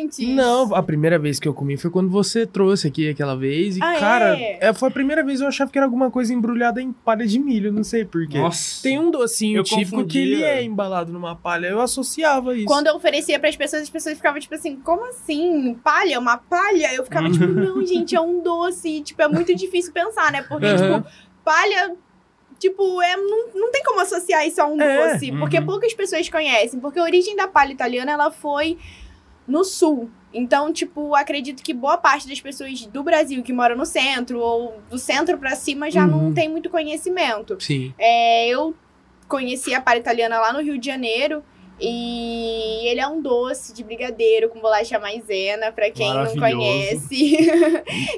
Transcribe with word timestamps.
antes? 0.00 0.18
Não, 0.28 0.74
a 0.74 0.82
primeira 0.82 1.18
vez 1.18 1.38
que 1.38 1.46
eu 1.48 1.54
comi 1.54 1.76
foi 1.76 1.90
quando 1.90 2.08
você 2.10 2.46
trouxe 2.46 2.88
aqui 2.88 3.08
aquela 3.08 3.36
vez. 3.36 3.76
E, 3.76 3.82
Ah, 3.82 3.96
cara, 3.98 4.38
é? 4.38 4.58
é, 4.60 4.72
foi 4.72 4.88
a 4.88 4.92
primeira 4.92 5.24
vez 5.24 5.40
eu 5.40 5.48
achava 5.48 5.70
que 5.70 5.78
era 5.78 5.86
alguma 5.86 6.10
coisa 6.10 6.32
embrulhada 6.32 6.80
em 6.80 6.92
palha 6.92 7.26
de 7.26 7.38
milho, 7.38 7.72
não 7.72 7.84
sei 7.84 8.04
porquê. 8.04 8.38
Nossa. 8.38 8.82
Tem 8.82 8.98
um 8.98 9.10
docinho 9.10 9.58
Eu 9.58 9.64
típico 9.64 10.04
que 10.06 10.18
ele 10.18 10.42
é 10.42 10.62
embalado 10.62 11.12
numa 11.12 11.34
palha. 11.34 11.66
Eu 11.68 11.80
associava 11.80 12.56
isso. 12.56 12.66
Quando 12.66 12.86
eu 12.88 12.94
oferecia 12.94 13.38
pras 13.38 13.56
pessoas, 13.56 13.82
as 13.82 13.90
pessoas 13.90 14.16
ficavam 14.16 14.40
tipo 14.40 14.54
assim, 14.54 14.76
como 14.76 15.04
assim? 15.06 15.74
Palha? 15.82 16.18
Uma 16.18 16.36
palha? 16.36 16.94
Eu 16.94 17.04
ficava 17.04 17.30
tipo, 17.30 17.46
não, 17.46 17.84
gente, 17.86 18.14
é 18.14 18.20
um 18.20 18.42
doce. 18.42 19.00
Tipo, 19.02 19.22
é 19.22 19.28
muito 19.28 19.54
difícil 19.54 19.92
pensar, 19.92 20.30
né? 20.32 20.42
Porque, 20.42 20.66
Aham. 20.66 21.00
tipo, 21.02 21.10
palha. 21.44 21.94
Tipo, 22.58 23.02
é, 23.02 23.16
não, 23.16 23.48
não 23.54 23.70
tem 23.70 23.82
como 23.84 24.00
associar 24.00 24.46
isso 24.46 24.60
a 24.62 24.66
um 24.66 24.80
É, 24.80 25.12
doce. 25.12 25.30
Porque 25.32 25.58
uhum. 25.58 25.66
poucas 25.66 25.92
pessoas 25.92 26.26
conhecem. 26.28 26.80
Porque 26.80 26.98
a 26.98 27.02
origem 27.02 27.36
da 27.36 27.46
palha 27.46 27.72
italiana, 27.72 28.12
ela 28.12 28.30
foi 28.30 28.78
no 29.46 29.64
sul. 29.64 30.10
Então, 30.34 30.72
tipo, 30.72 31.14
acredito 31.14 31.62
que 31.62 31.72
boa 31.72 31.96
parte 31.96 32.28
das 32.28 32.40
pessoas 32.40 32.84
do 32.86 33.02
Brasil 33.02 33.42
que 33.42 33.52
moram 33.52 33.76
no 33.76 33.86
centro, 33.86 34.38
ou 34.40 34.80
do 34.90 34.98
centro 34.98 35.38
pra 35.38 35.54
cima, 35.56 35.90
já 35.90 36.06
não 36.06 36.26
Uhum. 36.26 36.34
tem 36.34 36.48
muito 36.48 36.68
conhecimento. 36.68 37.56
Sim. 37.60 37.94
É, 37.98 38.48
eu 38.48 38.74
conheci 39.28 39.74
a 39.74 39.80
palha 39.80 39.98
italiana 39.98 40.38
lá 40.38 40.52
no 40.52 40.60
Rio 40.60 40.78
de 40.78 40.86
Janeiro. 40.86 41.42
E 41.78 42.88
ele 42.88 43.00
é 43.00 43.06
um 43.06 43.20
doce 43.20 43.74
de 43.74 43.84
brigadeiro 43.84 44.48
com 44.48 44.58
bolacha 44.60 44.98
maisena, 44.98 45.70
pra 45.72 45.90
quem 45.90 46.08
não 46.12 46.34
conhece. 46.34 47.36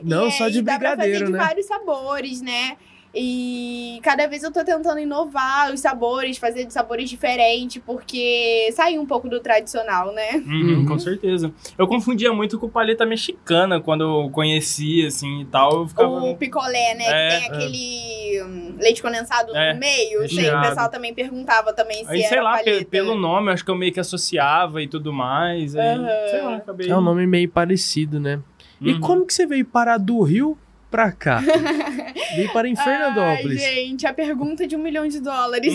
Não 0.05 0.31
só 0.33 0.49
de 0.49 0.63
dá 0.63 0.79
pra 0.79 0.91
fazer 0.91 1.03
brigadeiro, 1.03 1.27
de 1.27 1.33
né? 1.33 1.39
vários 1.39 1.67
sabores, 1.67 2.41
né? 2.41 2.77
E 3.15 3.99
cada 4.03 4.27
vez 4.27 4.43
eu 4.43 4.53
tô 4.53 4.63
tentando 4.63 4.99
inovar 5.01 5.73
os 5.73 5.81
sabores, 5.81 6.37
fazer 6.39 6.67
de 6.67 6.73
sabores 6.73 7.09
diferentes, 7.09 7.81
porque 7.85 8.69
sair 8.73 8.99
um 8.99 9.07
pouco 9.07 9.29
do 9.29 9.41
tradicional, 9.41 10.13
né? 10.13 10.43
Uhum, 10.47 10.69
Uhum. 10.79 10.87
Com 10.87 10.99
certeza. 10.99 11.53
Eu 11.77 11.87
confundia 11.89 12.33
muito 12.33 12.59
com 12.59 12.69
paleta 12.69 13.07
mexicana 13.07 13.81
quando 13.81 14.03
eu 14.05 14.31
conhecia, 14.31 15.09
assim, 15.09 15.41
e 15.41 15.45
tal. 15.47 15.81
Eu 15.83 15.89
ficava... 15.89 16.11
O 16.11 16.37
picolé, 16.37 16.95
né? 16.95 17.05
É, 17.07 17.29
que 17.31 17.37
tem 17.49 17.49
aquele 17.57 18.43
hum, 18.43 18.75
leite 18.79 19.01
condensado 19.03 19.57
É, 19.57 19.73
no 19.73 19.81
meio. 19.81 20.19
Sim, 20.29 20.37
o 20.37 20.39
recheado. 20.41 20.69
pessoal 20.69 20.91
também 20.91 21.15
perguntava 21.15 21.73
também 21.73 22.05
se 22.05 22.11
Aí, 22.11 22.21
era 22.21 22.29
sei 22.29 22.41
lá, 22.43 22.59
paleta. 22.59 22.85
pelo 22.91 23.15
nome, 23.15 23.51
acho 23.51 23.65
que 23.65 23.71
eu 23.71 23.75
meio 23.77 23.93
que 23.93 24.01
associava 24.01 24.83
e 24.83 24.87
tudo 24.89 25.13
mais. 25.13 25.75
Aí, 25.75 25.87
Aham. 25.99 26.09
sei 26.31 26.43
lá, 26.43 26.57
acabei... 26.57 26.91
É 26.91 26.97
um 26.97 27.01
nome 27.01 27.27
meio 27.27 27.49
parecido, 27.49 28.21
né? 28.21 28.41
E 28.81 28.93
Uhum. 28.93 29.01
como 29.01 29.27
que 29.27 29.33
você 29.35 29.47
veio 29.47 29.65
parar 29.65 29.99
do 29.99 30.21
Rio 30.23 30.57
pra 30.91 31.13
cá? 31.13 31.41
veio 32.35 32.53
para 32.53 32.69
em 32.69 32.77
Fernandópolis. 32.77 33.63
Ai, 33.63 33.75
gente, 33.75 34.07
a 34.07 34.13
pergunta 34.13 34.67
de 34.67 34.77
um 34.77 34.79
milhão 34.79 35.07
de 35.07 35.21
dólares. 35.21 35.75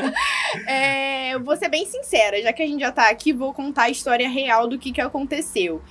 é, 0.66 1.34
eu 1.34 1.42
vou 1.42 1.56
ser 1.56 1.68
bem 1.68 1.86
sincera, 1.86 2.40
já 2.42 2.52
que 2.52 2.62
a 2.62 2.66
gente 2.66 2.80
já 2.80 2.92
tá 2.92 3.08
aqui, 3.08 3.32
vou 3.32 3.52
contar 3.52 3.84
a 3.84 3.90
história 3.90 4.28
real 4.28 4.66
do 4.66 4.78
que, 4.78 4.92
que 4.92 5.00
aconteceu. 5.00 5.82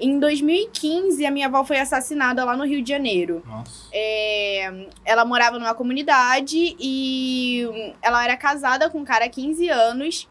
Em 0.00 0.18
2015, 0.18 1.24
a 1.24 1.30
minha 1.30 1.46
avó 1.46 1.64
foi 1.64 1.78
assassinada 1.78 2.44
lá 2.44 2.56
no 2.56 2.64
Rio 2.64 2.82
de 2.82 2.88
Janeiro. 2.88 3.42
Nossa. 3.46 3.88
É, 3.92 4.86
ela 5.04 5.24
morava 5.24 5.58
numa 5.58 5.74
comunidade 5.74 6.74
e 6.80 7.92
ela 8.02 8.24
era 8.24 8.36
casada 8.36 8.90
com 8.90 8.98
um 8.98 9.04
cara 9.04 9.26
há 9.26 9.28
15 9.28 9.68
anos 9.68 10.28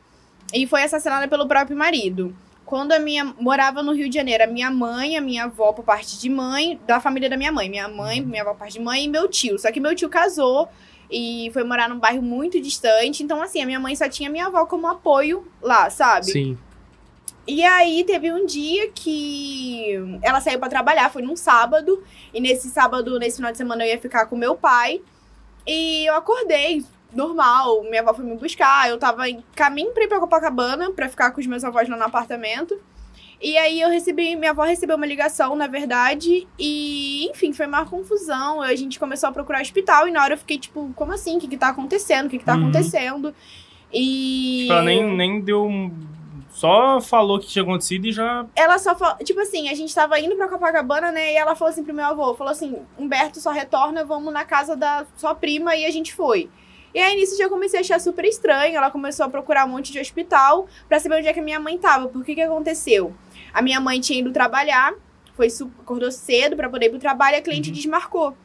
e 0.54 0.68
foi 0.68 0.84
assassinada 0.84 1.28
pelo 1.28 1.48
próprio 1.48 1.78
marido. 1.78 2.36
Quando 2.72 2.94
a 2.94 3.00
minha 3.00 3.26
morava 3.38 3.84
no 3.84 3.92
Rio 3.92 4.08
de 4.08 4.16
Janeiro, 4.16 4.46
a 4.46 4.48
minha 4.48 4.72
mãe, 4.72 5.18
a 5.18 5.22
minha 5.22 5.44
avó 5.44 5.74
por 5.74 5.84
parte 5.84 6.18
de 6.18 6.30
mãe, 6.30 6.80
da 6.88 7.02
família 7.02 7.30
da 7.30 7.36
minha 7.36 7.52
mãe, 7.52 7.70
minha 7.70 7.90
mãe, 7.90 8.22
minha 8.22 8.44
avó 8.44 8.52
por 8.52 8.60
parte 8.60 8.76
de 8.76 8.80
mãe 8.80 9.04
e 9.04 9.08
meu 9.10 9.28
tio. 9.28 9.60
Só 9.60 9.70
que 9.74 9.82
meu 9.82 9.94
tio 9.94 10.08
casou 10.08 10.70
e 11.12 11.50
foi 11.52 11.66
morar 11.66 11.90
num 11.90 12.00
bairro 12.00 12.22
muito 12.22 12.62
distante, 12.62 13.24
então 13.24 13.42
assim, 13.42 13.62
a 13.62 13.66
minha 13.66 13.78
mãe 13.78 13.94
só 13.94 14.08
tinha 14.08 14.30
minha 14.30 14.46
avó 14.46 14.66
como 14.66 14.88
apoio 14.88 15.46
lá, 15.62 15.90
sabe? 15.90 16.28
Sim. 16.28 16.58
E 17.46 17.62
aí 17.62 18.06
teve 18.06 18.32
um 18.32 18.46
dia 18.46 18.90
que 18.96 20.18
ela 20.22 20.40
saiu 20.40 20.58
pra 20.58 20.70
trabalhar, 20.70 21.12
foi 21.12 21.24
num 21.24 21.36
sábado, 21.36 22.02
e 22.34 22.40
nesse 22.40 22.70
sábado, 22.70 23.20
nesse 23.20 23.36
final 23.36 23.52
de 23.52 23.58
semana 23.58 23.86
eu 23.86 23.90
ia 23.90 24.00
ficar 24.00 24.28
com 24.28 24.38
meu 24.38 24.56
pai. 24.56 25.02
E 25.68 26.06
eu 26.06 26.16
acordei 26.16 26.86
normal, 27.14 27.84
minha 27.84 28.02
avó 28.02 28.14
foi 28.14 28.26
me 28.26 28.36
buscar, 28.36 28.90
eu 28.90 28.98
tava 28.98 29.30
em 29.30 29.44
caminho 29.56 29.92
pra 29.92 30.04
ir 30.04 30.08
pra 30.08 30.20
Copacabana 30.20 30.92
pra 30.92 31.10
ficar 31.10 31.32
com 31.32 31.40
os 31.42 31.48
meus 31.48 31.64
avós 31.64 31.88
lá 31.90 31.98
no 31.98 32.04
apartamento. 32.04 32.80
E 33.44 33.58
aí 33.58 33.82
eu 33.82 33.90
recebi, 33.90 34.36
minha 34.36 34.52
avó 34.52 34.62
recebeu 34.64 34.96
uma 34.96 35.06
ligação, 35.06 35.56
na 35.56 35.66
verdade, 35.66 36.48
e 36.60 37.28
enfim, 37.32 37.52
foi 37.54 37.66
uma 37.66 37.86
confusão. 37.86 38.62
A 38.62 38.76
gente 38.76 39.00
começou 39.00 39.30
a 39.30 39.32
procurar 39.32 39.62
hospital 39.62 40.08
e 40.08 40.12
na 40.12 40.22
hora 40.24 40.36
eu 40.36 40.38
fiquei 40.38 40.60
tipo, 40.60 40.92
como 40.96 41.12
assim? 41.12 41.38
O 41.38 41.40
que 41.40 41.48
que 41.48 41.58
tá 41.58 41.70
acontecendo? 41.70 42.28
O 42.28 42.30
que 42.30 42.38
que 42.38 42.46
tá 42.46 42.54
Uhum. 42.54 42.62
acontecendo? 42.64 43.34
E 43.92 44.62
Tipo, 44.62 44.74
ela 44.74 44.84
nem, 44.84 45.04
nem 45.04 45.42
deu 45.42 45.66
um... 45.66 45.92
Só 46.52 47.00
falou 47.02 47.38
o 47.38 47.40
que 47.40 47.48
tinha 47.48 47.64
acontecido 47.64 48.06
e 48.06 48.12
já... 48.12 48.46
ela 48.56 48.78
só 48.78 48.94
falou, 48.94 49.16
tipo 49.24 49.40
assim, 49.40 49.70
a 49.70 49.74
gente 49.74 49.96
tava 49.96 50.20
indo 50.20 50.36
pra 50.36 50.48
Copacabana, 50.50 51.12
né? 51.12 51.34
E 51.34 51.38
ela 51.38 51.56
falou 51.56 51.72
assim 51.72 51.84
pro 51.84 51.94
meu 51.94 52.06
avô, 52.06 52.36
falou 52.36 52.52
assim, 52.52 52.78
Humberto 53.00 53.40
só 53.40 53.50
retorna, 53.52 54.04
vamos 54.06 54.32
na 54.34 54.46
casa 54.46 54.76
da 54.76 55.06
sua 55.18 55.34
prima 55.34 55.76
e 55.76 55.86
a 55.86 55.90
gente 55.90 56.14
foi. 56.14 56.50
E 56.94 57.00
aí 57.00 57.16
nisso 57.16 57.38
já 57.38 57.48
comecei 57.48 57.80
a 57.80 57.82
achar 57.82 58.00
super 58.00 58.26
estranho, 58.26 58.76
ela 58.76 58.92
começou 58.92 59.26
a 59.26 59.30
procurar 59.30 59.66
um 59.66 59.70
monte 59.70 59.92
de 59.92 60.00
hospital 60.00 60.68
pra 60.88 61.00
saber 61.00 61.16
onde 61.16 61.28
é 61.28 61.34
que 61.34 61.40
a 61.40 61.44
minha 61.44 61.60
mãe 61.60 61.78
tava. 61.78 62.08
Por 62.08 62.24
que 62.24 62.36
que 62.36 62.42
aconteceu? 62.42 63.14
A 63.54 63.62
minha 63.62 63.80
mãe 63.80 64.00
tinha 64.00 64.20
ido 64.20 64.32
trabalhar, 64.32 64.94
foi 65.36 65.48
acordou 65.82 66.12
cedo 66.12 66.56
pra 66.56 66.70
poder 66.70 66.88
ir 66.88 66.90
pro 66.90 67.00
trabalho, 67.00 67.36
e 67.36 67.40
a 67.40 67.42
cliente 67.42 67.72
desmarcou. 67.72 68.36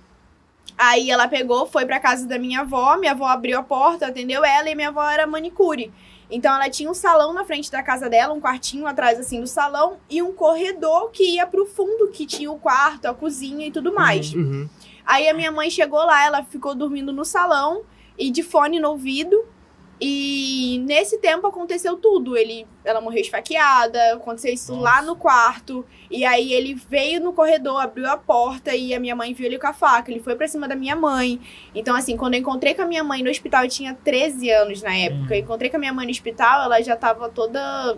Aí 0.79 1.11
ela 1.11 1.27
pegou, 1.27 1.67
foi 1.67 1.87
pra 1.87 1.99
casa 1.99 2.27
da 2.27 2.39
minha 2.39 2.61
avó, 2.61 2.97
minha 2.97 3.12
avó 3.12 3.27
abriu 3.27 3.59
a 3.59 3.62
porta, 3.62 4.07
atendeu 4.07 4.45
ela 4.45 4.69
e 4.69 4.75
minha 4.75 4.89
avó 4.89 5.09
era 5.09 5.27
manicure. 5.27 5.93
Então 6.31 6.55
ela 6.55 6.69
tinha 6.69 6.91
um 6.91 6.95
salão 6.95 7.33
na 7.33 7.45
frente 7.45 7.71
da 7.71 7.83
casa 7.83 8.11
dela, 8.11 8.34
um 8.34 8.41
quartinho 8.41 8.87
atrás 8.87 9.19
assim 9.19 9.41
do 9.41 9.47
salão 9.47 9.97
e 10.11 10.21
um 10.21 10.33
corredor 10.33 11.11
que 11.11 11.37
ia 11.37 11.47
pro 11.47 11.67
fundo, 11.67 12.09
que 12.09 12.27
tinha 12.27 12.51
o 12.51 12.59
quarto, 12.59 13.07
a 13.07 13.15
cozinha 13.15 13.67
e 13.67 13.71
tudo 13.71 13.95
mais. 13.95 14.34
Uhum. 14.34 14.69
Aí 15.05 15.28
a 15.28 15.34
minha 15.34 15.53
mãe 15.53 15.71
chegou 15.71 16.05
lá, 16.05 16.25
ela 16.25 16.43
ficou 16.43 16.75
dormindo 16.75 17.13
no 17.13 17.25
salão 17.25 17.83
e 18.19 18.31
de 18.31 18.43
fone 18.43 18.81
no 18.81 18.91
ouvido. 18.91 19.44
E 19.99 20.82
nesse 20.84 21.19
tempo 21.19 21.47
aconteceu 21.47 21.97
tudo. 21.97 22.37
Ele, 22.37 22.66
ela 22.84 23.00
morreu 23.00 23.21
esfaqueada, 23.21 24.15
aconteceu 24.15 24.53
isso 24.53 24.72
Nossa. 24.72 24.82
lá 24.82 25.03
no 25.03 25.16
quarto. 25.16 25.87
E 26.10 26.25
aí 26.25 26.53
ele 26.53 26.75
veio 26.75 27.21
no 27.21 27.32
corredor, 27.32 27.81
abriu 27.81 28.06
a 28.06 28.16
porta 28.16 28.75
e 28.75 28.94
a 28.94 29.00
minha 29.00 29.16
mãe 29.16 29.32
viu 29.32 29.47
ele 29.47 29.59
com 29.59 29.66
a 29.66 29.72
faca. 29.72 30.10
Ele 30.10 30.21
foi 30.21 30.37
pra 30.37 30.47
cima 30.47 30.69
da 30.69 30.77
minha 30.77 30.94
mãe. 30.94 31.41
Então, 31.75 31.97
assim, 31.97 32.16
quando 32.16 32.34
eu 32.34 32.41
encontrei 32.41 32.75
com 32.75 32.82
a 32.82 32.87
minha 32.87 33.03
mãe 33.03 33.22
no 33.22 33.31
hospital, 33.31 33.65
eu 33.65 33.71
tinha 33.71 33.94
13 33.94 34.50
anos 34.50 34.83
na 34.83 34.94
época. 34.94 35.34
Eu 35.34 35.41
encontrei 35.41 35.71
com 35.71 35.77
a 35.77 35.81
minha 35.81 35.93
mãe 35.94 36.04
no 36.04 36.12
hospital, 36.12 36.65
ela 36.65 36.83
já 36.83 36.94
tava 36.94 37.31
toda, 37.31 37.97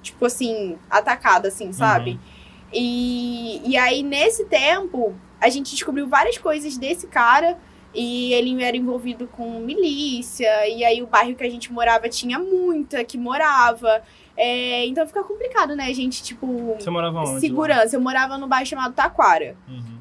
tipo 0.00 0.24
assim, 0.24 0.78
atacada, 0.88 1.48
assim, 1.48 1.72
sabe? 1.74 2.18
E, 2.72 3.60
e 3.68 3.76
aí, 3.76 4.02
nesse 4.02 4.46
tempo, 4.46 5.14
a 5.38 5.48
gente 5.50 5.70
descobriu 5.70 6.06
várias 6.06 6.38
coisas 6.38 6.76
desse 6.76 7.06
cara. 7.06 7.58
E 7.94 8.32
ele 8.34 8.62
era 8.62 8.76
envolvido 8.76 9.26
com 9.26 9.60
milícia. 9.60 10.68
E 10.68 10.84
aí, 10.84 11.02
o 11.02 11.06
bairro 11.06 11.34
que 11.34 11.44
a 11.44 11.50
gente 11.50 11.72
morava 11.72 12.08
tinha 12.08 12.38
muita 12.38 13.02
que 13.04 13.16
morava. 13.16 14.02
É, 14.36 14.86
então 14.86 15.06
fica 15.06 15.24
complicado, 15.24 15.74
né, 15.74 15.92
gente? 15.92 16.22
Tipo, 16.22 16.76
Você 16.78 16.90
morava 16.90 17.20
onde? 17.20 17.32
lá? 17.32 17.40
segurança. 17.40 17.96
Eu 17.96 18.00
morava 18.00 18.38
no 18.38 18.46
bairro 18.46 18.66
chamado 18.66 18.94
Taquara. 18.94 19.56
Uhum. 19.68 19.98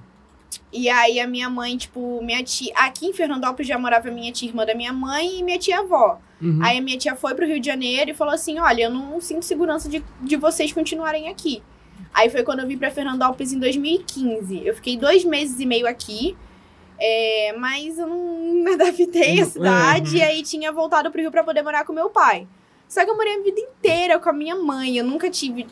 E 0.72 0.90
aí, 0.90 1.20
a 1.20 1.28
minha 1.28 1.50
mãe, 1.50 1.78
tipo, 1.78 2.22
minha 2.22 2.44
tia. 2.44 2.72
Aqui 2.76 3.08
em 3.08 3.14
Fernandópolis 3.14 3.68
já 3.68 3.80
morava 3.80 4.12
minha 4.12 4.32
tia 4.32 4.50
irmã 4.50 4.66
da 4.66 4.76
minha 4.76 4.92
mãe 4.94 5.40
e 5.40 5.44
minha 5.44 5.58
tia 5.58 5.80
avó. 5.80 6.20
Uhum. 6.42 6.60
Aí 6.62 6.78
a 6.78 6.82
minha 6.82 6.98
tia 6.98 7.16
foi 7.16 7.34
pro 7.34 7.48
Rio 7.48 7.60
de 7.60 7.66
Janeiro 7.66 8.12
e 8.12 8.14
falou 8.14 8.34
assim: 8.34 8.60
Olha, 8.60 8.84
eu 8.84 8.90
não 8.90 9.20
sinto 9.22 9.44
segurança 9.44 9.90
de, 9.90 10.04
de 10.22 10.36
vocês 10.36 10.72
continuarem 10.74 11.30
aqui. 11.30 11.64
Aí 12.14 12.30
foi 12.30 12.44
quando 12.44 12.60
eu 12.60 12.68
vim 12.68 12.78
pra 12.78 12.92
Fernandópolis 12.92 13.54
em 13.54 13.60
2015. 13.60 14.62
Eu 14.66 14.76
fiquei 14.76 14.98
dois 14.98 15.24
meses 15.24 15.60
e 15.60 15.66
meio 15.66 15.88
aqui. 15.88 16.36
É, 17.00 17.54
mas 17.58 17.98
eu 17.98 18.08
não 18.08 18.18
me 18.64 18.74
adaptei 18.74 19.40
à 19.40 19.44
Uhum. 19.44 19.50
cidade. 19.50 20.18
E 20.18 20.22
aí 20.22 20.44
tinha 20.44 20.72
voltado 20.72 21.12
pro 21.12 21.22
Rio 21.22 21.32
pra 21.32 21.44
poder 21.44 21.62
morar 21.64 21.84
com 21.86 21.94
meu 21.94 22.10
pai. 22.10 22.48
Só 22.88 23.04
que 23.04 23.10
eu 23.12 23.16
morei 23.16 23.36
a 23.40 23.44
vida 23.44 23.60
inteira 23.60 24.18
com 24.20 24.30
a 24.30 24.34
minha 24.34 24.56
mãe. 24.56 24.98
Eu 24.98 25.04
nunca 25.04 25.30
tive, 25.30 25.68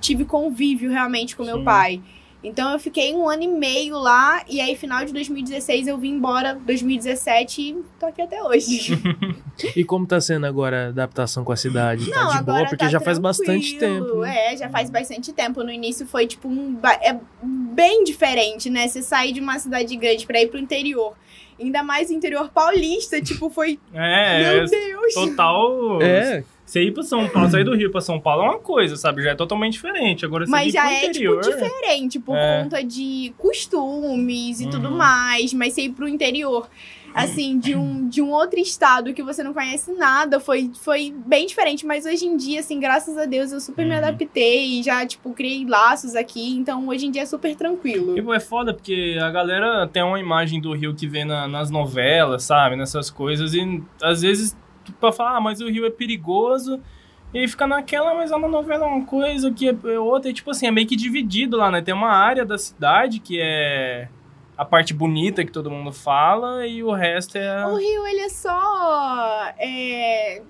tive 0.00 0.24
convívio 0.24 0.90
realmente 0.90 1.36
com 1.36 1.44
meu 1.44 1.58
Sim. 1.58 1.64
pai. 1.64 2.02
Então 2.44 2.72
eu 2.74 2.78
fiquei 2.78 3.14
um 3.14 3.26
ano 3.26 3.42
e 3.42 3.48
meio 3.48 3.98
lá. 3.98 4.44
E 4.46 4.60
aí, 4.60 4.76
final 4.76 5.02
de 5.02 5.12
2016, 5.14 5.86
eu 5.86 5.96
vim 5.96 6.10
embora 6.10 6.54
2017 6.54 7.62
e 7.62 7.82
tô 7.98 8.04
aqui 8.04 8.20
até 8.20 8.42
hoje. 8.42 8.98
E 9.76 9.84
como 9.84 10.04
tá 10.04 10.20
sendo 10.20 10.46
agora 10.46 10.86
a 10.86 10.88
adaptação 10.88 11.44
com 11.44 11.52
a 11.52 11.56
cidade? 11.56 12.10
Não, 12.10 12.28
tá 12.28 12.38
de 12.38 12.42
boa? 12.44 12.56
agora 12.56 12.68
Porque 12.68 12.84
tá 12.84 12.90
já 12.90 12.98
faz 12.98 13.20
bastante 13.20 13.78
tempo. 13.78 14.16
né? 14.22 14.52
É, 14.52 14.56
já 14.56 14.68
faz 14.68 14.90
bastante 14.90 15.32
tempo. 15.32 15.62
No 15.62 15.70
início 15.70 16.04
foi, 16.08 16.26
tipo, 16.26 16.48
um... 16.48 16.76
É 17.00 17.16
bem 17.40 18.02
diferente, 18.02 18.68
né? 18.68 18.88
Você 18.88 19.00
sair 19.00 19.32
de 19.32 19.38
uma 19.38 19.56
cidade 19.60 19.94
grande 19.96 20.26
pra 20.26 20.42
ir 20.42 20.48
pro 20.48 20.58
interior. 20.58 21.14
Ainda 21.58 21.84
mais 21.84 22.10
o 22.10 22.14
interior 22.14 22.50
paulista, 22.50 23.20
tipo, 23.22 23.48
foi... 23.48 23.78
É, 23.92 24.56
Meu 24.56 24.66
Deus! 24.68 25.14
total... 25.14 26.02
É, 26.02 26.42
Você 26.74 26.82
ir 26.82 26.90
pra 26.92 27.04
São 27.04 27.28
Paulo, 27.28 27.48
sair 27.48 27.62
do 27.62 27.76
Rio 27.76 27.88
pra 27.92 28.00
São 28.00 28.18
Paulo 28.18 28.42
é 28.42 28.48
uma 28.48 28.58
coisa, 28.58 28.96
sabe? 28.96 29.22
Já 29.22 29.30
é 29.30 29.34
totalmente 29.36 29.74
diferente. 29.74 30.24
Agora 30.24 30.44
você 30.44 30.50
Mas 30.50 30.72
já 30.72 30.90
é, 30.92 31.06
interior... 31.06 31.40
tipo, 31.40 31.54
diferente 31.56 32.18
por 32.18 32.36
É. 32.36 32.62
conta 32.64 32.82
de 32.82 33.32
costumes 33.38 34.60
e 34.60 34.68
tudo 34.68 34.88
Uhum. 34.88 34.96
mais. 34.96 35.54
Mas 35.54 35.72
você 35.72 35.82
ir 35.82 35.90
pro 35.90 36.08
interior 36.08 36.68
assim, 37.14 37.60
de 37.60 37.76
um, 37.76 38.08
de 38.08 38.20
um 38.20 38.32
outro 38.32 38.58
estado 38.58 39.14
que 39.14 39.22
você 39.22 39.40
não 39.44 39.54
conhece 39.54 39.92
nada, 39.92 40.40
foi, 40.40 40.72
foi 40.82 41.14
bem 41.24 41.46
diferente. 41.46 41.86
Mas 41.86 42.04
hoje 42.06 42.26
em 42.26 42.36
dia, 42.36 42.58
assim, 42.58 42.80
graças 42.80 43.16
a 43.16 43.24
Deus, 43.24 43.52
eu 43.52 43.60
super 43.60 43.86
me 43.86 43.92
Uhum. 43.92 43.98
adaptei, 43.98 44.82
já, 44.82 45.06
tipo, 45.06 45.32
criei 45.32 45.64
laços 45.64 46.16
aqui. 46.16 46.56
Então, 46.56 46.88
hoje 46.88 47.06
em 47.06 47.12
dia 47.12 47.22
é 47.22 47.26
super 47.26 47.54
tranquilo. 47.54 48.18
E, 48.18 48.20
pô, 48.22 48.34
é 48.34 48.40
foda 48.40 48.74
porque 48.74 49.16
a 49.22 49.30
galera 49.30 49.86
tem 49.86 50.02
uma 50.02 50.18
imagem 50.18 50.60
do 50.60 50.72
Rio 50.74 50.92
que 50.92 51.06
vê 51.06 51.24
na- 51.24 51.46
nas 51.46 51.70
novelas, 51.70 52.42
sabe? 52.42 52.74
Nessas 52.74 53.10
coisas. 53.10 53.54
E 53.54 53.80
às 54.02 54.22
vezes, 54.22 54.56
pra 54.92 55.12
falar, 55.12 55.36
ah, 55.36 55.40
mas 55.40 55.60
o 55.60 55.68
Rio 55.68 55.86
é 55.86 55.90
perigoso. 55.90 56.80
E 57.32 57.48
fica 57.48 57.66
naquela, 57.66 58.14
mas 58.14 58.30
na 58.30 58.38
novela 58.38 58.86
é 58.86 58.88
uma 58.88 59.04
coisa, 59.04 59.50
que 59.50 59.68
é 59.68 59.98
outra. 59.98 60.30
E 60.30 60.34
tipo 60.34 60.50
assim, 60.50 60.66
é 60.66 60.70
meio 60.70 60.86
que 60.86 60.94
dividido 60.94 61.56
lá, 61.56 61.70
né? 61.70 61.82
Tem 61.82 61.92
uma 61.92 62.12
área 62.12 62.44
da 62.44 62.56
cidade 62.56 63.18
que 63.18 63.40
é 63.40 64.08
a 64.56 64.64
parte 64.64 64.94
bonita 64.94 65.44
que 65.44 65.50
todo 65.50 65.70
mundo 65.70 65.92
fala 65.92 66.64
e 66.66 66.82
o 66.82 66.92
resto 66.92 67.36
é. 67.36 67.66
O 67.66 67.76
Rio, 67.76 68.06
ele 68.06 68.20
é 68.20 68.28
só. 68.28 69.52
É... 69.58 70.42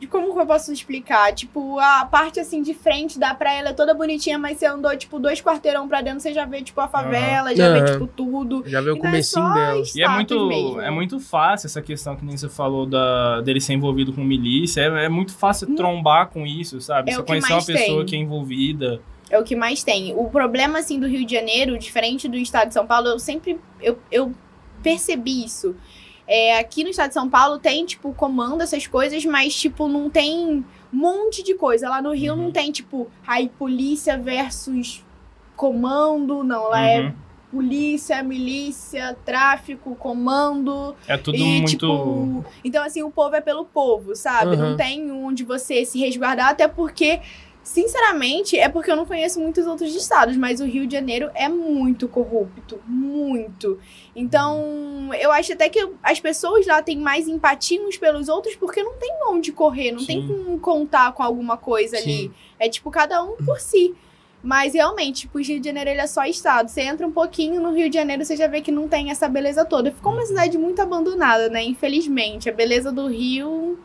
de 0.00 0.06
Como 0.06 0.32
que 0.32 0.40
eu 0.40 0.46
posso 0.46 0.72
explicar? 0.72 1.32
Tipo, 1.34 1.78
a 1.78 2.06
parte 2.06 2.40
assim 2.40 2.62
de 2.62 2.72
frente 2.72 3.18
da 3.18 3.34
praia 3.34 3.58
ela 3.60 3.68
é 3.68 3.72
toda 3.74 3.92
bonitinha, 3.92 4.38
mas 4.38 4.56
você 4.58 4.64
andou, 4.66 4.96
tipo, 4.96 5.18
dois 5.18 5.42
quarteirão 5.42 5.86
pra 5.86 6.00
dentro, 6.00 6.20
você 6.20 6.32
já 6.32 6.46
vê, 6.46 6.62
tipo, 6.62 6.80
a 6.80 6.88
favela, 6.88 7.54
já 7.54 7.70
vê, 7.70 7.78
Aham. 7.80 7.92
tipo, 7.92 8.06
tudo. 8.06 8.64
Já 8.66 8.80
vê 8.80 8.90
o 8.90 8.96
Então 8.96 9.08
é 9.08 9.12
comecinho 9.12 9.46
só 9.46 9.52
dela. 9.52 9.82
E 9.94 10.02
é 10.02 10.08
muito, 10.08 10.46
mesmo. 10.46 10.80
é 10.80 10.90
muito 10.90 11.20
fácil 11.20 11.66
essa 11.66 11.82
questão 11.82 12.16
que 12.16 12.24
nem 12.24 12.36
você 12.36 12.48
falou 12.48 12.86
da, 12.86 13.42
dele 13.42 13.60
ser 13.60 13.74
envolvido 13.74 14.12
com 14.12 14.24
milícia. 14.24 14.80
É, 14.80 15.04
é 15.04 15.08
muito 15.08 15.36
fácil 15.36 15.68
Hum. 15.70 15.74
trombar 15.76 16.28
com 16.28 16.46
isso, 16.46 16.80
sabe? 16.80 17.10
É 17.10 17.14
você 17.14 17.22
conhecer 17.22 17.52
uma 17.52 17.64
pessoa 17.64 17.98
tem. 17.98 18.06
que 18.06 18.16
é 18.16 18.18
envolvida. 18.18 19.02
É 19.28 19.38
o 19.38 19.44
que 19.44 19.54
mais 19.54 19.84
tem. 19.84 20.14
O 20.16 20.28
problema, 20.30 20.78
assim, 20.78 20.98
do 20.98 21.06
Rio 21.06 21.24
de 21.26 21.34
Janeiro, 21.34 21.78
diferente 21.78 22.26
do 22.26 22.36
estado 22.36 22.68
de 22.68 22.74
São 22.74 22.86
Paulo, 22.86 23.06
eu 23.08 23.18
sempre. 23.18 23.60
Eu, 23.80 23.98
eu 24.10 24.32
percebi 24.82 25.44
isso. 25.44 25.76
É, 26.32 26.58
aqui 26.60 26.84
no 26.84 26.90
estado 26.90 27.08
de 27.08 27.14
São 27.14 27.28
Paulo 27.28 27.58
tem, 27.58 27.84
tipo, 27.84 28.12
comando 28.14 28.62
essas 28.62 28.86
coisas, 28.86 29.24
mas, 29.24 29.52
tipo, 29.52 29.88
não 29.88 30.08
tem 30.08 30.38
um 30.38 30.64
monte 30.92 31.42
de 31.42 31.54
coisa. 31.54 31.88
Lá 31.88 32.00
no 32.00 32.12
Rio 32.14 32.34
Uhum. 32.34 32.44
não 32.44 32.50
tem, 32.52 32.70
tipo, 32.70 33.08
aí 33.26 33.48
polícia 33.48 34.16
versus 34.16 35.04
comando, 35.56 36.44
não. 36.44 36.68
Lá 36.68 36.86
é 36.86 37.00
Uhum. 37.00 37.12
polícia, 37.50 38.22
milícia, 38.22 39.16
tráfico, 39.24 39.96
comando. 39.96 40.94
É 41.08 41.16
tudo 41.16 41.36
e, 41.36 41.42
muito. 41.42 41.66
tipo. 41.70 42.44
Então, 42.64 42.84
assim, 42.84 43.02
o 43.02 43.10
povo 43.10 43.34
é 43.34 43.40
pelo 43.40 43.64
povo, 43.64 44.14
sabe? 44.14 44.54
Uhum. 44.54 44.70
Não 44.70 44.76
tem 44.76 45.10
onde 45.10 45.42
você 45.44 45.84
se 45.84 45.98
resguardar, 45.98 46.48
até 46.50 46.68
porque. 46.68 47.20
Sinceramente, 47.62 48.58
é 48.58 48.68
porque 48.68 48.90
eu 48.90 48.96
não 48.96 49.04
conheço 49.04 49.38
muitos 49.38 49.66
outros 49.66 49.94
estados, 49.94 50.36
mas 50.36 50.60
o 50.60 50.64
Rio 50.64 50.86
de 50.86 50.94
Janeiro 50.94 51.30
é 51.34 51.48
muito 51.48 52.08
corrupto, 52.08 52.80
muito. 52.86 53.78
Então, 54.16 55.10
eu 55.20 55.30
acho 55.30 55.52
até 55.52 55.68
que 55.68 55.86
as 56.02 56.18
pessoas 56.18 56.66
lá 56.66 56.82
têm 56.82 56.98
mais 56.98 57.28
empatia 57.28 57.80
uns 57.80 57.96
pelos 57.96 58.28
outros 58.28 58.56
porque 58.56 58.82
não 58.82 58.94
tem 58.94 59.10
onde 59.28 59.52
correr, 59.52 59.92
não 59.92 60.04
tem 60.04 60.22
Sim. 60.22 60.28
como 60.28 60.58
contar 60.58 61.12
com 61.12 61.22
alguma 61.22 61.56
coisa 61.56 61.96
ali. 61.96 62.22
Sim. 62.22 62.32
É 62.58 62.68
tipo 62.68 62.90
cada 62.90 63.22
um 63.22 63.36
por 63.36 63.60
si. 63.60 63.94
Mas 64.42 64.72
realmente, 64.72 65.22
tipo, 65.22 65.38
o 65.38 65.42
Rio 65.42 65.60
de 65.60 65.66
Janeiro 65.66 65.90
ele 65.90 66.00
é 66.00 66.06
só 66.06 66.24
estado. 66.24 66.68
Você 66.68 66.80
entra 66.80 67.06
um 67.06 67.12
pouquinho 67.12 67.60
no 67.60 67.72
Rio 67.72 67.90
de 67.90 67.96
Janeiro, 67.96 68.24
você 68.24 68.36
já 68.36 68.46
vê 68.46 68.62
que 68.62 68.72
não 68.72 68.88
tem 68.88 69.10
essa 69.10 69.28
beleza 69.28 69.66
toda. 69.66 69.92
Ficou 69.92 70.12
uma 70.12 70.24
cidade 70.24 70.56
muito 70.56 70.80
abandonada, 70.80 71.50
né? 71.50 71.62
Infelizmente. 71.62 72.48
A 72.48 72.52
beleza 72.52 72.90
do 72.90 73.06
Rio 73.06 73.78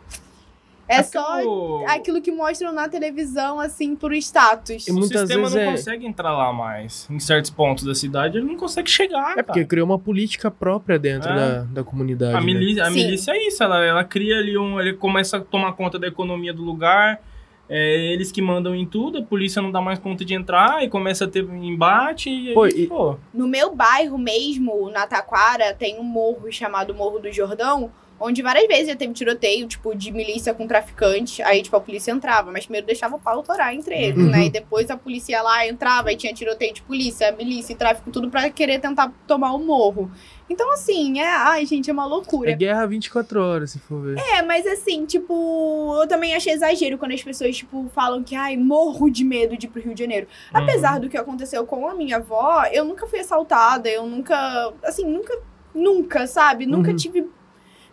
é, 0.87 1.01
porque 1.01 1.17
só 1.17 1.43
o- 1.43 1.85
aquilo 1.87 2.21
que 2.21 2.31
mostram 2.31 2.71
na 2.71 2.87
televisão, 2.87 3.59
assim, 3.59 3.95
por 3.95 4.13
status. 4.13 4.87
E 4.87 4.91
O 4.91 5.01
sistema 5.03 5.49
não 5.49 5.57
é- 5.59 5.71
consegue 5.71 6.05
entrar 6.05 6.31
lá 6.35 6.51
mais. 6.53 7.07
Em 7.09 7.19
certos 7.19 7.49
pontos 7.51 7.83
da 7.83 7.95
cidade, 7.95 8.37
ele 8.37 8.45
não 8.45 8.57
consegue 8.57 8.89
chegar. 8.89 9.31
É 9.37 9.43
porque 9.43 9.59
cara. 9.61 9.65
criou 9.67 9.85
uma 9.85 9.99
política 9.99 10.49
própria 10.51 10.97
dentro 10.99 11.29
É. 11.29 11.35
da, 11.35 11.59
da 11.63 11.83
comunidade. 11.83 12.35
A, 12.35 12.39
né? 12.39 12.45
milícia, 12.45 12.85
a 12.85 12.89
milícia 12.89 13.31
é 13.31 13.47
isso, 13.47 13.63
ela, 13.63 13.83
ela 13.83 14.03
cria 14.03 14.37
ali 14.37 14.57
um. 14.57 14.79
Ele 14.79 14.93
começa 14.93 15.37
a 15.37 15.41
tomar 15.41 15.73
conta 15.73 15.97
da 15.97 16.07
economia 16.07 16.53
do 16.53 16.63
lugar. 16.63 17.19
É 17.67 18.13
eles 18.13 18.31
que 18.31 18.43
mandam 18.43 18.75
em 18.75 18.85
tudo, 18.85 19.17
a 19.17 19.23
polícia 19.23 19.59
não 19.59 19.71
dá 19.71 19.81
mais 19.81 19.97
conta 19.97 20.23
de 20.23 20.35
entrar 20.35 20.83
e 20.83 20.87
começa 20.87 21.25
a 21.25 21.27
ter 21.27 21.43
um 21.43 21.63
embate 21.63 22.29
e 22.29 22.49
aí, 22.49 22.53
Pô, 22.53 22.67
e- 22.67 22.85
pô, 22.85 23.15
No 23.33 23.47
meu 23.47 23.75
bairro 23.75 24.19
mesmo, 24.19 24.91
na 24.91 25.07
Taquara, 25.07 25.73
tem 25.73 25.99
um 25.99 26.03
morro 26.03 26.51
chamado 26.51 26.93
Morro 26.93 27.17
do 27.17 27.31
Jordão, 27.33 27.89
onde 28.19 28.41
várias 28.41 28.67
vezes 28.67 28.87
já 28.87 28.95
teve 28.95 29.13
tiroteio, 29.13 29.67
tipo, 29.67 29.93
de 29.95 30.11
milícia 30.11 30.53
com 30.53 30.65
traficante. 30.67 31.41
Aí, 31.43 31.61
tipo, 31.61 31.75
a 31.75 31.81
polícia 31.81 32.11
entrava, 32.11 32.51
mas 32.51 32.65
primeiro 32.65 32.87
deixava 32.87 33.15
o 33.15 33.19
pau 33.19 33.43
torar 33.43 33.73
entre 33.73 33.95
eles, 33.95 34.23
Uhum. 34.23 34.29
né? 34.31 34.45
E 34.45 34.49
depois 34.49 34.89
a 34.89 34.97
polícia 34.97 35.33
ia 35.33 35.41
lá, 35.41 35.67
entrava 35.67 36.11
e 36.11 36.15
tinha 36.15 36.33
tiroteio 36.33 36.73
de 36.73 36.81
polícia, 36.81 37.31
milícia 37.33 37.73
e 37.73 37.75
tráfico, 37.75 38.09
tudo 38.11 38.29
pra 38.29 38.49
querer 38.49 38.79
tentar 38.79 39.11
tomar 39.27 39.53
o 39.53 39.59
morro. 39.59 40.09
Então, 40.49 40.71
assim, 40.73 41.19
é. 41.19 41.27
Ai, 41.27 41.65
gente, 41.65 41.89
é 41.89 41.93
uma 41.93 42.05
loucura. 42.05 42.51
É 42.51 42.55
guerra 42.55 42.85
24 42.85 43.41
horas, 43.41 43.71
se 43.71 43.79
for 43.79 43.99
ver. 44.01 44.17
É, 44.19 44.41
mas 44.43 44.65
assim, 44.67 45.03
tipo, 45.05 45.97
eu 45.99 46.07
também 46.07 46.35
achei 46.35 46.53
exagero 46.53 46.97
quando 46.99 47.13
as 47.13 47.23
pessoas, 47.23 47.57
tipo, 47.57 47.89
falam 47.95 48.23
que, 48.23 48.35
ai, 48.35 48.55
morro 48.55 49.09
de 49.09 49.23
medo 49.23 49.57
de 49.57 49.65
ir 49.65 49.69
pro 49.69 49.81
Rio 49.81 49.93
de 49.95 49.99
Janeiro. 50.01 50.27
Uhum. 50.53 50.61
Apesar 50.61 50.99
do 50.99 51.09
que 51.09 51.17
aconteceu 51.17 51.65
com 51.65 51.87
a 51.87 51.95
minha 51.95 52.17
avó, 52.17 52.63
eu 52.71 52.85
nunca 52.85 53.07
fui 53.07 53.19
assaltada, 53.19 53.89
eu 53.89 54.05
nunca, 54.05 54.71
assim, 54.83 55.03
nunca, 55.03 55.35
nunca, 55.73 56.27
sabe? 56.27 56.65
Nunca 56.65 56.91
Uhum. 56.91 56.95
tive. 56.95 57.27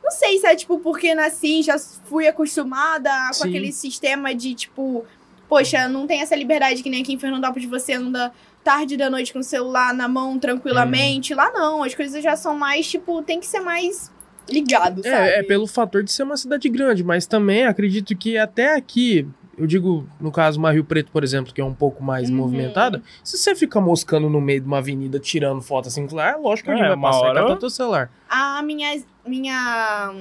Não 0.02 0.10
sei 0.10 0.38
se 0.38 0.46
é, 0.46 0.56
tipo, 0.56 0.78
porque 0.78 1.14
nasci, 1.14 1.62
já 1.62 1.78
fui 1.78 2.26
acostumada 2.26 3.10
com 3.28 3.34
Sim. 3.34 3.48
aquele 3.48 3.72
sistema 3.72 4.34
de, 4.34 4.54
tipo, 4.54 5.04
poxa, 5.48 5.88
não 5.88 6.06
tem 6.06 6.20
essa 6.20 6.34
liberdade 6.34 6.82
que 6.82 6.90
nem 6.90 7.02
aqui 7.02 7.12
em 7.12 7.18
Fernandópolis 7.18 7.68
você 7.68 7.92
anda 7.92 8.32
tarde 8.64 8.96
da 8.96 9.10
noite 9.10 9.32
com 9.32 9.38
o 9.38 9.44
celular 9.44 9.92
na 9.94 10.08
mão 10.08 10.38
tranquilamente. 10.38 11.34
Lá 11.34 11.50
não, 11.52 11.82
as 11.82 11.94
coisas 11.94 12.22
já 12.22 12.36
são 12.36 12.56
mais, 12.56 12.88
tipo, 12.88 13.22
tem 13.22 13.38
que 13.38 13.46
ser 13.46 13.60
mais 13.60 14.10
ligado, 14.48 15.02
sabe? 15.02 15.28
É, 15.28 15.40
é 15.40 15.42
pelo 15.42 15.66
fator 15.66 16.02
de 16.02 16.10
ser 16.10 16.22
uma 16.22 16.36
cidade 16.36 16.68
grande, 16.68 17.04
mas 17.04 17.26
também 17.26 17.64
acredito 17.64 18.16
que 18.16 18.36
até 18.36 18.74
aqui, 18.74 19.26
eu 19.62 19.66
digo, 19.68 20.06
no 20.20 20.30
caso, 20.32 20.58
uma 20.58 20.72
Rio 20.72 20.84
Preto, 20.84 21.10
por 21.12 21.22
exemplo, 21.24 21.52
que 21.54 21.60
é 21.60 21.64
um 21.64 21.72
pouco 21.74 22.02
mais 22.02 22.28
Uhum. 22.28 22.36
movimentada, 22.36 23.02
se 23.22 23.38
você 23.38 23.54
fica 23.54 23.80
moscando 23.80 24.28
no 24.28 24.40
meio 24.40 24.60
de 24.60 24.66
uma 24.66 24.78
avenida 24.78 25.18
tirando 25.18 25.62
foto 25.62 25.88
assim, 25.88 26.06
claro, 26.06 26.36
é 26.38 26.40
lógico 26.40 26.70
que 26.72 26.78
É, 26.78 26.88
vai 26.88 26.96
passar 26.98 27.18
e 27.26 27.28
hora- 27.30 27.42
catar 27.42 27.56
teu 27.56 27.70
celular. 27.70 28.10
A 28.28 28.60
minha, 28.62 29.00
minha. 29.24 30.14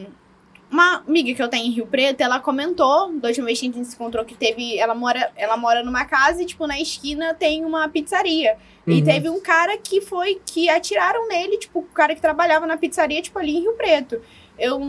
Uma 0.69 1.03
amiga 1.05 1.33
que 1.33 1.43
eu 1.43 1.49
tenho 1.49 1.65
em 1.65 1.71
Rio 1.71 1.85
Preto, 1.85 2.21
ela 2.21 2.39
comentou, 2.39 3.11
da 3.19 3.27
última 3.27 3.47
vez 3.47 3.59
que 3.59 3.67
a 3.67 3.71
gente 3.73 3.85
se 3.85 3.95
encontrou, 3.95 4.23
que 4.23 4.35
teve. 4.35 4.77
Ela 4.77 4.95
mora, 4.95 5.29
ela 5.35 5.57
mora 5.57 5.83
numa 5.83 6.05
casa 6.05 6.41
e, 6.41 6.45
tipo, 6.45 6.65
na 6.65 6.79
esquina 6.79 7.33
tem 7.33 7.65
uma 7.65 7.89
pizzaria. 7.89 8.55
E 8.87 8.93
Uhum. 8.93 9.03
teve 9.03 9.29
um 9.29 9.41
cara 9.41 9.77
que 9.77 9.99
foi. 9.99 10.39
que 10.45 10.69
atiraram 10.69 11.27
nele, 11.27 11.57
tipo, 11.57 11.79
o 11.79 11.83
cara 11.83 12.15
que 12.15 12.21
trabalhava 12.21 12.65
na 12.65 12.77
pizzaria, 12.77 13.21
tipo, 13.21 13.37
ali 13.37 13.57
em 13.57 13.61
Rio 13.61 13.73
Preto. 13.73 14.21
Eu, 14.61 14.79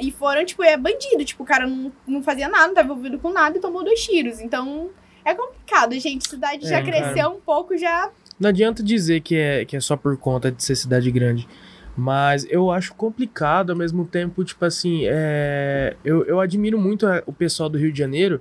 e 0.00 0.10
foram, 0.12 0.44
tipo, 0.44 0.62
é 0.62 0.76
bandido. 0.76 1.24
Tipo, 1.24 1.42
o 1.42 1.46
cara 1.46 1.66
não, 1.66 1.92
não 2.06 2.22
fazia 2.22 2.48
nada, 2.48 2.68
não 2.68 2.74
tava 2.74 2.92
envolvido 2.92 3.18
com 3.18 3.32
nada 3.32 3.58
e 3.58 3.60
tomou 3.60 3.82
dois 3.84 4.00
tiros. 4.04 4.40
Então, 4.40 4.88
é 5.24 5.34
complicado, 5.34 5.98
gente. 5.98 6.26
A 6.26 6.30
cidade 6.30 6.66
É, 6.66 6.68
já 6.68 6.82
cara. 6.82 6.84
cresceu 6.84 7.30
um 7.30 7.40
pouco, 7.40 7.76
já. 7.76 8.10
Não 8.38 8.48
adianta 8.50 8.82
dizer 8.82 9.20
que 9.20 9.34
é, 9.36 9.64
que 9.64 9.76
é 9.76 9.80
só 9.80 9.96
por 9.96 10.16
conta 10.16 10.52
de 10.52 10.62
ser 10.62 10.76
cidade 10.76 11.10
grande. 11.10 11.48
Mas 11.96 12.46
eu 12.50 12.70
acho 12.70 12.94
complicado, 12.94 13.70
ao 13.70 13.76
mesmo 13.76 14.04
tempo, 14.04 14.44
tipo 14.44 14.62
assim, 14.64 15.02
é, 15.06 15.96
eu, 16.04 16.24
eu 16.26 16.38
admiro 16.40 16.78
muito 16.78 17.06
o 17.24 17.32
pessoal 17.32 17.70
do 17.70 17.78
Rio 17.78 17.90
de 17.90 17.98
Janeiro, 17.98 18.40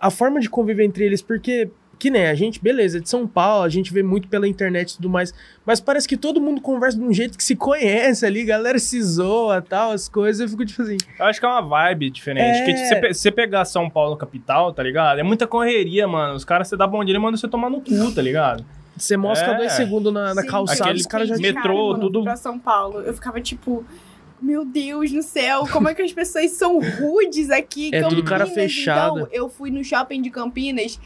a 0.00 0.10
forma 0.10 0.40
de 0.40 0.50
conviver 0.50 0.84
entre 0.84 1.04
eles, 1.04 1.22
porque, 1.22 1.70
que 1.98 2.10
nem 2.10 2.26
a 2.26 2.34
gente, 2.34 2.62
beleza, 2.62 2.98
é 2.98 3.00
de 3.00 3.08
São 3.08 3.26
Paulo, 3.26 3.64
a 3.64 3.68
gente 3.68 3.92
vê 3.92 4.02
muito 4.02 4.28
pela 4.28 4.46
internet 4.46 4.90
e 4.92 4.96
tudo 4.96 5.08
mais, 5.08 5.32
mas 5.64 5.80
parece 5.80 6.06
que 6.06 6.16
todo 6.16 6.40
mundo 6.40 6.60
conversa 6.60 6.98
de 6.98 7.04
um 7.04 7.12
jeito 7.12 7.38
que 7.38 7.42
se 7.44 7.56
conhece 7.56 8.24
ali, 8.26 8.44
galera 8.44 8.78
se 8.78 9.02
zoa 9.02 9.62
tal, 9.62 9.92
as 9.92 10.08
coisas, 10.08 10.40
eu 10.40 10.48
fico 10.48 10.64
tipo 10.66 10.82
assim, 10.82 10.96
eu 11.18 11.24
acho 11.24 11.40
que 11.40 11.46
é 11.46 11.48
uma 11.48 11.62
vibe 11.62 12.10
diferente. 12.10 12.44
É. 12.44 12.64
Porque 12.64 12.76
se 12.76 12.88
você 12.88 13.14
você 13.14 13.30
pegar 13.32 13.64
São 13.64 13.88
Paulo 13.88 14.16
capital, 14.16 14.72
tá 14.72 14.82
ligado? 14.82 15.18
É 15.18 15.22
muita 15.22 15.46
correria, 15.46 16.06
mano. 16.06 16.34
Os 16.34 16.44
caras, 16.44 16.68
você 16.68 16.76
dá 16.76 16.86
bom 16.86 17.02
dia 17.04 17.14
e 17.14 17.18
manda 17.18 17.36
você 17.36 17.48
tomar 17.48 17.70
no 17.70 17.80
cu, 17.80 18.12
tá 18.14 18.20
ligado? 18.20 18.64
você 18.96 19.14
mostra 19.16 19.52
É. 19.52 19.56
dois 19.58 19.72
segundos 19.72 20.12
na, 20.12 20.34
na 20.34 20.40
Sim, 20.42 20.48
calçada, 20.48 20.84
aquele 20.84 21.00
os 21.00 21.06
caras 21.06 21.28
já... 21.28 21.36
Metrô, 21.36 21.92
eu 21.92 21.98
tudo- 22.00 22.22
Pra 22.24 22.36
São 22.36 22.58
Paulo, 22.58 23.00
eu 23.00 23.12
ficava 23.14 23.40
tipo. 23.40 23.84
Meu 24.40 24.64
Deus 24.66 25.10
do 25.10 25.22
céu, 25.22 25.66
como 25.72 25.88
é 25.88 25.94
que 25.94 26.02
as 26.02 26.12
pessoas 26.12 26.50
são 26.52 26.78
rudes 26.78 27.48
aqui? 27.50 27.90
É 27.94 28.02
tudo 28.02 28.22
cara 28.22 28.44
Campinas, 28.46 28.54
fechada. 28.72 29.20
Então, 29.20 29.28
eu 29.32 29.48
fui 29.48 29.70
no 29.70 29.82
shopping 29.82 30.20
de 30.20 30.28
Campinas. 30.30 31.00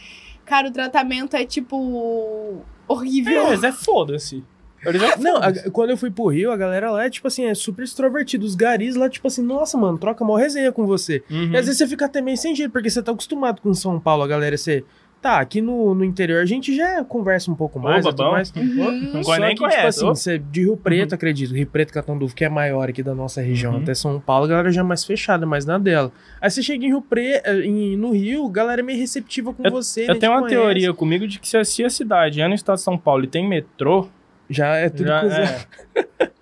Cara, 0.50 0.66
o 0.66 0.73
tratamento 0.73 1.37
é 1.37 1.45
tipo. 1.47 2.61
horrível. 2.88 3.42
É, 3.47 3.50
mas 3.50 3.62
é 3.62 3.71
foda-se. 3.71 4.42
Eles 4.85 5.00
é 5.00 5.16
Não, 5.19 5.37
a- 5.37 5.52
quando 5.71 5.90
eu 5.90 5.97
fui 5.97 6.11
pro 6.11 6.26
Rio, 6.26 6.50
a 6.50 6.57
galera 6.57 6.90
lá 6.90 7.04
é, 7.04 7.11
tipo 7.11 7.28
assim, 7.28 7.45
é 7.45 7.54
super 7.54 7.85
extrovertida. 7.85 8.45
Os 8.45 8.57
garis 8.57 8.97
lá, 8.97 9.09
tipo 9.09 9.28
assim, 9.28 9.42
nossa, 9.42 9.78
mano, 9.78 9.97
troca 9.97 10.25
mó 10.25 10.35
resenha 10.37 10.73
com 10.73 10.87
você. 10.87 11.23
Uhum. 11.30 11.52
E 11.52 11.57
às 11.57 11.66
vezes 11.66 11.76
você 11.78 11.87
fica 11.87 12.07
até 12.07 12.21
meio 12.21 12.37
sem 12.37 12.52
jeito, 12.54 12.73
porque 12.73 12.90
você 12.90 13.00
tá 13.00 13.12
acostumado 13.12 13.61
com 13.61 13.73
São 13.75 14.00
Paulo, 14.00 14.25
a 14.25 14.26
galera 14.26 14.57
ser... 14.57 14.85
Tá, 15.20 15.38
aqui 15.38 15.60
no, 15.60 15.94
no 15.94 16.02
interior 16.02 16.40
a 16.40 16.46
gente 16.46 16.74
já 16.74 17.04
conversa 17.04 17.50
um 17.50 17.54
pouco 17.54 17.78
mais, 17.78 18.06
e 18.06 18.08
tudo 18.08 18.16
babão. 18.16 18.32
mais. 18.32 18.50
Uhum. 18.56 19.12
Não 19.12 19.22
Só 19.22 19.36
nem 19.36 19.50
que, 19.50 19.54
tipo 19.56 19.68
conhece. 19.68 19.86
assim, 19.86 20.06
ô. 20.06 20.14
você, 20.14 20.38
de 20.38 20.60
Rio 20.62 20.78
Preto, 20.78 21.14
acredito, 21.14 21.52
Rio 21.52 21.66
Preto, 21.66 21.92
Catanduva, 21.92 22.34
que 22.34 22.42
é 22.42 22.48
maior 22.48 22.88
aqui 22.88 23.02
da 23.02 23.14
nossa 23.14 23.42
região, 23.42 23.74
Uhum. 23.74 23.82
até 23.82 23.92
São 23.94 24.18
Paulo, 24.18 24.46
a 24.46 24.48
galera 24.48 24.72
já 24.72 24.80
é 24.80 24.84
mais 24.84 25.04
fechada, 25.04 25.44
mais 25.44 25.66
na 25.66 25.76
dela. 25.76 26.10
Aí 26.40 26.50
você 26.50 26.62
chega 26.62 26.86
em 26.86 26.88
Rio 26.88 27.02
Preto, 27.02 27.50
no 27.98 28.12
Rio, 28.12 28.46
a 28.46 28.50
galera 28.50 28.80
é 28.80 28.84
meio 28.84 28.98
receptiva 28.98 29.52
com 29.52 29.62
você. 29.70 30.04
Eu 30.04 30.18
tenho 30.18 30.20
te 30.20 30.28
uma 30.28 30.38
conhece. 30.40 30.56
teoria 30.56 30.94
comigo 30.94 31.26
de 31.26 31.38
que 31.38 31.46
se 31.46 31.84
a, 31.84 31.90
cidade 31.90 32.40
é 32.40 32.48
no 32.48 32.54
estado 32.54 32.76
de 32.76 32.82
São 32.82 32.96
Paulo 32.96 33.24
e 33.24 33.26
tem 33.26 33.46
metrô, 33.46 34.08
Já 34.48 34.74
é 34.76 34.88
tudo 34.88 35.06
já 35.06 35.22
é. 35.22 35.66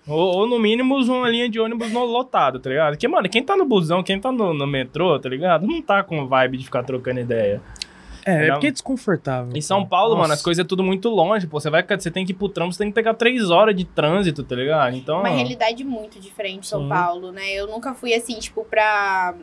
Ou, 0.07 0.37
ou, 0.37 0.47
no 0.47 0.57
mínimo 0.57 0.95
uma 0.95 1.29
linha 1.29 1.47
de 1.47 1.59
ônibus 1.59 1.91
no 1.91 2.03
lotado, 2.03 2.59
tá 2.59 2.69
ligado? 2.69 2.93
Porque, 2.93 3.07
mano, 3.07 3.29
quem 3.29 3.43
tá 3.43 3.55
no 3.55 3.65
busão, 3.65 4.01
quem 4.01 4.19
tá 4.19 4.31
no, 4.31 4.53
no 4.53 4.65
metrô, 4.65 5.19
tá 5.19 5.29
ligado? 5.29 5.67
Não 5.67 5.81
tá 5.81 6.01
com 6.01 6.25
vibe 6.27 6.57
de 6.57 6.63
ficar 6.63 6.81
trocando 6.81 7.19
ideia. 7.19 7.61
É, 8.29 8.47
é 8.47 8.51
porque 8.51 8.67
é 8.67 8.71
desconfortável. 8.71 9.51
Em 9.55 9.61
São 9.61 9.85
Paulo, 9.85 10.11
Nossa. 10.11 10.21
mano, 10.21 10.33
as 10.33 10.41
coisas 10.41 10.63
é 10.63 10.67
tudo 10.67 10.83
muito 10.83 11.09
longe, 11.09 11.47
pô. 11.47 11.59
Você 11.59 11.69
vai, 11.69 11.83
você 11.83 12.11
tem 12.11 12.25
que 12.25 12.31
ir 12.31 12.35
pro 12.35 12.49
trampo, 12.49 12.73
você 12.73 12.79
tem 12.79 12.89
que 12.89 12.95
pegar 12.95 13.13
três 13.13 13.49
horas 13.49 13.75
de 13.75 13.85
trânsito, 13.85 14.43
tá 14.43 14.55
ligado? 14.55 14.95
Então. 14.95 15.19
Uma 15.19 15.29
realidade 15.29 15.83
muito 15.83 16.19
diferente 16.19 16.67
São 16.67 16.83
Sim. 16.83 16.89
Paulo, 16.89 17.31
né? 17.31 17.51
Eu 17.53 17.67
nunca 17.67 17.93
fui 17.93 18.13
assim, 18.13 18.37
tipo, 18.39 18.63
pra. 18.65 19.33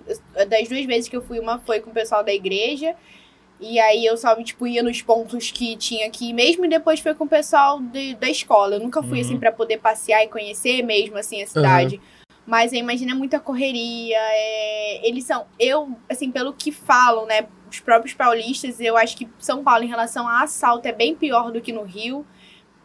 Das 0.48 0.68
duas 0.68 0.84
vezes 0.86 1.08
que 1.08 1.16
eu 1.16 1.22
fui, 1.22 1.38
uma 1.38 1.58
foi 1.58 1.80
com 1.80 1.90
o 1.90 1.94
pessoal 1.94 2.22
da 2.22 2.32
igreja. 2.32 2.94
E 3.58 3.78
aí 3.80 4.04
eu 4.04 4.16
só, 4.16 4.34
tipo, 4.42 4.66
ia 4.66 4.82
nos 4.82 5.00
pontos 5.00 5.50
que 5.50 5.76
tinha 5.76 6.06
aqui 6.06 6.32
mesmo 6.32 6.66
e 6.66 6.68
depois 6.68 7.00
foi 7.00 7.14
com 7.14 7.24
o 7.24 7.28
pessoal 7.28 7.80
de, 7.80 8.14
da 8.14 8.28
escola. 8.28 8.76
Eu 8.76 8.80
nunca 8.80 9.02
fui, 9.02 9.20
assim, 9.20 9.30
uhum. 9.30 9.36
assim, 9.36 9.38
para 9.38 9.52
poder 9.52 9.78
passear 9.78 10.22
e 10.22 10.28
conhecer 10.28 10.82
mesmo, 10.82 11.16
assim, 11.16 11.42
a 11.42 11.46
cidade. 11.46 11.96
Uhum. 11.96 12.36
Mas 12.46 12.72
eu 12.72 12.78
imagino 12.78 13.10
é 13.10 13.14
muita 13.14 13.40
correria. 13.40 14.16
É... 14.18 15.08
Eles 15.08 15.24
são. 15.24 15.46
Eu, 15.58 15.96
assim, 16.08 16.30
pelo 16.30 16.52
que 16.52 16.70
falam, 16.70 17.26
né? 17.26 17.46
Os 17.70 17.80
próprios 17.80 18.14
paulistas, 18.14 18.80
eu 18.80 18.96
acho 18.96 19.16
que 19.16 19.28
São 19.38 19.62
Paulo, 19.62 19.84
em 19.84 19.88
relação 19.88 20.26
a 20.26 20.42
assalto, 20.42 20.86
é 20.86 20.92
bem 20.92 21.14
pior 21.14 21.50
do 21.50 21.60
que 21.60 21.72
no 21.72 21.82
Rio. 21.82 22.24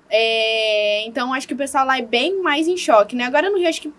É... 0.10 1.06
Então, 1.06 1.34
acho 1.34 1.48
que 1.48 1.54
o 1.54 1.58
pessoal 1.58 1.86
lá 1.86 1.98
é 1.98 2.02
bem 2.02 2.42
mais 2.42 2.68
em 2.68 2.76
choque, 2.76 3.16
né? 3.16 3.26
Agora 3.26 3.50
no 3.50 3.58
Rio, 3.58 3.70
acho 3.70 3.82
que. 3.82 3.94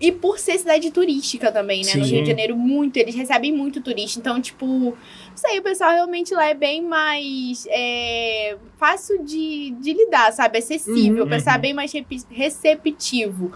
E 0.00 0.10
por 0.10 0.38
ser 0.38 0.56
cidade 0.56 0.90
turística 0.90 1.52
também, 1.52 1.84
né? 1.84 1.92
Sim. 1.92 1.98
No 1.98 2.06
Rio 2.06 2.22
de 2.22 2.30
Janeiro, 2.30 2.56
muito. 2.56 2.96
Eles 2.96 3.14
recebem 3.14 3.52
muito 3.52 3.82
turista. 3.82 4.18
Então, 4.18 4.40
tipo. 4.40 4.66
Não 4.66 5.36
sei, 5.36 5.58
o 5.58 5.62
pessoal 5.62 5.90
realmente 5.90 6.32
lá 6.32 6.48
é 6.48 6.54
bem 6.54 6.80
mais. 6.80 7.66
É... 7.68 8.56
Fácil 8.78 9.22
de, 9.22 9.72
de 9.78 9.92
lidar, 9.92 10.32
sabe? 10.32 10.58
Acessível. 10.58 11.24
Uhum. 11.24 11.26
O 11.26 11.30
pessoal 11.30 11.56
é 11.56 11.58
bem 11.58 11.74
mais 11.74 11.92
receptivo. 12.30 13.52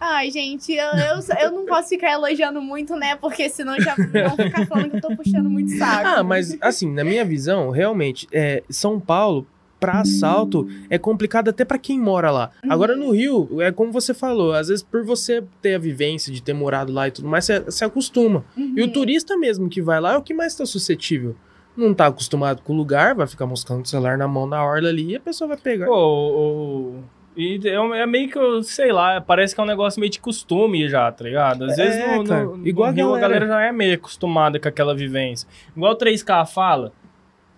Ai, 0.00 0.30
gente, 0.30 0.72
eu, 0.72 0.86
eu, 0.86 1.38
eu, 1.40 1.50
não 1.52 1.64
posso 1.66 1.88
ficar 1.88 2.12
elogiando 2.12 2.60
muito, 2.60 2.94
né? 2.96 3.16
Porque 3.16 3.48
senão 3.48 3.78
já 3.80 3.94
vão 3.94 4.36
ficar 4.36 4.66
falando 4.66 4.90
que 4.90 4.96
eu 4.96 5.00
tô 5.00 5.16
puxando 5.16 5.48
muito 5.48 5.76
saco. 5.76 6.06
Ah, 6.06 6.22
mas 6.22 6.56
assim, 6.60 6.90
na 6.92 7.04
minha 7.04 7.24
visão, 7.24 7.70
realmente, 7.70 8.26
é, 8.32 8.62
São 8.68 9.00
Paulo, 9.00 9.46
para 9.78 10.00
assalto, 10.00 10.68
é 10.88 10.98
complicado 10.98 11.48
até 11.48 11.64
para 11.64 11.78
quem 11.78 12.00
mora 12.00 12.30
lá. 12.30 12.50
Uhum. 12.64 12.72
Agora 12.72 12.96
no 12.96 13.10
Rio, 13.10 13.60
é 13.60 13.70
como 13.70 13.92
você 13.92 14.14
falou, 14.14 14.52
às 14.52 14.68
vezes 14.68 14.82
por 14.82 15.04
você 15.04 15.44
ter 15.60 15.74
a 15.74 15.78
vivência 15.78 16.32
de 16.32 16.42
ter 16.42 16.54
morado 16.54 16.92
lá 16.92 17.08
e 17.08 17.10
tudo 17.10 17.28
mais, 17.28 17.44
você 17.44 17.70
se 17.70 17.84
acostuma. 17.84 18.44
Uhum. 18.56 18.74
E 18.76 18.82
o 18.82 18.92
turista 18.92 19.36
mesmo 19.36 19.68
que 19.68 19.82
vai 19.82 20.00
lá 20.00 20.14
é 20.14 20.16
o 20.16 20.22
que 20.22 20.34
mais 20.34 20.54
tá 20.54 20.64
suscetível 20.64 21.36
não 21.76 21.92
tá 21.92 22.06
acostumado 22.06 22.62
com 22.62 22.72
o 22.72 22.76
lugar, 22.76 23.14
vai 23.14 23.26
ficar 23.26 23.46
moscando 23.46 23.82
o 23.82 23.86
celular 23.86 24.16
na 24.16 24.26
mão 24.26 24.46
na 24.46 24.64
orla 24.64 24.88
ali 24.88 25.10
e 25.10 25.16
a 25.16 25.20
pessoa 25.20 25.48
vai 25.48 25.56
pegar. 25.58 25.88
Ô, 25.90 26.94
e 27.36 27.60
é, 27.68 27.74
é, 27.74 28.06
meio 28.06 28.30
que, 28.30 28.62
sei 28.64 28.90
lá, 28.90 29.20
parece 29.20 29.54
que 29.54 29.60
é 29.60 29.64
um 29.64 29.66
negócio 29.66 30.00
meio 30.00 30.10
de 30.10 30.18
costume 30.18 30.88
já, 30.88 31.12
tá 31.12 31.24
ligado? 31.24 31.64
Às 31.64 31.78
é, 31.78 31.84
vezes 31.84 32.28
no, 32.28 32.56
no, 32.56 32.66
Igual 32.66 32.90
no 32.90 32.96
Rio, 32.96 33.14
a 33.14 33.18
galera 33.18 33.46
já 33.46 33.62
é 33.62 33.72
meio 33.72 33.94
acostumada 33.94 34.58
com 34.58 34.66
aquela 34.66 34.94
vivência. 34.94 35.46
Igual 35.76 35.92
o 35.92 35.98
3K 35.98 36.46
fala, 36.46 36.92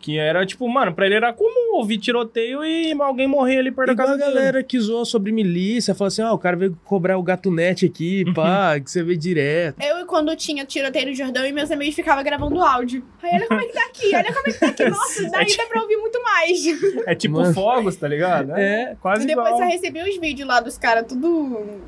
que 0.01 0.19
era 0.19 0.47
tipo, 0.47 0.69
mano, 0.69 0.95
pra 0.95 1.07
ele 1.07 1.17
era 1.17 1.33
comum 1.33 1.75
ouvir 1.77 1.99
tiroteio 1.99 2.65
e 2.65 2.93
alguém 3.01 3.27
morrer 3.27 3.59
ali 3.59 3.71
perto 3.71 3.93
Igual 3.93 4.09
da 4.09 4.15
casa 4.17 4.25
a 4.25 4.29
galera 4.29 4.53
dele. 4.53 4.65
que 4.65 4.79
zoou 4.79 5.05
sobre 5.05 5.33
milícia, 5.33 5.95
falou 5.95 6.09
assim, 6.09 6.23
ó, 6.23 6.31
oh, 6.31 6.35
o 6.35 6.39
cara 6.39 6.57
veio 6.57 6.79
cobrar 6.85 7.19
o 7.19 7.23
gatunete 7.23 7.87
aqui, 7.87 8.25
pá, 8.33 8.79
que 8.79 8.91
você 8.91 9.03
vê 9.03 9.17
direto. 9.17 9.81
Eu, 9.83 10.07
quando 10.07 10.35
tinha 10.37 10.65
tiroteio 10.65 11.07
no 11.09 11.15
Jordão, 11.15 11.45
e 11.45 11.53
meus 11.53 11.71
amigos 11.71 11.95
ficavam 11.95 12.23
gravando 12.23 12.61
áudio. 12.61 13.05
Aí, 13.23 13.31
olha 13.35 13.47
como 13.49 13.61
é 13.61 13.65
que 13.67 13.73
tá 13.73 13.87
aqui, 13.87 14.15
olha 14.15 14.33
como 14.33 14.49
é 14.49 14.53
que 14.53 14.59
tá 14.61 14.67
aqui. 14.69 14.85
Nossa, 14.89 15.27
é 15.27 15.31
daí 15.31 15.53
é 15.53 15.57
dá 15.57 15.67
pra 15.67 15.83
ouvir 15.83 15.97
muito 15.97 16.23
mais. 16.23 16.59
É 17.07 17.15
tipo 17.15 17.41
Mano. 17.41 17.55
fogos, 17.55 17.97
tá 17.97 18.07
ligado? 18.09 18.53
É, 18.57 18.97
quase 19.01 19.25
E 19.25 19.27
depois 19.27 19.49
igual. 19.49 19.63
eu 19.63 19.69
recebi 19.69 20.03
uns 20.03 20.19
vídeos 20.19 20.49
lá 20.49 20.61
dos 20.61 20.79
caras 20.79 21.05
tudo... 21.09 21.81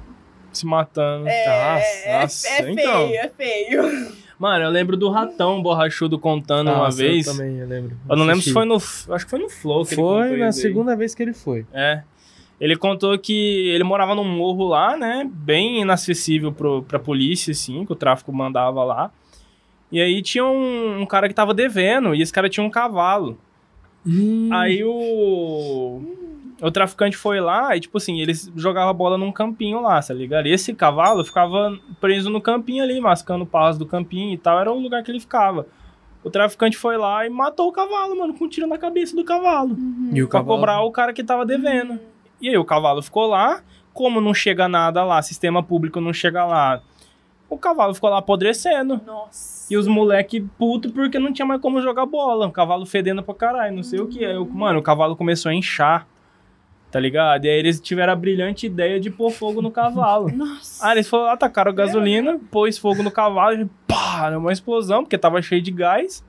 Se 0.53 0.67
matando. 0.67 1.29
É, 1.29 1.47
nossa, 1.47 2.23
nossa. 2.23 2.49
é 2.49 2.63
feio, 2.63 2.71
então. 2.73 3.09
é 3.09 3.29
feio. 3.29 4.13
Mano, 4.41 4.65
eu 4.65 4.71
lembro 4.71 4.97
do 4.97 5.11
Ratão 5.11 5.63
Borrachudo 5.63 6.19
contando 6.19 6.69
Nossa, 6.69 6.81
uma 6.81 6.91
vez. 6.91 7.27
Eu 7.27 7.35
também, 7.35 7.59
eu 7.59 7.69
lembro. 7.69 7.95
Eu 8.09 8.17
não 8.17 8.25
lembro 8.25 8.41
se 8.41 8.51
foi 8.55 8.65
no. 8.65 8.77
Acho 8.77 9.25
que 9.25 9.29
foi 9.29 9.39
no 9.39 9.51
Flow 9.51 9.85
que 9.85 9.95
Foi 9.95 10.39
na 10.39 10.51
segunda 10.51 10.97
vez 10.97 11.15
que 11.15 11.23
ele 11.23 11.35
foi. 11.35 11.67
É. 11.75 12.03
Ele 12.59 12.75
contou 12.75 13.19
que 13.19 13.69
ele 13.69 13.85
morava 13.85 14.15
num 14.15 14.25
morro 14.25 14.67
lá, 14.67 14.97
né? 14.97 15.29
Bem 15.31 15.83
inacessível 15.83 16.51
pro, 16.53 16.83
pra 16.85 16.99
polícia, 16.99 17.53
assim, 17.53 17.85
que 17.85 17.93
o 17.93 17.95
tráfico 17.95 18.33
mandava 18.33 18.83
lá. 18.83 19.13
E 19.93 20.01
aí 20.01 20.23
tinha 20.23 20.47
um, 20.47 21.03
um 21.03 21.07
cara 21.07 21.29
que 21.29 21.35
tava 21.35 21.53
devendo, 21.53 22.15
e 22.15 22.23
esse 22.23 22.33
cara 22.33 22.49
tinha 22.49 22.65
um 22.65 22.71
cavalo. 22.71 23.39
Hum. 24.07 24.49
Aí 24.51 24.83
o 24.83 26.01
o 26.63 26.71
traficante 26.71 27.17
foi 27.17 27.41
lá 27.41 27.75
e, 27.77 27.81
tipo 27.81 27.97
assim, 27.99 28.21
eles 28.21 28.51
jogavam 28.55 28.91
a 28.91 28.95
bola 28.95 29.17
num 29.17 29.33
campinho 29.33 29.81
lá, 29.81 30.01
tá 30.01 30.13
ligado? 30.13 30.47
E 30.47 30.53
esse 30.53 30.75
cavalo 30.75 31.25
ficava 31.25 31.79
preso 32.01 32.31
no 32.31 32.41
campinho 32.41 32.83
ali, 32.83 33.01
mascando 33.01 33.47
paus 33.47 33.79
do 33.79 33.87
campinho 33.87 34.35
e 34.35 34.39
tal, 34.39 34.59
era 34.59 34.71
o 34.71 34.79
lugar 34.79 35.03
que 35.03 35.11
ele 35.11 35.21
ficava. 35.21 35.67
O 36.23 36.31
traficante 36.31 36.77
foi 36.77 36.99
lá 36.99 37.27
e 37.27 37.31
matou 37.31 37.69
o 37.69 37.73
cavalo, 37.73 38.19
mano, 38.19 38.35
com 38.35 38.45
um 38.45 38.49
tiro 38.49 38.67
na 38.67 38.77
cabeça 38.77 39.17
do 39.17 39.25
cavalo. 39.25 39.71
Uhum. 39.71 40.11
E 40.13 40.23
o 40.23 40.29
pra 40.29 40.41
cavalo... 40.41 40.59
cobrar 40.59 40.81
o 40.83 40.91
cara 40.91 41.13
que 41.13 41.25
tava 41.25 41.47
devendo. 41.47 41.93
Uhum. 41.93 42.01
E 42.41 42.49
aí 42.49 42.59
o 42.59 42.65
cavalo 42.65 43.03
ficou 43.03 43.27
lá, 43.27 43.63
como 43.93 44.21
não 44.21 44.35
chega 44.35 44.69
nada 44.69 45.03
lá, 45.05 45.23
sistema 45.23 45.63
público 45.63 46.01
não 46.01 46.13
chega 46.13 46.45
lá, 46.45 46.83
o 47.51 47.59
cavalo 47.59 47.93
ficou 47.95 48.09
lá 48.09 48.19
apodrecendo. 48.19 49.01
Nossa. 49.05 49.73
E 49.73 49.77
os 49.77 49.87
moleque 49.87 50.41
puto 50.59 50.91
porque 50.91 51.19
não 51.19 51.33
tinha 51.33 51.45
mais 51.45 51.61
como 51.61 51.83
jogar 51.83 52.07
bola. 52.07 52.47
O 52.47 52.53
cavalo 52.53 52.87
fedendo 52.87 53.23
pra 53.23 53.35
caralho, 53.35 53.75
não 53.75 53.83
sei 53.83 53.99
uhum. 53.99 54.05
o 54.05 54.09
que. 54.09 54.25
Aí, 54.25 54.39
mano, 54.39 54.79
o 54.79 54.83
cavalo 54.83 55.17
começou 55.17 55.51
a 55.51 55.55
inchar. 55.55 56.07
Tá 56.91 56.99
ligado? 56.99 57.45
E 57.45 57.49
aí 57.49 57.57
eles 57.57 57.81
tiveram 57.81 58.13
a 58.13 58.17
brilhante 58.17 58.67
ideia 58.67 58.99
de 58.99 59.11
pôr 59.11 59.31
fogo 59.31 59.63
no 59.63 59.71
cavalo. 59.71 60.31
Nossa. 60.35 60.85
Aí 60.85 60.97
eles 60.97 61.09
foram, 61.09 61.27
atacaram 61.27 61.73
gasolina, 61.73 62.39
pôs 62.51 62.77
fogo 62.77 63.03
no 63.03 63.11
cavalo 63.11 63.63
e 63.63 63.67
pá, 63.87 64.29
deu 64.29 64.41
uma 64.41 64.53
explosão, 64.53 65.05
porque 65.05 65.17
tava 65.17 65.41
cheio 65.41 65.63
de 65.63 65.71
gás. 65.71 66.25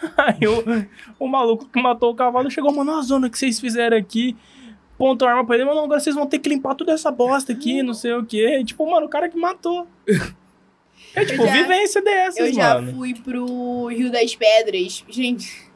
Aí 0.16 0.46
o, 0.46 0.86
o 1.18 1.28
maluco 1.28 1.68
que 1.68 1.80
matou 1.80 2.10
o 2.10 2.14
cavalo 2.14 2.50
chegou, 2.50 2.72
mano, 2.74 2.98
a 2.98 3.02
zona 3.02 3.30
que 3.30 3.38
vocês 3.38 3.60
fizeram 3.60 3.96
aqui. 3.96 4.36
Pontou 4.96 5.28
a 5.28 5.30
arma 5.30 5.46
pra 5.46 5.54
ele, 5.54 5.64
mano, 5.64 5.78
agora 5.78 6.00
vocês 6.00 6.16
vão 6.16 6.26
ter 6.26 6.40
que 6.40 6.48
limpar 6.48 6.74
toda 6.74 6.92
essa 6.92 7.08
bosta 7.12 7.52
aqui, 7.52 7.84
não 7.84 7.94
sei 7.94 8.14
o 8.14 8.24
quê. 8.24 8.58
E, 8.58 8.64
tipo, 8.64 8.90
mano, 8.90 9.06
o 9.06 9.08
cara 9.08 9.28
que 9.28 9.38
matou. 9.38 9.86
É 11.14 11.24
tipo, 11.24 11.46
já, 11.46 11.52
vivência 11.52 12.02
dessas, 12.02 12.38
eu 12.38 12.62
mano. 12.62 12.80
Eu 12.80 12.86
já 12.86 12.92
fui 12.92 13.14
pro 13.14 13.86
Rio 13.86 14.12
das 14.12 14.34
Pedras. 14.36 15.04
Gente, 15.08 15.70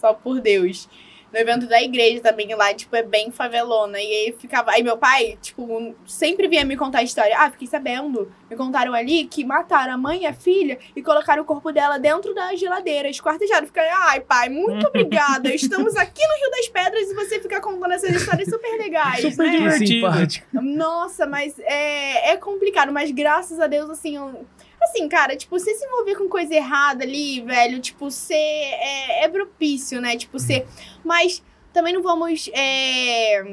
só 0.00 0.14
por 0.14 0.40
Deus 0.40 0.88
no 1.32 1.38
evento 1.38 1.66
da 1.66 1.82
igreja 1.82 2.20
também 2.20 2.54
lá, 2.54 2.74
tipo, 2.74 2.94
é 2.94 3.02
bem 3.02 3.30
favelona. 3.30 3.98
E 3.98 4.06
aí 4.06 4.34
ficava. 4.38 4.72
Aí 4.72 4.82
meu 4.82 4.98
pai, 4.98 5.38
tipo, 5.40 5.94
sempre 6.06 6.46
vinha 6.46 6.64
me 6.64 6.76
contar 6.76 6.98
a 6.98 7.02
história. 7.02 7.34
Ah, 7.38 7.50
fiquei 7.50 7.66
sabendo. 7.66 8.30
Me 8.50 8.56
contaram 8.56 8.92
ali 8.92 9.24
que 9.24 9.44
mataram 9.44 9.94
a 9.94 9.96
mãe 9.96 10.22
e 10.22 10.26
a 10.26 10.34
filha 10.34 10.78
e 10.94 11.02
colocaram 11.02 11.42
o 11.42 11.46
corpo 11.46 11.72
dela 11.72 11.98
dentro 11.98 12.34
da 12.34 12.54
geladeira, 12.54 13.08
esquartejado. 13.08 13.66
Fiquei, 13.66 13.88
ai, 13.88 14.20
pai, 14.20 14.50
muito 14.50 14.86
obrigada. 14.88 15.52
Estamos 15.54 15.96
aqui 15.96 16.22
no 16.26 16.34
Rio 16.34 16.50
das 16.50 16.68
Pedras 16.68 17.10
e 17.10 17.14
você 17.14 17.40
fica 17.40 17.60
contando 17.60 17.92
essas 17.92 18.14
histórias 18.14 18.48
super 18.48 18.76
legais. 18.76 19.22
Super 19.22 19.46
né? 19.46 19.56
divertido. 19.56 20.08
Nossa, 20.52 21.26
mas 21.26 21.58
é, 21.60 22.32
é 22.32 22.36
complicado. 22.36 22.92
Mas 22.92 23.10
graças 23.10 23.58
a 23.58 23.66
Deus, 23.66 23.88
assim, 23.88 24.16
eu 24.16 24.44
Assim, 24.84 25.08
cara, 25.08 25.36
tipo, 25.36 25.58
você 25.58 25.74
se 25.74 25.84
envolver 25.84 26.16
com 26.16 26.28
coisa 26.28 26.54
errada 26.54 27.04
ali, 27.04 27.40
velho, 27.40 27.80
tipo, 27.80 28.10
ser. 28.10 28.34
É, 28.34 29.24
é 29.24 29.28
propício, 29.28 30.00
né? 30.00 30.16
Tipo, 30.16 30.38
ser. 30.38 30.66
Mas 31.04 31.42
também 31.72 31.92
não 31.92 32.02
vamos. 32.02 32.50
É, 32.52 33.44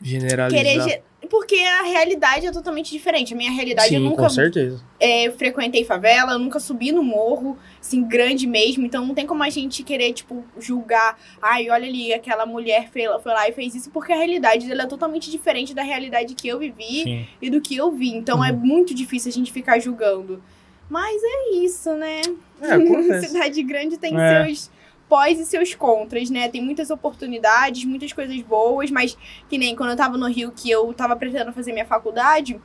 Generalizar. 0.00 0.86
Querer. 0.86 1.02
Porque 1.28 1.56
a 1.56 1.82
realidade 1.82 2.46
é 2.46 2.52
totalmente 2.52 2.92
diferente. 2.92 3.34
A 3.34 3.36
minha 3.36 3.50
realidade 3.50 3.88
Sim, 3.88 3.96
eu 3.96 4.00
nunca. 4.00 4.22
Com 4.22 4.30
certeza. 4.30 4.80
É, 5.00 5.30
frequentei 5.32 5.84
favela, 5.84 6.32
eu 6.32 6.38
nunca 6.38 6.60
subi 6.60 6.92
no 6.92 7.02
morro, 7.02 7.58
assim, 7.80 8.06
grande 8.06 8.46
mesmo. 8.46 8.86
Então 8.86 9.04
não 9.04 9.14
tem 9.14 9.26
como 9.26 9.42
a 9.42 9.50
gente 9.50 9.82
querer, 9.82 10.12
tipo, 10.12 10.44
julgar. 10.58 11.18
Ai, 11.42 11.68
olha 11.70 11.88
ali, 11.88 12.14
aquela 12.14 12.46
mulher 12.46 12.88
foi, 12.92 13.02
foi 13.20 13.32
lá 13.32 13.48
e 13.48 13.52
fez 13.52 13.74
isso, 13.74 13.90
porque 13.90 14.12
a 14.12 14.16
realidade 14.16 14.68
dela 14.68 14.84
é 14.84 14.86
totalmente 14.86 15.30
diferente 15.30 15.74
da 15.74 15.82
realidade 15.82 16.34
que 16.34 16.46
eu 16.46 16.58
vivi 16.58 17.02
Sim. 17.02 17.26
e 17.42 17.50
do 17.50 17.60
que 17.60 17.76
eu 17.76 17.90
vi. 17.90 18.14
Então 18.14 18.42
é 18.42 18.50
uhum. 18.50 18.56
é 18.56 18.58
muito 18.58 18.94
difícil 18.94 19.30
a 19.30 19.32
gente 19.32 19.52
ficar 19.52 19.80
julgando. 19.80 20.40
Mas 20.88 21.20
é 21.22 21.50
isso, 21.56 21.92
né? 21.94 22.22
É, 22.60 23.20
Cidade 23.20 23.62
grande 23.62 23.98
tem 23.98 24.18
é. 24.18 24.44
seus 24.44 24.70
pós 25.08 25.38
e 25.38 25.46
seus 25.46 25.74
contras, 25.74 26.30
né? 26.30 26.48
Tem 26.48 26.62
muitas 26.62 26.90
oportunidades, 26.90 27.84
muitas 27.84 28.12
coisas 28.12 28.40
boas, 28.42 28.90
mas 28.90 29.16
que 29.48 29.58
nem 29.58 29.74
quando 29.74 29.90
eu 29.90 29.96
tava 29.96 30.16
no 30.16 30.28
Rio, 30.28 30.52
que 30.52 30.70
eu 30.70 30.92
tava 30.92 31.16
pretendendo 31.16 31.52
fazer 31.52 31.72
minha 31.72 31.86
faculdade, 31.86 32.60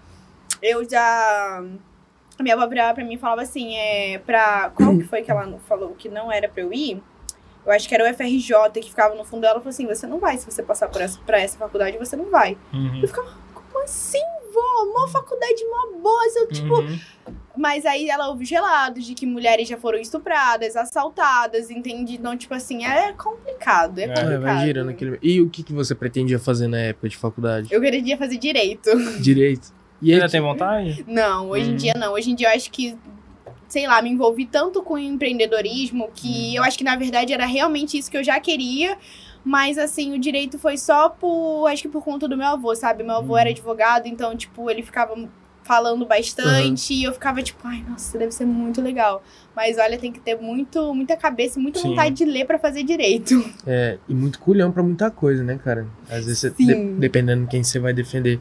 eu 0.62 0.88
já. 0.88 1.64
A 2.38 2.42
minha 2.42 2.56
avó 2.56 2.68
virava 2.68 2.96
pra 2.96 3.04
mim 3.04 3.14
e 3.14 3.18
falava 3.18 3.42
assim: 3.42 3.76
é. 3.76 4.18
Pra. 4.20 4.72
Qual 4.76 4.98
que 4.98 5.04
foi 5.04 5.22
que 5.22 5.32
ela 5.32 5.60
falou 5.68 5.96
que 5.96 6.10
não 6.10 6.32
era 6.32 6.50
pra 6.50 6.62
eu 6.62 6.74
ir? 6.74 7.02
Eu 7.66 7.72
acho 7.72 7.88
que 7.88 7.96
era 7.96 8.04
o 8.04 8.14
FRJ 8.14 8.82
que 8.82 8.90
ficava 8.90 9.16
no 9.16 9.24
fundo 9.24 9.42
dela. 9.42 9.54
Ela 9.54 9.62
falou 9.62 9.70
assim: 9.70 9.88
você 9.88 10.06
não 10.06 10.20
vai, 10.20 10.38
se 10.38 10.46
você 10.46 10.62
passar 10.62 10.90
por 10.90 11.02
essa, 11.02 11.20
pra 11.26 11.40
essa 11.40 11.58
faculdade, 11.58 11.98
você 11.98 12.16
não 12.16 12.30
vai. 12.30 12.58
Uhum. 12.74 13.00
Eu 13.02 13.08
ficava, 13.08 13.32
como 13.54 13.84
assim, 13.84 14.24
vó? 14.54 14.84
Uma 14.92 15.08
faculdade, 15.08 15.64
uma 15.64 16.00
boa. 16.00 16.24
Eu, 16.36 16.48
tipo. 16.48 16.76
Uhum 16.76 17.00
Mas 17.56 17.86
aí 17.86 18.10
ela 18.10 18.30
ouve 18.30 18.44
os 18.46 18.50
relatos 18.50 19.06
de 19.06 19.14
que 19.14 19.26
mulheres 19.26 19.68
já 19.68 19.78
foram 19.78 20.00
estupradas, 20.00 20.76
assaltadas, 20.76 21.70
entende? 21.70 22.16
Então, 22.16 22.36
tipo 22.36 22.54
assim, 22.54 22.84
é 22.86 23.14
complicado. 23.14 24.00
É, 24.00 24.04
É, 24.04 24.08
complicado. 24.08 24.34
É, 24.34 24.38
vai 24.40 24.66
girando 24.66 24.90
aquele. 24.90 25.20
E 25.22 25.40
o 25.40 25.50
que, 25.50 25.62
que 25.64 25.72
você 25.74 25.94
pretendia 25.94 26.40
fazer 26.40 26.68
na 26.68 26.80
época 26.80 27.10
de 27.10 27.16
faculdade? 27.18 27.68
Eu 27.72 27.80
queria 27.80 28.18
fazer 28.18 28.38
direito. 28.38 28.90
Direito. 29.22 29.72
E 30.02 30.12
Ainda 30.14 30.28
tem 30.28 30.42
vontade? 30.42 31.06
Não, 31.08 31.50
hoje 31.50 31.70
em 31.70 31.74
Hum. 31.74 31.78
dia 31.78 31.94
não. 31.96 32.14
Hoje 32.14 32.32
em 32.32 32.36
dia 32.36 32.48
eu 32.50 32.56
acho 32.56 32.70
que, 32.72 32.98
sei 33.68 33.88
lá, 33.88 34.02
me 34.02 34.10
envolvi 34.10 34.46
tanto 34.46 34.82
com 34.84 34.98
empreendedorismo 34.98 36.10
que 36.14 36.56
eu 36.56 36.64
acho 36.64 36.78
que 36.78 36.84
na 36.84 36.96
verdade 36.96 37.32
era 37.34 37.46
realmente 37.46 37.98
isso 37.98 38.10
que 38.12 38.18
eu 38.18 38.24
já 38.24 38.40
queria. 38.40 38.98
Mas 39.46 39.78
assim, 39.78 40.14
o 40.14 40.20
direito 40.20 40.58
foi 40.58 40.78
só 40.78 41.08
por. 41.10 41.68
Acho 41.68 41.84
que 41.84 41.90
por 41.90 42.04
conta 42.04 42.28
do 42.28 42.36
meu 42.38 42.48
avô, 42.48 42.74
sabe? 42.76 43.04
Meu 43.04 43.16
avô 43.18 43.34
Uhum. 43.34 43.38
era 43.40 43.50
advogado, 43.50 44.08
então, 44.08 44.36
tipo, 44.36 44.70
ele 44.70 44.82
ficava 44.82 45.16
falando 45.64 46.06
bastante 46.06 46.94
e 46.94 47.04
eu 47.04 47.14
ficava 47.14 47.42
tipo, 47.42 47.60
ai, 47.66 47.84
nossa, 47.88 48.18
deve 48.18 48.32
ser 48.32 48.46
muito 48.46 48.82
legal. 48.82 49.24
Mas 49.56 49.78
olha, 49.78 49.98
tem 49.98 50.12
que 50.12 50.20
ter 50.20 50.36
muito, 50.40 50.94
muita 50.94 51.16
cabeça 51.16 51.58
e 51.60 51.62
muita 51.62 51.80
Sim. 51.80 51.90
vontade 51.90 52.16
de 52.16 52.26
ler 52.26 52.46
pra 52.46 52.60
fazer 52.60 52.84
direito. 52.84 53.34
É, 53.66 53.98
e 54.10 54.14
muito 54.14 54.40
culhão 54.40 54.72
pra 54.72 54.84
muita 54.84 55.10
coisa, 55.10 55.42
né, 55.44 55.58
cara? 55.64 55.88
Às 56.10 56.26
vezes, 56.26 56.54
de- 56.58 56.94
dependendo 57.00 57.44
de 57.46 57.50
quem 57.50 57.64
você 57.64 57.80
vai 57.80 57.94
defender. 57.94 58.40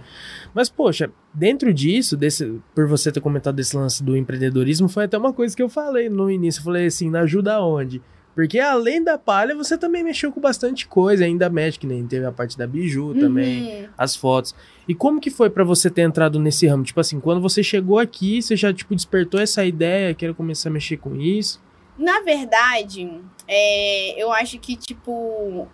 Mas, 0.52 0.68
poxa, 0.68 1.10
dentro 1.32 1.72
disso, 1.72 2.16
desse, 2.16 2.60
por 2.74 2.88
você 2.88 3.12
ter 3.12 3.20
comentado 3.20 3.54
desse 3.54 3.76
lance 3.76 4.02
do 4.02 4.16
empreendedorismo, 4.16 4.88
foi 4.88 5.04
até 5.04 5.16
uma 5.16 5.32
coisa 5.32 5.54
que 5.54 5.62
eu 5.62 5.68
falei 5.68 6.08
no 6.08 6.28
início. 6.30 6.58
Eu 6.60 6.64
falei 6.64 6.86
assim, 6.86 7.08
na 7.08 7.20
ajuda 7.20 7.60
onde? 7.62 8.02
Porque 8.34 8.58
além 8.58 9.04
da 9.04 9.16
palha, 9.18 9.54
você 9.54 9.76
também 9.78 10.02
mexeu 10.02 10.32
com 10.32 10.40
bastante 10.40 10.88
coisa, 10.88 11.24
ainda 11.24 11.48
mexe, 11.50 11.78
que 11.78 11.86
nem 11.86 12.04
teve 12.06 12.24
a 12.24 12.32
parte 12.32 12.56
da 12.58 12.66
biju 12.66 13.14
também, 13.14 13.82
Uhum. 13.82 13.88
as 13.96 14.16
fotos. 14.16 14.54
E 14.88 14.94
como 14.94 15.20
que 15.20 15.30
foi 15.30 15.48
pra 15.48 15.64
você 15.64 15.88
ter 15.90 16.02
entrado 16.02 16.38
nesse 16.40 16.66
ramo? 16.66 16.82
Tipo 16.82 17.00
assim, 17.00 17.20
quando 17.20 17.40
você 17.40 17.62
chegou 17.62 17.98
aqui, 17.98 18.42
você 18.42 18.56
já, 18.56 18.72
tipo, 18.72 18.94
despertou 18.94 19.40
essa 19.40 19.64
ideia, 19.64 20.14
quero 20.14 20.34
começar 20.34 20.68
a 20.68 20.72
mexer 20.72 20.96
com 20.96 21.14
isso? 21.14 21.62
Na 21.96 22.20
verdade, 22.20 23.20
é, 23.46 24.20
eu 24.20 24.32
acho 24.32 24.58
que, 24.58 24.76
tipo, 24.76 25.68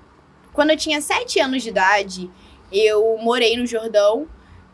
quando 0.53 0.71
eu 0.71 0.77
tinha 0.77 1.01
sete 1.01 1.41
anos 1.41 1.63
de 1.63 1.71
idade, 1.71 2.31
eu 2.73 3.17
morei 3.19 3.57
no 3.57 3.67
Jordão 3.67 4.27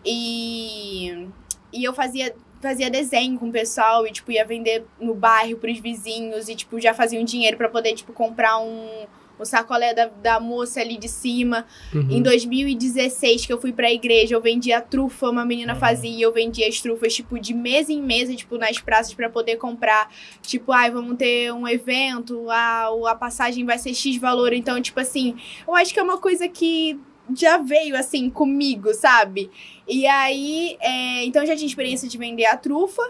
e, 0.04 1.28
e 1.72 1.84
eu 1.84 1.92
fazia, 1.92 2.34
fazia 2.60 2.90
desenho 2.90 3.38
com 3.38 3.48
o 3.48 3.52
pessoal 3.52 4.06
e, 4.06 4.10
tipo, 4.10 4.32
ia 4.32 4.44
vender 4.44 4.84
no 5.00 5.14
bairro 5.14 5.58
pros 5.58 5.78
vizinhos 5.78 6.48
e, 6.48 6.56
tipo, 6.56 6.80
já 6.80 6.92
fazia 6.92 7.20
um 7.20 7.24
dinheiro 7.24 7.56
pra 7.56 7.68
poder, 7.68 7.94
tipo, 7.94 8.12
comprar 8.12 8.58
um, 8.58 9.06
o 9.38 9.44
sacolé 9.44 9.92
da, 9.94 10.06
da 10.06 10.38
moça 10.40 10.80
ali 10.80 10.96
de 10.96 11.08
cima. 11.08 11.66
Uhum. 11.94 12.08
Em 12.10 12.22
2016, 12.22 13.46
que 13.46 13.52
eu 13.52 13.60
fui 13.60 13.72
pra 13.72 13.92
igreja, 13.92 14.34
eu 14.34 14.40
vendia 14.40 14.80
trufa, 14.80 15.28
uma 15.30 15.44
menina 15.44 15.74
Uhum. 15.74 15.78
fazia, 15.80 16.10
e 16.10 16.22
eu 16.22 16.32
vendia 16.32 16.68
as 16.68 16.80
trufas, 16.80 17.14
tipo, 17.14 17.38
de 17.38 17.52
mesa 17.54 17.92
em 17.92 18.00
mesa, 18.00 18.34
tipo, 18.34 18.56
nas 18.58 18.78
praças 18.78 19.12
pra 19.14 19.28
poder 19.28 19.56
comprar. 19.56 20.08
Tipo, 20.42 20.72
ai, 20.72 20.90
vamos 20.90 21.16
ter 21.16 21.52
um 21.52 21.66
evento, 21.66 22.48
a, 22.50 22.88
a 23.10 23.14
passagem 23.14 23.64
vai 23.64 23.78
ser 23.78 23.94
X 23.94 24.16
valor. 24.18 24.52
Então, 24.52 24.80
tipo 24.80 25.00
assim, 25.00 25.36
eu 25.66 25.74
acho 25.74 25.92
que 25.92 25.98
é 25.98 26.02
uma 26.02 26.18
coisa 26.18 26.48
que 26.48 26.98
já 27.34 27.56
veio, 27.58 27.96
assim, 27.96 28.28
comigo, 28.28 28.92
sabe? 28.92 29.50
E 29.88 30.06
aí, 30.06 30.76
é, 30.80 31.24
então 31.24 31.42
eu 31.42 31.46
já 31.46 31.56
tinha 31.56 31.66
experiência 31.66 32.08
de 32.08 32.18
vender 32.18 32.44
a 32.46 32.56
trufa. 32.56 33.02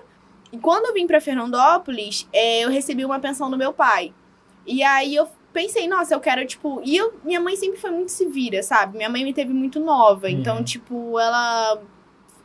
E 0.53 0.59
quando 0.59 0.87
eu 0.87 0.95
vim 0.95 1.07
pra 1.07 1.21
Fernandópolis, 1.21 2.29
é, 2.33 2.61
eu 2.65 2.71
recebi 2.71 3.05
uma 3.05 3.19
pensão 3.19 3.51
do 3.51 3.59
meu 3.59 3.73
pai. 3.73 4.13
E 4.67 4.83
aí 4.85 5.15
eu 5.15 5.27
pensei, 5.55 5.89
nossa, 5.89 6.13
eu 6.15 6.21
quero, 6.21 6.45
tipo. 6.47 6.83
E 6.85 6.97
eu, 6.97 7.15
minha 7.25 7.41
mãe 7.41 7.57
sempre 7.57 7.79
foi 7.81 7.91
muito 7.91 8.11
se 8.13 8.27
vira, 8.27 8.63
sabe? 8.63 8.97
Minha 8.99 9.09
mãe 9.09 9.25
me 9.25 9.33
teve 9.33 9.53
muito 9.55 9.81
nova. 9.81 10.29
Então, 10.29 10.59
Uhum. 10.59 10.65
tipo, 10.65 11.19
ela. 11.19 11.81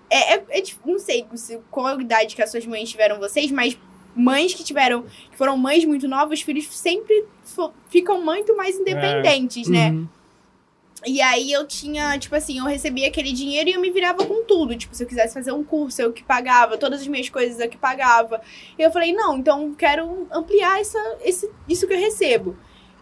É, 0.09 0.35
é, 0.35 0.45
é 0.59 0.63
não 0.85 0.97
sei 0.99 1.25
se, 1.35 1.59
qual 1.69 1.87
a 1.87 2.01
idade 2.01 2.35
que 2.35 2.41
as 2.41 2.49
suas 2.51 2.65
mães 2.65 2.89
tiveram 2.89 3.19
vocês, 3.19 3.51
mas 3.51 3.77
mães 4.15 4.53
que 4.53 4.63
tiveram. 4.63 5.03
que 5.31 5.35
foram 5.37 5.57
mães 5.57 5.83
muito 5.85 6.07
novas, 6.07 6.39
os 6.39 6.45
filhos 6.45 6.67
sempre 6.69 7.25
fo- 7.43 7.73
ficam 7.89 8.23
muito 8.23 8.55
mais 8.55 8.75
independentes, 8.79 9.67
né? 9.67 9.89
Uhum. 9.91 10.07
E 11.05 11.21
aí 11.21 11.49
eu 11.49 11.65
tinha, 11.65 12.19
tipo 12.19 12.35
assim, 12.35 12.57
eu 12.59 12.65
recebia 12.65 13.07
aquele 13.07 13.31
dinheiro 13.31 13.69
e 13.69 13.73
eu 13.73 13.79
me 13.79 13.89
virava 13.89 14.25
com 14.25 14.43
tudo. 14.43 14.75
Tipo, 14.75 14.93
se 14.93 15.01
eu 15.01 15.07
quisesse 15.07 15.33
fazer 15.33 15.53
um 15.53 15.63
curso, 15.63 16.01
eu 16.01 16.11
que 16.11 16.21
pagava, 16.23 16.77
todas 16.77 16.99
as 16.99 17.07
minhas 17.07 17.29
coisas 17.29 17.57
eu 17.59 17.69
que 17.69 17.77
pagava. 17.77 18.41
E 18.77 18.81
eu 18.81 18.91
falei, 18.91 19.13
não, 19.13 19.37
então 19.37 19.73
quero 19.75 20.27
ampliar 20.29 20.81
essa, 20.81 20.99
esse, 21.23 21.49
isso 21.69 21.87
que 21.87 21.93
eu 21.93 21.97
recebo. 21.99 22.57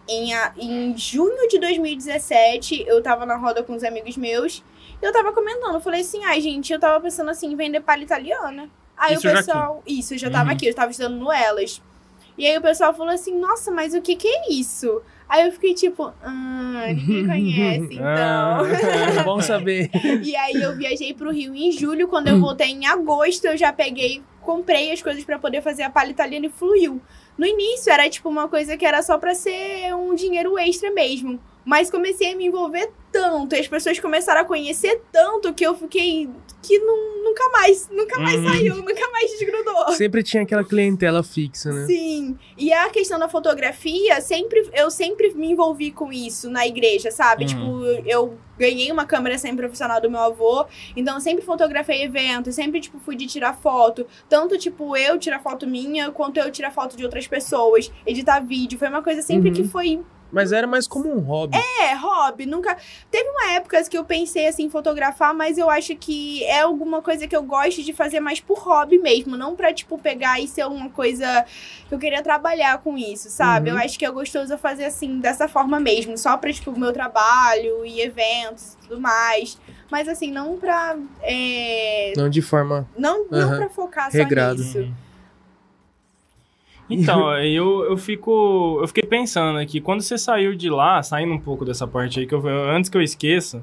Em, 0.08 0.32
em 0.58 0.96
junho 0.96 1.46
de 1.48 1.58
2017, 1.58 2.84
eu 2.86 3.02
tava 3.02 3.26
na 3.26 3.36
roda 3.36 3.62
com 3.62 3.74
os 3.74 3.84
amigos 3.84 4.16
meus 4.16 4.62
e 5.00 5.04
eu 5.04 5.12
tava 5.12 5.32
comentando. 5.32 5.74
Eu 5.74 5.80
falei 5.80 6.00
assim, 6.00 6.24
ai, 6.24 6.40
gente, 6.40 6.72
eu 6.72 6.80
tava 6.80 7.00
pensando 7.00 7.30
assim 7.30 7.52
em 7.52 7.56
vender 7.56 7.80
palha 7.80 8.02
italiana. 8.02 8.68
Aí 8.96 9.14
Isso 9.14 9.26
o 9.26 9.30
já 9.30 9.36
pessoal. 9.36 9.82
Isso, 9.86 10.14
eu 10.14 10.18
já 10.18 10.30
tava 10.30 10.46
Uhum. 10.46 10.56
aqui, 10.56 10.66
eu 10.66 10.74
tava 10.74 10.90
estudando 10.90 11.16
no 11.16 11.30
Elas. 11.30 11.82
E 12.36 12.46
aí 12.46 12.56
o 12.56 12.62
pessoal 12.62 12.94
falou 12.94 13.12
assim, 13.12 13.36
nossa, 13.38 13.70
mas 13.70 13.94
o 13.94 14.00
que 14.00 14.14
que 14.16 14.28
é 14.28 14.52
isso? 14.52 15.02
Aí 15.28 15.44
eu 15.44 15.52
fiquei 15.52 15.74
tipo, 15.74 16.12
ah, 16.22 16.84
ninguém 16.88 17.26
conhece, 17.26 17.94
então. 17.94 18.04
Ah. 18.06 18.62
É 19.20 19.22
bom 19.24 19.40
saber. 19.42 19.90
E 20.22 20.34
aí 20.36 20.62
eu 20.62 20.74
viajei 20.76 21.12
pro 21.12 21.30
Rio 21.32 21.54
em 21.54 21.70
julho, 21.72 22.08
quando 22.08 22.28
eu 22.28 22.40
voltei 22.40 22.68
em 22.68 22.86
agosto, 22.86 23.44
eu 23.44 23.56
já 23.56 23.72
peguei, 23.72 24.22
comprei 24.40 24.90
as 24.92 25.02
coisas 25.02 25.22
pra 25.24 25.38
poder 25.38 25.60
fazer 25.62 25.82
a 25.82 25.90
palha 25.90 26.10
italiana 26.10 26.46
e 26.46 26.50
fluiu. 26.50 27.00
No 27.38 27.46
início 27.46 27.90
era 27.92 28.10
tipo 28.10 28.28
uma 28.28 28.48
coisa 28.48 28.76
que 28.76 28.84
era 28.84 29.00
só 29.02 29.16
pra 29.16 29.34
ser 29.34 29.94
um 29.94 30.14
dinheiro 30.14 30.58
extra 30.58 30.90
mesmo. 30.90 31.38
Mas 31.64 31.90
comecei 31.90 32.32
a 32.32 32.36
me 32.36 32.46
envolver 32.46 32.90
tanto, 33.12 33.54
e 33.54 33.58
as 33.58 33.68
pessoas 33.68 33.98
começaram 34.00 34.40
a 34.40 34.44
conhecer 34.44 35.02
tanto 35.12 35.52
que 35.54 35.64
eu 35.66 35.74
fiquei 35.74 36.28
que 36.62 36.78
nu- 36.78 37.22
nunca 37.24 37.48
mais, 37.50 37.88
nunca 37.90 38.18
mais 38.20 38.36
Uhum. 38.40 38.48
saiu, 38.48 38.76
nunca 38.76 39.10
mais 39.10 39.30
desgrudou. 39.32 39.92
Sempre 39.92 40.22
tinha 40.22 40.42
aquela 40.42 40.64
clientela 40.64 41.22
fixa, 41.22 41.70
né? 41.72 41.86
Sim. 41.86 42.36
E 42.56 42.72
a 42.72 42.88
questão 42.90 43.18
da 43.18 43.28
fotografia, 43.28 44.20
sempre 44.20 44.68
eu 44.74 44.90
sempre 44.90 45.32
me 45.34 45.52
envolvi 45.52 45.90
com 45.92 46.12
isso 46.12 46.50
na 46.50 46.66
igreja, 46.66 47.10
sabe? 47.10 47.44
Uhum. 47.44 47.48
Tipo, 47.48 48.08
eu 48.08 48.38
ganhei 48.58 48.90
uma 48.90 49.06
câmera 49.06 49.38
semi-profissional 49.38 50.00
do 50.00 50.10
meu 50.10 50.18
avô, 50.20 50.66
então 50.96 51.14
eu 51.14 51.20
sempre 51.20 51.44
fotografei 51.44 52.02
eventos, 52.02 52.56
sempre, 52.56 52.80
tipo, 52.80 52.98
fui 52.98 53.14
de 53.14 53.26
tirar 53.26 53.54
foto. 53.54 54.04
Tanto, 54.28 54.58
tipo, 54.58 54.96
eu 54.96 55.16
tirar 55.16 55.38
foto 55.40 55.64
minha, 55.66 56.10
quanto 56.10 56.38
eu 56.38 56.50
tirar 56.50 56.72
foto 56.72 56.96
de 56.96 57.04
outras 57.04 57.27
pessoas, 57.28 57.92
editar 58.06 58.40
vídeo. 58.40 58.78
Foi 58.78 58.88
uma 58.88 59.02
coisa 59.02 59.22
sempre 59.22 59.50
Uhum. 59.50 59.54
que 59.54 59.64
foi 59.64 60.00
Mas 60.30 60.52
era 60.52 60.66
mais 60.66 60.86
como 60.86 61.08
um 61.10 61.20
hobby. 61.20 61.56
é, 61.56 61.94
hobby, 61.94 62.44
nunca. 62.44 62.76
Teve 63.10 63.26
uma 63.30 63.52
época 63.52 63.82
que 63.84 63.96
eu 63.96 64.04
pensei 64.04 64.46
assim 64.46 64.64
em 64.64 64.68
fotografar, 64.70 65.32
mas 65.32 65.56
eu 65.56 65.70
acho 65.70 65.96
que 65.96 66.44
é 66.44 66.60
alguma 66.60 67.00
coisa 67.00 67.26
que 67.26 67.34
eu 67.34 67.42
gosto 67.42 67.82
de 67.82 67.94
fazer 67.94 68.20
mais 68.20 68.38
por 68.38 68.58
hobby 68.58 68.98
mesmo, 68.98 69.38
não 69.38 69.56
pra, 69.56 69.72
tipo, 69.72 69.96
pegar 69.96 70.38
e 70.38 70.46
ser 70.46 70.66
uma 70.66 70.90
coisa 70.90 71.46
que 71.88 71.94
eu 71.94 71.98
queria 71.98 72.22
trabalhar 72.22 72.76
com 72.82 72.98
isso, 72.98 73.30
sabe? 73.30 73.70
Uhum. 73.70 73.78
Eu 73.78 73.82
acho 73.82 73.98
que 73.98 74.04
é 74.04 74.10
gostoso 74.10 74.58
fazer 74.58 74.84
assim, 74.84 75.18
dessa 75.18 75.48
forma 75.48 75.80
mesmo, 75.80 76.18
só 76.18 76.36
pra, 76.36 76.52
tipo, 76.52 76.72
o 76.72 76.78
meu 76.78 76.92
trabalho 76.92 77.86
e 77.86 78.02
eventos 78.02 78.74
e 78.74 78.86
tudo 78.88 79.00
mais. 79.00 79.58
Mas 79.90 80.06
assim, 80.08 80.30
não 80.30 80.58
pra. 80.58 80.94
é, 81.22 82.12
Não 82.16 82.28
de 82.28 82.42
forma. 82.42 82.86
Não, 82.98 83.24
não 83.30 83.48
Aham. 83.48 83.56
pra 83.56 83.68
focar 83.70 84.10
só 84.12 84.18
Regrado. 84.18 84.62
nisso. 84.62 84.78
Uhum. 84.80 84.92
Então, 86.90 87.32
eu, 87.44 87.84
eu 87.84 87.96
fico. 87.96 88.78
Eu 88.80 88.88
fiquei 88.88 89.04
pensando 89.04 89.58
aqui, 89.58 89.80
quando 89.80 90.00
você 90.00 90.16
saiu 90.18 90.54
de 90.54 90.70
lá, 90.70 91.02
saindo 91.02 91.32
um 91.34 91.40
pouco 91.40 91.64
dessa 91.64 91.86
parte 91.86 92.20
aí, 92.20 92.26
que 92.26 92.34
eu, 92.34 92.46
antes 92.70 92.88
que 92.90 92.96
eu 92.96 93.02
esqueça, 93.02 93.62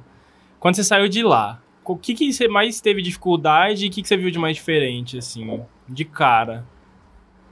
quando 0.60 0.76
você 0.76 0.84
saiu 0.84 1.08
de 1.08 1.24
lá, 1.24 1.62
o 1.84 1.96
que, 1.96 2.14
que 2.14 2.32
você 2.32 2.48
mais 2.48 2.82
teve 2.82 3.02
dificuldade 3.02 3.86
e 3.86 3.90
o 3.90 3.92
que, 3.92 4.02
que 4.02 4.08
você 4.08 4.18
viu 4.18 4.32
de 4.32 4.40
mais 4.40 4.56
diferente, 4.56 5.18
assim, 5.18 5.62
de 5.88 6.06
cara? 6.06 6.66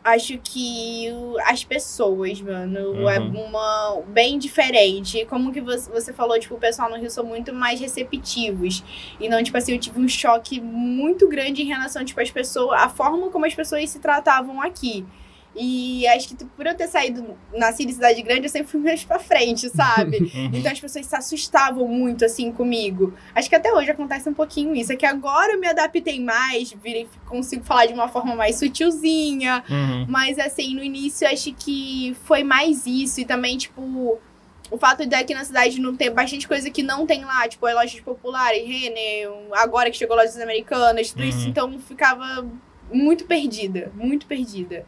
Acho 0.04 0.38
que 0.44 1.08
as 1.46 1.64
pessoas, 1.64 2.42
mano, 2.42 3.08
é 3.10 3.20
Uhum. 3.20 3.46
uma 3.46 4.02
bem 4.06 4.38
diferente. 4.38 5.24
Como 5.26 5.54
que 5.54 5.62
você, 5.62 5.90
você 5.90 6.12
falou, 6.12 6.38
tipo, 6.38 6.56
o 6.56 6.60
pessoal 6.60 6.90
no 6.90 6.98
Rio 6.98 7.10
são 7.10 7.24
muito 7.24 7.54
mais 7.54 7.80
receptivos. 7.80 8.84
E 9.18 9.30
não, 9.30 9.42
tipo 9.42 9.58
assim, 9.58 9.72
eu 9.72 9.80
tive 9.80 10.02
um 10.02 10.08
choque 10.08 10.60
muito 10.60 11.30
grande 11.30 11.62
em 11.62 11.66
relação, 11.66 12.04
tipo, 12.04 12.20
às 12.20 12.30
pessoas, 12.30 12.82
a 12.82 12.90
forma 12.90 13.30
como 13.30 13.46
as 13.46 13.56
pessoas 13.56 13.90
se 13.90 14.00
tratavam 14.00 14.62
aqui. 14.62 15.06
E 15.56 16.08
acho 16.08 16.30
que 16.30 16.36
tipo, 16.36 16.50
por 16.56 16.66
eu 16.66 16.76
ter 16.76 16.88
saído, 16.88 17.38
nascido 17.54 17.90
em 17.90 17.94
cidade 17.94 18.22
grande, 18.24 18.46
eu 18.46 18.50
sempre 18.50 18.72
fui 18.72 18.80
mais 18.80 19.04
pra 19.04 19.20
frente, 19.20 19.70
sabe? 19.70 20.24
Uhum. 20.34 20.50
Então 20.54 20.72
as 20.72 20.80
pessoas 20.80 21.06
se 21.06 21.16
assustavam 21.16 21.88
muito, 21.88 22.26
assim, 22.26 22.52
comigo. 22.52 23.14
Acho 23.36 23.50
que 23.50 23.56
até 23.56 23.72
hoje 23.72 23.92
acontece 23.92 24.28
um 24.28 24.34
pouquinho 24.34 24.76
isso. 24.76 24.92
É 24.92 24.96
que 24.96 25.06
agora 25.06 25.54
eu 25.54 25.60
me 25.60 25.68
adaptei 25.68 26.20
mais, 26.20 26.72
virei, 26.72 27.08
consigo 27.26 27.64
falar 27.64 27.86
de 27.86 27.94
uma 27.94 28.08
forma 28.08 28.36
mais 28.36 28.58
sutilzinha. 28.58 29.64
Uhum. 29.70 30.06
Mas, 30.08 30.40
assim, 30.40 30.74
no 30.74 30.84
início 30.84 31.28
acho 31.28 31.54
que 31.54 32.16
foi 32.24 32.44
mais 32.44 32.88
isso. 32.88 33.22
E 33.22 33.26
também, 33.26 33.58
tipo, 33.58 34.20
o 34.72 34.78
fato 34.78 35.06
de 35.06 35.14
aqui 35.14 35.34
na 35.34 35.44
cidade 35.44 35.80
não 35.80 35.96
ter 35.96 36.10
bastante 36.10 36.48
coisa 36.48 36.70
que 36.70 36.82
não 36.82 37.06
tem 37.06 37.24
lá. 37.24 37.48
Tipo, 37.48 37.68
as 37.68 37.76
lojas 37.76 38.00
populares, 38.02 38.66
Renner, 38.66 39.30
agora 39.54 39.92
que 39.92 39.98
chegou 39.98 40.16
lojas 40.16 40.40
americanas, 40.40 41.12
tudo 41.12 41.24
isso. 41.24 41.40
Uhum. 41.40 41.50
Então 41.50 41.80
ficava 41.80 42.48
muito 42.92 43.26
perdida, 43.26 43.92
muito 43.96 44.26
perdida. 44.26 44.86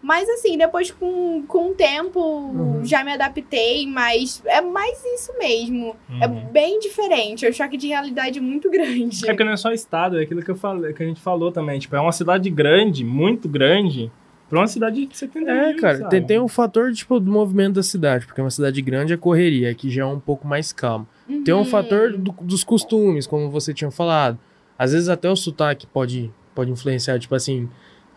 Mas 0.00 0.28
assim, 0.28 0.56
depois 0.56 0.90
com, 0.92 1.42
com 1.46 1.70
o 1.70 1.74
tempo 1.74 2.20
Uhum. 2.20 2.84
já 2.84 3.02
me 3.02 3.12
adaptei, 3.12 3.86
mas 3.86 4.40
é 4.46 4.60
mais 4.60 4.96
isso 5.14 5.32
mesmo. 5.38 5.96
É 6.20 6.26
Uhum. 6.28 6.46
bem 6.52 6.78
diferente, 6.78 7.44
é 7.44 7.50
um 7.50 7.52
choque 7.52 7.76
de 7.76 7.88
realidade 7.88 8.40
muito 8.40 8.70
grande. 8.70 9.24
É 9.24 9.30
porque 9.30 9.42
não 9.44 9.52
é 9.52 9.56
só 9.56 9.72
estado, 9.72 10.18
é 10.18 10.22
aquilo 10.22 10.42
que, 10.42 10.50
eu 10.50 10.56
falei, 10.56 10.92
que 10.92 11.02
a 11.02 11.06
gente 11.06 11.20
falou 11.20 11.50
também. 11.50 11.78
Tipo, 11.80 11.96
é 11.96 12.00
uma 12.00 12.12
cidade 12.12 12.48
grande, 12.48 13.04
muito 13.04 13.48
grande, 13.48 14.10
pra 14.48 14.60
uma 14.60 14.68
cidade 14.68 15.04
que 15.06 15.16
você 15.18 15.26
tem 15.26 15.46
É, 15.48 15.74
cara, 15.74 16.04
tem, 16.08 16.22
tem 16.24 16.38
um 16.40 16.48
fator, 16.48 16.92
tipo, 16.92 17.18
do 17.18 17.30
movimento 17.30 17.74
da 17.74 17.82
cidade, 17.82 18.24
porque 18.24 18.40
uma 18.40 18.50
cidade 18.50 18.80
grande 18.80 19.12
é 19.12 19.16
correria, 19.16 19.70
aqui 19.70 19.90
já 19.90 20.02
é 20.02 20.06
um 20.06 20.20
pouco 20.20 20.46
mais 20.46 20.72
calmo. 20.72 21.06
Tem 21.44 21.52
um 21.52 21.58
Uhum. 21.58 21.64
fator 21.64 22.12
do- 22.16 22.34
dos 22.40 22.62
costumes, 22.62 23.26
como 23.26 23.50
você 23.50 23.74
tinha 23.74 23.90
falado. 23.90 24.38
Às 24.78 24.92
vezes 24.92 25.08
até 25.08 25.28
o 25.28 25.34
sotaque 25.36 25.86
pode, 25.88 26.30
pode 26.54 26.70
influenciar, 26.70 27.18
tipo 27.18 27.34
assim, 27.34 27.68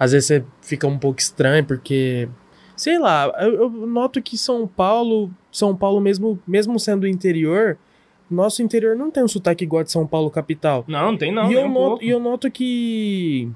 às 0.03 0.13
vezes 0.13 0.25
você 0.27 0.43
fica 0.63 0.87
um 0.87 0.97
pouco 0.97 1.19
estranho, 1.19 1.63
porque, 1.63 2.27
sei 2.75 2.97
lá, 2.97 3.31
eu, 3.39 3.53
eu 3.53 3.69
noto 3.69 4.19
que 4.19 4.35
São 4.35 4.65
Paulo, 4.65 5.29
São 5.51 5.75
Paulo 5.75 6.01
mesmo, 6.01 6.39
mesmo 6.47 6.79
sendo 6.79 7.05
interior, 7.05 7.77
nosso 8.27 8.63
interior 8.63 8.95
não 8.95 9.11
tem 9.11 9.23
um 9.23 9.27
sotaque 9.27 9.63
igual 9.63 9.83
de 9.83 9.91
São 9.91 10.07
Paulo 10.07 10.31
capital. 10.31 10.83
Não, 10.87 11.11
não 11.11 11.17
tem 11.19 11.31
não, 11.31 11.51
e, 11.51 11.53
eu 11.53 11.61
um 11.65 11.69
noto, 11.71 11.87
pouco. 11.89 12.03
e 12.03 12.09
eu 12.09 12.19
noto 12.19 12.49
que 12.49 13.51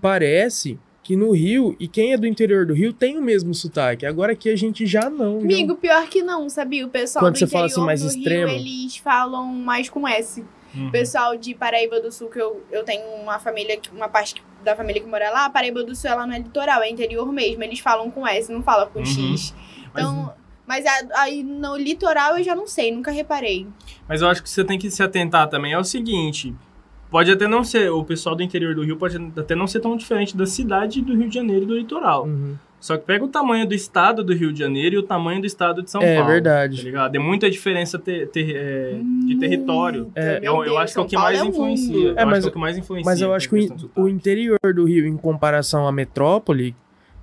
parece 0.00 0.78
que 1.02 1.16
no 1.16 1.32
Rio, 1.32 1.74
e 1.80 1.88
quem 1.88 2.12
é 2.12 2.16
do 2.16 2.26
interior 2.28 2.64
do 2.64 2.72
Rio 2.74 2.92
tem 2.92 3.18
o 3.18 3.22
mesmo 3.22 3.52
sotaque. 3.52 4.06
Agora 4.06 4.32
aqui 4.34 4.48
a 4.50 4.56
gente 4.56 4.86
já 4.86 5.10
não. 5.10 5.40
já- 5.40 5.46
Amigo, 5.46 5.74
pior 5.76 6.06
que 6.08 6.22
não, 6.22 6.48
sabia? 6.48 6.86
O 6.86 6.90
pessoal 6.90 7.24
Quando 7.24 7.34
do 7.34 7.38
você 7.38 7.44
interior 7.44 7.58
fala 7.70 7.72
assim, 7.72 7.86
mais 7.86 8.02
do 8.02 8.08
extremo. 8.08 8.52
Rio, 8.52 8.60
eles 8.60 8.96
falam 8.98 9.46
mais 9.46 9.88
com 9.88 10.06
S. 10.06 10.44
Uhum. 10.76 10.88
O 10.88 10.90
pessoal 10.92 11.36
de 11.36 11.54
Paraíba 11.54 12.00
do 12.00 12.12
Sul, 12.12 12.28
que 12.28 12.38
eu, 12.40 12.62
eu 12.70 12.84
tenho 12.84 13.06
uma 13.22 13.38
família, 13.38 13.76
que- 13.78 13.90
uma 13.90 14.08
parte 14.08 14.42
da 14.62 14.74
família 14.76 15.00
que 15.00 15.08
mora 15.08 15.30
lá, 15.30 15.48
Paraíba 15.48 15.82
do 15.82 15.94
Sul, 15.94 16.10
ela 16.10 16.26
não 16.26 16.34
é 16.34 16.38
litoral, 16.38 16.82
é 16.82 16.90
interior 16.90 17.30
mesmo. 17.32 17.62
Eles 17.62 17.78
falam 17.78 18.10
com 18.10 18.26
S, 18.26 18.52
não 18.52 18.62
falam 18.62 18.88
com 18.88 18.98
Uhum. 18.98 19.04
X. 19.06 19.54
Então, 19.92 20.32
mas 20.66 20.84
a- 20.84 21.20
aí 21.22 21.42
no 21.42 21.76
litoral 21.76 22.36
eu 22.38 22.44
já 22.44 22.54
não 22.54 22.66
sei, 22.66 22.90
nunca 22.92 23.10
reparei. 23.10 23.66
Mas 24.08 24.20
eu 24.22 24.28
acho 24.28 24.42
que 24.42 24.50
você 24.50 24.64
tem 24.64 24.78
que 24.78 24.90
se 24.90 25.02
atentar 25.02 25.48
também 25.48 25.72
é 25.72 25.78
o 25.78 25.84
seguinte. 25.84 26.54
Pode 27.10 27.30
até 27.30 27.46
não 27.46 27.62
ser, 27.62 27.88
o 27.90 28.04
pessoal 28.04 28.34
do 28.34 28.42
interior 28.42 28.74
do 28.74 28.82
Rio 28.82 28.96
pode 28.96 29.16
até 29.38 29.54
não 29.54 29.66
ser 29.68 29.78
tão 29.80 29.96
diferente 29.96 30.36
da 30.36 30.44
cidade 30.44 31.00
do 31.00 31.14
Rio 31.16 31.28
de 31.28 31.34
Janeiro 31.36 31.62
e 31.62 31.66
do 31.66 31.76
litoral. 31.78 32.24
Uhum. 32.24 32.56
Só 32.86 32.96
que 32.96 33.04
pega 33.04 33.24
o 33.24 33.28
tamanho 33.28 33.66
do 33.66 33.74
estado 33.74 34.22
do 34.22 34.32
Rio 34.32 34.52
de 34.52 34.60
Janeiro 34.60 34.94
e 34.94 34.98
o 34.98 35.02
tamanho 35.02 35.40
do 35.40 35.46
estado 35.46 35.82
de 35.82 35.90
São 35.90 36.00
É 36.00 36.14
Paulo. 36.16 36.30
verdade. 36.30 36.76
Tá 36.76 36.82
ligado? 36.84 37.16
É 37.16 37.18
muita 37.18 37.50
diferença 37.50 37.98
ter, 37.98 38.28
ter, 38.28 38.54
é, 38.54 38.94
de 39.26 39.36
território. 39.38 40.12
É, 40.14 40.38
eu, 40.40 40.64
eu 40.64 40.78
acho 40.78 40.92
que 40.94 40.98
é 41.00 41.02
o 41.02 41.04
São 41.04 41.08
que 41.08 41.16
mais 41.16 41.40
é 41.40 41.42
um 41.42 41.48
influencia. 41.48 41.92
mundo. 41.92 42.06
Eu 42.06 42.16
É, 42.16 42.20
acho 42.22 42.26
mas- 42.30 42.38
que 42.38 42.46
é 42.46 42.48
o 42.48 42.52
que 42.52 42.58
mais 42.58 42.78
influencia. 42.78 43.10
Mas 43.10 43.20
eu 43.20 43.34
acho 43.34 43.48
que 43.48 43.68
o, 43.96 44.02
o 44.02 44.08
interior 44.08 44.58
do 44.72 44.84
Rio, 44.84 45.04
em 45.04 45.16
comparação 45.16 45.86
à 45.88 45.90
metrópole, 45.90 46.76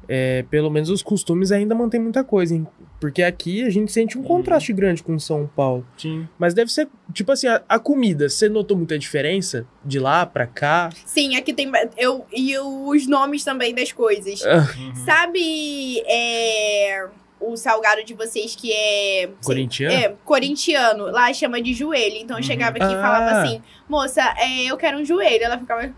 é, 0.07 0.43
pelo 0.49 0.69
menos 0.69 0.89
os 0.89 1.01
costumes 1.01 1.49
ainda 1.51 1.73
mantém 1.73 2.01
muita 2.01 2.23
coisa, 2.25 2.53
hein? 2.53 2.67
Porque 3.03 3.21
aqui 3.21 3.65
a 3.65 3.69
gente 3.69 3.91
sente 3.91 4.17
um 4.17 4.21
Uhum. 4.21 4.27
contraste 4.27 4.71
grande 4.71 5.03
com 5.03 5.19
São 5.19 5.45
Paulo. 5.45 5.85
Sim. 5.97 6.25
Mas 6.39 6.53
deve 6.53 6.71
ser, 6.71 6.87
tipo 7.11 7.33
assim, 7.33 7.47
a, 7.47 7.61
a 7.67 7.77
comida, 7.77 8.29
você 8.29 8.47
notou 8.47 8.77
muita 8.77 8.97
diferença 8.97 9.67
de 9.83 9.99
lá 9.99 10.25
pra 10.25 10.47
cá? 10.47 10.89
Sim, 11.05 11.35
aqui 11.35 11.51
tem. 11.53 11.69
Eu, 11.97 12.25
e 12.31 12.57
os 12.57 13.05
nomes 13.05 13.43
também 13.43 13.75
das 13.75 13.91
coisas. 13.91 14.41
Uhum. 14.41 14.95
Sabe 15.03 16.01
é, 16.07 17.07
o 17.41 17.57
salgado 17.57 18.05
de 18.05 18.13
vocês 18.13 18.55
que 18.55 18.71
é. 18.71 19.29
Corintiano? 19.43 19.93
É, 19.93 20.15
corintiano. 20.23 21.03
Lá 21.11 21.33
chama 21.33 21.61
de 21.61 21.73
joelho. 21.73 22.15
Então 22.15 22.37
eu 22.37 22.41
Uhum. 22.41 22.47
chegava 22.47 22.77
aqui 22.77 22.85
e 22.93 22.95
Ah. 22.95 23.01
falava 23.01 23.31
assim: 23.41 23.61
moça, 23.89 24.21
é, 24.37 24.63
eu 24.71 24.77
quero 24.77 24.97
um 24.97 25.03
joelho. 25.03 25.43
Ela 25.43 25.57
ficava. 25.59 25.93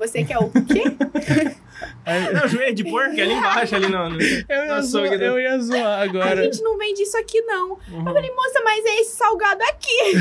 Você 0.00 0.24
quer 0.24 0.38
o 0.38 0.50
quê? 0.50 0.82
Não, 2.32 2.48
joelho 2.48 2.74
de 2.74 2.84
porco 2.84 3.14
é 3.18 3.22
ali 3.22 3.32
embaixo, 3.34 3.74
ali 3.76 3.88
no... 3.88 4.10
no- 4.10 4.20
Eu 4.20 4.64
ia, 4.66 4.82
zoar, 4.82 5.12
eu 5.12 5.38
ia 5.40 5.58
zoar 5.58 5.86
A 6.00 6.02
agora. 6.02 6.42
gente 6.44 6.62
não 6.62 6.76
vende 6.78 7.02
isso 7.02 7.16
aqui, 7.18 7.40
não. 7.42 7.72
Uhum. 7.90 8.02
Moça, 8.04 8.60
mas 8.64 8.84
é 8.84 9.00
esse 9.00 9.16
salgado 9.16 9.62
aqui. 9.64 10.12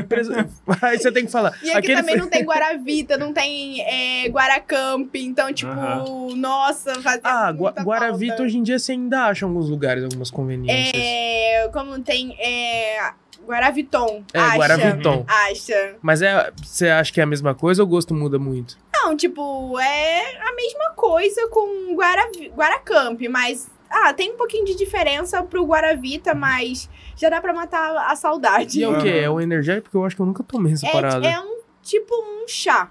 Aí 0.82 0.98
você 0.98 1.12
tem 1.12 1.26
que 1.26 1.30
falar. 1.32 1.56
E 1.62 1.70
aqui 1.70 1.78
aquele 1.78 1.96
também 1.96 2.14
foi- 2.14 2.22
não 2.22 2.28
tem 2.30 2.44
Guaravita, 2.44 3.16
não 3.18 3.32
tem 3.32 3.80
é, 3.82 4.28
Guaracamp. 4.28 5.14
Então, 5.14 5.52
tipo, 5.52 5.70
Aham. 5.72 6.34
nossa, 6.36 6.94
fazia 7.02 7.20
Ah, 7.24 7.52
Gua- 7.52 7.72
Guaravita 7.78 8.32
falta. 8.32 8.42
hoje 8.44 8.58
em 8.58 8.62
dia 8.62 8.78
você 8.78 8.92
ainda 8.92 9.26
acha 9.26 9.44
em 9.44 9.48
alguns 9.48 9.68
lugares 9.68 10.04
algumas 10.04 10.30
conveniências. 10.30 10.92
É, 10.94 11.68
como 11.72 11.98
tem 12.00 12.36
é, 12.40 13.10
Guaraviton. 13.44 14.24
É, 14.32 14.38
acha, 14.38 14.56
Guaraviton. 14.56 15.24
Acha. 15.28 15.94
Mas 16.02 16.22
é, 16.22 16.50
você 16.62 16.88
acha 16.88 17.12
que 17.12 17.20
é 17.20 17.22
a 17.22 17.26
mesma 17.26 17.54
coisa 17.54 17.82
ou 17.82 17.86
o 17.88 17.90
gosto 17.90 18.14
muda 18.14 18.38
muito? 18.38 18.78
Não, 19.02 19.16
tipo, 19.16 19.78
é 19.78 20.36
a 20.48 20.54
mesma 20.54 20.90
coisa 20.94 21.48
com 21.48 21.94
Guaravi, 21.94 22.48
Guaracamp, 22.54 23.20
mas. 23.28 23.68
Ah, 23.92 24.12
tem 24.14 24.30
um 24.32 24.36
pouquinho 24.36 24.64
de 24.64 24.76
diferença 24.76 25.42
pro 25.42 25.64
Guaravita, 25.64 26.32
mas 26.34 26.88
já 27.16 27.28
dá 27.28 27.40
pra 27.40 27.52
matar 27.52 27.96
a 28.08 28.14
saudade. 28.14 28.78
E 28.78 28.84
é 28.84 28.88
o 28.88 29.00
quê? 29.00 29.08
É 29.24 29.28
o 29.30 29.40
energético? 29.40 29.84
Porque 29.84 29.96
eu 29.96 30.04
acho 30.04 30.14
que 30.14 30.22
eu 30.22 30.26
nunca 30.26 30.44
tomei 30.44 30.74
essa 30.74 30.86
parada. 30.88 31.26
É, 31.26 31.32
é 31.32 31.40
um 31.40 31.58
tipo 31.82 32.14
um 32.14 32.46
chá. 32.46 32.88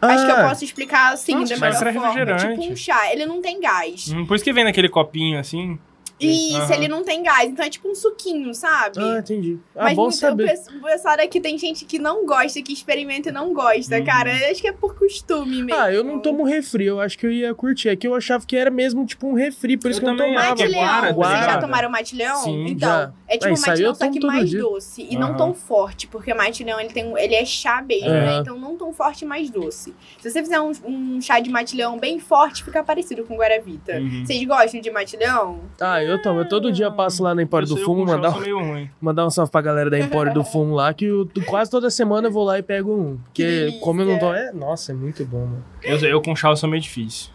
Acho 0.00 0.24
que 0.24 0.30
eu 0.32 0.36
Ah, 0.36 0.48
posso 0.48 0.64
explicar 0.64 1.12
assim, 1.12 1.34
Nossa, 1.34 1.54
da 1.54 1.60
mas 1.60 1.74
melhor 1.80 1.88
é 1.88 1.92
forma. 1.92 2.08
refrigerante. 2.08 2.58
Tipo 2.60 2.72
um 2.72 2.76
chá. 2.76 3.12
Ele 3.12 3.26
não 3.26 3.42
tem 3.42 3.60
gás. 3.60 4.12
Hum, 4.12 4.24
Por 4.26 4.34
isso 4.36 4.44
que 4.44 4.52
vem 4.52 4.64
naquele 4.64 4.88
copinho 4.88 5.38
assim. 5.40 5.78
Isso, 6.26 6.56
Aham. 6.56 6.74
ele 6.74 6.88
não 6.88 7.02
tem 7.04 7.22
gás. 7.22 7.48
Então 7.50 7.64
é 7.64 7.70
tipo 7.70 7.88
um 7.88 7.94
suquinho, 7.94 8.54
sabe? 8.54 8.98
Ah, 9.00 9.18
entendi. 9.18 9.58
Ah, 9.74 9.84
Mas 9.84 9.96
bom 9.96 10.02
muito- 10.02 10.16
saber. 10.16 10.44
O 10.44 10.46
pe- 10.70 10.76
o 10.78 10.82
pessoal 10.82 11.16
daqui 11.16 11.40
tem 11.40 11.56
gente 11.58 11.84
que 11.84 11.98
não 11.98 12.26
gosta, 12.26 12.60
que 12.62 12.72
experimenta 12.72 13.28
e 13.28 13.32
não 13.32 13.52
gosta, 13.54 13.98
Hum. 13.98 14.04
cara. 14.04 14.36
Eu 14.38 14.50
Acho 14.50 14.60
que 14.60 14.68
é 14.68 14.72
por 14.72 14.94
costume 14.96 15.62
mesmo. 15.62 15.80
Ah, 15.80 15.92
eu 15.92 16.02
não 16.04 16.18
tomo 16.18 16.44
refri, 16.44 16.86
eu 16.86 17.00
acho 17.00 17.16
que 17.18 17.24
eu 17.26 17.32
ia 17.32 17.54
curtir. 17.54 17.88
É 17.88 17.96
que 17.96 18.06
eu 18.06 18.14
achava 18.14 18.44
que 18.44 18.56
era 18.56 18.70
mesmo 18.70 19.04
tipo 19.06 19.26
um 19.28 19.34
refri, 19.34 19.76
por 19.76 19.90
isso 19.90 20.00
Eu 20.00 20.04
que 20.04 20.10
eu 20.10 20.14
não 20.16 20.26
tomava. 20.26 20.54
Guara, 20.68 21.06
tá 21.08 21.12
Vocês 21.14 21.44
já 21.46 21.58
tomaram 21.58 21.88
mate-leão? 21.90 22.36
Sim, 22.42 22.66
então, 22.68 22.88
já. 22.88 23.12
é 23.28 23.32
tipo 23.34 23.46
Ah, 23.46 23.50
um 23.50 23.54
isso 23.54 23.64
aí 23.64 23.70
mate-leão, 23.70 23.90
eu 23.90 23.94
só 23.94 24.10
que 24.10 24.20
mais 24.26 24.50
dia. 24.50 24.60
doce. 24.60 25.06
E 25.08 25.16
não 25.16 25.28
Aham. 25.28 25.36
tão 25.36 25.54
forte, 25.54 26.06
porque 26.08 26.34
mate-leão 26.34 26.80
ele, 26.80 26.90
tem, 26.90 27.04
um- 27.06 27.16
ele 27.16 27.34
é 27.34 27.44
chá 27.44 27.80
mesmo, 27.82 28.08
É. 28.08 28.26
né? 28.26 28.38
Então 28.38 28.58
não 28.58 28.76
tão 28.76 28.92
forte, 28.92 29.24
mais 29.24 29.48
doce. 29.50 29.94
Se 30.20 30.30
você 30.30 30.42
fizer 30.42 30.60
um, 30.60 30.72
um 30.84 31.20
chá 31.20 31.38
de 31.40 31.48
mate-leão 31.50 31.98
bem 31.98 32.18
forte, 32.18 32.64
fica 32.64 32.82
parecido 32.82 33.24
com 33.24 33.36
Guaravita. 33.36 33.94
Uhum. 33.98 34.24
Vocês 34.26 34.42
gostam 34.44 34.80
de 34.80 34.90
mate-leão? 34.90 35.60
Ah, 35.80 36.02
eu 36.02 36.09
tomo. 36.18 36.40
Eu 36.40 36.48
todo 36.48 36.72
dia 36.72 36.90
passo 36.90 37.22
lá 37.22 37.34
na 37.34 37.42
Empório 37.42 37.66
Eu 37.68 37.74
do 37.74 37.80
eu 37.80 37.84
Fumo, 37.84 38.02
eu 38.02 38.06
mandar, 38.06 38.28
ruim. 38.30 38.90
mandar 39.00 39.26
um 39.26 39.30
salve 39.30 39.52
pra 39.52 39.60
galera 39.60 39.90
da 39.90 39.98
Empório 39.98 40.32
do 40.32 40.42
Fumo 40.44 40.74
lá, 40.74 40.92
que 40.94 41.04
eu, 41.04 41.28
quase 41.46 41.70
toda 41.70 41.90
semana 41.90 42.28
eu 42.28 42.32
vou 42.32 42.44
lá 42.44 42.58
e 42.58 42.62
pego 42.62 42.92
um. 42.94 43.18
Que 43.34 43.66
Porque 43.66 43.78
como 43.80 44.00
eu 44.02 44.06
não 44.06 44.18
tomo. 44.18 44.34
É, 44.34 44.52
nossa, 44.52 44.92
é 44.92 44.94
muito 44.94 45.24
bom, 45.24 45.46
mano. 45.46 45.64
Eu, 45.82 45.98
eu 45.98 46.20
com 46.22 46.34
chá 46.34 46.48
eu 46.50 46.56
sou 46.56 46.68
meio 46.68 46.82
difícil. 46.82 47.30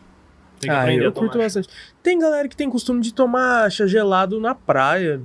Tem 0.60 0.70
que 0.70 0.76
Ah, 0.76 0.82
aprender 0.82 1.06
eu 1.06 1.12
curto 1.12 1.38
bastante. 1.38 1.68
Tem 2.02 2.18
galera 2.18 2.48
que 2.48 2.56
tem 2.56 2.70
costume 2.70 3.02
de 3.02 3.14
tomar 3.14 3.70
chá 3.72 3.86
gelado 3.86 4.40
na 4.40 4.56
praia. 4.56 5.22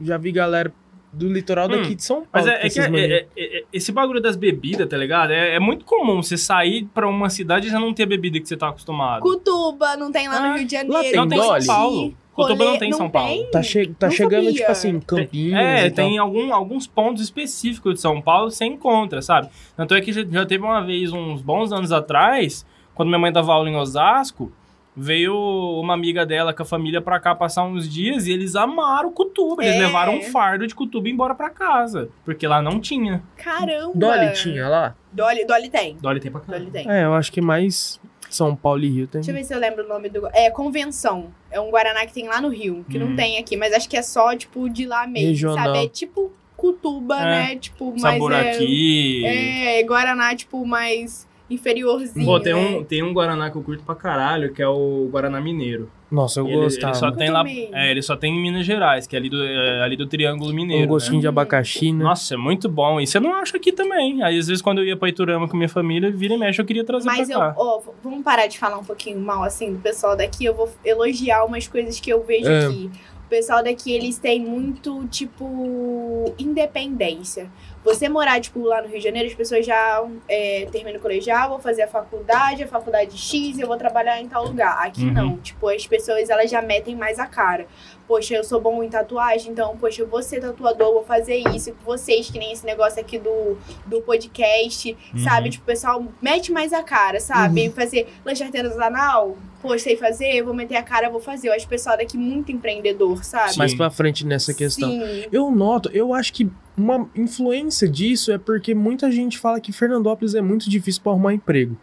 Já 0.00 0.16
vi 0.16 0.32
galera 0.32 0.72
do 1.12 1.30
litoral 1.30 1.66
Hum, 1.66 1.72
daqui 1.72 1.94
de 1.94 2.02
São 2.02 2.24
Paulo. 2.24 2.28
Mas 2.32 2.46
é, 2.46 2.66
é 2.66 2.70
que 2.70 2.80
é- 2.80 2.84
é- 2.84 3.26
é- 3.36 3.58
é- 3.58 3.64
esse 3.72 3.92
bagulho 3.92 4.20
das 4.20 4.34
bebidas, 4.34 4.88
tá 4.88 4.96
ligado? 4.96 5.30
É, 5.30 5.54
é 5.56 5.60
muito 5.60 5.84
comum 5.84 6.22
você 6.22 6.38
sair 6.38 6.84
pra 6.94 7.06
uma 7.06 7.28
cidade 7.28 7.66
e 7.68 7.70
já 7.70 7.78
não 7.78 7.92
ter 7.92 8.04
a 8.04 8.06
bebida 8.06 8.40
que 8.40 8.48
você 8.48 8.56
tá 8.56 8.68
acostumado. 8.68 9.20
Cutuba, 9.22 9.96
não 9.96 10.10
tem 10.10 10.26
lá 10.28 10.40
no 10.40 10.46
Ah, 10.46 10.56
Rio 10.56 10.66
de 10.66 10.74
lá 10.76 10.80
Janeiro. 10.82 11.02
tem 11.10 11.16
não 11.16 11.28
tem 11.28 11.38
em 11.38 11.60
São? 11.60 11.74
Paulo. 11.74 12.14
Cutuba 12.32 12.64
não 12.64 12.78
tem 12.78 12.88
em 12.88 12.92
São 12.94 13.10
Paulo. 13.10 13.44
Tá, 13.52 13.62
che 13.62 13.86
tá 13.98 14.08
chegando, 14.08 14.44
sabia. 14.44 14.60
tipo 14.60 14.72
assim, 14.72 15.00
Campinas. 15.00 15.60
É, 15.60 15.86
e 15.86 15.90
tal. 15.90 16.06
tem 16.06 16.16
algum, 16.16 16.54
alguns 16.54 16.86
pontos 16.86 17.22
específicos 17.22 17.94
de 17.96 18.00
São 18.00 18.22
Paulo 18.22 18.48
que 18.48 18.54
você 18.56 18.64
encontra, 18.64 19.20
sabe? 19.20 19.50
Tanto 19.76 19.94
é 19.94 20.00
que 20.00 20.12
já, 20.14 20.24
já 20.24 20.46
teve 20.46 20.64
uma 20.64 20.80
vez, 20.80 21.12
uns 21.12 21.42
bons 21.42 21.72
anos 21.72 21.92
atrás, 21.92 22.64
quando 22.94 23.08
minha 23.10 23.18
mãe 23.18 23.30
dava 23.30 23.52
aula 23.52 23.68
em 23.68 23.76
Osasco, 23.76 24.50
veio 24.96 25.34
uma 25.80 25.94
amiga 25.94 26.24
dela 26.26 26.52
com 26.52 26.62
a 26.62 26.66
família 26.66 27.00
pra 27.00 27.18
cá 27.18 27.34
passar 27.34 27.64
uns 27.64 27.88
dias 27.88 28.26
e 28.26 28.32
eles 28.32 28.54
amaram 28.54 29.10
Cutuba. 29.12 29.64
Eles 29.64 29.76
É. 29.76 29.86
levaram 29.86 30.16
um 30.16 30.22
fardo 30.22 30.66
de 30.66 30.74
Cutuba 30.74 31.08
embora 31.08 31.34
pra 31.34 31.48
casa, 31.50 32.08
porque 32.24 32.46
lá 32.46 32.60
não 32.60 32.78
tinha. 32.78 33.22
Caramba! 33.36 33.92
Dolly 33.94 34.32
tinha 34.34 34.68
lá? 34.68 34.94
Dolly, 35.12 35.44
Dolly 35.46 35.70
tem. 35.70 35.96
Dolly 36.00 36.20
tem 36.20 36.30
pra 36.30 36.40
cá. 36.40 36.52
Dolly 36.52 36.70
tem. 36.70 36.90
É, 36.90 37.04
eu 37.04 37.14
acho 37.14 37.32
que 37.32 37.40
mais 37.40 37.98
São 38.28 38.54
Paulo 38.56 38.82
e 38.84 38.88
Rio 38.88 39.06
tem. 39.06 39.20
Deixa 39.20 39.30
eu 39.30 39.34
ver 39.34 39.44
se 39.44 39.54
eu 39.54 39.58
lembro 39.58 39.84
o 39.84 39.88
nome 39.88 40.08
do. 40.08 40.26
É 40.32 40.50
Convenção. 40.50 41.26
É 41.50 41.58
um 41.60 41.70
Guaraná 41.70 42.04
que 42.06 42.12
tem 42.14 42.26
lá 42.28 42.40
no 42.40 42.48
Rio, 42.48 42.84
que 42.88 42.98
Hum. 42.98 43.08
não 43.08 43.16
tem 43.16 43.38
aqui, 43.38 43.56
mas 43.56 43.72
acho 43.74 43.88
que 43.88 43.96
é 43.96 44.02
só, 44.02 44.34
tipo, 44.36 44.68
de 44.70 44.86
lá 44.86 45.06
mesmo, 45.06 45.28
Regional. 45.28 45.64
sabe? 45.66 45.84
É 45.84 45.88
tipo 45.88 46.32
Cutuba, 46.56 47.18
É. 47.18 47.24
né? 47.24 47.56
Tipo, 47.56 47.86
mais. 47.90 48.00
Sabor 48.02 48.32
é, 48.32 48.50
aqui. 48.52 49.24
É, 49.26 49.82
Guaraná, 49.82 50.34
tipo, 50.36 50.64
mais 50.64 51.26
inferiorzinho. 51.52 52.24
Pô, 52.26 52.40
tem 52.40 52.54
né? 52.54 52.60
um, 52.78 52.84
tem 52.84 53.02
um 53.02 53.12
Guaraná 53.12 53.50
que 53.50 53.56
eu 53.56 53.62
curto 53.62 53.82
pra 53.84 53.94
caralho, 53.94 54.52
que 54.52 54.62
é 54.62 54.68
o 54.68 55.08
Guaraná 55.10 55.40
Mineiro. 55.40 55.90
Nossa, 56.10 56.40
eu 56.40 56.46
ele, 56.46 56.54
ele 56.56 56.62
gostava. 56.64 56.94
só 56.94 57.06
Nunca 57.06 57.18
tem 57.18 57.30
lá. 57.30 57.42
É, 57.48 57.90
ele 57.90 58.02
só 58.02 58.14
tem 58.16 58.36
em 58.36 58.42
Minas 58.42 58.66
Gerais, 58.66 59.06
que 59.06 59.16
é 59.16 59.18
ali 59.18 59.30
do, 59.30 59.42
é, 59.42 59.82
ali 59.82 59.96
do 59.96 60.06
Triângulo 60.06 60.52
Mineiro. 60.52 60.84
um 60.84 60.88
gostinho 60.88 61.14
né? 61.16 61.20
de 61.22 61.26
abacaxi, 61.28 61.90
né? 61.92 62.04
Nossa, 62.04 62.34
é 62.34 62.36
muito 62.36 62.68
bom. 62.68 63.00
E 63.00 63.06
você 63.06 63.18
não 63.18 63.34
acha 63.34 63.56
aqui 63.56 63.72
também. 63.72 64.22
Aí, 64.22 64.38
às 64.38 64.46
vezes, 64.46 64.60
quando 64.60 64.78
eu 64.78 64.84
ia 64.84 64.96
pra 64.96 65.08
Iturama 65.08 65.48
com 65.48 65.56
minha 65.56 65.70
família, 65.70 66.10
vira 66.10 66.34
e 66.34 66.36
mexe, 66.38 66.60
eu 66.60 66.66
queria 66.66 66.84
trazer 66.84 67.06
Mas 67.06 67.28
pra 67.28 67.34
eu, 67.34 67.40
cá. 67.40 67.54
ó, 67.56 67.80
vamos 68.04 68.22
parar 68.22 68.46
de 68.46 68.58
falar 68.58 68.76
um 68.78 68.84
pouquinho 68.84 69.18
mal 69.20 69.42
assim 69.42 69.72
do 69.72 69.78
pessoal 69.78 70.14
daqui. 70.14 70.44
Eu 70.44 70.54
vou 70.54 70.68
elogiar 70.84 71.44
umas 71.44 71.66
coisas 71.66 71.98
que 71.98 72.10
eu 72.10 72.22
vejo 72.22 72.46
É. 72.50 72.66
aqui. 72.66 72.90
O 73.24 73.28
pessoal 73.32 73.64
daqui, 73.64 73.90
eles 73.90 74.18
têm 74.18 74.38
muito, 74.44 75.06
tipo, 75.08 76.34
independência. 76.38 77.50
Você 77.84 78.08
morar, 78.08 78.40
tipo, 78.40 78.60
lá 78.62 78.80
no 78.80 78.88
Rio 78.88 78.98
de 78.98 79.04
Janeiro, 79.04 79.28
as 79.28 79.34
pessoas 79.34 79.66
já 79.66 80.04
é, 80.28 80.66
terminam 80.70 80.98
o 80.98 81.02
colegial, 81.02 81.48
vou 81.50 81.58
fazer 81.58 81.82
a 81.82 81.88
faculdade, 81.88 82.62
a 82.62 82.68
faculdade 82.68 83.16
X, 83.18 83.58
eu 83.58 83.66
vou 83.66 83.76
trabalhar 83.76 84.20
em 84.20 84.28
tal 84.28 84.44
lugar. 84.46 84.78
Aqui 84.86 85.04
Uhum. 85.04 85.12
não. 85.12 85.36
Tipo, 85.38 85.68
as 85.68 85.86
pessoas, 85.86 86.30
elas 86.30 86.50
já 86.50 86.62
metem 86.62 86.94
mais 86.94 87.18
a 87.18 87.26
cara. 87.26 87.66
Poxa, 88.06 88.34
eu 88.34 88.44
sou 88.44 88.60
bom 88.60 88.82
em 88.82 88.88
tatuagem, 88.90 89.52
então, 89.52 89.76
poxa, 89.78 90.02
eu 90.02 90.06
vou 90.06 90.22
ser 90.22 90.40
tatuador, 90.40 90.92
vou 90.92 91.04
fazer 91.04 91.36
isso. 91.54 91.72
Vocês, 91.84 92.30
que 92.30 92.38
nem 92.38 92.52
esse 92.52 92.64
negócio 92.66 93.00
aqui 93.00 93.18
do, 93.18 93.56
do 93.86 94.02
podcast, 94.02 94.96
Uhum. 95.14 95.24
sabe? 95.24 95.50
Tipo, 95.50 95.64
o 95.64 95.66
pessoal 95.66 96.04
mete 96.20 96.52
mais 96.52 96.72
a 96.72 96.82
cara, 96.82 97.18
sabe? 97.20 97.70
Fazer 97.70 98.06
lanche 98.24 98.42
artesanal, 98.44 99.36
poxa, 99.60 99.78
sei 99.84 99.96
fazer, 99.96 100.42
vou 100.42 100.52
meter 100.54 100.76
a 100.76 100.82
cara, 100.82 101.08
vou 101.10 101.20
fazer. 101.20 101.48
Eu 101.48 101.52
acho 101.54 101.66
o 101.66 101.68
pessoal 101.68 101.96
daqui 101.96 102.16
muito 102.18 102.52
empreendedor, 102.52 103.24
sabe? 103.24 103.52
Sim. 103.52 103.58
Mais 103.58 103.74
pra 103.74 103.90
frente 103.90 104.26
nessa 104.26 104.52
questão. 104.52 104.90
Sim. 104.90 105.24
Eu 105.32 105.50
noto, 105.50 105.88
eu 105.92 106.12
acho 106.12 106.32
que 106.32 106.50
uma 106.76 107.08
influência 107.14 107.88
disso 107.88 108.32
é 108.32 108.38
porque 108.38 108.74
muita 108.74 109.10
gente 109.10 109.38
fala 109.38 109.60
que 109.60 109.72
Fernandópolis 109.72 110.34
é 110.34 110.40
muito 110.40 110.68
difícil 110.70 111.02
pra 111.02 111.12
arrumar 111.12 111.34
emprego. 111.34 111.76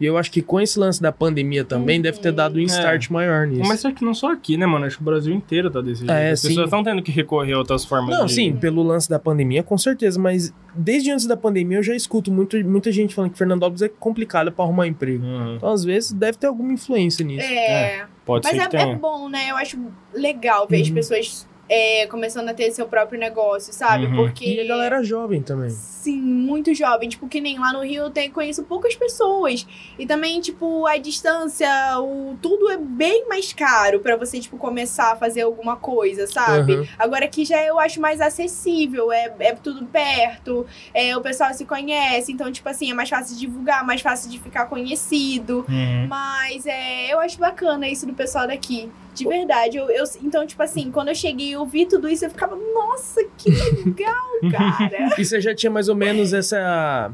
E 0.00 0.06
eu 0.06 0.18
acho 0.18 0.28
que 0.32 0.42
com 0.42 0.60
esse 0.60 0.76
lance 0.76 1.00
da 1.00 1.12
pandemia 1.12 1.64
também 1.64 1.98
Uhum. 1.98 2.02
deve 2.02 2.18
ter 2.18 2.32
dado 2.32 2.58
um 2.58 2.62
start 2.62 3.10
maior 3.10 3.46
nisso. 3.46 3.68
Mas 3.68 3.78
só 3.78 3.92
que 3.92 4.04
não 4.04 4.12
só 4.12 4.32
aqui, 4.32 4.56
né, 4.56 4.66
mano? 4.66 4.84
Acho 4.86 4.96
que 4.96 5.02
o 5.02 5.04
Brasil 5.04 5.32
inteiro 5.32 5.70
tá 5.70 5.80
desse 5.80 6.00
jeito. 6.00 6.10
É, 6.10 6.32
As 6.32 6.40
sim. 6.40 6.48
pessoas 6.48 6.66
estão 6.66 6.82
tendo 6.82 7.00
que 7.00 7.12
recorrer 7.12 7.52
a 7.52 7.58
outras 7.58 7.84
formas 7.84 8.10
Não, 8.18 8.26
de... 8.26 8.32
sim, 8.34 8.56
pelo 8.56 8.82
lance 8.82 9.08
da 9.08 9.20
pandemia, 9.20 9.62
com 9.62 9.78
certeza, 9.78 10.18
mas 10.20 10.52
desde 10.74 11.12
antes 11.12 11.26
da 11.26 11.36
pandemia 11.36 11.78
eu 11.78 11.82
já 11.84 11.94
escuto 11.94 12.32
muito, 12.32 12.56
muita 12.64 12.90
gente 12.90 13.14
falando 13.14 13.30
que 13.30 13.38
Fernandópolis 13.38 13.82
é 13.82 13.88
complicado 13.88 14.50
pra 14.50 14.64
arrumar 14.64 14.88
emprego. 14.88 15.24
Uhum. 15.24 15.54
Então, 15.56 15.68
às 15.72 15.84
vezes, 15.84 16.12
deve 16.12 16.38
ter 16.38 16.48
alguma 16.48 16.72
influência 16.72 17.24
nisso. 17.24 17.46
É. 17.46 18.04
Pode 18.26 18.48
Mas 18.52 18.56
ser 18.60 18.76
é, 18.76 18.82
é 18.82 18.96
bom, 18.96 19.28
né? 19.28 19.48
Eu 19.52 19.56
acho 19.56 19.78
legal 20.12 20.66
ver 20.66 20.82
as 20.82 20.88
Uhum. 20.88 20.94
pessoas 20.94 21.48
é, 21.68 22.06
começando 22.06 22.48
a 22.48 22.54
ter 22.54 22.70
seu 22.70 22.86
próprio 22.86 23.18
negócio, 23.18 23.72
sabe? 23.72 24.06
Uhum. 24.06 24.16
Porque. 24.16 24.44
E 24.44 24.60
a 24.60 24.66
galera 24.66 25.02
jovem 25.02 25.42
também. 25.42 25.70
Sim, 25.70 26.20
muito 26.20 26.74
jovem. 26.74 27.08
Tipo, 27.08 27.26
que 27.26 27.40
nem 27.40 27.58
lá 27.58 27.72
no 27.72 27.82
Rio 27.82 28.04
eu 28.04 28.10
tenho, 28.10 28.30
conheço 28.30 28.62
poucas 28.64 28.94
pessoas. 28.94 29.66
E 29.98 30.06
também, 30.06 30.40
tipo, 30.40 30.86
a 30.86 30.98
distância, 30.98 31.68
o, 31.98 32.36
tudo 32.42 32.70
é 32.70 32.76
bem 32.76 33.26
mais 33.28 33.52
caro 33.52 34.00
pra 34.00 34.16
você, 34.16 34.38
tipo, 34.38 34.58
começar 34.58 35.12
a 35.12 35.16
fazer 35.16 35.42
alguma 35.42 35.76
coisa, 35.76 36.26
sabe? 36.26 36.76
Uhum. 36.76 36.86
Agora 36.98 37.24
aqui 37.24 37.44
já 37.44 37.62
eu 37.62 37.78
acho 37.78 38.00
mais 38.00 38.20
acessível, 38.20 39.10
é, 39.10 39.34
é 39.38 39.54
tudo 39.54 39.86
perto, 39.86 40.66
é, 40.92 41.16
o 41.16 41.22
pessoal 41.22 41.54
se 41.54 41.64
conhece, 41.64 42.32
então, 42.32 42.52
tipo 42.52 42.68
assim, 42.68 42.90
é 42.90 42.94
mais 42.94 43.08
fácil 43.08 43.34
de 43.34 43.40
divulgar, 43.40 43.84
mais 43.86 44.00
fácil 44.02 44.30
de 44.30 44.38
ficar 44.38 44.66
conhecido. 44.66 45.64
Uhum. 45.68 46.06
Mas 46.08 46.66
é, 46.66 47.12
eu 47.12 47.20
acho 47.20 47.38
bacana 47.38 47.88
isso 47.88 48.06
do 48.06 48.12
pessoal 48.12 48.46
daqui. 48.46 48.90
De 49.14 49.24
verdade. 49.26 49.76
Eu, 49.76 49.88
eu- 49.90 50.04
então, 50.22 50.46
tipo 50.46 50.62
assim, 50.62 50.90
quando 50.90 51.08
eu 51.08 51.14
cheguei 51.14 51.48
e 51.48 51.52
eu 51.52 51.64
vi 51.64 51.86
tudo 51.86 52.08
isso, 52.08 52.24
eu 52.24 52.30
ficava, 52.30 52.56
nossa, 52.56 53.22
que 53.38 53.50
legal, 53.50 54.30
cara. 54.50 55.14
E 55.18 55.24
você 55.24 55.40
já 55.40 55.54
tinha 55.54 55.70
mais 55.70 55.88
ou 55.88 55.94
menos 55.94 56.32
essa. 56.32 57.12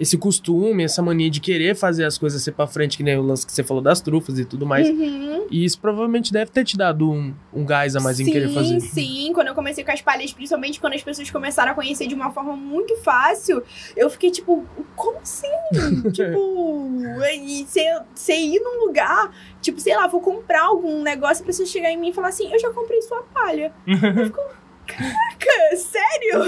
Esse 0.00 0.16
costume, 0.16 0.84
essa 0.84 1.02
mania 1.02 1.30
de 1.30 1.40
querer 1.40 1.74
fazer 1.74 2.04
as 2.04 2.16
coisas 2.18 2.42
ser 2.42 2.52
pra 2.52 2.66
frente, 2.66 2.96
que 2.96 3.02
nem 3.02 3.16
o 3.16 3.22
lance 3.22 3.46
que 3.46 3.52
você 3.52 3.64
falou 3.64 3.82
das 3.82 4.00
trufas 4.00 4.38
e 4.38 4.44
tudo 4.44 4.66
mais. 4.66 4.88
Uhum. 4.88 5.46
E 5.50 5.64
isso 5.64 5.80
provavelmente 5.80 6.32
deve 6.32 6.50
ter 6.50 6.64
te 6.64 6.76
dado 6.76 7.10
um, 7.10 7.34
um 7.52 7.64
gás 7.64 7.96
a 7.96 8.00
mais 8.00 8.20
em 8.20 8.26
querer 8.26 8.48
fazer. 8.50 8.80
Sim, 8.80 9.32
quando 9.34 9.48
eu 9.48 9.54
comecei 9.54 9.82
com 9.84 9.90
as 9.90 10.02
palhas, 10.02 10.32
principalmente 10.32 10.80
quando 10.80 10.94
as 10.94 11.02
pessoas 11.02 11.30
começaram 11.30 11.72
a 11.72 11.74
conhecer 11.74 12.06
de 12.06 12.14
uma 12.14 12.30
forma 12.30 12.54
muito 12.54 12.96
fácil, 12.98 13.62
eu 13.96 14.08
fiquei 14.10 14.30
tipo, 14.30 14.64
como 14.94 15.18
assim? 15.18 15.48
tipo, 16.12 16.88
você, 17.16 18.00
você 18.14 18.34
ir 18.34 18.60
num 18.60 18.86
lugar, 18.86 19.32
tipo, 19.60 19.80
sei 19.80 19.96
lá, 19.96 20.06
vou 20.06 20.20
comprar 20.20 20.64
algum 20.64 21.02
negócio, 21.02 21.42
a 21.42 21.46
pessoa 21.46 21.66
chegar 21.66 21.90
em 21.90 21.96
mim 21.96 22.10
e 22.10 22.12
falar 22.12 22.28
assim, 22.28 22.52
eu 22.52 22.58
já 22.58 22.70
comprei 22.70 23.00
sua 23.02 23.22
palha. 23.22 23.72
eu 23.86 24.26
fico, 24.26 24.40
caraca, 24.88 25.76
sério? 25.76 26.44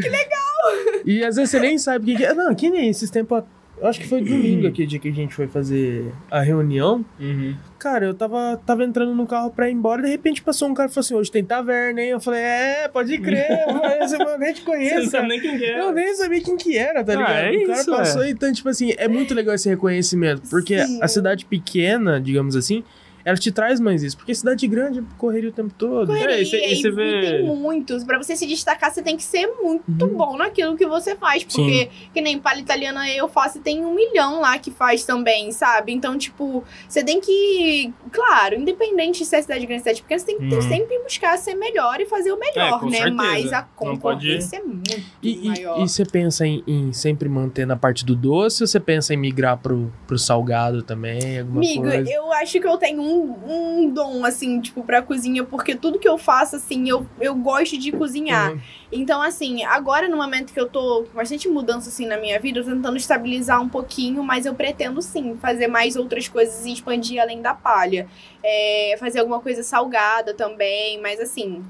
E 1.04 1.24
às 1.24 1.36
vezes 1.36 1.50
você 1.50 1.60
nem 1.60 1.78
sabe 1.78 2.04
o 2.04 2.06
que, 2.06 2.16
que 2.16 2.24
é. 2.24 2.34
Não, 2.34 2.54
que 2.54 2.68
nem 2.70 2.88
esses 2.88 3.10
tempos. 3.10 3.42
Eu 3.80 3.86
acho 3.88 3.98
que 3.98 4.06
foi 4.06 4.20
domingo 4.20 4.66
aquele 4.66 4.86
dia 4.86 4.98
que 4.98 5.08
a 5.08 5.12
gente 5.12 5.34
foi 5.34 5.46
fazer 5.48 6.12
a 6.30 6.42
reunião. 6.42 7.02
Uhum. 7.18 7.56
Cara, 7.78 8.04
eu 8.04 8.12
tava, 8.12 8.60
tava 8.66 8.84
entrando 8.84 9.14
no 9.14 9.26
carro 9.26 9.50
pra 9.50 9.70
ir 9.70 9.72
embora, 9.72 10.02
de 10.02 10.08
repente 10.10 10.42
passou 10.42 10.68
um 10.68 10.74
cara 10.74 10.90
e 10.90 10.92
falou 10.92 11.00
assim: 11.00 11.14
hoje 11.14 11.30
tem 11.32 11.42
taverna, 11.42 12.02
hein? 12.02 12.10
Eu 12.10 12.20
falei, 12.20 12.42
é, 12.42 12.88
pode 12.88 13.16
crer, 13.16 13.48
mas 13.72 14.12
eu 14.12 14.38
nem 14.38 14.52
te 14.52 14.60
Você 14.60 14.66
conheço. 14.66 14.96
não 14.96 15.04
sabe 15.06 15.10
cara. 15.12 15.28
nem 15.28 15.40
quem 15.40 15.58
que 15.58 15.64
é. 15.64 15.80
Eu 15.80 15.92
nem 15.92 16.14
sabia 16.14 16.40
quem 16.42 16.56
que 16.58 16.76
era, 16.76 17.02
tá 17.02 17.12
Ah, 17.14 17.16
ligado? 17.16 17.32
é 17.54 17.64
o 17.64 17.66
cara 17.68 17.80
isso, 17.80 17.90
passou, 17.90 18.22
é. 18.22 18.30
então, 18.30 18.52
tipo 18.52 18.68
assim, 18.68 18.92
é 18.98 19.08
muito 19.08 19.32
legal 19.32 19.54
esse 19.54 19.68
reconhecimento. 19.70 20.42
Porque 20.50 20.78
Sim. 20.84 20.98
a 21.02 21.08
cidade 21.08 21.46
pequena, 21.46 22.20
digamos 22.20 22.54
assim, 22.56 22.84
ela 23.24 23.36
te 23.36 23.50
traz 23.52 23.78
mais 23.80 24.02
isso. 24.02 24.16
Porque 24.16 24.34
cidade 24.34 24.66
grande, 24.66 25.02
correria 25.18 25.50
o 25.50 25.52
tempo 25.52 25.72
todo. 25.76 26.06
Correria, 26.08 26.36
É, 26.36 26.42
e 26.42 26.46
cê- 26.46 26.66
e 26.66 26.76
cê 26.76 26.88
e 26.88 26.90
vê- 26.90 27.20
tem 27.20 27.44
muitos. 27.46 28.04
Pra 28.04 28.18
você 28.18 28.36
se 28.36 28.46
destacar, 28.46 28.92
você 28.92 29.02
tem 29.02 29.16
que 29.16 29.22
ser 29.22 29.46
muito 29.60 29.84
Uhum. 30.04 30.16
bom 30.16 30.36
naquilo 30.36 30.76
que 30.76 30.86
você 30.86 31.14
faz. 31.16 31.44
Porque, 31.44 31.90
que 32.12 32.20
nem 32.20 32.38
palha 32.38 32.60
italiana 32.60 33.08
eu 33.10 33.28
faço 33.28 33.58
e 33.58 33.60
tem 33.60 33.84
um 33.84 33.94
milhão 33.94 34.40
lá 34.40 34.58
que 34.58 34.70
faz 34.70 35.04
também, 35.04 35.50
sabe? 35.52 35.92
Então, 35.92 36.16
tipo, 36.16 36.64
você 36.88 37.02
tem 37.04 37.20
que. 37.20 37.92
Claro, 38.12 38.54
independente 38.56 39.20
de 39.20 39.24
se 39.26 39.36
é 39.36 39.42
cidade 39.42 39.66
grande 39.66 39.80
ou 39.80 39.84
cidade 39.84 40.02
pequena, 40.02 40.18
você 40.20 40.26
tem 40.26 40.38
que 40.38 40.54
Uhum. 40.54 40.62
sempre 40.62 40.98
buscar 41.00 41.36
ser 41.38 41.54
melhor 41.54 42.00
e 42.00 42.06
fazer 42.06 42.32
o 42.32 42.38
melhor, 42.38 42.80
É, 42.82 42.86
né? 42.86 42.90
certeza. 42.92 43.14
Mas 43.14 43.52
a 43.52 43.60
Não 43.60 43.96
pode- 43.96 44.26
concorrência 44.26 44.56
é 44.58 44.62
muito 44.62 45.00
E, 45.22 45.44
e, 45.44 45.48
maior. 45.48 45.78
e 45.80 45.88
você 45.88 46.04
pensa 46.04 46.46
em, 46.46 46.62
em 46.66 46.92
sempre 46.92 47.28
manter 47.28 47.66
na 47.66 47.76
parte 47.76 48.04
do 48.04 48.14
doce 48.14 48.62
ou 48.62 48.66
você 48.66 48.78
pensa 48.80 49.12
em 49.14 49.16
migrar 49.16 49.56
pro, 49.58 49.92
pro 50.06 50.18
salgado 50.18 50.82
também? 50.82 51.40
Alguma 51.40 51.58
Amigo, 51.58 51.82
coisa? 51.82 52.10
eu 52.10 52.32
acho 52.32 52.60
que 52.60 52.66
eu 52.66 52.76
tenho 52.76 53.00
um, 53.02 53.09
um 53.12 53.90
dom, 53.90 54.24
assim, 54.24 54.60
tipo, 54.60 54.82
pra 54.82 55.02
cozinha, 55.02 55.44
porque 55.44 55.74
tudo 55.74 55.98
que 55.98 56.08
eu 56.08 56.16
faço, 56.18 56.56
assim, 56.56 56.88
eu, 56.88 57.06
eu 57.20 57.34
gosto 57.34 57.76
de 57.78 57.90
cozinhar. 57.92 58.52
Uhum. 58.52 58.60
Então, 58.92 59.20
assim, 59.22 59.64
agora 59.64 60.08
no 60.08 60.16
momento 60.16 60.52
que 60.52 60.60
eu 60.60 60.68
tô 60.68 61.04
com 61.04 61.16
bastante 61.16 61.48
mudança, 61.48 61.88
assim, 61.88 62.06
na 62.06 62.16
minha 62.18 62.38
vida, 62.40 62.60
eu 62.60 62.64
tô 62.64 62.70
tentando 62.70 62.96
estabilizar 62.96 63.60
um 63.60 63.68
pouquinho, 63.68 64.22
mas 64.22 64.46
eu 64.46 64.54
pretendo, 64.54 65.00
sim, 65.02 65.36
fazer 65.40 65.66
mais 65.68 65.96
outras 65.96 66.28
coisas 66.28 66.64
e 66.66 66.72
expandir 66.72 67.20
além 67.20 67.40
da 67.40 67.54
palha. 67.54 68.06
É, 68.42 68.96
fazer 68.98 69.20
alguma 69.20 69.40
coisa 69.40 69.62
salgada 69.62 70.34
também, 70.34 71.00
mas, 71.00 71.20
assim, 71.20 71.62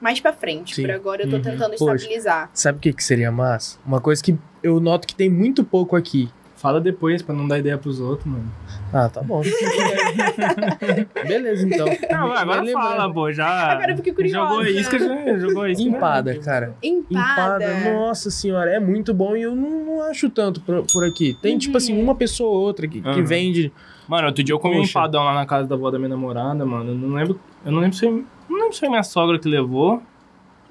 mais 0.00 0.20
pra 0.20 0.32
frente. 0.32 0.74
Sim. 0.74 0.82
Por 0.82 0.90
agora 0.90 1.22
eu 1.22 1.30
tô 1.30 1.36
Uhum. 1.36 1.42
tentando 1.42 1.76
Poxa. 1.76 1.94
estabilizar. 1.94 2.50
Sabe 2.52 2.78
o 2.78 2.80
que, 2.80 2.92
que 2.92 3.02
seria 3.04 3.30
massa? 3.32 3.78
Uma 3.86 4.00
coisa 4.00 4.22
que 4.22 4.36
eu 4.62 4.80
noto 4.80 5.06
que 5.06 5.14
tem 5.14 5.30
muito 5.30 5.64
pouco 5.64 5.96
aqui. 5.96 6.28
Fala 6.64 6.80
depois 6.80 7.20
pra 7.20 7.34
não 7.34 7.46
dar 7.46 7.58
ideia 7.58 7.76
pros 7.76 8.00
outros, 8.00 8.24
mano. 8.26 8.50
Ah, 8.90 9.06
tá 9.06 9.20
bom. 9.20 9.42
Beleza, 11.28 11.66
então. 11.66 11.86
Não, 12.10 12.28
Vai 12.30 12.38
agora 12.38 12.72
fala, 12.72 13.12
pô. 13.12 13.30
Já. 13.30 13.72
Agora 13.72 13.90
eu 13.92 13.96
fiquei 13.98 14.14
curiosa. 14.14 14.38
Jogou 14.48 14.60
a 14.64 14.70
isca, 14.70 14.98
já 14.98 15.38
jogou 15.38 15.62
a 15.64 15.70
isca. 15.70 15.84
né? 15.84 15.90
Empada, 15.96 16.38
cara. 16.38 16.74
Empada. 16.82 17.62
Empada, 17.64 17.90
nossa 17.92 18.30
senhora, 18.30 18.70
é 18.70 18.80
muito 18.80 19.12
bom 19.12 19.36
e 19.36 19.42
eu 19.42 19.54
não, 19.54 19.84
não 19.84 20.02
acho 20.04 20.30
tanto 20.30 20.62
por, 20.62 20.86
por 20.90 21.04
aqui. 21.04 21.36
Tem, 21.42 21.58
tipo 21.58 21.72
Uhum. 21.74 21.76
assim, 21.76 22.02
uma 22.02 22.14
pessoa 22.14 22.48
ou 22.50 22.62
outra 22.62 22.88
que, 22.88 23.02
que 23.02 23.08
Aham. 23.08 23.22
vende. 23.24 23.70
Mano, 24.08 24.28
outro 24.28 24.42
dia 24.42 24.54
eu 24.54 24.58
comi 24.58 24.78
um 24.78 24.82
empadão 24.84 25.22
lá 25.22 25.34
na 25.34 25.44
casa 25.44 25.68
da 25.68 25.74
avó 25.74 25.90
da 25.90 25.98
minha 25.98 26.08
namorada, 26.08 26.64
mano. 26.64 26.92
Eu 26.92 26.94
não 26.94 27.14
lembro. 27.14 27.38
Eu 27.62 27.72
não 27.72 27.80
lembro 27.80 27.96
se. 27.96 28.06
Não 28.06 28.56
lembro 28.56 28.72
se 28.72 28.80
foi 28.80 28.88
minha 28.88 29.02
sogra 29.02 29.38
que 29.38 29.48
levou. 29.48 30.02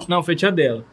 Não, 0.08 0.24
foi 0.24 0.36
tia 0.36 0.52
dela. 0.52 0.84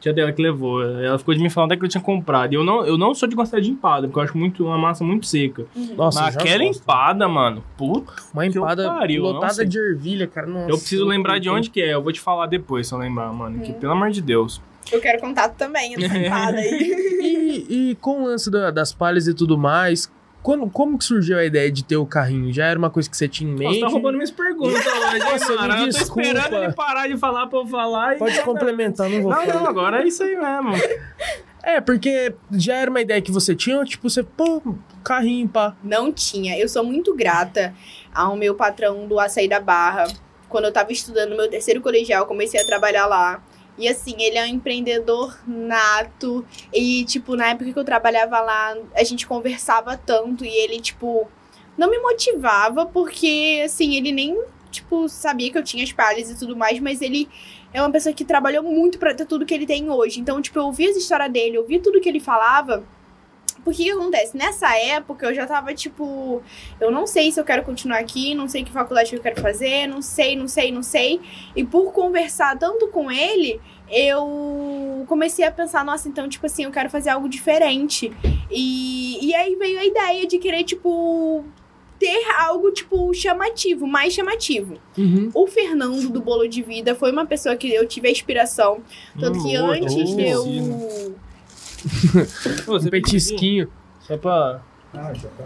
Tia 0.00 0.12
dela 0.14 0.32
que 0.32 0.40
levou. 0.42 0.82
Ela 0.82 1.18
ficou 1.18 1.34
de 1.34 1.40
me 1.40 1.50
falando 1.50 1.72
até 1.72 1.78
que 1.78 1.84
eu 1.84 1.88
tinha 1.88 2.02
comprado. 2.02 2.52
E 2.52 2.56
eu 2.56 2.64
não, 2.64 2.84
eu 2.86 2.96
não 2.96 3.14
sou 3.14 3.28
de 3.28 3.36
gostar 3.36 3.60
de 3.60 3.70
empada, 3.70 4.06
porque 4.08 4.18
eu 4.18 4.22
acho 4.24 4.38
muito 4.38 4.64
uma 4.64 4.78
massa 4.78 5.04
muito 5.04 5.26
seca. 5.26 5.66
Nossa, 5.96 6.22
Mas 6.22 6.36
aquela 6.36 6.64
gosto. 6.64 6.80
empada, 6.82 7.28
mano, 7.28 7.62
puta. 7.76 8.10
Uma 8.32 8.46
empada 8.46 8.84
pariu, 8.88 9.22
lotada 9.22 9.64
de 9.64 9.78
ervilha, 9.78 10.26
cara. 10.26 10.46
Nossa, 10.46 10.70
eu 10.70 10.78
preciso 10.78 11.04
lembrar 11.06 11.38
de 11.38 11.50
onde 11.50 11.68
que 11.70 11.80
é. 11.82 11.92
Eu 11.94 12.02
vou 12.02 12.12
te 12.12 12.20
falar 12.20 12.46
depois, 12.46 12.88
se 12.88 12.94
eu 12.94 12.98
lembrar, 12.98 13.32
mano. 13.32 13.60
Que 13.60 13.72
Uhum. 13.72 13.78
pelo 13.78 13.92
amor 13.92 14.10
de 14.10 14.22
Deus. 14.22 14.60
Eu 14.90 15.00
quero 15.00 15.20
contato 15.20 15.54
também, 15.56 15.94
essa 16.02 16.16
empada 16.18 16.56
aí. 16.58 17.66
E, 17.68 17.90
e 17.90 17.94
com 17.96 18.22
o 18.22 18.24
lance 18.26 18.50
da- 18.50 18.70
das 18.70 18.92
palhas 18.92 19.28
e 19.28 19.34
tudo 19.34 19.58
mais, 19.58 20.10
quando, 20.42 20.68
como 20.70 20.96
que 20.98 21.04
surgiu 21.04 21.38
a 21.38 21.44
ideia 21.44 21.70
de 21.70 21.84
ter 21.84 21.96
o 21.96 22.06
carrinho? 22.06 22.52
Já 22.52 22.66
era 22.66 22.78
uma 22.78 22.90
coisa 22.90 23.08
que 23.10 23.16
você 23.16 23.28
tinha 23.28 23.50
em 23.50 23.54
Nossa, 23.54 23.68
mente? 23.68 23.80
tá 23.80 23.88
roubando 23.88 24.14
minhas 24.16 24.30
perguntas 24.30 24.84
hoje, 24.86 25.18
Nossa, 25.18 25.50
me 25.52 25.56
mano? 25.58 25.74
Eu 25.86 25.92
tô 25.92 25.98
esperando 25.98 26.56
ele 26.56 26.72
parar 26.72 27.08
de 27.08 27.16
falar 27.18 27.46
pra 27.46 27.58
eu 27.58 27.66
falar. 27.66 28.16
e- 28.16 28.18
Pode 28.18 28.40
complementar, 28.42 29.08
não 29.10 29.22
vou 29.22 29.30
Não, 29.32 29.40
falar. 29.46 29.54
não, 29.54 29.66
agora 29.66 30.02
é 30.02 30.06
isso 30.06 30.22
aí 30.22 30.36
mesmo. 30.36 30.70
É, 31.62 31.78
porque 31.78 32.34
já 32.52 32.76
era 32.76 32.90
uma 32.90 33.02
ideia 33.02 33.20
que 33.20 33.30
você 33.30 33.54
tinha, 33.54 33.76
ou, 33.78 33.84
tipo, 33.84 34.08
você, 34.08 34.22
pô, 34.22 34.62
carrinho, 35.04 35.46
pá. 35.46 35.76
Não 35.84 36.10
tinha. 36.10 36.58
Eu 36.58 36.66
sou 36.70 36.82
muito 36.82 37.14
grata 37.14 37.74
ao 38.14 38.34
meu 38.34 38.54
patrão 38.54 39.06
do 39.06 39.20
Açaí 39.20 39.46
da 39.46 39.60
Barra. 39.60 40.04
Quando 40.48 40.64
eu 40.64 40.72
tava 40.72 40.90
estudando 40.90 41.30
no 41.32 41.36
meu 41.36 41.50
terceiro 41.50 41.82
colegial, 41.82 42.24
comecei 42.24 42.58
a 42.58 42.64
trabalhar 42.64 43.04
lá. 43.06 43.42
E 43.80 43.88
assim, 43.88 44.14
ele 44.18 44.36
é 44.36 44.44
um 44.44 44.48
empreendedor 44.48 45.36
nato. 45.46 46.44
E, 46.72 47.04
tipo, 47.06 47.34
na 47.34 47.48
época 47.48 47.72
que 47.72 47.78
eu 47.78 47.84
trabalhava 47.84 48.38
lá, 48.40 48.76
a 48.94 49.02
gente 49.02 49.26
conversava 49.26 49.96
tanto. 49.96 50.44
E 50.44 50.48
ele, 50.48 50.78
tipo, 50.80 51.26
não 51.78 51.90
me 51.90 51.98
motivava, 51.98 52.84
porque, 52.84 53.62
assim, 53.64 53.96
ele 53.96 54.12
nem, 54.12 54.38
tipo, 54.70 55.08
sabia 55.08 55.50
que 55.50 55.56
eu 55.56 55.64
tinha 55.64 55.82
as 55.82 55.92
palhas 55.92 56.30
e 56.30 56.38
tudo 56.38 56.54
mais, 56.54 56.78
mas 56.78 57.00
ele 57.00 57.26
é 57.72 57.80
uma 57.80 57.90
pessoa 57.90 58.14
que 58.14 58.24
trabalhou 58.24 58.62
muito 58.62 58.98
pra 58.98 59.14
ter 59.14 59.24
tudo 59.24 59.46
que 59.46 59.54
ele 59.54 59.66
tem 59.66 59.88
hoje. 59.90 60.20
Então, 60.20 60.42
tipo, 60.42 60.58
eu 60.58 60.66
ouvia 60.66 60.90
as 60.90 60.96
histórias 60.96 61.32
dele, 61.32 61.56
eu 61.56 61.62
ouvia 61.62 61.80
tudo 61.80 62.00
que 62.00 62.08
ele 62.08 62.20
falava. 62.20 62.84
Porque 63.64 63.84
que 63.84 63.90
acontece? 63.90 64.36
Nessa 64.36 64.76
época 64.76 65.26
eu 65.26 65.34
já 65.34 65.46
tava 65.46 65.74
tipo, 65.74 66.42
eu 66.80 66.90
não 66.90 67.06
sei 67.06 67.30
se 67.30 67.40
eu 67.40 67.44
quero 67.44 67.62
continuar 67.62 67.98
aqui, 67.98 68.34
não 68.34 68.48
sei 68.48 68.64
que 68.64 68.70
faculdade 68.70 69.10
que 69.10 69.16
eu 69.16 69.22
quero 69.22 69.40
fazer, 69.40 69.86
não 69.86 70.02
sei, 70.02 70.36
não 70.36 70.48
sei, 70.48 70.72
não 70.72 70.82
sei. 70.82 71.20
E 71.54 71.64
por 71.64 71.92
conversar 71.92 72.58
tanto 72.58 72.88
com 72.88 73.10
ele, 73.10 73.60
eu 73.90 75.04
comecei 75.06 75.44
a 75.44 75.50
pensar, 75.50 75.84
nossa, 75.84 76.08
então, 76.08 76.28
tipo 76.28 76.46
assim, 76.46 76.64
eu 76.64 76.70
quero 76.70 76.88
fazer 76.88 77.10
algo 77.10 77.28
diferente. 77.28 78.12
E, 78.50 79.26
e 79.26 79.34
aí 79.34 79.56
veio 79.56 79.78
a 79.78 79.84
ideia 79.84 80.26
de 80.26 80.38
querer, 80.38 80.64
tipo, 80.64 81.44
ter 81.98 82.24
algo, 82.38 82.70
tipo, 82.70 83.12
chamativo, 83.12 83.86
mais 83.86 84.14
chamativo. 84.14 84.74
Uhum. 84.96 85.30
O 85.34 85.46
Fernando 85.46 86.08
do 86.08 86.20
Bolo 86.20 86.48
de 86.48 86.62
Vida 86.62 86.94
foi 86.94 87.10
uma 87.12 87.26
pessoa 87.26 87.56
que 87.56 87.72
eu 87.72 87.86
tive 87.86 88.08
a 88.08 88.10
inspiração. 88.10 88.80
Tanto 89.18 89.42
que 89.42 89.58
Hum, 89.58 89.66
ô, 89.66 89.70
antes 89.72 90.16
eu. 90.18 91.14
Pô, 92.64 92.76
Um 92.76 92.84
petisquinho. 92.90 93.70
Só 94.00 94.16
pra. 94.16 94.60
Ah, 94.94 95.12
já 95.14 95.28
tá. 95.30 95.44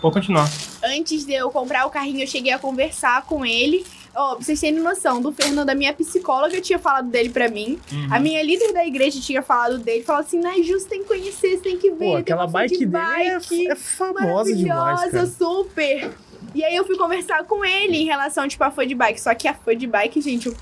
Pode 0.00 0.14
continuar. 0.14 0.48
Antes 0.84 1.24
de 1.24 1.32
eu 1.32 1.50
comprar 1.50 1.86
o 1.86 1.90
carrinho, 1.90 2.20
eu 2.22 2.26
cheguei 2.26 2.52
a 2.52 2.58
conversar 2.58 3.24
com 3.26 3.46
ele. 3.46 3.86
Ó, 4.14 4.34
pra 4.34 4.44
vocês 4.44 4.60
terem 4.60 4.78
noção, 4.80 5.22
do 5.22 5.32
Fernando, 5.32 5.70
a 5.70 5.74
minha 5.74 5.92
psicóloga 5.94 6.60
tinha 6.60 6.78
falado 6.78 7.08
dele 7.08 7.30
pra 7.30 7.48
mim. 7.48 7.78
Uhum. 7.90 8.08
A 8.10 8.18
minha 8.18 8.42
líder 8.42 8.72
da 8.72 8.84
igreja 8.84 9.20
tinha 9.20 9.42
falado 9.42 9.78
dele. 9.78 10.02
Falou 10.02 10.20
assim, 10.20 10.38
Naju, 10.38 10.78
você 10.78 10.88
tem 10.88 11.02
que 11.02 11.08
conhecer, 11.08 11.56
você 11.56 11.62
tem 11.62 11.78
que 11.78 11.90
ver. 11.90 12.04
Pô, 12.04 12.16
aquela 12.16 12.46
bike 12.46 12.78
de 12.78 12.86
dele 12.86 13.04
é, 13.04 13.38
bike. 13.38 13.68
é 13.70 13.74
famosa 13.76 14.54
demais, 14.54 15.10
cara. 15.10 15.26
super. 15.26 16.10
E 16.54 16.62
aí 16.62 16.76
eu 16.76 16.84
fui 16.84 16.98
conversar 16.98 17.44
com 17.44 17.64
ele 17.64 17.96
em 17.96 18.04
relação, 18.04 18.46
tipo, 18.46 18.62
a 18.64 18.70
fã 18.70 18.86
de 18.86 18.94
bike. 18.94 19.20
Só 19.20 19.34
que 19.34 19.48
a 19.48 19.54
fã 19.54 19.74
de 19.74 19.86
bike, 19.86 20.20
gente, 20.20 20.46
eu 20.48 20.54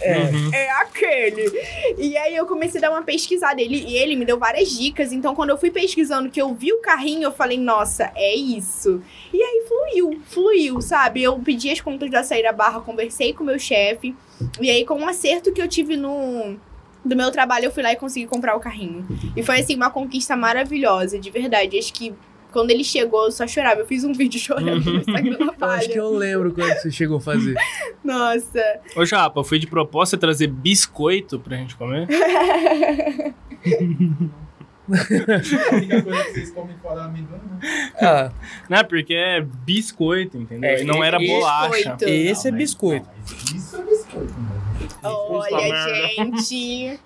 É. 0.00 0.18
Uhum. 0.18 0.50
é 0.54 0.70
aquele. 0.70 1.50
E 1.98 2.16
aí 2.16 2.34
eu 2.34 2.46
comecei 2.46 2.78
a 2.78 2.82
dar 2.82 2.90
uma 2.90 3.02
pesquisada. 3.02 3.60
Ele, 3.60 3.76
e 3.76 3.96
ele 3.96 4.16
me 4.16 4.24
deu 4.24 4.38
várias 4.38 4.70
dicas. 4.70 5.12
Então, 5.12 5.34
quando 5.34 5.50
eu 5.50 5.58
fui 5.58 5.70
pesquisando, 5.70 6.30
que 6.30 6.40
eu 6.40 6.54
vi 6.54 6.72
o 6.72 6.80
carrinho, 6.80 7.24
eu 7.24 7.32
falei, 7.32 7.58
nossa, 7.58 8.10
é 8.14 8.34
isso. 8.34 9.02
E 9.32 9.42
aí 9.42 9.64
fluiu, 9.68 10.20
fluiu, 10.24 10.80
sabe? 10.80 11.22
Eu 11.22 11.38
pedi 11.38 11.70
as 11.70 11.80
contas 11.80 12.10
da 12.10 12.22
saída 12.22 12.52
barra, 12.52 12.80
conversei 12.80 13.32
com 13.32 13.42
o 13.42 13.46
meu 13.46 13.58
chefe. 13.58 14.14
E 14.60 14.70
aí, 14.70 14.84
com 14.84 14.94
um 14.94 15.08
acerto 15.08 15.52
que 15.52 15.60
eu 15.60 15.68
tive 15.68 15.96
no. 15.96 16.56
Do 17.02 17.16
meu 17.16 17.30
trabalho, 17.30 17.64
eu 17.64 17.70
fui 17.70 17.82
lá 17.82 17.92
e 17.92 17.96
consegui 17.96 18.26
comprar 18.26 18.54
o 18.54 18.60
carrinho. 18.60 19.06
E 19.34 19.42
foi, 19.42 19.60
assim, 19.60 19.74
uma 19.74 19.90
conquista 19.90 20.36
maravilhosa, 20.36 21.18
de 21.18 21.30
verdade. 21.30 21.78
Acho 21.78 21.94
que 21.94 22.12
quando 22.50 22.70
ele 22.70 22.84
chegou, 22.84 23.24
eu 23.26 23.32
só 23.32 23.46
chorava. 23.46 23.80
Eu 23.80 23.86
fiz 23.86 24.04
um 24.04 24.12
vídeo 24.12 24.38
chorando 24.40 24.84
no 24.84 24.96
Instagram 24.98 25.38
da 25.38 25.44
Eu 25.44 25.50
acho 25.50 25.58
Palha. 25.58 25.88
que 25.88 25.98
eu 25.98 26.10
lembro 26.14 26.52
quando 26.52 26.72
você 26.74 26.90
chegou 26.90 27.18
a 27.18 27.20
fazer. 27.20 27.54
Nossa. 28.04 28.62
Ô, 28.96 29.04
Japa, 29.04 29.42
foi 29.44 29.58
de 29.58 29.66
propósito 29.66 30.18
trazer 30.18 30.46
biscoito 30.48 31.38
pra 31.40 31.56
gente 31.56 31.76
comer? 31.76 32.06
A 34.90 35.74
única 35.76 36.02
coisa 36.02 36.24
que 36.24 36.30
vocês 36.32 36.50
comem 36.50 36.76
fora 36.82 37.04
amendoim, 37.04 37.38
né? 37.60 37.92
Ah, 38.00 38.32
Né? 38.68 38.82
Porque 38.82 39.14
é 39.14 39.40
biscoito, 39.40 40.36
entendeu? 40.36 40.68
É, 40.68 40.80
e 40.82 40.84
não 40.84 41.04
era 41.04 41.22
e- 41.22 41.26
bolacha. 41.28 41.70
biscoito. 41.70 42.04
esse 42.06 42.48
é 42.48 42.50
Não, 42.50 42.58
mas- 42.58 42.66
biscoito. 42.70 43.08
mas 43.14 43.54
Isso 43.54 43.76
é 43.76 43.82
biscoito, 43.84 44.34
mano. 44.34 44.60
Olha, 45.04 46.06
gente. 46.16 46.98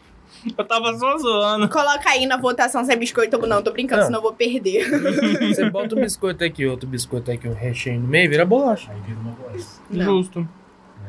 Eu 0.56 0.64
tava 0.64 0.96
só 0.98 1.16
zoando. 1.18 1.68
Coloca 1.68 2.10
aí 2.10 2.26
na 2.26 2.36
votação 2.36 2.84
se 2.84 2.92
é 2.92 2.96
biscoito 2.96 3.36
ou 3.36 3.46
não. 3.46 3.62
Tô 3.62 3.70
brincando, 3.72 4.00
Não. 4.00 4.06
senão 4.06 4.18
eu 4.18 4.22
vou 4.22 4.32
perder. 4.32 4.88
Você 5.54 5.70
bota 5.70 5.94
um 5.96 6.00
biscoito 6.00 6.44
aqui, 6.44 6.66
outro 6.66 6.88
biscoito 6.88 7.30
aqui, 7.30 7.48
um 7.48 7.54
recheio 7.54 7.98
no 8.00 8.06
meio, 8.06 8.28
vira 8.28 8.44
bolacha. 8.44 8.90
Aí 8.92 9.00
vira 9.00 9.18
uma 9.20 9.32
bosta. 9.32 9.80
Não. 9.90 10.04
Justo. 10.04 10.48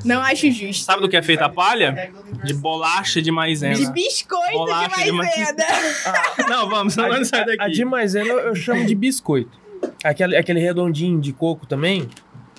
Não 0.04 0.22
acho 0.22 0.52
justo. 0.52 0.84
Sabe 0.84 1.02
do 1.02 1.10
que 1.10 1.16
é 1.16 1.22
feita 1.22 1.46
a 1.46 1.50
palha? 1.50 2.12
De 2.44 2.54
bolacha 2.54 3.20
de 3.20 3.26
De 3.26 3.32
maisena. 3.32 3.90
biscoito 3.92 4.52
Bolacha 4.54 4.98
de 4.98 5.04
de 5.06 5.12
maisena. 5.14 5.64
Não, 6.50 6.70
vamos, 6.70 6.96
não 6.98 7.08
vamos 7.10 7.28
sair 7.30 7.42
A 7.44 7.46
daqui. 7.46 7.72
de 7.72 7.86
maisena 7.86 8.28
eu 8.30 8.54
chamo 8.56 8.86
de 8.86 8.94
biscoito. 8.94 9.58
Aquele, 10.04 10.36
aquele 10.36 10.60
redondinho 10.60 11.20
de 11.20 11.32
coco 11.32 11.66
também, 11.66 12.10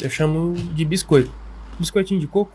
eu 0.01 0.09
chamo 0.11 0.55
de 0.55 0.85
biscoito. 0.85 1.31
Biscoitinho 1.79 2.19
de 2.21 2.27
coco. 2.27 2.51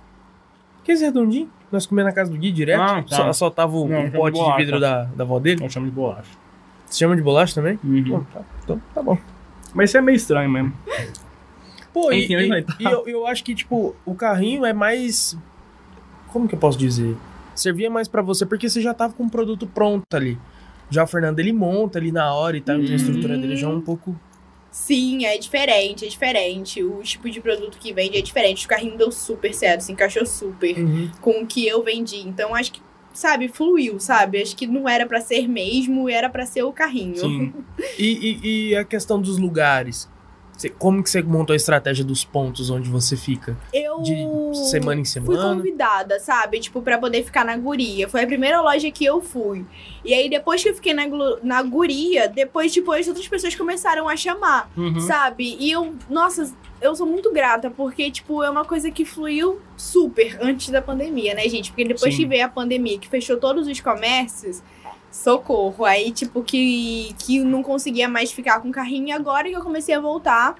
Que 0.84 0.92
esse 0.94 1.04
redondinho? 1.06 1.50
Nós 1.72 1.86
comemos 1.86 2.10
na 2.12 2.16
casa 2.16 2.30
do 2.32 2.38
Gui 2.38 2.52
direto. 2.52 2.80
Tá. 3.10 3.16
só, 3.16 3.34
soltava 3.34 3.76
o, 3.76 3.88
Não, 3.88 3.98
chamo 4.02 4.12
pote 4.12 4.32
de 4.34 4.40
de 4.40 4.44
bolacha. 4.44 4.58
vidro 4.58 4.80
da, 4.80 5.04
da 5.06 5.24
avó 5.24 5.40
dele. 5.40 5.64
Eu 5.64 5.70
chamo 5.70 5.86
de 5.86 5.92
bolacha. 5.92 6.30
Você 6.86 7.00
chama 7.00 7.16
de 7.16 7.22
bolacha 7.22 7.56
também? 7.56 7.80
Uhum. 7.84 8.24
Tá, 8.34 8.42
então 8.64 8.82
tá 8.94 9.02
bom. 9.02 9.18
Mas 9.74 9.90
isso 9.90 9.98
é 9.98 10.02
meio 10.02 10.16
estranho 10.18 10.50
mesmo. 10.50 10.74
Pô, 11.94 12.12
e, 12.12 12.24
Enfim, 12.26 12.36
e- 12.36 12.48
vai 12.50 12.62
tá? 12.62 12.76
e 12.80 12.84
eu, 12.84 13.08
eu 13.08 13.28
acho 13.28 13.44
que, 13.44 13.54
tipo, 13.56 13.96
o 14.06 14.14
carrinho 14.16 14.66
é 14.66 14.74
mais. 14.74 15.38
Como 16.28 16.48
que 16.48 16.56
eu 16.56 16.60
posso 16.60 16.78
dizer? 16.78 17.16
Servia 17.56 17.90
mais 17.90 18.08
pra 18.08 18.22
você 18.22 18.46
porque 18.46 18.70
você 18.70 18.82
já 18.82 18.94
tava 18.94 19.14
com 19.14 19.24
o 19.24 19.30
produto 19.30 19.68
pronto 19.68 20.04
ali. 20.14 20.38
Já 20.90 21.04
o 21.04 21.08
Fernando 21.08 21.40
ele 21.40 21.54
monta 21.54 22.00
ali 22.00 22.12
na 22.12 22.34
hora 22.34 22.58
e 22.58 22.62
tal, 22.62 22.78
então 22.78 22.92
a 22.92 22.96
estrutura 22.96 23.38
dele 23.38 23.56
já 23.56 23.68
é 23.68 23.70
um 23.70 23.82
pouco. 23.82 24.16
Sim, 24.72 25.26
é 25.26 25.38
diferente, 25.38 26.06
é 26.06 26.08
diferente. 26.08 26.82
O 26.82 27.02
tipo 27.04 27.30
de 27.30 27.42
produto 27.42 27.78
que 27.78 27.92
vende 27.94 28.18
é 28.18 28.22
diferente. 28.22 28.66
O 28.66 28.70
carrinho 28.70 28.98
deu 28.98 29.12
super 29.12 29.54
certo, 29.54 29.82
se 29.82 29.92
encaixou 29.92 30.26
super 30.26 30.76
com 31.20 31.42
o 31.42 31.46
que 31.46 31.68
eu 31.68 31.84
vendi. 31.84 32.22
Então, 32.26 32.56
acho 32.56 32.72
que, 32.72 32.82
sabe, 33.14 33.50
fluiu, 33.50 34.00
sabe? 34.00 34.42
Acho 34.42 34.56
que 34.56 34.66
não 34.66 34.88
era 34.88 35.06
pra 35.06 35.20
ser 35.20 35.46
mesmo, 35.48 36.08
era 36.08 36.30
pra 36.30 36.46
ser 36.46 36.64
o 36.64 36.72
carrinho. 36.72 37.18
Sim. 37.18 37.54
E, 38.00 38.40
e- 38.44 38.70
e 38.70 38.76
a 38.76 38.84
questão 38.86 39.22
dos 39.22 39.38
lugares? 39.38 40.10
Você- 40.62 40.70
como 40.70 41.02
que 41.02 41.10
você 41.10 41.24
montou 41.24 41.54
a 41.54 41.58
estratégia 41.58 42.06
dos 42.06 42.24
pontos 42.24 42.70
onde 42.70 42.88
você 42.88 43.18
fica? 43.18 43.58
Eu. 43.74 44.02
De 44.02 44.70
semana 44.70 45.02
em 45.02 45.06
Fui 45.06 45.12
semana? 45.14 45.56
convidada, 45.56 46.20
sabe? 46.20 46.60
Tipo, 46.60 46.82
pra 46.84 46.98
poder 47.00 47.24
ficar 47.24 47.44
na 47.44 47.58
guria. 47.58 48.08
Foi 48.08 48.22
a 48.24 48.28
primeira 48.28 48.62
loja 48.62 48.90
que 48.92 49.04
eu 49.04 49.22
fui. 49.22 49.66
E 50.06 50.14
aí, 50.14 50.30
depois 50.30 50.62
que 50.62 50.70
eu 50.70 50.76
fiquei 50.76 50.94
na, 50.94 51.04
na 51.42 51.64
guria, 51.64 52.28
depois, 52.30 52.72
tipo, 52.72 52.92
as 52.92 53.08
outras 53.08 53.28
pessoas 53.28 53.56
começaram 53.56 54.08
a 54.08 54.16
chamar, 54.16 54.70
Uhum. 54.78 55.00
sabe? 55.00 55.58
E 55.60 55.72
eu, 55.72 55.96
nossa, 56.10 56.52
eu 56.80 56.96
sou 56.96 57.08
muito 57.08 57.32
grata, 57.34 57.72
porque, 57.72 58.12
tipo, 58.12 58.44
é 58.44 58.50
uma 58.50 58.64
coisa 58.66 58.92
que 58.92 59.04
fluiu 59.04 59.60
super 59.76 60.38
antes 60.42 60.70
da 60.70 60.82
pandemia, 60.82 61.34
né, 61.34 61.48
gente? 61.50 61.72
Porque 61.72 61.86
depois 61.86 62.14
Sim. 62.14 62.22
que 62.22 62.28
veio 62.28 62.46
a 62.46 62.50
pandemia, 62.50 63.00
que 63.00 63.08
fechou 63.08 63.38
todos 63.38 63.68
os 63.68 63.80
comércios, 63.80 64.62
socorro. 65.12 65.86
Aí, 65.86 66.12
tipo, 66.12 66.42
que, 66.42 67.14
que 67.20 67.38
eu 67.38 67.46
não 67.46 67.62
conseguia 67.62 68.08
mais 68.08 68.32
ficar 68.32 68.60
com 68.62 68.70
o 68.70 68.72
carrinho. 68.72 69.10
E 69.10 69.12
agora 69.12 69.48
que 69.50 69.56
eu 69.56 69.62
comecei 69.62 69.94
a 69.94 70.00
voltar, 70.00 70.56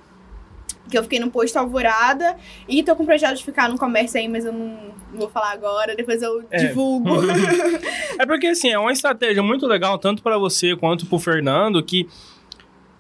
que 0.90 0.98
eu 0.98 1.04
fiquei 1.04 1.20
no 1.20 1.32
posto 1.32 1.58
Alvorada. 1.58 2.36
E 2.68 2.84
tô 2.84 2.96
com 2.96 3.06
projeto 3.06 3.38
de 3.38 3.44
ficar 3.46 3.70
no 3.70 3.78
comércio 3.78 4.20
aí, 4.20 4.28
mas 4.28 4.44
eu 4.46 4.52
não, 4.52 4.78
vou 5.14 5.30
falar 5.30 5.52
agora. 5.52 5.96
Depois 5.96 6.22
eu 6.22 6.44
É. 6.52 6.68
divulgo. 6.68 7.10
É 8.20 8.26
porque, 8.26 8.48
assim, 8.48 8.70
é 8.70 8.78
uma 8.78 8.92
estratégia 8.92 9.42
muito 9.42 9.66
legal, 9.66 9.98
tanto 9.98 10.22
pra 10.22 10.38
você 10.38 10.76
quanto 10.76 11.06
pro 11.08 11.18
Fernando, 11.18 11.82
que 11.82 12.08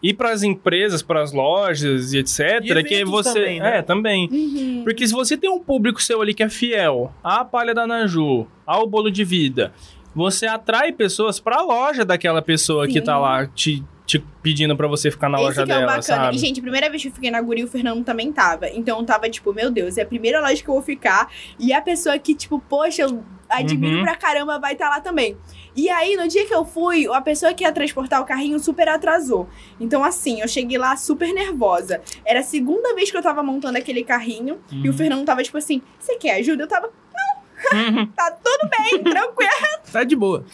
ir 0.02 0.16
pras 0.16 0.42
empresas, 0.42 1.04
pras 1.04 1.32
lojas 1.32 2.12
e 2.14 2.18
etc, 2.18 2.40
E 2.64 2.84
que 2.84 3.06
você... 3.06 3.34
também, 3.40 3.60
né? 3.60 3.78
É, 3.78 3.82
também. 3.84 4.28
Uhum. 4.32 4.82
Porque 4.84 5.06
se 5.06 5.14
você 5.14 5.38
tem 5.38 5.50
um 5.50 5.60
público 5.60 6.02
seu 6.02 6.22
ali 6.22 6.34
que 6.34 6.42
é 6.42 6.50
fiel 6.50 7.14
à 7.24 7.46
palha 7.46 7.72
da 7.74 7.86
Naju, 7.86 8.48
ao 8.66 8.88
bolo 8.88 9.12
de 9.12 9.24
vida, 9.24 9.74
você 10.16 10.46
atrai 10.46 10.92
pessoas 10.92 11.40
pra 11.40 11.62
loja 11.62 12.04
daquela 12.06 12.42
pessoa 12.42 12.88
que 12.88 12.94
Sim. 12.94 13.02
tá 13.04 13.18
lá 13.18 13.46
te, 13.48 13.84
te 14.06 14.20
pedindo 14.42 14.76
pra 14.76 14.88
você 14.88 15.10
ficar 15.10 15.30
na 15.30 15.38
Esse 15.38 15.46
loja 15.46 15.66
que 15.66 15.72
é 15.72 15.76
dela, 15.76 15.86
bacana. 15.88 16.02
sabe? 16.04 16.36
E, 16.36 16.40
gente, 16.40 16.60
a 16.60 16.64
primeira 16.64 16.90
vez 16.90 17.02
que 17.02 17.08
eu 17.10 17.14
fiquei 17.14 17.32
na 17.32 17.42
Guri, 17.42 17.64
o 17.64 17.68
Fernando 17.68 18.04
também 18.04 18.32
tava. 18.32 18.68
Então 18.70 19.00
eu 19.00 19.06
tava, 19.06 19.30
tipo, 19.30 19.54
meu 19.54 19.72
Deus, 19.72 19.98
é 19.98 20.02
a 20.02 20.06
primeira 20.06 20.42
loja 20.42 20.62
que 20.62 20.70
eu 20.70 20.74
vou 20.74 20.84
ficar. 20.84 21.32
E 21.60 21.72
a 21.74 21.82
pessoa 21.82 22.18
que, 22.20 22.36
tipo, 22.36 22.60
poxa, 22.60 23.04
eu 23.04 23.24
admiro 23.50 23.98
Uhum. 23.98 24.04
pra 24.04 24.16
caramba, 24.16 24.58
vai 24.60 24.74
estar 24.74 24.88
lá 24.90 25.00
também. 25.02 25.38
E 25.76 25.90
aí, 25.90 26.16
no 26.18 26.28
dia 26.28 26.46
que 26.46 26.54
eu 26.54 26.64
fui, 26.66 27.06
a 27.08 27.22
pessoa 27.22 27.54
que 27.54 27.64
ia 27.64 27.72
transportar 27.72 28.22
o 28.22 28.26
carrinho 28.26 28.58
super 28.60 28.88
atrasou. 28.90 29.48
Então, 29.80 30.04
assim, 30.04 30.42
eu 30.42 30.48
cheguei 30.48 30.78
lá 30.78 30.96
super 30.98 31.34
nervosa. 31.34 32.02
Era 32.26 32.40
a 32.42 32.44
segunda 32.44 32.94
vez 32.96 33.10
que 33.12 33.18
eu 33.18 33.22
tava 33.22 33.42
montando 33.44 33.78
aquele 33.78 34.04
carrinho. 34.04 34.60
E 34.72 34.90
o 34.90 34.94
Fernando 34.94 35.26
tava, 35.26 35.44
tipo 35.44 35.58
assim, 35.58 35.82
você 36.00 36.16
quer 36.18 36.36
ajuda? 36.40 36.64
Eu 36.64 36.68
tava, 36.68 36.90
Uhum. 37.74 38.06
tá 38.08 38.32
tudo 38.32 38.70
bem, 38.70 39.04
tranquilo. 39.04 39.52
Tá 39.92 40.04
de 40.04 40.16
boa. 40.16 40.46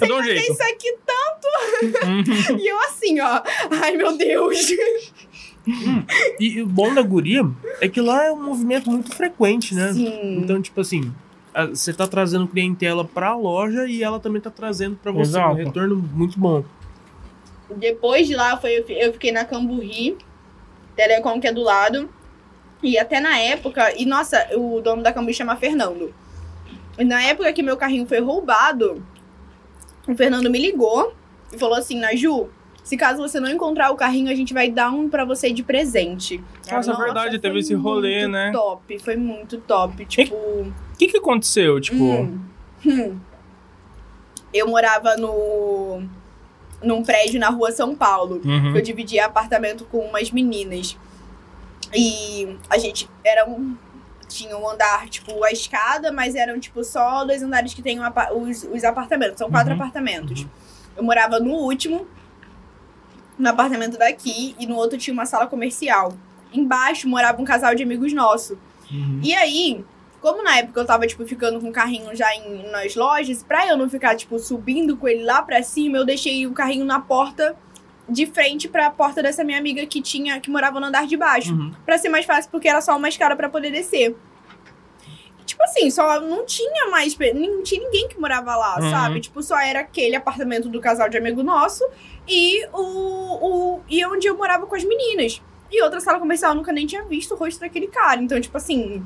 Eu 0.00 0.08
dou 0.08 0.20
um 0.20 0.24
jeito. 0.24 0.52
isso 0.52 0.62
aqui 0.62 0.96
tanto. 1.06 2.04
Uhum. 2.06 2.58
E 2.58 2.66
eu 2.68 2.78
assim, 2.80 3.20
ó. 3.20 3.42
Ai, 3.82 3.96
meu 3.96 4.16
Deus. 4.16 4.70
E, 6.38 6.56
e 6.56 6.62
o 6.62 6.66
bom 6.66 6.92
da 6.92 7.02
guria 7.02 7.42
é 7.80 7.88
que 7.88 8.00
lá 8.00 8.24
é 8.24 8.32
um 8.32 8.42
movimento 8.42 8.90
muito 8.90 9.14
frequente, 9.14 9.74
né? 9.74 9.92
Sim. 9.92 10.38
Então, 10.38 10.60
tipo 10.60 10.80
assim, 10.80 11.12
a- 11.54 11.66
você 11.66 11.92
tá 11.92 12.06
trazendo 12.06 12.46
clientela 12.48 13.04
pra 13.04 13.34
loja 13.36 13.86
e 13.86 14.02
ela 14.02 14.18
também 14.18 14.40
tá 14.42 14.50
trazendo 14.50 14.96
pra 14.96 15.12
você 15.12 15.30
Exato. 15.30 15.52
um 15.52 15.54
retorno 15.54 15.96
muito 15.96 16.38
bom. 16.38 16.64
Depois 17.76 18.26
de 18.26 18.34
lá, 18.34 18.56
foi, 18.58 18.84
eu 18.88 19.12
fiquei 19.12 19.32
na 19.32 19.44
Camburri, 19.44 20.16
Telecom 20.96 21.40
que 21.40 21.46
é 21.46 21.52
do 21.52 21.62
lado. 21.62 22.08
E 22.82 22.98
até 22.98 23.20
na 23.20 23.38
época, 23.38 23.94
e 23.96 24.04
nossa, 24.04 24.44
o 24.56 24.80
dono 24.80 25.02
da 25.02 25.12
Camburri 25.12 25.32
chama 25.34 25.54
Fernando. 25.56 26.12
Na 26.98 27.22
época 27.22 27.52
que 27.52 27.62
meu 27.62 27.76
carrinho 27.76 28.06
foi 28.06 28.20
roubado, 28.20 29.04
o 30.06 30.14
Fernando 30.14 30.50
me 30.50 30.58
ligou 30.58 31.14
e 31.52 31.58
falou 31.58 31.76
assim: 31.76 31.98
Naju, 31.98 32.48
se 32.82 32.96
caso 32.96 33.22
você 33.22 33.38
não 33.38 33.48
encontrar 33.48 33.90
o 33.90 33.96
carrinho, 33.96 34.30
a 34.30 34.34
gente 34.34 34.52
vai 34.52 34.70
dar 34.70 34.90
um 34.90 35.08
pra 35.08 35.24
você 35.24 35.52
de 35.52 35.62
presente. 35.62 36.42
Nossa, 36.70 36.92
é 36.92 36.96
verdade, 36.96 37.38
teve 37.38 37.60
esse 37.60 37.74
rolê, 37.74 38.22
muito 38.22 38.32
né? 38.32 38.52
Top, 38.52 38.98
foi 38.98 39.16
muito 39.16 39.58
top. 39.58 40.04
Tipo. 40.04 40.34
O 40.34 40.72
que 40.98 41.08
que 41.08 41.16
aconteceu? 41.16 41.80
Tipo, 41.80 42.04
Hum, 42.04 42.40
hum. 42.86 43.18
Eu 44.52 44.68
morava 44.68 45.16
no. 45.16 46.02
num 46.82 47.02
prédio 47.02 47.40
na 47.40 47.48
rua 47.48 47.70
São 47.72 47.94
Paulo. 47.94 48.40
Uhum. 48.44 48.76
Eu 48.76 48.82
dividia 48.82 49.26
apartamento 49.26 49.84
com 49.86 49.98
umas 49.98 50.30
meninas. 50.30 50.96
E 51.94 52.56
a 52.68 52.78
gente 52.78 53.08
era 53.24 53.48
um. 53.48 53.76
Tinha 54.32 54.56
um 54.56 54.68
andar, 54.68 55.08
tipo, 55.08 55.44
a 55.44 55.50
escada, 55.50 56.10
mas 56.12 56.34
eram, 56.34 56.58
tipo, 56.58 56.82
só 56.84 57.24
dois 57.24 57.42
andares 57.42 57.74
que 57.74 57.82
tem 57.82 58.00
um 58.00 58.04
os, 58.48 58.64
os 58.64 58.84
apartamentos. 58.84 59.38
São 59.38 59.50
quatro 59.50 59.70
Uhum. 59.70 59.76
apartamentos. 59.76 60.46
Eu 60.96 61.02
morava 61.02 61.38
no 61.40 61.52
último, 61.52 62.06
no 63.38 63.48
apartamento 63.48 63.98
daqui, 63.98 64.54
e 64.58 64.66
no 64.66 64.76
outro 64.76 64.98
tinha 64.98 65.12
uma 65.14 65.26
sala 65.26 65.46
comercial. 65.46 66.14
Embaixo 66.52 67.08
morava 67.08 67.40
um 67.40 67.44
casal 67.44 67.74
de 67.74 67.82
amigos 67.82 68.12
nosso. 68.12 68.58
Uhum. 68.90 69.20
E 69.22 69.34
aí, 69.34 69.84
como 70.20 70.42
na 70.42 70.58
época 70.58 70.80
eu 70.80 70.84
tava, 70.86 71.06
tipo, 71.06 71.26
ficando 71.26 71.60
com 71.60 71.68
o 71.68 71.72
carrinho 71.72 72.14
já 72.14 72.34
em, 72.34 72.70
nas 72.70 72.94
lojas, 72.94 73.42
pra 73.42 73.66
eu 73.66 73.76
não 73.76 73.88
ficar, 73.88 74.14
tipo, 74.16 74.38
subindo 74.38 74.96
com 74.96 75.08
ele 75.08 75.24
lá 75.24 75.42
pra 75.42 75.62
cima, 75.62 75.96
eu 75.96 76.04
deixei 76.04 76.46
o 76.46 76.52
carrinho 76.52 76.84
na 76.84 77.00
porta 77.00 77.56
de 78.12 78.26
frente 78.26 78.68
pra 78.68 78.90
porta 78.90 79.22
dessa 79.22 79.42
minha 79.42 79.58
amiga 79.58 79.84
que 79.86 80.00
tinha, 80.02 80.38
que 80.40 80.50
morava 80.50 80.78
no 80.78 80.86
andar 80.86 81.06
de 81.06 81.16
baixo. 81.16 81.52
Uhum. 81.54 81.72
Pra 81.84 81.96
ser 81.98 82.08
mais 82.08 82.24
fácil, 82.26 82.50
porque 82.50 82.68
era 82.68 82.80
só 82.80 82.96
uma 82.96 83.08
escada 83.08 83.34
pra 83.34 83.48
poder 83.48 83.70
descer. 83.70 84.14
Tipo 85.44 85.62
assim, 85.64 85.90
só 85.90 86.20
não 86.20 86.46
tinha 86.46 86.88
mais. 86.90 87.16
Não 87.34 87.62
tinha 87.62 87.80
ninguém 87.82 88.08
que 88.08 88.18
morava 88.18 88.54
lá, 88.54 88.78
Uhum. 88.80 88.90
sabe? 88.90 89.20
Tipo, 89.20 89.42
só 89.42 89.58
era 89.58 89.80
aquele 89.80 90.14
apartamento 90.14 90.68
do 90.68 90.80
casal 90.80 91.08
de 91.08 91.16
amigo 91.18 91.42
nosso 91.42 91.84
e 92.28 92.64
o, 92.72 92.78
o. 92.78 93.80
E 93.88 94.04
onde 94.06 94.26
eu 94.28 94.36
morava 94.36 94.66
com 94.66 94.74
as 94.76 94.84
meninas. 94.84 95.42
E 95.70 95.82
outra 95.82 96.00
sala 96.00 96.18
comercial 96.20 96.52
eu 96.52 96.56
nunca 96.56 96.72
nem 96.72 96.86
tinha 96.86 97.02
visto 97.04 97.32
o 97.34 97.36
rosto 97.36 97.60
daquele 97.60 97.88
cara. 97.88 98.22
Então, 98.22 98.40
tipo 98.40 98.56
assim, 98.56 99.02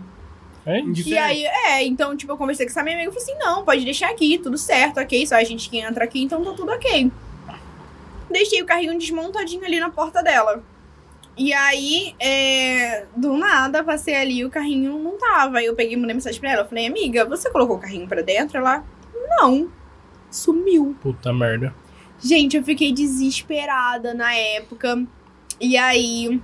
É 0.66 0.80
e 0.80 1.16
aí, 1.16 1.44
é, 1.44 1.84
então, 1.84 2.16
tipo, 2.16 2.32
eu 2.32 2.36
conversei 2.36 2.66
com 2.66 2.70
essa 2.70 2.82
minha 2.82 2.96
amiga 2.96 3.11
e 3.11 3.14
falei 3.14 3.24
assim: 3.34 3.38
não, 3.44 3.64
pode 3.64 3.84
deixar 3.84 4.11
aqui, 4.11 4.36
tudo 4.38 4.59
certo, 4.59 5.00
ok, 5.00 5.26
só 5.26 5.36
a 5.36 5.44
gente 5.44 5.70
que 5.70 5.78
entra 5.78 6.04
aqui, 6.04 6.22
então 6.22 6.44
tá 6.44 6.52
tudo 6.52 6.70
ok. 6.72 7.11
Deixei 8.31 8.61
o 8.62 8.66
carrinho 8.66 8.99
desmontadinho 8.99 9.64
ali 9.64 9.79
na 9.81 9.91
porta 9.91 10.22
dela. 10.22 10.62
E 11.37 11.53
aí, 11.53 12.14
é, 12.18 13.05
do 13.14 13.37
nada, 13.37 13.85
passei 13.85 14.14
ali 14.14 14.45
o 14.45 14.51
carrinho 14.51 14.99
não 14.99 15.18
tava. 15.18 15.59
Aí 15.59 15.66
eu 15.66 15.74
peguei 15.74 15.93
e 15.95 15.97
mandei 15.97 16.14
mensagem 16.14 16.41
pra 16.41 16.51
ela. 16.53 16.62
Eu 16.62 16.68
falei, 16.68 16.87
amiga, 16.87 17.24
você 17.27 17.51
colocou 17.51 17.77
o 17.77 17.81
carrinho 17.81 18.09
pra 18.09 18.22
dentro? 18.22 18.57
Ela, 18.59 18.85
não. 19.39 19.70
Sumiu. 20.31 20.97
Puta 21.03 21.33
merda. 21.33 21.74
Gente, 22.18 22.57
eu 22.57 22.64
fiquei 22.64 22.91
desesperada 22.93 24.14
na 24.14 24.35
época. 24.35 25.05
E 25.61 25.77
aí, 25.77 26.41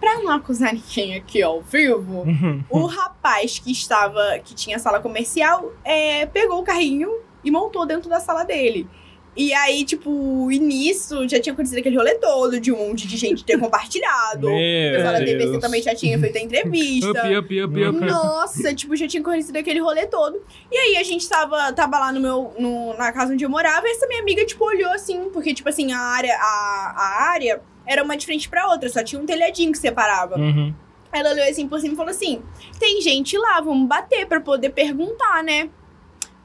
pra 0.00 0.14
não 0.20 0.30
acusar 0.32 0.72
ninguém 0.74 1.14
aqui 1.14 1.40
ao 1.42 1.60
vivo, 1.62 2.22
Uhum. 2.22 2.64
o 2.68 2.86
rapaz 2.86 3.58
que 3.60 3.70
estava, 3.70 4.38
que 4.44 4.54
tinha 4.54 4.78
sala 4.78 4.98
comercial, 5.00 5.72
é, 5.84 6.26
pegou 6.26 6.60
o 6.60 6.64
carrinho 6.64 7.10
e 7.44 7.50
montou 7.50 7.86
dentro 7.86 8.08
da 8.10 8.18
sala 8.20 8.44
dele. 8.44 8.88
E 9.36 9.54
aí, 9.54 9.84
tipo, 9.84 10.50
e 10.50 10.58
nisso 10.58 11.26
já 11.28 11.40
tinha 11.40 11.52
acontecido 11.52 11.78
aquele 11.78 11.96
rolê 11.96 12.16
todo 12.16 12.58
de 12.58 12.72
um 12.72 12.88
monte 12.88 13.06
de 13.06 13.16
gente 13.16 13.44
ter 13.44 13.56
compartilhado. 13.60 14.48
Meu 14.48 14.92
pessoal 14.96 15.12
da 15.12 15.18
TVC 15.20 15.36
Deus. 15.50 15.58
também 15.60 15.80
já 15.82 15.94
tinha 15.94 16.18
feito 16.18 16.36
a 16.36 16.40
entrevista. 16.42 17.10
Up, 17.10 17.36
up, 17.36 17.62
up, 17.62 17.84
up. 17.84 18.00
Nossa, 18.04 18.74
tipo, 18.74 18.96
já 18.96 19.06
tinha 19.06 19.20
acontecido 19.22 19.56
aquele 19.56 19.78
rolê 19.80 20.06
todo. 20.06 20.42
E 20.70 20.76
aí 20.76 20.96
a 20.96 21.02
gente 21.04 21.28
tava, 21.28 21.72
tava 21.72 21.98
lá 21.98 22.12
no 22.12 22.20
meu, 22.20 22.52
no- 22.58 22.94
na 22.98 23.12
casa 23.12 23.32
onde 23.32 23.44
eu 23.44 23.48
morava, 23.50 23.86
e 23.86 23.90
essa 23.92 24.06
minha 24.08 24.20
amiga, 24.20 24.44
tipo, 24.44 24.64
olhou 24.64 24.90
assim, 24.92 25.30
porque, 25.30 25.54
tipo 25.54 25.68
assim, 25.68 25.92
a 25.92 25.98
área, 25.98 26.34
a, 26.36 26.94
a 26.96 27.30
área 27.30 27.62
era 27.86 28.02
uma 28.02 28.16
de 28.16 28.26
frente 28.26 28.48
pra 28.48 28.66
outra, 28.68 28.88
só 28.88 29.02
tinha 29.02 29.20
um 29.20 29.26
telhadinho 29.26 29.70
que 29.72 29.78
separava. 29.78 30.36
Uhum. 30.36 30.74
Ela 31.12 31.30
olhou 31.30 31.44
assim 31.48 31.66
por 31.66 31.80
cima 31.80 31.94
e 31.94 31.96
falou 31.96 32.10
assim: 32.12 32.40
tem 32.78 33.00
gente 33.00 33.36
lá, 33.36 33.60
vamos 33.60 33.88
bater 33.88 34.26
pra 34.26 34.40
poder 34.40 34.70
perguntar, 34.70 35.42
né? 35.42 35.68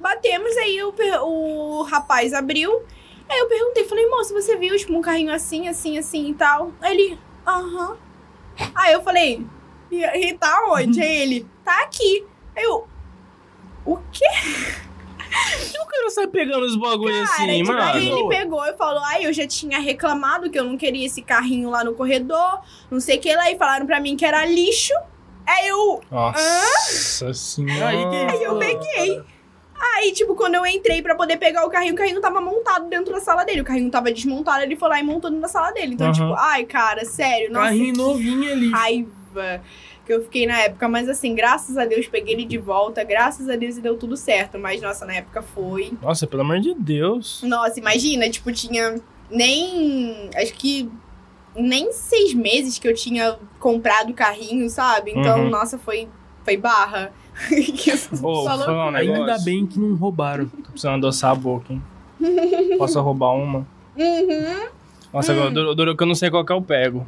Batemos, 0.09 0.55
aí 0.57 0.83
o, 0.83 0.93
o 1.23 1.81
rapaz 1.81 2.31
abriu. 2.31 2.83
Aí 3.27 3.39
eu 3.39 3.47
perguntei, 3.47 3.85
falei, 3.85 4.05
moço, 4.07 4.33
você 4.35 4.55
viu, 4.55 4.77
tipo, 4.77 4.93
um 4.93 5.01
carrinho 5.01 5.33
assim, 5.33 5.67
assim, 5.67 5.97
assim 5.97 6.29
e 6.29 6.33
tal? 6.35 6.71
Aí 6.79 6.93
ele, 6.95 7.19
aham. 7.47 7.97
Aí 8.75 8.93
eu 8.93 9.01
falei, 9.01 9.43
e, 9.91 10.03
e 10.03 10.33
tá 10.35 10.63
onde? 10.69 11.01
Aí 11.01 11.21
ele, 11.23 11.47
tá 11.63 11.81
aqui. 11.81 12.23
Aí 12.55 12.63
eu, 12.63 12.87
o 13.83 13.97
quê? 14.11 14.25
O 15.81 15.85
cara 15.87 16.09
sai 16.11 16.27
pegando 16.27 16.65
os 16.65 16.75
bagulhos 16.75 17.27
Cara, 17.29 17.43
assim, 17.43 17.63
tipo, 17.63 17.71
aí 17.71 18.09
mano. 18.09 18.19
ele 18.19 18.29
pegou 18.29 18.63
e 18.65 18.73
falou, 18.77 19.01
ai, 19.05 19.25
eu 19.25 19.33
já 19.33 19.47
tinha 19.47 19.79
reclamado 19.79 20.49
que 20.51 20.57
eu 20.59 20.63
não 20.63 20.77
queria 20.77 21.05
esse 21.07 21.21
carrinho 21.23 21.69
lá 21.71 21.83
no 21.83 21.93
corredor, 21.95 22.61
não 22.91 22.99
sei 22.99 23.17
o 23.17 23.19
que 23.19 23.35
lá, 23.35 23.49
e 23.51 23.57
falaram 23.57 23.85
pra 23.87 23.99
mim 23.99 24.15
que 24.15 24.23
era 24.23 24.45
lixo. 24.45 24.93
Aí 25.47 25.67
eu, 25.67 26.01
Nossa 26.11 27.33
senhora. 27.33 27.87
Aí 27.87 28.09
que- 28.09 28.35
Aí 28.37 28.43
eu 28.43 28.57
peguei. 28.59 29.23
Aí, 29.79 30.11
tipo, 30.13 30.35
quando 30.35 30.55
eu 30.55 30.65
entrei 30.65 31.01
pra 31.01 31.15
poder 31.15 31.37
pegar 31.37 31.65
o 31.65 31.69
carrinho, 31.69 31.93
o 31.93 31.97
carrinho 31.97 32.21
tava 32.21 32.39
montado 32.41 32.87
dentro 32.89 33.13
da 33.13 33.19
sala 33.19 33.43
dele. 33.43 33.61
O 33.61 33.65
carrinho 33.65 33.89
tava 33.91 34.11
desmontado, 34.11 34.63
ele 34.63 34.75
foi 34.75 34.89
lá 34.89 34.99
e 34.99 35.03
montou 35.03 35.29
da 35.31 35.47
sala 35.47 35.71
dele. 35.71 35.93
Então, 35.95 36.07
Aham. 36.07 36.13
tipo, 36.13 36.33
ai, 36.33 36.65
cara, 36.65 37.03
sério, 37.05 37.51
nossa, 37.51 37.65
Carrinho 37.67 37.93
que 37.93 37.97
novinho 38.01 38.51
ali. 38.51 38.71
raiva 38.71 39.61
que 40.05 40.13
eu 40.13 40.21
fiquei 40.23 40.47
na 40.47 40.59
época. 40.61 40.87
Mas 40.87 41.09
assim, 41.09 41.35
graças 41.35 41.77
a 41.77 41.85
Deus, 41.85 42.07
peguei 42.07 42.33
ele 42.35 42.45
de 42.45 42.57
volta. 42.57 43.03
Graças 43.03 43.49
a 43.49 43.55
Deus 43.55 43.77
e 43.77 43.81
deu 43.81 43.97
tudo 43.97 44.15
certo. 44.15 44.57
Mas, 44.57 44.81
nossa, 44.81 45.05
na 45.05 45.15
época 45.15 45.41
foi. 45.41 45.91
Nossa, 46.01 46.25
pelo 46.25 46.41
amor 46.41 46.59
de 46.59 46.73
Deus. 46.73 47.41
Nossa, 47.43 47.79
imagina, 47.79 48.29
tipo, 48.29 48.51
tinha 48.53 48.95
nem. 49.29 50.29
Acho 50.35 50.53
que. 50.53 50.89
Nem 51.57 51.91
seis 51.93 52.33
meses 52.33 52.77
que 52.77 52.87
eu 52.87 52.93
tinha 52.93 53.37
comprado 53.59 54.09
o 54.09 54.13
carrinho, 54.13 54.69
sabe? 54.69 55.11
Então, 55.15 55.43
Uhum. 55.45 55.49
nossa, 55.49 55.77
foi, 55.77 56.07
foi 56.43 56.57
barra. 56.57 57.13
Ô, 58.23 58.45
falar 58.45 58.89
um 58.91 58.95
Ainda 58.95 59.37
bem 59.39 59.65
que 59.65 59.79
não 59.79 59.95
roubaram. 59.95 60.45
Tô 60.47 60.71
precisando 60.71 60.95
adoçar 60.95 61.31
a 61.31 61.35
boca, 61.35 61.73
hein? 61.73 61.81
Posso 62.77 62.99
roubar 63.01 63.33
uma? 63.33 63.67
Uhum. 63.97 64.67
Nossa, 65.13 65.31
agora 65.31 65.51
duro, 65.51 65.75
duro 65.75 65.95
que 65.97 66.03
eu 66.03 66.07
não 66.07 66.15
sei 66.15 66.29
qual 66.29 66.45
que 66.45 66.51
eu 66.51 66.61
pego. 66.61 67.05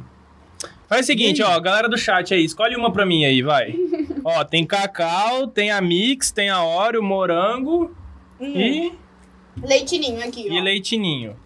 Faz 0.88 1.02
o 1.02 1.06
seguinte, 1.06 1.42
ó, 1.42 1.58
galera 1.60 1.88
do 1.88 1.98
chat 1.98 2.32
aí, 2.32 2.44
escolhe 2.44 2.74
uma 2.74 2.90
pra 2.90 3.04
mim 3.04 3.24
aí, 3.24 3.42
vai. 3.42 3.74
ó, 4.24 4.42
tem 4.44 4.64
cacau, 4.66 5.46
tem 5.46 5.70
a 5.70 5.80
mix, 5.80 6.30
tem 6.30 6.48
a 6.48 6.64
Oreo, 6.64 7.02
morango 7.02 7.94
Hum. 8.40 8.44
e, 8.56 8.92
Leitinho 9.60 10.22
aqui, 10.24 10.46
e 10.48 10.58
ó. 10.58 10.62
leitinho. 10.62 11.36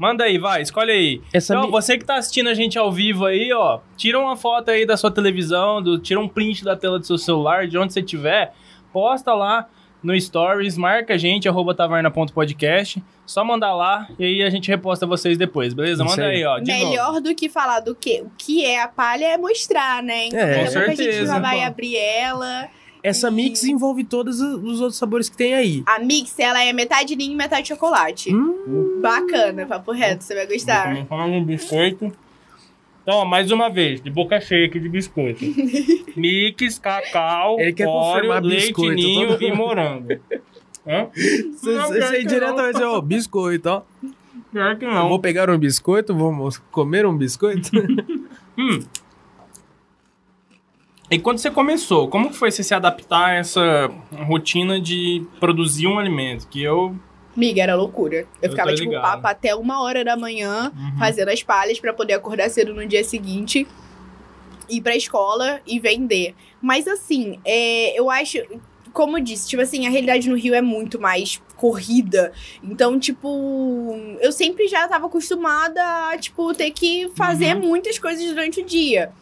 Manda 0.00 0.24
aí, 0.24 0.38
vai, 0.38 0.62
escolhe 0.62 0.90
aí. 0.90 1.20
Essa 1.30 1.52
Então, 1.52 1.66
mi- 1.66 1.70
você 1.70 1.98
que 1.98 2.04
tá 2.06 2.16
assistindo 2.16 2.48
a 2.48 2.54
gente 2.54 2.78
ao 2.78 2.90
vivo 2.90 3.26
aí, 3.26 3.52
ó, 3.52 3.80
tira 3.98 4.18
uma 4.18 4.34
foto 4.34 4.70
aí 4.70 4.86
da 4.86 4.96
sua 4.96 5.10
televisão, 5.10 5.82
do, 5.82 5.98
tira 5.98 6.18
um 6.18 6.26
print 6.26 6.64
da 6.64 6.74
tela 6.74 6.98
do 6.98 7.06
seu 7.06 7.18
celular, 7.18 7.66
de 7.68 7.76
onde 7.76 7.92
você 7.92 8.02
tiver, 8.02 8.54
posta 8.94 9.34
lá 9.34 9.68
no 10.02 10.18
Stories, 10.18 10.78
marca 10.78 11.12
a 11.12 11.18
gente, 11.18 11.46
arroba 11.46 11.74
taverna.podcast, 11.74 13.02
só 13.26 13.44
mandar 13.44 13.74
lá 13.74 14.08
e 14.18 14.24
aí 14.24 14.42
a 14.42 14.48
gente 14.48 14.68
reposta 14.68 15.06
vocês 15.06 15.36
depois, 15.36 15.74
beleza? 15.74 16.02
Manda 16.02 16.24
aí, 16.24 16.36
aí. 16.36 16.44
ó, 16.44 16.58
de 16.58 16.72
Melhor 16.72 17.08
novo. 17.08 17.20
do 17.20 17.34
que 17.34 17.50
falar 17.50 17.80
do 17.80 17.94
que 17.94 18.22
o 18.22 18.30
que 18.38 18.64
é 18.64 18.82
a 18.82 18.88
palha 18.88 19.26
é 19.26 19.36
mostrar, 19.36 20.02
né? 20.02 20.28
Então, 20.28 20.38
É, 20.40 20.64
daqui 20.64 20.68
a 20.68 20.72
pouco 20.72 20.90
a 20.90 20.94
gente 20.94 21.26
já 21.26 21.38
vai 21.38 21.62
abrir 21.62 21.96
ela. 21.96 22.68
Essa 23.02 23.28
E- 23.28 23.30
mix 23.30 23.64
envolve 23.64 24.04
todos 24.04 24.40
os 24.40 24.62
os 24.62 24.80
outros 24.80 24.98
sabores 24.98 25.28
que 25.28 25.36
tem 25.36 25.54
aí. 25.54 25.82
A 25.86 25.98
mix, 25.98 26.38
ela 26.38 26.62
é 26.62 26.72
metade 26.72 27.16
ninho 27.16 27.32
e 27.32 27.36
metade 27.36 27.68
chocolate. 27.68 28.34
Hum, 28.34 28.98
Bacana, 29.00 29.66
papo 29.66 29.92
reto, 29.92 30.22
você 30.24 30.34
vai 30.34 30.46
Vou 30.46 30.54
gostar. 30.54 30.84
começar 30.94 31.24
um 31.24 31.44
biscoito. 31.44 32.12
Então, 33.02 33.14
ó, 33.20 33.24
mais 33.24 33.50
uma 33.50 33.68
vez, 33.70 34.02
de 34.02 34.10
boca 34.10 34.40
cheia 34.40 34.66
aqui 34.66 34.78
de 34.78 34.88
biscoito. 34.88 35.42
Mix, 36.16 36.78
cacau, 36.78 37.58
Ele 37.58 37.72
quer 37.72 37.86
Oreo, 37.88 38.00
confirmar 38.12 38.42
leite 38.42 38.66
biscoito, 38.66 38.94
ninho 38.94 39.28
todo- 39.28 39.42
e 39.42 39.52
morango. 39.52 40.08
Hã? 40.86 41.06
Você 41.14 42.22
dizer, 42.72 42.84
ó, 42.84 43.00
biscoito, 43.00 43.68
ó. 43.68 43.82
Pior 44.52 44.76
que 44.76 44.84
Eu 44.84 44.90
não. 44.92 45.08
vou 45.08 45.18
pegar 45.18 45.48
um 45.48 45.56
biscoito, 45.58 46.14
vamos 46.14 46.58
comer 46.70 47.06
um 47.06 47.16
biscoito? 47.16 47.70
Hum. 48.58 48.80
E 51.10 51.18
quando 51.18 51.38
você 51.38 51.50
começou, 51.50 52.08
como 52.08 52.32
foi 52.32 52.50
você 52.50 52.62
se 52.62 52.72
adaptar 52.72 53.30
a 53.30 53.34
essa 53.34 53.90
rotina 54.26 54.80
de 54.80 55.26
produzir 55.40 55.86
um 55.88 55.98
alimento? 55.98 56.46
Que 56.46 56.62
eu. 56.62 56.94
Miga, 57.36 57.62
era 57.62 57.74
loucura. 57.74 58.18
Eu, 58.18 58.26
Eu 58.42 58.50
ficava, 58.50 58.74
tipo, 58.74 58.92
papo 58.92 59.26
até 59.26 59.54
uma 59.54 59.82
hora 59.82 60.04
da 60.04 60.16
manhã, 60.16 60.72
Uhum. 60.76 60.98
fazendo 60.98 61.28
as 61.30 61.42
palhas 61.42 61.80
pra 61.80 61.92
poder 61.92 62.14
acordar 62.14 62.48
cedo 62.48 62.72
no 62.74 62.86
dia 62.86 63.02
seguinte, 63.02 63.66
ir 64.68 64.80
pra 64.80 64.94
escola 64.96 65.60
e 65.66 65.80
vender. 65.80 66.34
Mas 66.62 66.86
assim, 66.86 67.40
é, 67.44 67.98
eu 67.98 68.08
acho. 68.10 68.38
Como 68.92 69.16
eu 69.18 69.22
disse, 69.22 69.48
tipo 69.48 69.62
assim, 69.62 69.86
a 69.86 69.90
realidade 69.90 70.28
no 70.28 70.36
Rio 70.36 70.52
é 70.52 70.60
muito 70.60 71.00
mais 71.00 71.40
corrida. 71.56 72.32
Então, 72.62 72.98
tipo, 72.98 73.96
eu 74.20 74.32
sempre 74.32 74.66
já 74.66 74.88
tava 74.88 75.06
acostumada 75.06 75.80
a, 76.10 76.18
tipo, 76.18 76.52
ter 76.54 76.72
que 76.72 77.08
fazer 77.14 77.54
Uhum. 77.56 77.62
muitas 77.68 78.00
coisas 78.00 78.24
durante 78.26 78.60
o 78.60 78.64
dia. 78.66 79.12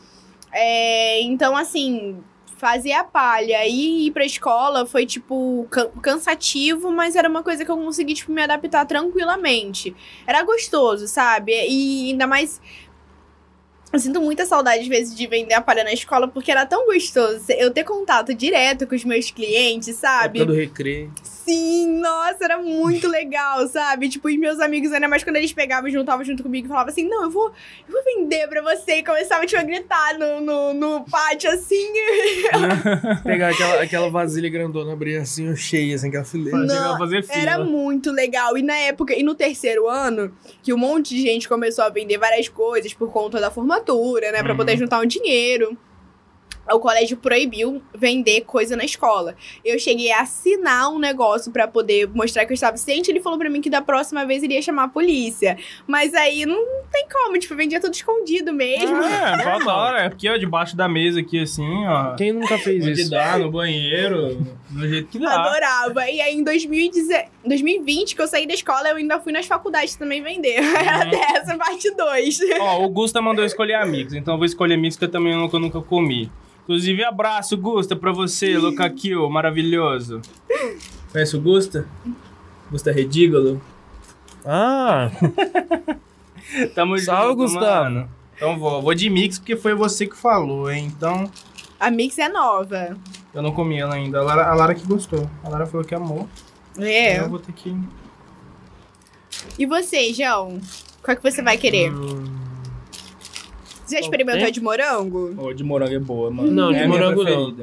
É, 0.52 1.20
então, 1.22 1.56
assim, 1.56 2.18
fazer 2.56 2.92
a 2.92 3.04
palha 3.04 3.66
e 3.66 4.06
ir 4.06 4.10
pra 4.10 4.24
escola 4.24 4.84
foi, 4.86 5.06
tipo, 5.06 5.66
can- 5.70 5.90
cansativo, 6.02 6.90
mas 6.90 7.14
era 7.16 7.28
uma 7.28 7.42
coisa 7.42 7.64
que 7.64 7.70
eu 7.70 7.76
consegui, 7.76 8.14
tipo, 8.14 8.32
me 8.32 8.42
adaptar 8.42 8.84
tranquilamente. 8.84 9.94
Era 10.26 10.42
gostoso, 10.42 11.06
sabe? 11.06 11.52
E 11.52 12.10
ainda 12.10 12.26
mais. 12.26 12.60
Eu 13.90 13.98
sinto 13.98 14.20
muita 14.20 14.44
saudade, 14.44 14.80
às 14.82 14.86
vezes, 14.86 15.16
de 15.16 15.26
vender 15.26 15.54
a 15.54 15.62
palha 15.62 15.82
na 15.82 15.92
escola, 15.92 16.28
porque 16.28 16.50
era 16.50 16.66
tão 16.66 16.84
gostoso 16.86 17.44
eu 17.52 17.70
ter 17.72 17.84
contato 17.84 18.34
direto 18.34 18.86
com 18.86 18.94
os 18.94 19.04
meus 19.04 19.30
clientes, 19.30 19.96
sabe? 19.96 20.40
Época 20.40 20.52
do 20.52 20.58
recreio. 20.58 21.12
Sim, 21.48 21.98
nossa, 22.00 22.44
era 22.44 22.58
muito 22.58 23.08
legal, 23.08 23.66
sabe? 23.68 24.08
Tipo, 24.10 24.28
e 24.28 24.36
meus 24.36 24.60
amigos, 24.60 24.92
ainda 24.92 25.08
mais 25.08 25.24
quando 25.24 25.36
eles 25.36 25.52
pegavam 25.52 25.88
e 25.88 25.92
juntavam 25.92 26.22
junto 26.22 26.42
comigo 26.42 26.66
e 26.66 26.68
falavam 26.68 26.90
assim: 26.90 27.08
não, 27.08 27.24
eu 27.24 27.30
vou, 27.30 27.46
eu 27.86 27.92
vou 27.92 28.04
vender 28.04 28.46
pra 28.48 28.60
você. 28.60 28.96
E 28.96 29.02
começava 29.02 29.46
tipo, 29.46 29.58
a 29.60 29.64
gritar 29.64 30.18
no, 30.18 30.40
no, 30.40 30.74
no 30.74 31.04
pátio 31.10 31.50
assim. 31.50 31.88
Pegar 33.24 33.48
aquela, 33.52 33.82
aquela 33.82 34.10
vasilha 34.10 34.50
grandona, 34.50 34.92
abrir 34.92 35.16
assim, 35.16 35.54
cheia, 35.56 35.94
assim, 35.94 36.08
aquela 36.08 36.24
fileira. 36.24 36.58
Não, 36.58 36.98
fazer 36.98 37.22
fila. 37.22 37.38
Era 37.40 37.64
muito 37.64 38.10
legal. 38.10 38.56
E 38.58 38.62
na 38.62 38.76
época, 38.76 39.14
e 39.14 39.22
no 39.22 39.34
terceiro 39.34 39.88
ano, 39.88 40.30
que 40.62 40.72
um 40.72 40.78
monte 40.78 41.14
de 41.14 41.22
gente 41.22 41.48
começou 41.48 41.84
a 41.84 41.88
vender 41.88 42.18
várias 42.18 42.48
coisas 42.48 42.92
por 42.92 43.10
conta 43.10 43.40
da 43.40 43.50
formatura, 43.50 44.30
né? 44.32 44.42
Pra 44.42 44.52
Uhum. 44.52 44.58
poder 44.58 44.76
juntar 44.76 45.00
um 45.00 45.06
dinheiro. 45.06 45.76
O 46.72 46.78
colégio 46.80 47.16
proibiu 47.16 47.82
vender 47.94 48.42
coisa 48.42 48.76
na 48.76 48.84
escola. 48.84 49.34
Eu 49.64 49.78
cheguei 49.78 50.10
a 50.12 50.20
assinar 50.22 50.90
um 50.90 50.98
negócio 50.98 51.50
pra 51.52 51.66
poder 51.68 52.08
mostrar 52.08 52.44
que 52.46 52.52
eu 52.52 52.54
estava 52.54 52.76
ciente. 52.76 53.10
Ele 53.10 53.20
falou 53.20 53.38
pra 53.38 53.48
mim 53.50 53.60
que 53.60 53.70
da 53.70 53.80
próxima 53.82 54.24
vez 54.26 54.42
ele 54.42 54.54
ia 54.54 54.62
chamar 54.62 54.84
a 54.84 54.88
polícia. 54.88 55.56
Mas 55.86 56.14
aí 56.14 56.44
não 56.46 56.64
tem 56.92 57.06
como, 57.10 57.38
tipo, 57.38 57.54
vendia 57.56 57.80
tudo 57.80 57.94
escondido 57.94 58.52
mesmo. 58.52 58.96
É, 59.02 59.38
falta 59.44 59.72
hora. 59.74 60.06
Aqui, 60.06 60.28
ó, 60.28 60.36
debaixo 60.36 60.76
da 60.76 60.88
mesa, 60.88 61.20
aqui, 61.20 61.40
assim, 61.40 61.86
ó. 61.86 62.14
Quem 62.16 62.32
nunca 62.32 62.58
fez 62.58 62.84
Onde 62.86 63.00
isso? 63.00 63.10
dá, 63.10 63.38
no 63.38 63.50
banheiro, 63.50 64.36
do 64.70 64.88
jeito 64.88 65.08
que 65.08 65.18
dá. 65.18 65.34
Adorava. 65.40 66.08
E 66.10 66.20
aí, 66.20 66.34
em 66.34 66.44
2010 66.44 67.28
2020, 67.44 68.14
que 68.14 68.20
eu 68.22 68.28
saí 68.28 68.46
da 68.46 68.52
escola, 68.52 68.88
eu 68.90 68.96
ainda 68.96 69.18
fui 69.20 69.32
nas 69.32 69.46
faculdades 69.46 69.96
também 69.96 70.22
vender. 70.22 70.56
Era 70.60 71.04
Uhum. 71.04 71.10
dessa 71.10 71.56
parte 71.56 71.90
2. 71.94 72.38
Ó, 72.60 72.84
o 72.84 72.88
Gusta 72.90 73.22
mandou 73.22 73.44
escolher 73.44 73.74
amigos, 73.74 74.12
então 74.12 74.34
eu 74.34 74.38
vou 74.38 74.44
escolher 74.44 74.74
amigos 74.74 74.96
que 74.98 75.04
eu 75.04 75.10
também 75.10 75.34
nunca, 75.34 75.58
nunca 75.58 75.80
comi. 75.80 76.30
Inclusive, 76.68 77.02
abraço, 77.02 77.56
Gusta, 77.56 77.96
pra 77.96 78.12
você, 78.12 78.58
Loca 78.58 78.90
Kill, 78.90 79.26
maravilhoso. 79.30 80.20
Conhece 81.10 81.34
o 81.34 81.40
Gusta? 81.40 81.88
Gusta 82.70 82.92
Redígolo? 82.92 83.58
Ah, 84.44 85.10
Tamo 86.74 86.98
Salve, 86.98 87.28
junto, 87.30 87.36
Gustavo. 87.54 87.84
mano. 87.84 88.08
Então 88.36 88.58
vou, 88.58 88.82
vou 88.82 88.94
de 88.94 89.08
mix 89.08 89.38
porque 89.38 89.56
foi 89.56 89.74
você 89.74 90.06
que 90.06 90.14
falou, 90.14 90.70
hein? 90.70 90.92
Então, 90.94 91.30
A 91.80 91.90
Mix 91.90 92.18
é 92.18 92.28
nova. 92.28 92.98
eu 93.32 93.40
não 93.40 93.52
comi 93.52 93.80
ela 93.80 93.94
ainda. 93.94 94.18
A 94.18 94.22
Lara, 94.22 94.46
a 94.50 94.54
Lara 94.54 94.74
que 94.74 94.86
gostou. 94.86 95.28
A 95.42 95.48
Lara 95.48 95.64
falou 95.64 95.86
que 95.86 95.94
amou. 95.94 96.28
É. 96.78 97.18
Eu 97.20 97.30
vou 97.30 97.38
ter 97.38 97.52
que... 97.52 97.74
E 99.58 99.64
você, 99.64 100.12
João? 100.12 100.60
Qual 101.02 101.16
que 101.16 101.22
você 101.22 101.40
vai 101.40 101.56
querer? 101.56 101.90
Hum. 101.94 102.26
Você 103.88 103.94
já 103.94 104.00
experimentou 104.02 104.46
a 104.46 104.50
de 104.50 104.60
morango? 104.60 105.34
Ô, 105.38 105.52
de 105.54 105.64
morango 105.64 105.94
é 105.94 105.98
boa, 105.98 106.30
mano. 106.30 106.50
Não, 106.50 106.68
de 106.70 106.78
é 106.78 106.86
minha 106.86 106.88
morango 106.88 107.24
não. 107.24 107.54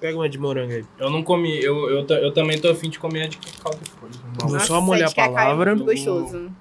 pega 0.00 0.16
uma 0.16 0.28
de 0.28 0.38
morango 0.38 0.72
aí. 0.72 0.84
Eu 0.96 1.10
não 1.10 1.24
comi, 1.24 1.60
eu, 1.60 1.90
eu, 1.90 2.06
eu 2.06 2.32
também 2.32 2.56
tô 2.60 2.70
afim 2.70 2.88
de 2.88 3.00
comer 3.00 3.24
a 3.24 3.26
de 3.26 3.36
cacau 3.38 3.72
depois. 3.72 4.16
Vou 4.48 4.60
só 4.60 4.80
molhar 4.80 5.12
de 5.12 5.20
a 5.20 5.24
palavra. 5.28 5.72
É 5.72 5.74
muito 5.74 5.86
gostoso. 5.86 6.52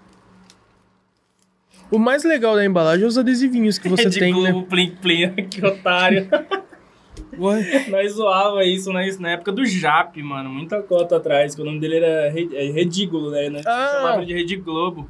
O 1.91 1.99
mais 1.99 2.23
legal 2.23 2.55
da 2.55 2.65
embalagem 2.65 3.03
é 3.05 3.07
os 3.07 3.17
adesivinhos 3.17 3.77
que 3.77 3.87
você 3.89 4.07
É 4.07 4.09
de 4.09 4.19
tem, 4.19 4.33
né? 4.41 4.51
Globo 4.51 4.65
Plim 4.67 4.95
Plim, 4.95 5.35
que 5.49 5.63
otário. 5.63 6.27
Ué, 7.37 7.85
Nós 7.89 8.13
zoava 8.13 8.63
isso 8.65 8.91
na, 8.91 9.01
na 9.19 9.29
época 9.31 9.51
do 9.51 9.63
Jap, 9.65 10.21
mano. 10.23 10.49
Muita 10.49 10.81
cota 10.81 11.17
atrás, 11.17 11.53
que 11.53 11.61
o 11.61 11.65
nome 11.65 11.79
dele 11.79 11.97
era 11.97 12.27
é 12.27 12.71
Redígulo, 12.71 13.29
né? 13.29 13.49
Nós 13.49 13.65
Ah. 13.67 13.91
chamava 13.93 14.25
de 14.25 14.33
Rediglobo. 14.33 15.09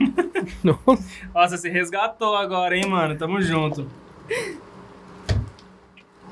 Nossa. 0.64 1.04
Nossa, 1.34 1.56
você 1.56 1.68
resgatou 1.68 2.34
agora, 2.36 2.76
hein, 2.76 2.86
mano? 2.88 3.16
Tamo 3.16 3.40
junto. 3.40 3.86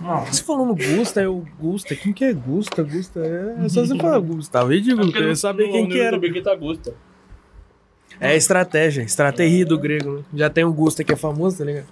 Nossa. 0.01 0.33
Você 0.33 0.43
falando 0.43 0.75
Gusta, 0.75 1.21
é 1.21 1.29
o 1.29 1.45
Gusta. 1.59 1.95
Quem 1.95 2.12
que 2.12 2.25
é 2.25 2.33
Gusta? 2.33 2.83
Gusta 2.83 3.21
é. 3.21 3.64
É 3.64 3.69
só 3.69 3.85
você 3.85 3.97
falar 3.97 4.19
Gustavo. 4.21 4.71
Ridículo, 4.71 5.09
eu 5.09 5.12
queria 5.12 5.37
saber 5.37 5.71
quem 5.71 5.89
que 5.89 6.01
era. 6.01 6.19
que 6.19 6.41
tá 6.41 6.55
Gusta. 6.55 6.95
É 8.21 8.35
estratégia, 8.37 9.03
estratégia 9.03 9.64
do 9.64 9.79
grego, 9.79 10.16
né? 10.19 10.25
Já 10.35 10.51
tem 10.51 10.64
o 10.64 10.73
Gusta 10.73 11.05
que 11.05 11.12
é 11.12 11.16
famoso, 11.16 11.59
tá 11.59 11.64
ligado? 11.64 11.87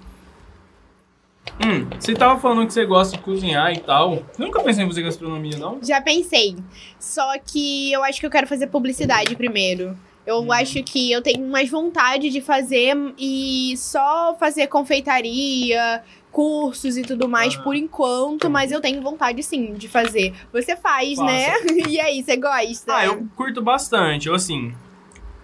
Hum, 1.65 1.87
você 1.99 2.13
tava 2.15 2.39
falando 2.41 2.67
que 2.67 2.73
você 2.73 2.85
gosta 2.85 3.17
de 3.17 3.23
cozinhar 3.23 3.73
e 3.73 3.79
tal. 3.79 4.23
Nunca 4.39 4.63
pensei 4.63 4.85
em 4.85 4.89
fazer 4.89 5.03
gastronomia, 5.03 5.57
não? 5.57 5.79
Já 5.83 6.01
pensei. 6.01 6.57
Só 6.99 7.39
que 7.39 7.93
eu 7.93 8.03
acho 8.05 8.21
que 8.21 8.27
eu 8.27 8.31
quero 8.31 8.47
fazer 8.47 8.67
publicidade 8.67 9.35
primeiro. 9.37 9.97
Eu 10.27 10.41
Hum. 10.43 10.53
acho 10.53 10.83
que 10.83 11.11
eu 11.13 11.23
tenho 11.23 11.47
mais 11.49 11.71
vontade 11.71 12.31
de 12.31 12.41
fazer 12.41 12.95
e 13.19 13.75
só 13.77 14.35
fazer 14.39 14.67
confeitaria, 14.67 16.03
cursos 16.33 16.97
e 16.99 17.03
tudo 17.03 17.29
mais 17.29 17.57
Ah. 17.57 17.63
por 17.63 17.75
enquanto, 17.77 18.51
mas 18.51 18.73
eu 18.73 18.81
tenho 18.81 19.01
vontade 19.01 19.43
sim 19.43 19.73
de 19.75 19.89
fazer. 19.89 20.35
Você 20.53 20.77
faz, 20.77 21.19
né? 21.19 21.55
E 21.89 22.01
aí, 22.01 22.23
você 22.23 22.37
gosta? 22.37 22.95
Ah, 22.95 23.07
eu 23.07 23.27
curto 23.37 23.63
bastante. 23.63 24.27
Eu, 24.29 24.35
assim, 24.35 24.75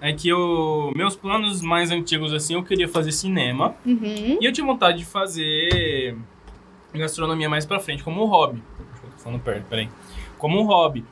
é 0.00 0.12
que 0.12 0.28
eu, 0.28 0.92
meus 0.96 1.14
planos 1.16 1.62
mais 1.62 1.90
antigos, 1.92 2.32
assim, 2.34 2.54
eu 2.54 2.62
queria 2.64 2.88
fazer 2.88 3.12
cinema. 3.12 3.74
Uhum. 3.86 4.38
E 4.40 4.44
eu 4.44 4.52
tinha 4.52 4.66
vontade 4.66 4.98
de 4.98 5.04
fazer 5.04 6.16
gastronomia 6.92 7.48
mais 7.48 7.64
pra 7.64 7.78
frente, 7.80 8.02
como 8.02 8.22
um 8.22 8.26
hobby. 8.26 8.62
Deixa 8.78 9.06
eu 9.06 9.10
tô 9.12 9.18
falando 9.18 9.40
perto, 9.40 9.64
peraí. 9.70 9.88
Como 10.38 10.60
um 10.60 10.64
hobby. 10.64 11.04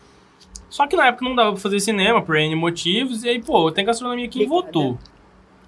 Só 0.70 0.86
que 0.86 0.96
na 0.96 1.08
época 1.08 1.24
não 1.24 1.34
dava 1.34 1.52
pra 1.52 1.60
fazer 1.60 1.80
cinema, 1.80 2.22
por 2.22 2.36
N 2.36 2.54
motivos. 2.54 3.24
E 3.24 3.28
aí, 3.28 3.42
pô, 3.42 3.70
tem 3.70 3.84
gastronomia 3.84 4.24
aqui 4.24 4.42
em 4.42 4.46
Votu. 4.46 4.96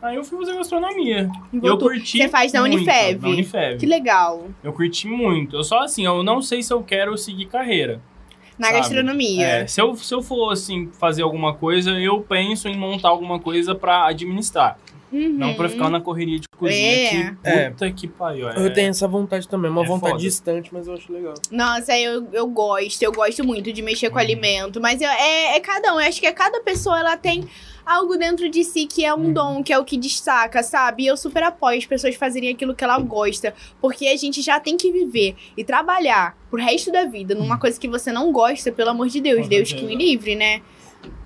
Aí 0.00 0.16
eu 0.16 0.24
fui 0.24 0.38
fazer 0.38 0.57
gastronomia. 0.57 1.30
Eu 1.62 1.76
curti 1.78 2.18
Você 2.18 2.28
faz 2.28 2.53
na 2.53 2.61
muito, 2.61 2.76
Unifev. 2.76 3.22
Na 3.22 3.28
Unifev. 3.28 3.78
Que 3.78 3.86
legal. 3.86 4.48
Eu 4.62 4.72
curti 4.72 5.07
muito. 5.07 5.57
Eu 5.57 5.64
só, 5.64 5.80
assim, 5.80 6.05
eu 6.05 6.22
não 6.22 6.40
sei 6.40 6.62
se 6.62 6.72
eu 6.72 6.82
quero 6.82 7.16
seguir 7.18 7.46
carreira. 7.46 8.00
Na 8.59 8.66
Sabe? 8.68 8.78
gastronomia. 8.78 9.46
É, 9.46 9.66
se, 9.66 9.80
eu, 9.80 9.94
se 9.96 10.14
eu 10.14 10.22
for, 10.22 10.50
assim, 10.53 10.90
fazer 10.98 11.22
alguma 11.22 11.55
coisa, 11.55 11.92
eu 11.92 12.20
penso 12.20 12.68
em 12.68 12.76
montar 12.76 13.09
alguma 13.09 13.38
coisa 13.38 13.74
pra 13.74 14.07
administrar. 14.07 14.76
Uhum. 15.12 15.28
Não 15.32 15.54
pra 15.54 15.68
ficar 15.68 15.90
na 15.90 16.00
correria 16.00 16.38
de 16.40 16.48
cozinha 16.48 16.76
É. 16.78 17.08
que 17.08 17.36
É. 17.48 17.70
puta 17.70 17.90
que 17.92 18.08
pariu. 18.08 18.48
É. 18.48 18.56
Eu 18.66 18.72
tenho 18.72 18.88
essa 18.90 19.06
vontade 19.06 19.46
também, 19.46 19.70
uma 19.70 19.82
É 19.82 19.86
vontade 19.86 20.12
foda. 20.12 20.22
distante, 20.22 20.70
mas 20.72 20.86
eu 20.86 20.94
acho 20.94 21.12
legal. 21.12 21.34
Nossa, 21.50 21.96
eu, 21.98 22.26
eu 22.32 22.46
gosto, 22.46 23.02
eu 23.02 23.12
gosto 23.12 23.44
muito 23.44 23.72
de 23.72 23.82
mexer 23.82 24.06
Uhum. 24.06 24.12
com 24.14 24.18
alimento, 24.18 24.80
mas 24.80 25.00
eu- 25.00 25.08
é, 25.10 25.56
é 25.56 25.60
cada 25.60 25.94
um, 25.94 26.00
eu 26.00 26.08
acho 26.08 26.18
que 26.20 26.26
é 26.26 26.32
cada 26.32 26.60
pessoa 26.60 26.98
ela 26.98 27.16
tem 27.16 27.44
algo 27.84 28.16
dentro 28.16 28.48
de 28.48 28.62
si 28.64 28.86
que 28.86 29.04
é 29.04 29.12
um 29.12 29.18
Uhum. 29.26 29.32
dom, 29.32 29.62
que 29.62 29.72
é 29.72 29.78
o 29.78 29.84
que 29.84 29.96
destaca, 29.98 30.62
sabe? 30.62 31.02
E 31.02 31.06
eu 31.08 31.16
super 31.16 31.42
apoio 31.42 31.76
as 31.78 31.84
pessoas 31.84 32.14
fazerem 32.14 32.50
aquilo 32.50 32.74
que 32.74 32.84
ela 32.84 32.98
gosta, 32.98 33.52
porque 33.80 34.06
a 34.06 34.16
gente 34.16 34.40
já 34.40 34.58
tem 34.60 34.76
que 34.76 34.90
viver 34.90 35.34
e 35.56 35.64
trabalhar 35.64 36.38
pro 36.48 36.62
resto 36.62 36.90
da 36.92 37.04
vida 37.04 37.34
numa 37.34 37.58
coisa 37.58 37.78
que 37.78 37.88
você 37.88 38.10
não 38.12 38.32
gosta, 38.32 38.70
pelo 38.72 38.90
amor 38.90 39.08
de 39.08 39.20
Deus, 39.20 39.42
Uhum. 39.42 39.48
Deus 39.48 39.72
que 39.72 39.82
me 39.84 39.94
livre, 39.96 40.34
né? 40.36 40.62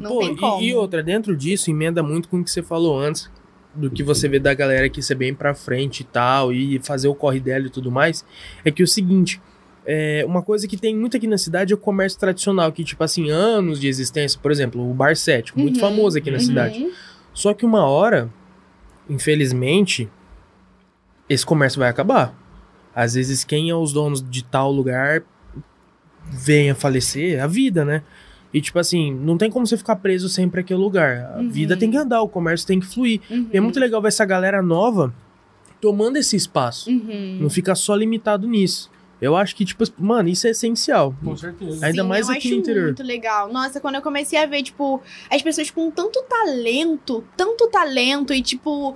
Não 0.00 0.10
Pô, 0.12 0.20
tem 0.20 0.32
e- 0.32 0.36
como. 0.38 0.62
E, 0.62 0.74
outra, 0.74 1.02
dentro 1.02 1.36
disso, 1.36 1.70
emenda 1.70 2.02
muito 2.02 2.28
com 2.30 2.40
o 2.40 2.44
que 2.44 2.50
você 2.50 2.62
falou 2.62 2.98
antes, 2.98 3.30
do 3.76 3.90
que 3.90 4.02
você 4.02 4.28
vê 4.28 4.38
da 4.38 4.54
galera 4.54 4.88
que 4.88 5.02
ser 5.02 5.14
bem 5.14 5.34
pra 5.34 5.54
frente 5.54 6.00
e 6.00 6.04
tal, 6.04 6.52
e 6.52 6.78
fazer 6.80 7.08
o 7.08 7.14
corre 7.14 7.38
dela 7.40 7.66
e 7.66 7.70
tudo 7.70 7.90
mais, 7.90 8.24
é 8.64 8.70
que 8.70 8.82
é 8.82 8.84
o 8.84 8.88
seguinte, 8.88 9.40
é, 9.84 10.24
uma 10.26 10.42
coisa 10.42 10.66
que 10.66 10.76
tem 10.76 10.96
muito 10.96 11.16
aqui 11.16 11.26
na 11.26 11.38
cidade 11.38 11.72
é 11.72 11.76
o 11.76 11.78
comércio 11.78 12.18
tradicional, 12.18 12.72
que, 12.72 12.82
tipo 12.82 13.04
assim, 13.04 13.30
anos 13.30 13.78
de 13.78 13.86
existência, 13.86 14.38
por 14.42 14.50
exemplo, 14.50 14.88
o 14.90 14.92
Bar 14.94 15.14
7, 15.16 15.56
muito 15.56 15.74
Uhum, 15.76 15.80
famoso 15.80 16.18
aqui 16.18 16.30
na 16.30 16.38
Uhum. 16.38 16.44
cidade. 16.44 16.86
Só 17.32 17.52
que 17.54 17.64
uma 17.64 17.84
hora, 17.86 18.28
infelizmente, 19.08 20.08
esse 21.28 21.44
comércio 21.44 21.78
vai 21.78 21.88
acabar. 21.88 22.34
Às 22.94 23.14
vezes, 23.14 23.44
quem 23.44 23.68
é 23.70 23.74
os 23.74 23.92
donos 23.92 24.22
de 24.28 24.42
tal 24.42 24.72
lugar 24.72 25.22
vem 26.30 26.70
a 26.70 26.74
falecer, 26.74 27.42
a 27.42 27.46
vida, 27.46 27.84
né? 27.84 28.02
E 28.56 28.60
tipo 28.62 28.78
assim, 28.78 29.12
não 29.12 29.36
tem 29.36 29.50
como 29.50 29.66
você 29.66 29.76
ficar 29.76 29.96
preso 29.96 30.30
sempre 30.30 30.62
naquele 30.62 30.80
lugar. 30.80 31.32
A 31.34 31.38
Uhum. 31.40 31.50
vida 31.50 31.76
tem 31.76 31.90
que 31.90 31.96
andar, 31.98 32.22
o 32.22 32.28
comércio 32.28 32.66
tem 32.66 32.80
que 32.80 32.86
fluir. 32.86 33.20
Uhum. 33.30 33.48
E 33.52 33.56
é 33.58 33.60
muito 33.60 33.78
legal 33.78 34.00
ver 34.00 34.08
essa 34.08 34.24
galera 34.24 34.62
nova 34.62 35.12
tomando 35.78 36.16
esse 36.16 36.36
espaço. 36.36 36.88
Uhum. 36.88 37.38
Não 37.42 37.50
fica 37.50 37.74
só 37.74 37.94
limitado 37.94 38.46
nisso. 38.48 38.90
Eu 39.20 39.36
acho 39.36 39.54
que, 39.56 39.64
tipo, 39.64 39.84
mano, 39.98 40.28
isso 40.30 40.46
é 40.46 40.50
essencial. 40.50 41.14
Com 41.22 41.36
certeza. 41.36 41.84
Ainda 41.84 42.02
Sim, 42.02 42.08
mais 42.08 42.28
eu 42.28 42.34
aqui 42.34 42.48
acho 42.48 42.54
no 42.54 42.60
interior. 42.60 42.84
muito 42.86 43.02
legal. 43.02 43.52
Nossa, 43.52 43.78
quando 43.80 43.94
eu 43.96 44.02
comecei 44.02 44.38
a 44.38 44.46
ver, 44.46 44.62
tipo, 44.62 45.02
as 45.30 45.42
pessoas 45.42 45.70
com 45.70 45.90
tanto 45.90 46.22
talento, 46.22 47.24
tanto 47.36 47.66
talento, 47.68 48.32
e, 48.34 48.42
tipo, 48.42 48.94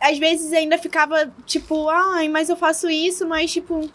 às 0.00 0.18
vezes 0.18 0.52
ainda 0.52 0.78
ficava, 0.78 1.30
tipo, 1.46 1.88
ai, 1.90 2.28
mas 2.28 2.48
eu 2.48 2.56
faço 2.56 2.88
isso, 2.88 3.26
mas, 3.26 3.50
tipo. 3.52 3.88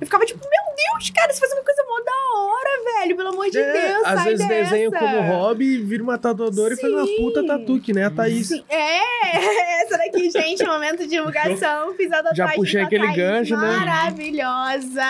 Eu 0.00 0.06
ficava 0.06 0.24
tipo, 0.24 0.40
meu 0.40 0.76
Deus, 0.94 1.10
cara, 1.10 1.32
você 1.32 1.40
faz 1.40 1.52
uma 1.52 1.62
coisa 1.64 1.82
mó 1.88 1.98
da 2.04 2.40
hora, 2.40 3.00
velho. 3.00 3.16
Pelo 3.16 3.28
amor 3.30 3.50
de 3.50 3.58
É, 3.58 3.72
Deus, 3.72 4.04
às 4.04 4.14
sai 4.14 4.24
vezes 4.30 4.46
dessa. 4.46 4.70
desenha 4.70 4.90
como 4.92 5.20
hobby, 5.22 5.78
vira 5.78 6.02
uma 6.02 6.16
tatuadora 6.18 6.74
e 6.74 6.76
faz 6.76 6.92
uma 6.92 7.04
Sim. 7.06 7.16
puta 7.16 7.44
tatu, 7.46 7.80
que 7.80 7.92
nem 7.92 8.04
a 8.04 8.10
Thaís. 8.10 8.48
Sim, 8.48 8.62
É, 8.68 8.98
Essa 9.84 9.98
daqui, 9.98 10.30
gente, 10.30 10.62
é 10.62 10.66
momento 10.66 10.98
de 11.00 11.08
divulgação. 11.08 11.94
Fiz 11.94 12.12
a 12.12 12.22
tatuagem 12.22 12.56
puxei 12.56 12.80
da 12.80 12.86
aquele 12.86 13.04
Thaís, 13.06 13.16
gancho, 13.16 13.56
né? 13.56 13.76
Maravilhosa. 13.78 15.02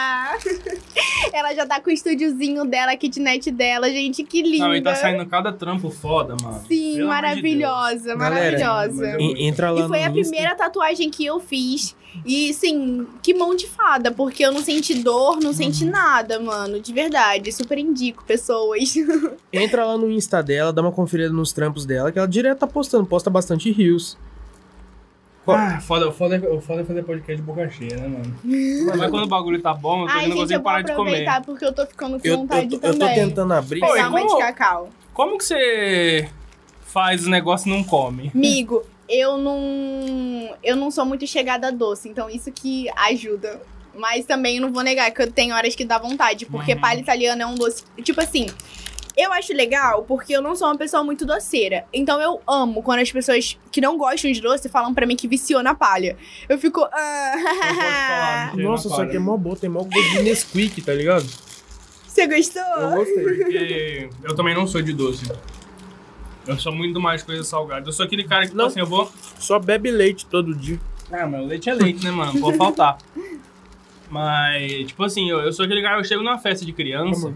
Ela 1.33 1.55
já 1.55 1.67
tá 1.67 1.81
com 1.81 1.91
o 1.91 1.93
estúdiozinho 1.93 2.65
dela, 2.65 2.93
a 2.93 2.97
kitnet 2.97 3.51
dela. 3.51 3.91
Gente, 3.91 4.23
que 4.25 4.43
linda. 4.43 4.69
Não, 4.69 4.75
e 4.75 4.81
tá 4.83 4.95
saindo 4.95 5.27
cada 5.27 5.53
trampo 5.53 5.91
foda, 5.91 6.35
mano. 6.43 6.65
Sim, 6.67 6.97
Pelo 6.97 7.11
amor 7.11 7.21
de 7.21 7.23
maravilhosa, 7.23 8.17
Galera, 8.17 8.59
maravilhosa. 8.59 9.17
Entra 9.21 9.71
lá 9.71 9.81
E 9.85 9.89
foi 9.89 9.99
no 9.99 10.05
a 10.05 10.09
Insta. 10.09 10.21
primeira 10.31 10.55
tatuagem 10.55 11.11
que 11.11 11.25
eu 11.27 11.39
fiz. 11.41 11.97
E, 12.25 12.53
sim, 12.55 13.07
que 13.23 13.35
mão 13.35 13.55
de 13.55 13.67
fada, 13.69 14.11
porque 14.11 14.45
eu 14.45 14.51
não 14.51 14.63
senti 14.79 15.03
dor, 15.03 15.39
não 15.43 15.53
senti 15.53 15.85
Uhum. 15.85 15.91
nada, 15.91 16.39
mano. 16.41 16.81
De 16.81 16.93
verdade. 16.93 17.51
Super 17.53 17.79
indico 17.79 18.25
pessoas. 18.25 18.95
Entra 19.53 19.85
lá 19.85 19.97
no 19.99 20.11
Insta 20.11 20.43
dela, 20.43 20.73
dá 20.73 20.81
uma 20.83 20.93
conferida 20.93 21.33
nos 21.33 21.53
trampos 21.53 21.85
dela, 21.85 22.11
que 22.13 22.19
ela 22.19 22.29
direto 22.29 22.59
tá 22.59 22.67
postando, 22.67 23.07
posta 23.07 23.29
bastante 23.31 23.71
rios. 23.71 24.17
Ah, 25.51 25.81
foda, 25.81 26.13
foda, 26.13 26.37
o 26.53 26.61
foda 26.61 26.83
é 26.83 26.85
fazer 26.85 27.03
podcast 27.05 27.37
de 27.37 27.43
boca 27.43 27.71
cheia, 27.71 27.97
né, 27.97 28.07
mano? 28.07 28.37
Mas 28.45 29.11
quando 29.11 29.25
o 29.25 29.29
bagulho 29.29 29.59
tá 29.63 29.73
bom, 29.73 30.03
eu 30.03 30.07
tô 30.07 30.13
Ai, 30.13 30.31
gente, 30.31 30.53
eu 30.53 30.61
parar 30.61 30.83
de 30.83 30.93
comer. 30.93 31.09
aproveitar 31.09 31.43
porque 31.43 31.65
eu 31.65 31.73
tô 31.73 31.87
ficando 31.87 32.21
com 32.21 32.27
Eu, 32.27 32.33
eu, 32.35 32.39
vontade 32.41 32.69
tô, 32.69 32.87
eu 32.87 32.93
tô 32.93 32.99
também. 32.99 33.15
tentando 33.15 33.55
abrir. 33.55 33.81
Uma 33.83 34.11
como- 34.11 34.27
de 34.37 34.39
cacau. 34.43 34.91
Como 35.15 35.39
que 35.39 35.45
você 35.47 36.29
faz 36.83 37.27
o 37.27 37.31
negócio 37.31 37.67
e 37.67 37.71
não 37.75 37.83
come? 37.83 38.31
Amigo, 38.35 38.83
eu 39.09 39.39
não. 39.39 40.55
Eu 40.63 40.77
não 40.77 40.91
sou 40.91 41.07
muito 41.07 41.27
chegada 41.27 41.69
a 41.69 41.71
doce, 41.71 42.11
então 42.11 42.29
isso 42.29 42.53
que 42.53 42.87
ajuda. 42.95 43.59
Mas 43.99 44.25
também 44.25 44.57
eu 44.57 44.63
não 44.63 44.73
vou 44.73 44.83
negar 44.83 45.11
que 45.11 45.21
eu 45.21 45.31
tenho 45.31 45.55
horas 45.55 45.75
que 45.75 45.85
dá 45.85 45.99
vontade, 45.99 46.47
porque 46.47 46.73
Uhum. 46.75 46.81
palha 46.81 47.01
italiana 47.01 47.43
é 47.43 47.47
um 47.47 47.55
doce. 47.55 47.83
Tipo 48.03 48.21
assim. 48.21 48.47
Eu 49.21 49.33
acho 49.33 49.53
legal 49.53 50.05
porque 50.05 50.33
eu 50.33 50.41
não 50.41 50.55
sou 50.55 50.69
uma 50.69 50.77
pessoa 50.79 51.03
muito 51.03 51.27
doceira. 51.27 51.85
Então 51.93 52.21
eu 52.21 52.41
amo 52.47 52.85
quando 52.85 53.01
as 53.01 53.11
pessoas 53.11 53.59
que 53.73 53.81
não 53.81 53.99
gostam 53.99 54.31
de 54.31 54.41
doce 54.41 54.69
falam 54.69 54.95
pra 54.95 55.05
mim 55.07 55.17
que 55.17 55.27
viciou 55.27 55.61
na 55.61 55.75
palha. 55.75 56.17
Eu 56.49 56.57
fico. 56.57 56.87
Ah, 56.93 58.53
né? 58.55 58.63
Nossa, 58.63 58.87
isso 58.87 59.01
aqui 59.03 59.17
é 59.17 59.19
mó 59.19 59.37
bom, 59.37 59.57
tem 59.57 59.69
mó 59.69 59.83
gosto 59.83 60.11
de 60.13 60.23
Nesquik, 60.23 60.81
tá 60.83 60.95
ligado? 60.95 61.27
Você 62.07 62.29
gostou? 62.29 62.63
Eu 62.63 62.91
gostei. 62.93 63.25
Porque 63.25 64.11
eu 64.23 64.37
também 64.37 64.55
não 64.55 64.69
sou 64.69 64.81
de 64.83 64.93
doce. 64.93 65.25
Eu 66.47 66.57
sou 66.57 66.73
muito 66.73 67.01
mais 67.01 67.21
coisa 67.23 67.43
salgada. 67.43 67.89
Eu 67.89 67.93
sou 67.93 68.07
aquele 68.07 68.23
cara 68.23 68.43
que, 68.43 68.49
tipo 68.49 68.57
Não. 68.59 68.67
assim, 68.67 68.79
eu 68.79 68.87
vou. 68.87 69.11
Só 69.41 69.59
bebe 69.59 69.91
leite 69.91 70.27
todo 70.27 70.55
dia. 70.55 70.81
Ah, 71.11 71.27
mas 71.27 71.41
o 71.43 71.45
leite 71.47 71.69
é 71.69 71.75
leite, 71.75 72.05
né, 72.05 72.13
mano? 72.13 72.39
Pode 72.41 72.57
faltar. 72.57 72.99
Mas, 74.11 74.87
tipo 74.87 75.03
assim, 75.05 75.29
eu, 75.31 75.41
eu 75.41 75.53
sou 75.53 75.65
aquele 75.65 75.83
cara, 75.83 75.99
eu 76.01 76.05
chego 76.05 76.23
numa 76.23 76.39
festa 76.39 76.65
de 76.65 76.73
criança. 76.73 77.33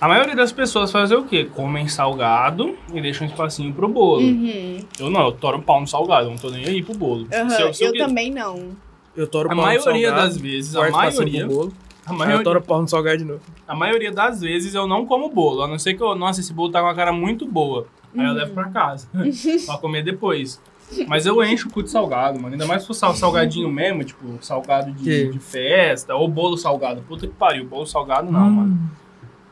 A 0.00 0.06
maioria 0.06 0.36
das 0.36 0.52
pessoas 0.52 0.92
fazem 0.92 1.16
o 1.18 1.24
quê? 1.24 1.44
Comem 1.44 1.88
salgado 1.88 2.76
e 2.94 3.00
deixam 3.00 3.26
um 3.26 3.30
espacinho 3.30 3.72
pro 3.74 3.88
bolo. 3.88 4.22
Uhum. 4.22 4.78
Eu 4.98 5.10
não, 5.10 5.22
eu 5.26 5.32
toro 5.32 5.58
um 5.58 5.62
pau 5.62 5.80
no 5.80 5.88
salgado, 5.88 6.26
eu 6.26 6.30
não 6.30 6.36
tô 6.38 6.50
nem 6.50 6.64
aí 6.66 6.82
pro 6.82 6.94
bolo. 6.94 7.26
aham, 7.32 7.50
Se 7.50 7.62
eu- 7.62 7.74
se 7.74 7.84
eu 7.84 7.92
eu 7.94 8.06
também 8.06 8.30
não. 8.30 8.76
Eu 9.16 9.26
toro 9.26 9.46
A 9.48 9.50
pau 9.50 9.56
no 9.56 9.62
maioria 9.62 10.08
salgado, 10.10 10.28
das 10.28 10.36
vezes, 10.36 10.76
a 10.76 10.88
maioria, 10.90 11.44
a 11.44 11.48
Aí 11.48 12.12
eu 12.12 12.16
maioria, 12.16 12.44
toro 12.44 12.62
pau 12.62 12.80
no 12.80 12.86
salgado 12.86 13.18
de 13.18 13.24
novo. 13.24 13.40
a 13.66 13.74
maioria 13.74 14.12
das 14.12 14.40
vezes 14.40 14.72
eu 14.74 14.86
não 14.86 15.04
como 15.04 15.28
bolo. 15.30 15.62
A 15.62 15.68
não 15.68 15.78
ser 15.80 15.94
que 15.94 16.02
eu, 16.02 16.14
nossa, 16.14 16.40
esse 16.40 16.52
bolo 16.52 16.70
tá 16.70 16.78
com 16.80 16.86
uma 16.86 16.94
cara 16.94 17.12
muito 17.12 17.44
boa. 17.44 17.86
Aí 18.16 18.24
eu 18.24 18.32
levo 18.32 18.52
pra 18.54 18.68
casa. 18.70 19.08
pra 19.66 19.78
comer 19.78 20.04
depois. 20.04 20.60
Mas 21.06 21.26
eu 21.26 21.42
encho 21.44 21.68
o 21.68 21.70
cu 21.70 21.82
de 21.82 21.90
salgado, 21.90 22.38
mano. 22.40 22.54
Ainda 22.54 22.66
mais 22.66 22.82
se 22.82 22.86
for 22.88 22.94
sal- 22.94 23.14
salgadinho 23.14 23.70
mesmo, 23.70 24.04
tipo, 24.04 24.38
salgado 24.40 24.90
de, 24.92 25.28
de 25.30 25.38
festa, 25.38 26.14
ou 26.14 26.28
bolo 26.28 26.56
salgado. 26.56 27.02
Puta 27.02 27.26
que 27.26 27.34
pariu, 27.34 27.64
bolo 27.66 27.86
salgado 27.86 28.30
não, 28.30 28.50
mano. 28.50 28.90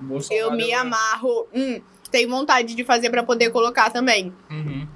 Bolo 0.00 0.18
Eu 0.18 0.22
salgado 0.22 0.56
me 0.56 0.70
é- 0.70 0.74
amarro. 0.74 1.46
Hum, 1.54 1.80
tenho 2.10 2.28
vontade 2.28 2.74
de 2.74 2.84
fazer 2.84 3.10
pra 3.10 3.22
poder 3.22 3.50
colocar 3.50 3.90
também. 3.90 4.32
Uhum. 4.50 4.86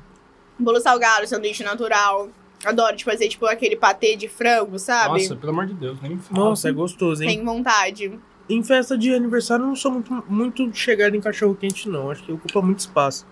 Bolo 0.59 0.81
salgado, 0.81 1.27
sanduíche 1.27 1.63
natural. 1.65 2.29
Adoro 2.65 2.95
de 2.97 3.05
fazer, 3.05 3.29
tipo, 3.29 3.47
aquele 3.47 3.75
patê 3.77 4.17
de 4.17 4.29
frango, 4.29 4.79
sabe? 4.79 5.23
Nossa, 5.23 5.35
pelo 5.35 5.53
amor 5.53 5.67
de 5.67 5.75
Deus, 5.75 5.99
nem 6.03 6.13
me 6.13 6.19
fala. 6.19 6.45
Nossa, 6.45 6.69
é 6.69 6.73
gostoso, 6.73 7.23
hein? 7.23 7.29
Tenho 7.31 7.45
vontade. 7.45 8.19
Em 8.49 8.63
festa 8.63 8.99
de 8.99 9.15
aniversário 9.15 9.63
eu 9.63 9.69
não 9.69 9.77
sou 9.77 9.93
muito, 9.93 10.25
muito 10.29 10.75
chegado 10.75 11.15
em 11.17 11.21
cachorro 11.21 11.55
quente, 11.55 11.89
não. 11.89 12.11
Acho 12.11 12.23
que 12.23 12.33
ocupa 12.33 12.61
muito 12.61 12.81
espaço. 12.81 13.27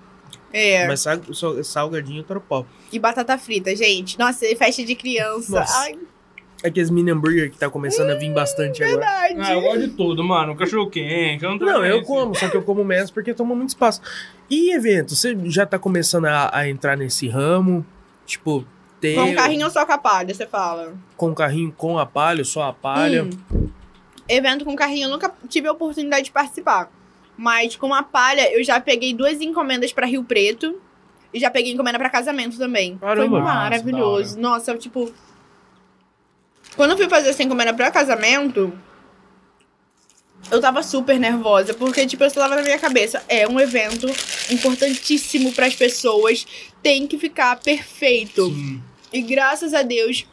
É. 0.53 0.87
Mas 0.87 1.01
sal- 1.01 1.21
sal- 1.35 1.63
salgadinho 1.65 2.23
toro 2.23 2.41
pau. 2.41 2.67
E 2.93 2.99
batata 2.99 3.37
frita, 3.39 3.75
gente. 3.77 4.19
Nossa, 4.19 4.47
e 4.47 4.55
festa 4.57 4.85
de 4.85 4.95
criança. 4.95 5.61
Nossa. 5.61 5.79
Ai, 5.81 5.99
Aqueles 6.65 6.91
mini 6.91 7.13
hambúrguer 7.13 7.53
que 7.53 7.57
tá 7.59 7.71
começando 7.71 8.11
a 8.11 8.17
vir 8.17 8.33
bastante 8.33 8.83
agora. 8.83 8.99
verdade. 8.99 9.35
Ah, 9.41 9.53
eu 9.55 9.61
gosto 9.61 9.79
de 9.81 9.89
tudo, 9.91 10.25
mano. 10.25 10.57
Cachorro 10.57 10.91
quente, 10.91 11.45
eu 11.45 11.51
não 11.51 11.59
Não, 11.59 11.85
eu 11.87 12.03
como, 12.03 12.35
só 12.35 12.49
que 12.49 12.57
eu 12.57 12.63
como 12.63 12.85
menos 12.85 13.13
porque 13.13 13.33
toma 13.33 13.55
muito 13.55 13.69
espaço. 13.69 14.01
E 14.51 14.75
evento? 14.75 15.15
Você 15.15 15.39
já 15.45 15.65
tá 15.65 15.79
começando 15.79 16.25
a, 16.25 16.51
a 16.53 16.69
entrar 16.69 16.97
nesse 16.97 17.29
ramo? 17.29 17.87
Tipo, 18.27 18.65
ter. 19.01 19.15
Com 19.15 19.35
carrinho 19.37 19.67
ou 19.67 19.71
só 19.71 19.87
com 19.87 19.93
a 19.93 19.99
palha, 19.99 20.35
você 20.35 20.47
fala? 20.49 20.95
com 21.17 21.33
carrinho 21.33 21.71
com 21.77 21.97
a 21.97 22.05
palha, 22.05 22.43
só 22.43 22.63
a 22.65 22.73
palha. 22.73 23.29
Hum. 23.53 23.69
Evento 24.29 24.65
com 24.65 24.75
carrinho 24.75 25.07
eu 25.07 25.11
nunca 25.11 25.33
tive 25.49 25.69
a 25.69 25.73
oportunidade 25.73 26.25
de 26.25 26.33
participar. 26.33 26.91
Mas 27.39 27.77
com 27.77 27.95
a 27.95 28.03
palha, 28.03 28.53
eu 28.53 28.65
já 28.65 28.81
peguei 28.81 29.15
duas 29.15 29.41
encomendas 29.41 29.93
pra 29.93 30.05
Rio 30.05 30.25
Preto. 30.25 30.83
E 31.33 31.39
já 31.39 31.49
peguei 31.49 31.73
encomenda 31.73 31.97
pra 31.97 32.11
casamento 32.11 32.59
também. 32.59 32.99
Caramba. 32.99 33.29
Foi 33.29 33.41
maravilhoso. 33.41 34.37
Nossa, 34.41 34.73
eu, 34.73 34.79
tipo. 34.79 35.13
Quando 36.75 36.91
eu 36.91 36.97
fui 36.97 37.09
fazer 37.09 37.29
essa 37.29 37.43
encomenda 37.45 37.73
pra 37.73 37.93
casamento, 37.93 38.77
eu 40.51 40.61
tava 40.61 40.83
super 40.83 41.17
nervosa. 41.21 41.75
Porque, 41.75 42.05
tipo, 42.07 42.25
eu 42.25 42.31
tava 42.33 42.57
na 42.57 42.63
minha 42.63 42.79
cabeça. 42.79 43.23
É 43.29 43.47
um 43.47 43.61
evento 43.61 44.09
importantíssimo 44.51 45.53
pras 45.53 45.77
pessoas. 45.77 46.45
Tem 46.83 47.07
que 47.07 47.17
ficar 47.17 47.61
perfeito. 47.61 48.47
Sim. 48.47 48.83
E 49.13 49.23
graças 49.23 49.75
a 49.75 49.83
Deus, 49.83 50.27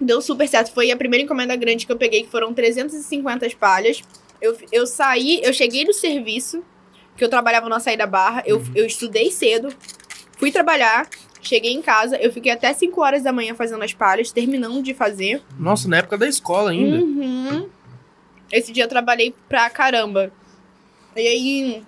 deu 0.00 0.22
super 0.22 0.48
certo. 0.48 0.72
Foi 0.72 0.90
a 0.90 0.96
primeira 0.96 1.24
encomenda 1.24 1.54
grande 1.54 1.84
que 1.84 1.92
eu 1.92 1.98
peguei, 1.98 2.22
que 2.22 2.30
foram 2.30 2.54
350 2.54 3.46
palhas. 3.58 4.02
Eu, 4.40 4.56
eu 4.72 4.86
saí, 4.86 5.40
eu 5.42 5.52
cheguei 5.52 5.84
no 5.84 5.92
serviço, 5.92 6.62
que 7.16 7.22
eu 7.24 7.28
trabalhava 7.28 7.68
no 7.68 7.74
Açaí 7.74 7.96
da 7.96 8.06
Barra. 8.06 8.42
Eu, 8.46 8.62
eu 8.74 8.86
estudei 8.86 9.30
cedo, 9.30 9.68
fui 10.38 10.50
trabalhar, 10.50 11.08
cheguei 11.42 11.72
em 11.72 11.82
casa. 11.82 12.16
Eu 12.16 12.32
fiquei 12.32 12.50
até 12.52 12.72
5 12.72 13.00
horas 13.00 13.22
da 13.22 13.32
manhã 13.32 13.54
fazendo 13.54 13.82
as 13.84 13.92
palhas, 13.92 14.32
terminando 14.32 14.82
de 14.82 14.94
fazer. 14.94 15.42
Nossa, 15.58 15.88
na 15.88 15.98
época 15.98 16.16
da 16.16 16.26
escola 16.26 16.70
ainda. 16.70 16.96
Uhum. 16.96 17.68
Esse 18.52 18.72
dia 18.72 18.84
eu 18.84 18.88
trabalhei 18.88 19.34
pra 19.48 19.68
caramba. 19.70 20.32
E 21.14 21.20
aí, 21.20 21.82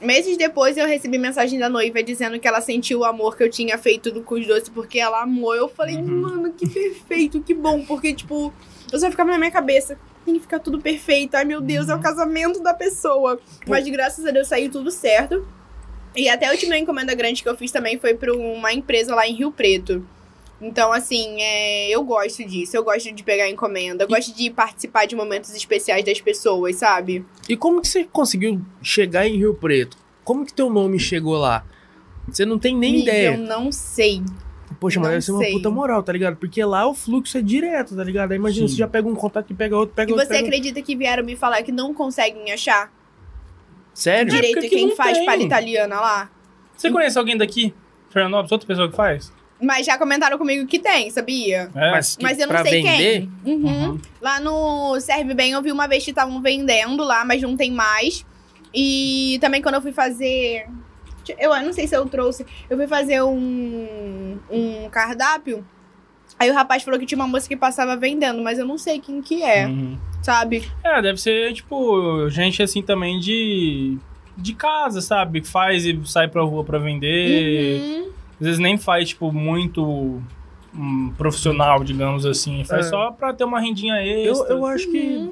meses 0.00 0.36
depois, 0.36 0.76
eu 0.76 0.86
recebi 0.86 1.18
mensagem 1.18 1.58
da 1.58 1.68
noiva 1.68 2.02
dizendo 2.02 2.38
que 2.38 2.46
ela 2.46 2.60
sentiu 2.60 3.00
o 3.00 3.04
amor 3.04 3.36
que 3.36 3.42
eu 3.42 3.50
tinha 3.50 3.76
feito 3.76 4.10
do 4.12 4.22
Cus 4.22 4.46
Doce, 4.46 4.70
porque 4.70 4.98
ela 5.00 5.22
amou. 5.22 5.54
Eu 5.54 5.68
falei, 5.68 5.96
Uhum. 5.96 6.20
mano, 6.20 6.52
que 6.52 6.68
perfeito, 6.68 7.42
que 7.42 7.52
bom. 7.54 7.84
Porque, 7.84 8.12
tipo, 8.14 8.52
eu 8.92 8.98
só 9.00 9.10
ficava 9.10 9.30
na 9.32 9.38
minha 9.38 9.50
cabeça. 9.50 9.98
Tem 10.28 10.34
que 10.34 10.42
ficar 10.42 10.58
tudo 10.58 10.78
perfeito. 10.78 11.34
Ai, 11.36 11.44
meu 11.46 11.58
Deus, 11.58 11.88
é 11.88 11.94
Uhum. 11.94 12.00
o 12.00 12.02
casamento 12.02 12.62
da 12.62 12.74
pessoa. 12.74 13.40
Mas 13.66 13.88
graças 13.88 14.26
a 14.26 14.30
Deus 14.30 14.46
saiu 14.46 14.70
tudo 14.70 14.90
certo. 14.90 15.48
E 16.14 16.28
até 16.28 16.46
a 16.46 16.50
última 16.50 16.76
encomenda 16.76 17.14
grande 17.14 17.42
que 17.42 17.48
eu 17.48 17.56
fiz 17.56 17.72
também 17.72 17.98
foi 17.98 18.12
pra 18.12 18.34
uma 18.34 18.70
empresa 18.70 19.14
lá 19.14 19.26
em 19.26 19.34
Rio 19.34 19.50
Preto. 19.50 20.06
Então, 20.60 20.92
assim, 20.92 21.40
é, 21.40 21.88
eu 21.88 22.02
gosto 22.04 22.44
disso. 22.44 22.76
Eu 22.76 22.84
gosto 22.84 23.10
de 23.10 23.22
pegar 23.22 23.48
encomenda. 23.48 24.04
Eu 24.04 24.08
gosto 24.08 24.34
de 24.36 24.50
participar 24.50 25.06
de 25.06 25.16
momentos 25.16 25.54
especiais 25.54 26.04
das 26.04 26.20
pessoas, 26.20 26.76
sabe? 26.76 27.24
E 27.48 27.56
como 27.56 27.80
que 27.80 27.88
você 27.88 28.04
conseguiu 28.04 28.60
chegar 28.82 29.26
em 29.26 29.38
Rio 29.38 29.54
Preto? 29.54 29.96
Como 30.24 30.44
que 30.44 30.52
teu 30.52 30.68
nome 30.68 30.98
chegou 30.98 31.38
lá? 31.38 31.64
Você 32.30 32.44
não 32.44 32.58
tem 32.58 32.76
nem 32.76 32.90
Amiga, 32.96 33.10
ideia. 33.12 33.30
Eu 33.34 33.38
não 33.38 33.72
sei. 33.72 34.22
Poxa, 34.80 35.00
mas 35.00 35.10
deve 35.10 35.22
ser 35.22 35.32
uma 35.32 35.44
puta 35.50 35.70
moral, 35.70 36.02
tá 36.02 36.12
ligado? 36.12 36.36
Porque 36.36 36.62
lá 36.64 36.86
o 36.86 36.94
fluxo 36.94 37.36
é 37.36 37.42
direto, 37.42 37.96
tá 37.96 38.04
ligado? 38.04 38.30
Aí 38.30 38.36
imagina, 38.38 38.68
Sim. 38.68 38.74
você 38.74 38.78
já 38.78 38.86
pega 38.86 39.08
um 39.08 39.14
contato 39.14 39.50
e 39.50 39.54
pega 39.54 39.76
outro, 39.76 39.94
pega 39.94 40.10
E 40.10 40.12
outro. 40.14 40.26
você 40.26 40.34
pega... 40.34 40.46
acredita 40.46 40.80
que 40.82 40.94
vieram 40.94 41.24
me 41.24 41.34
falar 41.34 41.62
que 41.64 41.72
não 41.72 41.92
conseguem 41.92 42.52
achar 42.52 42.92
Sério? 43.92 44.30
É, 44.32 44.36
direito 44.36 44.58
aqui 44.58 44.68
quem 44.68 44.94
faz 44.94 45.16
tem. 45.18 45.26
palha 45.26 45.42
italiana 45.42 46.00
lá? 46.00 46.30
Você 46.76 46.90
conhece 46.90 47.18
alguém 47.18 47.36
daqui? 47.36 47.74
Fernandópolis, 48.10 48.52
outra 48.52 48.66
pessoa 48.68 48.88
que 48.88 48.96
faz? 48.96 49.32
Mas 49.60 49.84
já 49.84 49.98
comentaram 49.98 50.38
comigo 50.38 50.64
que 50.68 50.78
tem, 50.78 51.10
sabia? 51.10 51.68
É. 51.74 51.90
Mas, 51.90 52.14
que- 52.14 52.22
Mas 52.22 52.38
eu 52.38 52.46
não 52.46 52.54
pra 52.54 52.62
sei 52.64 52.80
vender? 52.80 52.96
quem. 52.96 53.32
Uhum. 53.44 53.88
Uhum. 53.90 53.98
Lá 54.20 54.38
no 54.38 55.00
Serve 55.00 55.34
Bem 55.34 55.50
eu 55.50 55.60
vi 55.60 55.72
uma 55.72 55.88
vez 55.88 56.04
que 56.04 56.10
estavam 56.10 56.40
vendendo 56.40 57.02
lá, 57.02 57.24
mas 57.24 57.42
não 57.42 57.56
tem 57.56 57.72
mais. 57.72 58.24
E 58.72 59.36
também 59.40 59.60
quando 59.60 59.74
eu 59.74 59.82
fui 59.82 59.90
fazer. 59.92 60.66
Eu 61.38 61.50
não 61.62 61.72
sei 61.72 61.86
se 61.86 61.96
eu 61.96 62.06
trouxe. 62.06 62.46
Eu 62.70 62.76
fui 62.76 62.86
fazer 62.86 63.22
um, 63.22 64.38
um 64.50 64.88
cardápio. 64.90 65.64
Aí 66.38 66.50
o 66.50 66.54
rapaz 66.54 66.82
falou 66.82 67.00
que 67.00 67.06
tinha 67.06 67.18
uma 67.18 67.26
moça 67.26 67.48
que 67.48 67.56
passava 67.56 67.96
vendendo, 67.96 68.40
mas 68.42 68.58
eu 68.58 68.64
não 68.66 68.78
sei 68.78 69.00
quem 69.00 69.20
que 69.20 69.42
é, 69.42 69.66
Uhum. 69.66 69.96
sabe? 70.22 70.70
É, 70.84 71.02
deve 71.02 71.20
ser, 71.20 71.52
tipo, 71.52 72.28
gente 72.28 72.62
assim 72.62 72.82
também 72.82 73.18
de. 73.18 73.96
De 74.36 74.54
casa, 74.54 75.00
sabe? 75.00 75.40
Que 75.40 75.48
faz 75.48 75.84
e 75.84 75.98
sai 76.04 76.28
pra 76.28 76.42
rua 76.42 76.62
pra 76.62 76.78
vender. 76.78 77.80
Uhum. 77.80 78.08
Às 78.40 78.46
vezes 78.46 78.58
nem 78.60 78.78
faz, 78.78 79.08
tipo, 79.08 79.32
muito 79.32 80.22
hum, 80.72 81.12
profissional, 81.18 81.82
digamos 81.82 82.24
assim. 82.24 82.62
Faz 82.62 82.86
É. 82.86 82.90
só 82.90 83.10
pra 83.10 83.32
ter 83.32 83.42
uma 83.42 83.58
rendinha 83.58 83.94
Eu, 84.06 84.30
extra. 84.32 84.54
eu 84.54 84.64
acho 84.64 84.88
que 84.92 85.28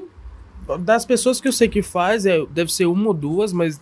Uhum. 0.69 0.79
das 0.83 1.05
pessoas 1.07 1.41
que 1.41 1.47
eu 1.47 1.53
sei 1.53 1.69
que 1.69 1.83
faz, 1.83 2.27
é, 2.27 2.45
deve 2.51 2.73
ser 2.73 2.87
uma 2.87 3.07
ou 3.09 3.15
duas, 3.15 3.53
mas 3.53 3.81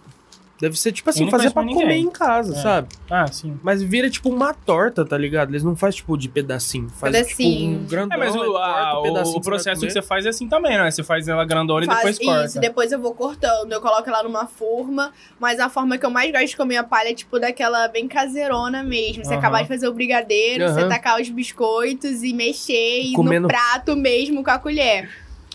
Deve 0.60 0.78
ser 0.78 0.92
tipo 0.92 1.10
assim, 1.10 1.28
fazer 1.28 1.50
pra 1.50 1.62
comer 1.64 1.74
ninguém. 1.74 2.02
em 2.04 2.10
casa, 2.10 2.54
É. 2.56 2.62
sabe? 2.62 2.88
Ah, 3.10 3.26
sim. 3.26 3.58
Mas 3.62 3.82
vira 3.82 4.08
tipo 4.08 4.28
uma 4.30 4.54
torta, 4.54 5.04
tá 5.04 5.18
ligado? 5.18 5.50
Eles 5.50 5.64
não 5.64 5.74
fazem 5.74 5.96
tipo 5.98 6.16
de 6.16 6.28
pedacinho. 6.28 6.88
Faz 6.90 7.12
Pedacinho. 7.12 7.70
tipo 7.80 7.84
um 7.84 7.88
grandão. 7.88 8.16
É, 8.16 8.20
mas 8.20 8.34
o, 8.36 8.56
a- 8.56 8.92
corta 9.02 9.08
o- 9.10 9.24
você 9.24 9.40
processo 9.40 9.80
que 9.80 9.90
você 9.90 10.00
faz 10.00 10.24
é 10.24 10.28
assim 10.28 10.48
também, 10.48 10.78
né? 10.78 10.90
Você 10.90 11.02
faz 11.02 11.26
ela 11.26 11.44
grandona 11.44 11.84
e 11.84 11.86
Faz 11.86 11.98
depois 12.02 12.18
corta. 12.18 12.44
isso, 12.46 12.60
depois 12.60 12.92
eu 12.92 13.00
vou 13.00 13.12
cortando. 13.14 13.72
Eu 13.72 13.80
coloco 13.80 14.08
ela 14.08 14.22
numa 14.22 14.46
forma, 14.46 15.12
mas 15.40 15.58
a 15.58 15.68
forma 15.68 15.98
que 15.98 16.06
eu 16.06 16.10
mais 16.10 16.30
gosto 16.30 16.46
de 16.46 16.56
comer 16.56 16.76
a 16.76 16.84
palha 16.84 17.10
é 17.10 17.14
tipo 17.14 17.38
daquela 17.40 17.88
bem 17.88 18.06
caseirona 18.06 18.82
mesmo. 18.84 19.24
Você 19.24 19.30
Aham. 19.32 19.38
acabar 19.40 19.62
de 19.62 19.68
fazer 19.68 19.88
o 19.88 19.92
brigadeiro, 19.92 20.68
você 20.72 20.86
tacar 20.88 21.20
os 21.20 21.28
biscoitos 21.28 22.22
e 22.22 22.32
mexer 22.32 23.00
e 23.02 23.12
Comendo- 23.12 23.42
no 23.42 23.48
prato 23.48 23.96
mesmo 23.96 24.42
com 24.44 24.50
a 24.50 24.58
colher. 24.58 25.10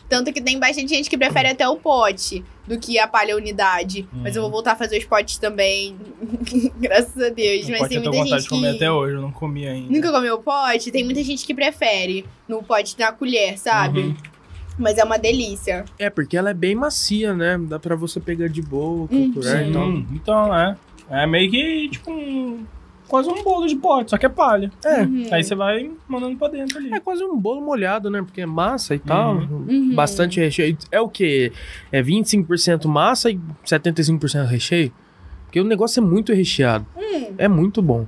Tanto 0.09 0.33
que 0.33 0.41
tem 0.41 0.59
bastante 0.59 0.87
gente 0.87 1.09
que 1.09 1.17
prefere 1.17 1.49
até 1.49 1.69
o 1.69 1.77
pote 1.77 2.43
do 2.67 2.79
que 2.79 2.97
a 2.97 3.07
palha 3.07 3.35
unidade. 3.35 4.07
Mas 4.11 4.35
eu 4.35 4.41
vou 4.41 4.49
voltar 4.49 4.71
a 4.71 4.75
fazer 4.75 4.97
os 4.97 5.05
potes 5.05 5.37
também. 5.37 5.95
Graças 6.81 7.15
a 7.21 7.29
Deus. 7.29 7.63
Não 7.63 7.71
Mas 7.71 7.79
pode 7.79 7.89
tem 7.89 7.99
muita 7.99 8.11
vontade 8.11 8.29
gente 8.29 8.43
de 8.43 8.49
comer 8.49 8.69
que... 8.71 8.75
até 8.77 8.91
hoje, 8.91 9.15
eu 9.15 9.21
não 9.21 9.31
comi 9.31 9.67
ainda. 9.67 9.93
Nunca 9.93 10.11
comeu 10.11 10.39
pote? 10.39 10.91
Tem 10.91 11.03
muita 11.03 11.23
gente 11.23 11.45
que 11.45 11.53
prefere 11.53 12.25
no 12.47 12.63
pote 12.63 12.97
na 12.97 13.11
colher, 13.11 13.57
sabe? 13.57 13.99
Uhum. 13.99 14.15
Mas 14.79 14.97
é 14.97 15.03
uma 15.03 15.19
delícia. 15.19 15.85
É, 15.99 16.09
porque 16.09 16.35
ela 16.35 16.49
é 16.49 16.53
bem 16.53 16.73
macia, 16.73 17.33
né? 17.33 17.59
Dá 17.59 17.77
pra 17.77 17.95
você 17.95 18.19
pegar 18.19 18.47
de 18.47 18.61
boca, 18.61 19.13
por 19.33 19.45
aí, 19.45 19.69
então. 19.69 19.89
Então, 19.89 20.05
então, 20.13 20.57
é. 20.57 20.77
É 21.09 21.27
meio 21.27 21.49
que 21.51 21.89
tipo 21.89 22.11
um. 22.11 22.65
Quase 23.09 23.27
um 23.27 23.43
bolo 23.43 23.65
de 23.65 23.75
pote, 23.75 24.11
só 24.11 24.17
que 24.17 24.25
é 24.25 24.29
palha. 24.29 24.71
É. 24.85 25.01
Uhum. 25.01 25.27
Aí 25.31 25.43
você 25.43 25.55
vai 25.55 25.89
mandando 26.07 26.37
pra 26.37 26.47
dentro 26.47 26.77
ali. 26.77 26.93
É 26.93 26.99
quase 26.99 27.23
um 27.23 27.35
bolo 27.35 27.59
molhado, 27.59 28.09
né? 28.09 28.21
Porque 28.21 28.41
é 28.41 28.45
massa 28.45 28.93
e 28.93 28.99
tal. 28.99 29.35
Uhum. 29.35 29.93
Bastante 29.95 30.39
recheio. 30.39 30.77
É 30.91 31.01
o 31.01 31.09
quê? 31.09 31.51
É 31.91 32.03
25% 32.03 32.85
massa 32.87 33.31
e 33.31 33.39
75% 33.65 34.45
recheio? 34.45 34.93
Porque 35.45 35.59
o 35.59 35.63
negócio 35.63 35.99
é 35.99 36.05
muito 36.05 36.31
recheado. 36.31 36.85
Hum. 36.95 37.33
É 37.37 37.47
muito 37.47 37.81
bom. 37.81 38.05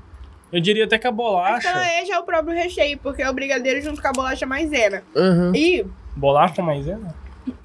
Eu 0.52 0.60
diria 0.62 0.86
até 0.86 1.00
que 1.00 1.08
a 1.08 1.12
bolacha. 1.12 1.68
ela 1.68 1.88
é 1.88 2.06
já 2.06 2.20
o 2.20 2.24
próprio 2.24 2.54
recheio, 2.56 3.00
porque 3.00 3.24
é 3.24 3.30
o 3.30 3.34
brigadeiro 3.34 3.82
junto 3.82 4.02
com 4.02 4.08
a 4.08 4.12
bolacha 4.12 4.46
maisena. 4.46 5.02
Uhum. 5.16 5.56
E. 5.56 5.84
Bolacha 6.16 6.62
maisena? 6.62 7.16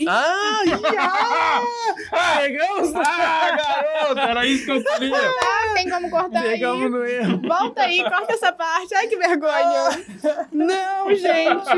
Ah, 0.08 0.62
já! 0.66 1.62
Pegamos! 2.40 2.94
Ah, 2.94 3.56
garoto, 3.56 4.20
era 4.20 4.46
isso 4.46 4.64
que 4.64 4.70
eu 4.70 4.82
queria. 4.84 5.16
Ah, 5.16 5.74
tem 5.74 5.90
como 5.90 6.10
cortar 6.10 6.42
Pegamos 6.42 6.82
aí. 6.84 6.88
no 6.88 7.04
erro. 7.04 7.40
Volta 7.46 7.82
aí, 7.82 8.02
corta 8.02 8.32
essa 8.32 8.52
parte. 8.52 8.94
Ai, 8.94 9.06
que 9.06 9.16
vergonha. 9.16 9.90
Não, 10.52 11.14
gente. 11.14 11.74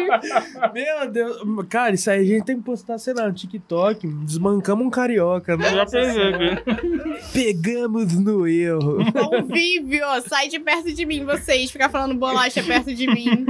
Meu 0.72 1.11
Deus. 1.11 1.38
Cara, 1.68 1.94
isso 1.94 2.11
aí 2.11 2.20
a 2.20 2.24
gente 2.24 2.44
tem 2.44 2.57
que 2.57 2.62
postar, 2.62 2.99
sei 2.99 3.14
lá, 3.14 3.26
no 3.26 3.32
TikTok. 3.32 4.07
Desmancamos 4.07 4.86
um 4.86 4.90
carioca. 4.90 5.57
né? 5.57 5.70
Já 5.70 5.82
aqui. 5.82 7.32
Pegamos 7.32 8.14
no 8.18 8.46
erro. 8.46 8.99
Convívio, 9.12 10.05
sai 10.28 10.49
de 10.49 10.59
perto 10.61 10.92
de 10.92 11.05
mim, 11.05 11.24
vocês. 11.24 11.70
Ficar 11.70 11.88
falando 11.88 12.14
bolacha 12.14 12.62
perto 12.62 12.94
de 12.94 13.07
mim. 13.07 13.44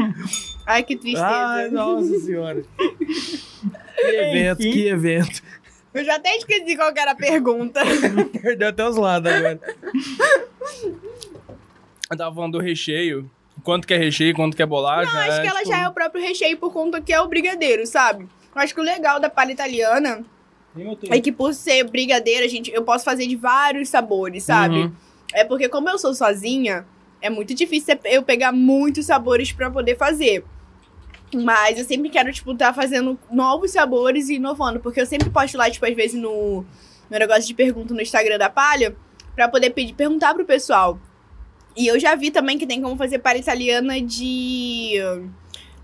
Ai, 0.66 0.82
que 0.82 0.96
tristeza. 0.96 1.26
Ai, 1.26 1.68
nossa 1.70 2.18
senhora. 2.20 2.62
Que 4.00 4.16
evento, 4.16 4.60
Enfim. 4.60 4.72
que 4.72 4.88
evento. 4.88 5.42
Eu 5.92 6.04
já 6.04 6.16
até 6.16 6.36
esqueci 6.36 6.76
qual 6.76 6.92
que 6.92 7.00
era 7.00 7.12
a 7.12 7.16
pergunta. 7.16 7.80
Perdeu 8.40 8.68
até 8.68 8.88
os 8.88 8.96
lados 8.96 9.32
agora. 9.32 9.60
Eu 12.10 12.16
tava 12.16 12.34
falando 12.34 12.52
do 12.52 12.58
recheio. 12.58 13.28
Quanto 13.64 13.86
que 13.86 13.94
é 13.94 13.96
recheio, 13.96 14.34
quanto 14.34 14.56
que 14.56 14.62
é 14.62 14.66
bolacha. 14.66 15.12
Não, 15.12 15.20
acho 15.20 15.40
que 15.40 15.46
ela 15.46 15.58
tipo, 15.58 15.70
já 15.70 15.82
é 15.82 15.88
o 15.88 15.92
próprio 15.92 16.22
recheio 16.22 16.56
por 16.56 16.72
conta 16.72 17.00
que 17.00 17.12
é 17.12 17.20
o 17.20 17.26
brigadeiro, 17.26 17.86
sabe? 17.86 18.28
Eu 18.54 18.62
acho 18.62 18.74
que 18.74 18.80
o 18.80 18.84
legal 18.84 19.18
da 19.18 19.28
palha 19.28 19.52
italiana 19.52 20.24
é 21.10 21.20
que 21.20 21.32
por 21.32 21.52
ser 21.54 21.84
brigadeiro, 21.84 22.48
gente, 22.48 22.70
eu 22.72 22.82
posso 22.82 23.04
fazer 23.04 23.26
de 23.26 23.36
vários 23.36 23.88
sabores, 23.88 24.44
sabe? 24.44 24.76
Uhum. 24.76 24.92
É 25.32 25.44
porque 25.44 25.68
como 25.68 25.88
eu 25.88 25.98
sou 25.98 26.14
sozinha, 26.14 26.86
é 27.20 27.28
muito 27.28 27.54
difícil 27.54 27.98
eu 28.04 28.22
pegar 28.22 28.52
muitos 28.52 29.06
sabores 29.06 29.52
pra 29.52 29.70
poder 29.70 29.96
fazer. 29.96 30.44
Mas 31.34 31.78
eu 31.78 31.84
sempre 31.84 32.08
quero, 32.08 32.32
tipo, 32.32 32.52
estar 32.52 32.72
fazendo 32.72 33.18
novos 33.30 33.70
sabores 33.72 34.28
e 34.28 34.36
inovando. 34.36 34.80
Porque 34.80 35.00
eu 35.00 35.06
sempre 35.06 35.28
posto 35.30 35.58
lá, 35.58 35.70
tipo, 35.70 35.84
às 35.84 35.94
vezes 35.94 36.20
no, 36.20 36.64
no 37.10 37.18
negócio 37.18 37.46
de 37.46 37.54
pergunta 37.54 37.92
no 37.92 38.00
Instagram 38.00 38.38
da 38.38 38.48
Palha, 38.48 38.96
pra 39.34 39.48
poder 39.48 39.70
pedir, 39.70 39.92
perguntar 39.94 40.34
pro 40.34 40.44
pessoal. 40.44 40.98
E 41.76 41.86
eu 41.86 41.98
já 42.00 42.14
vi 42.14 42.30
também 42.30 42.58
que 42.58 42.66
tem 42.66 42.80
como 42.82 42.96
fazer 42.96 43.18
palha 43.20 43.38
italiana 43.38 44.00
de 44.00 44.94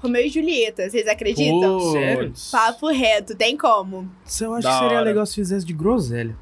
Romeu 0.00 0.24
e 0.24 0.28
Julieta. 0.28 0.88
Vocês 0.90 1.06
acreditam? 1.06 1.78
Putz. 1.78 1.92
Sério? 1.92 2.32
Papo 2.50 2.88
reto, 2.88 3.36
tem 3.36 3.56
como. 3.56 4.10
Isso 4.26 4.44
eu 4.44 4.54
acho 4.54 4.62
Da 4.64 4.72
que 4.72 4.78
seria 4.80 4.96
hora. 4.96 5.04
legal 5.04 5.24
se 5.26 5.34
fizesse 5.36 5.64
de 5.64 5.72
groselha. 5.72 6.36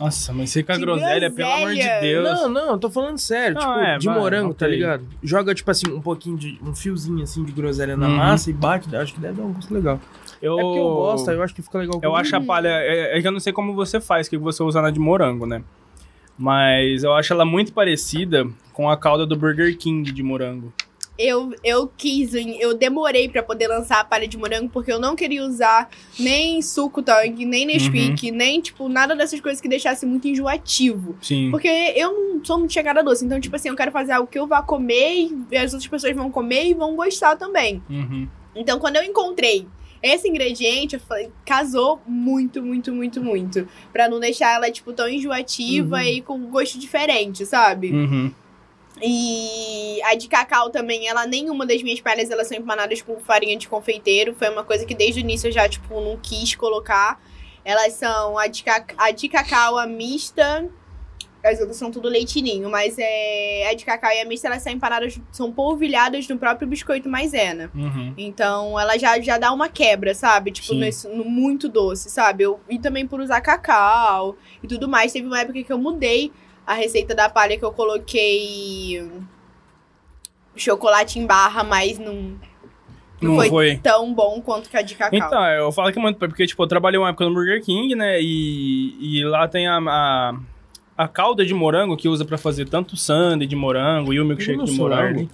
Nossa, 0.00 0.32
mas 0.32 0.48
você 0.50 0.62
com 0.62 0.72
a 0.72 0.76
De 0.76 0.80
groselha, 0.80 1.30
pelo 1.30 1.50
amor 1.52 1.68
de 1.70 1.74
groselha. 1.76 2.00
Deus. 2.00 2.24
Não, 2.24 2.48
não, 2.48 2.70
eu 2.72 2.78
tô 2.78 2.88
falando 2.90 3.18
sério. 3.18 3.54
Não, 3.54 3.60
tipo, 3.60 3.78
é, 3.84 3.98
de 3.98 4.06
vai, 4.06 4.18
morango, 4.18 4.54
tá 4.54 4.64
ok. 4.64 4.74
ligado? 4.74 5.04
Joga, 5.22 5.54
tipo 5.54 5.70
assim, 5.70 5.90
um 5.92 6.00
pouquinho 6.00 6.38
de. 6.38 6.58
um 6.62 6.74
fiozinho 6.74 7.22
assim 7.22 7.44
de 7.44 7.52
groselha 7.52 7.96
na 7.96 8.08
Uhum. 8.08 8.16
massa 8.16 8.48
e 8.48 8.52
bate. 8.54 8.96
Acho 8.96 9.12
que 9.12 9.20
deve 9.20 9.34
dar 9.34 9.42
um 9.44 9.52
gosto 9.52 9.74
legal. 9.74 10.00
Eu... 10.40 10.58
É 10.58 10.62
porque 10.62 10.78
eu 10.78 10.84
gosto, 10.84 11.28
aí 11.30 11.36
eu 11.36 11.42
acho 11.42 11.54
que 11.54 11.60
fica 11.60 11.78
legal. 11.78 12.00
Eu 12.02 12.10
com- 12.12 12.16
acho 12.16 12.34
a 12.34 12.40
palha. 12.40 12.68
É, 12.68 13.18
é 13.18 13.20
que 13.20 13.28
eu 13.28 13.32
não 13.32 13.40
sei 13.40 13.52
como 13.52 13.74
você 13.74 14.00
faz, 14.00 14.26
que 14.26 14.38
você 14.38 14.62
usa 14.62 14.80
na 14.80 14.90
de 14.90 14.98
morango, 14.98 15.44
né? 15.44 15.62
Mas 16.38 17.04
eu 17.04 17.12
acho 17.12 17.32
ela 17.34 17.44
muito 17.44 17.72
parecida 17.72 18.46
com 18.72 18.88
a 18.88 18.96
calda 18.96 19.26
do 19.26 19.36
Burger 19.36 19.76
King 19.76 20.10
de 20.10 20.22
morango. 20.22 20.72
Eu, 21.22 21.52
eu 21.62 21.86
quis, 21.98 22.32
eu 22.34 22.72
demorei 22.74 23.28
pra 23.28 23.42
poder 23.42 23.68
lançar 23.68 24.00
a 24.00 24.04
palha 24.04 24.26
de 24.26 24.38
morango, 24.38 24.70
porque 24.70 24.90
eu 24.90 24.98
não 24.98 25.14
queria 25.14 25.44
usar 25.44 25.90
nem 26.18 26.62
suco 26.62 27.02
tangue, 27.02 27.44
nem 27.44 27.66
Nesquik, 27.66 28.30
nem, 28.30 28.58
tipo, 28.58 28.88
nada 28.88 29.14
dessas 29.14 29.38
coisas 29.38 29.60
que 29.60 29.68
deixasse 29.68 30.06
muito 30.06 30.26
enjoativo. 30.26 31.16
Sim. 31.20 31.50
Porque 31.50 31.68
eu 31.68 32.10
não 32.36 32.42
sou 32.44 32.58
muito 32.58 32.72
chegada 32.72 33.00
a 33.00 33.02
doce, 33.02 33.22
então, 33.26 33.38
tipo 33.38 33.54
assim, 33.54 33.68
eu 33.68 33.76
quero 33.76 33.92
fazer 33.92 34.12
algo 34.12 34.26
que 34.30 34.38
eu 34.38 34.46
vá 34.46 34.62
comer 34.62 35.28
e 35.50 35.56
as 35.58 35.74
outras 35.74 35.86
pessoas 35.90 36.16
vão 36.16 36.30
comer 36.30 36.68
e 36.70 36.72
vão 36.74 36.96
gostar 36.96 37.36
também. 37.36 37.82
Uhum. 37.90 38.26
Então, 38.56 38.78
quando 38.78 38.96
eu 38.96 39.02
encontrei 39.04 39.66
esse 40.02 40.26
ingrediente, 40.26 40.94
eu 40.94 41.00
falei, 41.00 41.30
casou 41.44 42.00
muito, 42.06 42.62
muito, 42.62 42.90
muito, 42.94 43.20
muito. 43.22 43.68
Pra 43.92 44.08
não 44.08 44.18
deixar 44.18 44.54
ela, 44.54 44.70
tipo, 44.70 44.94
tão 44.94 45.06
enjoativa 45.06 45.96
Uhum. 45.96 46.02
e 46.02 46.22
com 46.22 46.38
gosto 46.46 46.78
diferente, 46.78 47.44
sabe? 47.44 47.92
Uhum. 47.92 48.32
E 49.02 50.00
a 50.04 50.14
de 50.14 50.28
cacau 50.28 50.70
também, 50.70 51.08
ela 51.08 51.26
nenhuma 51.26 51.66
das 51.66 51.82
minhas 51.82 52.00
palhas 52.00 52.30
elas 52.30 52.46
são 52.48 52.56
empanadas 52.56 53.00
com 53.02 53.18
farinha 53.20 53.56
de 53.56 53.68
confeiteiro. 53.68 54.34
Foi 54.34 54.48
uma 54.50 54.64
coisa 54.64 54.84
que 54.84 54.94
desde 54.94 55.20
o 55.20 55.22
início 55.22 55.48
eu 55.48 55.52
já, 55.52 55.68
tipo, 55.68 56.00
não 56.00 56.16
quis 56.16 56.54
colocar. 56.54 57.20
Elas 57.64 57.92
são 57.94 58.38
a 58.38 58.46
de, 58.46 58.62
ca- 58.62 58.84
a 58.96 59.10
de 59.10 59.28
cacau, 59.28 59.76
a 59.78 59.86
mista. 59.86 60.68
As 61.42 61.58
outras 61.58 61.78
são 61.78 61.90
tudo 61.90 62.06
leitinho, 62.06 62.68
mas 62.68 62.96
é 62.98 63.70
a 63.70 63.74
de 63.74 63.82
cacau 63.82 64.10
e 64.12 64.20
a 64.20 64.26
mista, 64.26 64.46
elas 64.46 64.62
são 64.62 64.70
empanadas, 64.70 65.18
são 65.32 65.50
polvilhadas 65.50 66.28
no 66.28 66.36
próprio 66.38 66.68
biscoito 66.68 67.08
maisena. 67.08 67.70
Uhum. 67.74 68.12
Então, 68.18 68.78
ela 68.78 68.98
já, 68.98 69.18
já 69.20 69.38
dá 69.38 69.50
uma 69.50 69.66
quebra, 69.66 70.14
sabe? 70.14 70.50
Tipo, 70.50 70.74
nesse- 70.74 71.08
no 71.08 71.24
muito 71.24 71.66
doce, 71.66 72.10
sabe? 72.10 72.42
Eu, 72.44 72.60
e 72.68 72.78
também 72.78 73.06
por 73.06 73.20
usar 73.20 73.40
cacau 73.40 74.36
e 74.62 74.68
tudo 74.68 74.86
mais. 74.86 75.12
Teve 75.12 75.26
uma 75.26 75.40
época 75.40 75.62
que 75.62 75.72
eu 75.72 75.78
mudei 75.78 76.30
a 76.66 76.74
receita 76.74 77.14
da 77.14 77.28
palha 77.28 77.58
que 77.58 77.64
eu 77.64 77.72
coloquei 77.72 79.10
chocolate 80.56 81.18
em 81.18 81.26
barra, 81.26 81.64
mas 81.64 81.98
não, 81.98 82.14
não 83.20 83.30
Não 83.30 83.36
foi, 83.36 83.48
foi. 83.48 83.76
tão 83.76 84.12
bom 84.12 84.40
quanto 84.40 84.68
que 84.68 84.76
a 84.76 84.82
de 84.82 84.94
cacau. 84.94 85.18
Então, 85.18 85.44
eu 85.46 85.72
falo 85.72 85.92
que 85.92 85.98
é 85.98 86.02
muito, 86.02 86.18
porque, 86.18 86.46
tipo, 86.46 86.62
eu 86.62 86.66
trabalhei 86.66 86.98
uma 86.98 87.08
época 87.08 87.24
no 87.24 87.34
Burger 87.34 87.62
King, 87.64 87.94
né, 87.94 88.20
e, 88.20 88.96
e 89.00 89.24
lá 89.24 89.48
tem 89.48 89.66
a, 89.66 89.78
a, 89.78 90.34
a 90.96 91.08
calda 91.08 91.44
de 91.44 91.54
morango 91.54 91.96
que 91.96 92.08
usa 92.08 92.24
pra 92.24 92.36
fazer 92.38 92.68
tanto 92.68 92.96
sundae 92.96 93.46
de 93.46 93.56
morango 93.56 94.12
e 94.12 94.20
o 94.20 94.24
milkshake 94.24 94.64
de 94.64 94.72
morango. 94.72 95.28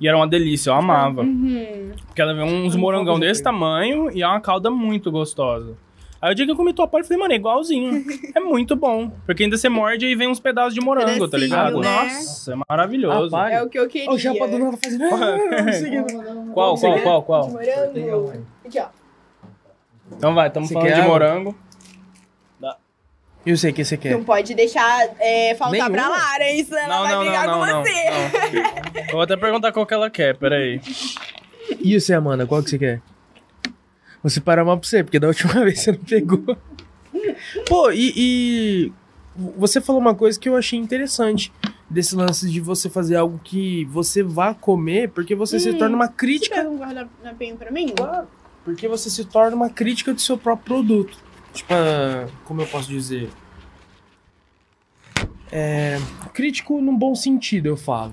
E 0.00 0.08
era 0.08 0.16
uma 0.16 0.26
delícia, 0.26 0.70
eu 0.70 0.74
amava. 0.74 1.20
Uhum. 1.20 1.92
Porque 2.06 2.22
ela 2.22 2.32
vem 2.32 2.44
uns 2.44 2.74
morangão 2.74 3.20
desse 3.20 3.42
tamanho 3.42 4.10
e 4.10 4.22
é 4.22 4.26
uma 4.26 4.40
calda 4.40 4.70
muito 4.70 5.10
gostosa. 5.10 5.76
Aí 6.22 6.32
o 6.32 6.34
dia 6.34 6.44
que 6.44 6.52
eu 6.52 6.56
comi 6.56 6.74
tua 6.74 6.86
palha, 6.86 7.00
eu 7.00 7.06
falei, 7.06 7.18
mano, 7.20 7.32
é 7.32 7.36
igualzinho. 7.36 8.04
é 8.34 8.40
muito 8.40 8.76
bom. 8.76 9.10
Porque 9.24 9.44
ainda 9.44 9.56
você 9.56 9.68
morde 9.70 10.04
e 10.06 10.14
vem 10.14 10.28
uns 10.28 10.38
pedaços 10.38 10.74
de 10.74 10.80
morango, 10.80 11.26
tá 11.26 11.38
ligado? 11.38 11.80
né? 11.80 11.88
Nossa, 11.88 12.52
é 12.52 12.56
maravilhoso. 12.68 13.34
É 13.36 13.62
o 13.62 13.68
que 13.68 13.78
eu 13.78 13.88
queria. 13.88 14.10
O 14.10 14.18
chapa 14.18 14.46
do 14.46 14.58
nada 14.58 14.76
fazendo. 14.76 15.08
Não. 15.08 16.52
Qual, 16.52 16.76
qual, 16.76 16.94
quer? 16.94 17.02
qual, 17.02 17.20
De 17.20 17.26
qual? 17.26 17.48
morango. 17.50 18.32
Aqui, 18.66 18.78
ó. 18.80 18.86
Então 20.12 20.34
vai, 20.34 20.48
estamos 20.48 20.70
falando 20.70 20.88
quer 20.88 20.94
de 20.94 21.00
água? 21.00 21.12
morango. 21.12 21.56
E 23.46 23.50
eu 23.50 23.56
sei 23.56 23.70
o 23.70 23.74
que 23.74 23.82
você 23.82 23.96
quer. 23.96 24.12
Não 24.12 24.22
pode 24.22 24.54
deixar 24.54 25.08
é, 25.18 25.54
faltar 25.54 25.88
Nenhuma? 25.88 25.90
pra 25.90 26.08
Lara, 26.08 26.52
isso 26.52 26.76
ela 26.76 27.00
vai 27.00 27.18
brigar 27.18 27.46
com 27.46 27.58
você. 27.60 28.10
não. 28.10 29.02
Eu 29.06 29.12
vou 29.12 29.22
até 29.22 29.36
perguntar 29.36 29.72
qual 29.72 29.86
que 29.86 29.94
ela 29.94 30.10
quer, 30.10 30.36
peraí. 30.36 30.80
E 31.82 31.98
você, 31.98 32.12
Amanda, 32.12 32.46
qual 32.48 32.62
que 32.64 32.68
você 32.68 32.78
quer? 32.78 33.00
Vou 34.22 34.30
separar 34.30 34.62
uma 34.64 34.76
pra 34.76 34.88
você, 34.88 35.02
porque 35.02 35.18
da 35.18 35.28
última 35.28 35.52
vez 35.64 35.80
você 35.80 35.92
não 35.92 35.98
pegou. 36.00 36.56
Pô, 37.68 37.90
e, 37.90 38.12
e 38.16 38.92
você 39.56 39.80
falou 39.80 40.00
uma 40.00 40.14
coisa 40.14 40.38
que 40.38 40.48
eu 40.48 40.56
achei 40.56 40.78
interessante. 40.78 41.52
Desse 41.88 42.14
lance 42.14 42.48
de 42.48 42.60
você 42.60 42.88
fazer 42.88 43.16
algo 43.16 43.40
que 43.42 43.84
você 43.86 44.22
vá 44.22 44.54
comer, 44.54 45.08
porque 45.10 45.34
você 45.34 45.58
se 45.58 45.70
Hum, 45.70 45.78
torna 45.78 45.96
uma 45.96 46.06
Você 46.06 46.12
crítica. 46.12 46.54
pega 46.56 46.70
um 46.70 46.78
guardanapinho 46.78 47.56
pra 47.56 47.70
mim? 47.72 47.92
Porque 48.64 48.86
você 48.86 49.10
se 49.10 49.24
torna 49.24 49.56
uma 49.56 49.68
crítica 49.70 50.14
do 50.14 50.20
seu 50.20 50.38
próprio 50.38 50.66
produto. 50.66 51.18
Tipo, 51.52 51.72
ah, 51.74 52.28
como 52.44 52.60
eu 52.62 52.66
posso 52.68 52.88
dizer? 52.88 53.28
é, 55.50 55.98
crítico 56.32 56.80
num 56.80 56.96
bom 56.96 57.14
sentido, 57.16 57.66
eu 57.66 57.76
falo. 57.76 58.12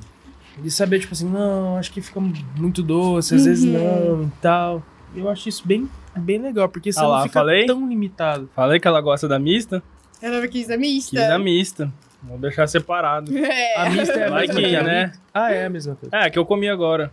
De 0.57 0.71
saber, 0.71 0.99
tipo 0.99 1.13
assim, 1.13 1.29
não, 1.29 1.77
acho 1.77 1.91
que 1.91 2.01
fica 2.01 2.19
muito 2.19 2.81
doce, 2.81 3.35
às 3.35 3.45
vezes 3.45 3.63
Uhum. 3.65 3.73
não 3.73 4.23
e 4.23 4.31
tal. 4.41 4.83
Eu 5.17 5.27
acho 5.29 5.49
isso 5.49 5.67
bem, 5.67 5.89
bem 6.15 6.39
legal, 6.39 6.69
porque 6.69 6.93
você 6.93 6.99
Ah 6.99 7.03
não 7.03 7.09
lá, 7.09 7.23
fica 7.23 7.33
falei? 7.39 7.65
tão 7.65 7.89
limitado. 7.89 8.47
Falei 8.55 8.79
que 8.79 8.87
ela 8.87 9.01
gosta 9.01 9.27
da 9.27 9.39
mista? 9.39 9.81
Ela 10.21 10.47
quis 10.47 10.69
a 10.69 10.77
mista. 10.77 11.09
Quis 11.09 11.29
a 11.29 11.39
mista. 11.39 11.91
Vou 12.21 12.37
deixar 12.37 12.67
separado. 12.67 13.31
É. 13.35 13.81
A 13.81 13.89
mista 13.89 14.13
é 14.13 14.27
a 14.27 14.31
mesma 14.31 14.55
que, 14.55 14.75
a 14.75 14.83
né? 14.83 15.11
Ah, 15.33 15.51
é 15.51 15.65
a 15.65 15.69
mesma 15.69 15.95
coisa. 15.95 16.15
É, 16.15 16.29
que 16.29 16.37
eu 16.37 16.45
comi 16.45 16.69
agora. 16.69 17.11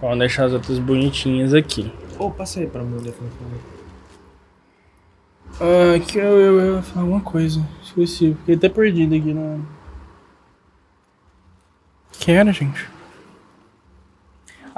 Vamos 0.00 0.18
deixar 0.18 0.44
as 0.46 0.52
outras 0.54 0.78
bonitinhas 0.78 1.52
aqui. 1.52 1.92
Ô, 2.18 2.30
passa 2.30 2.60
aí 2.60 2.66
pra 2.66 2.82
mim, 2.82 2.96
eu 3.04 3.12
falei. 3.12 3.60
Ah, 5.60 5.98
que 5.98 6.16
eu, 6.18 6.40
eu, 6.40 6.60
eu 6.60 6.76
ia 6.76 6.82
falar 6.82 7.02
alguma 7.02 7.20
coisa. 7.20 7.62
Esqueci. 7.82 8.34
Fiquei 8.40 8.54
até 8.54 8.68
perdido 8.70 9.14
aqui 9.14 9.34
na. 9.34 9.58
Que 12.12 12.32
era, 12.32 12.50
gente? 12.52 12.88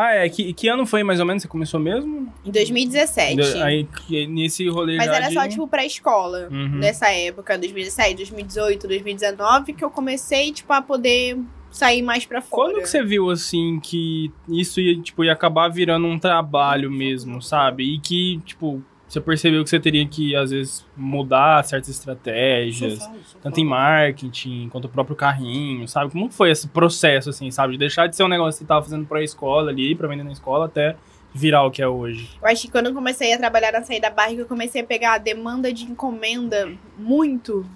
Ah, 0.02 0.14
é. 0.14 0.28
Que, 0.28 0.52
que 0.52 0.68
ano 0.68 0.84
foi 0.84 1.04
mais 1.04 1.20
ou 1.20 1.26
menos? 1.26 1.42
Você 1.42 1.48
começou 1.48 1.78
mesmo? 1.78 2.32
Em 2.44 2.50
2017. 2.50 3.62
Aí, 3.62 3.86
nesse 4.26 4.68
rolê 4.68 4.96
Mas 4.96 5.08
era 5.08 5.28
de... 5.28 5.34
só, 5.34 5.46
tipo, 5.46 5.68
pré-escola. 5.68 6.48
Uhum. 6.50 6.78
Nessa 6.78 7.08
época, 7.10 7.56
2017, 7.56 8.16
2018, 8.16 8.88
2019, 8.88 9.72
que 9.74 9.84
eu 9.84 9.90
comecei, 9.90 10.52
tipo, 10.52 10.72
a 10.72 10.82
poder 10.82 11.38
sair 11.70 12.02
mais 12.02 12.26
pra 12.26 12.42
fora. 12.42 12.72
Quando 12.72 12.82
que 12.82 12.88
você 12.88 13.02
viu, 13.02 13.30
assim, 13.30 13.78
que 13.80 14.30
isso 14.48 14.80
ia, 14.80 15.00
tipo, 15.00 15.22
ia 15.22 15.32
acabar 15.32 15.68
virando 15.68 16.06
um 16.06 16.18
trabalho 16.18 16.90
mesmo, 16.90 17.40
sabe? 17.40 17.94
E 17.94 18.00
que, 18.00 18.40
tipo, 18.44 18.82
você 19.12 19.20
percebeu 19.20 19.62
que 19.62 19.68
você 19.68 19.78
teria 19.78 20.08
que, 20.08 20.34
às 20.34 20.50
vezes, 20.50 20.86
mudar 20.96 21.62
certas 21.64 21.90
estratégias, 21.90 22.98
tanto 23.42 23.60
em 23.60 23.64
marketing, 23.64 24.70
quanto 24.70 24.86
o 24.86 24.88
próprio 24.88 25.14
carrinho, 25.14 25.86
sabe? 25.86 26.10
Como 26.10 26.30
foi 26.30 26.50
esse 26.50 26.66
processo, 26.66 27.28
assim, 27.28 27.50
sabe? 27.50 27.74
De 27.74 27.78
deixar 27.78 28.06
de 28.06 28.16
ser 28.16 28.22
um 28.22 28.28
negócio 28.28 28.58
que 28.58 28.64
você 28.64 28.68
tava 28.68 28.82
fazendo 28.82 29.04
pra 29.04 29.22
escola 29.22 29.70
ali, 29.70 29.94
pra 29.94 30.08
vender 30.08 30.22
na 30.22 30.32
escola, 30.32 30.64
até 30.64 30.96
virar 31.34 31.62
o 31.62 31.70
que 31.70 31.82
é 31.82 31.86
hoje. 31.86 32.30
Eu 32.40 32.48
acho 32.48 32.62
que 32.62 32.70
quando 32.70 32.86
eu 32.86 32.94
comecei 32.94 33.34
a 33.34 33.38
trabalhar 33.38 33.70
na 33.70 33.82
saída 33.82 34.08
da 34.08 34.14
barriga, 34.14 34.42
eu 34.42 34.46
comecei 34.46 34.80
a 34.80 34.84
pegar 34.84 35.12
a 35.12 35.18
demanda 35.18 35.70
de 35.70 35.84
encomenda 35.84 36.72
muito. 36.96 37.66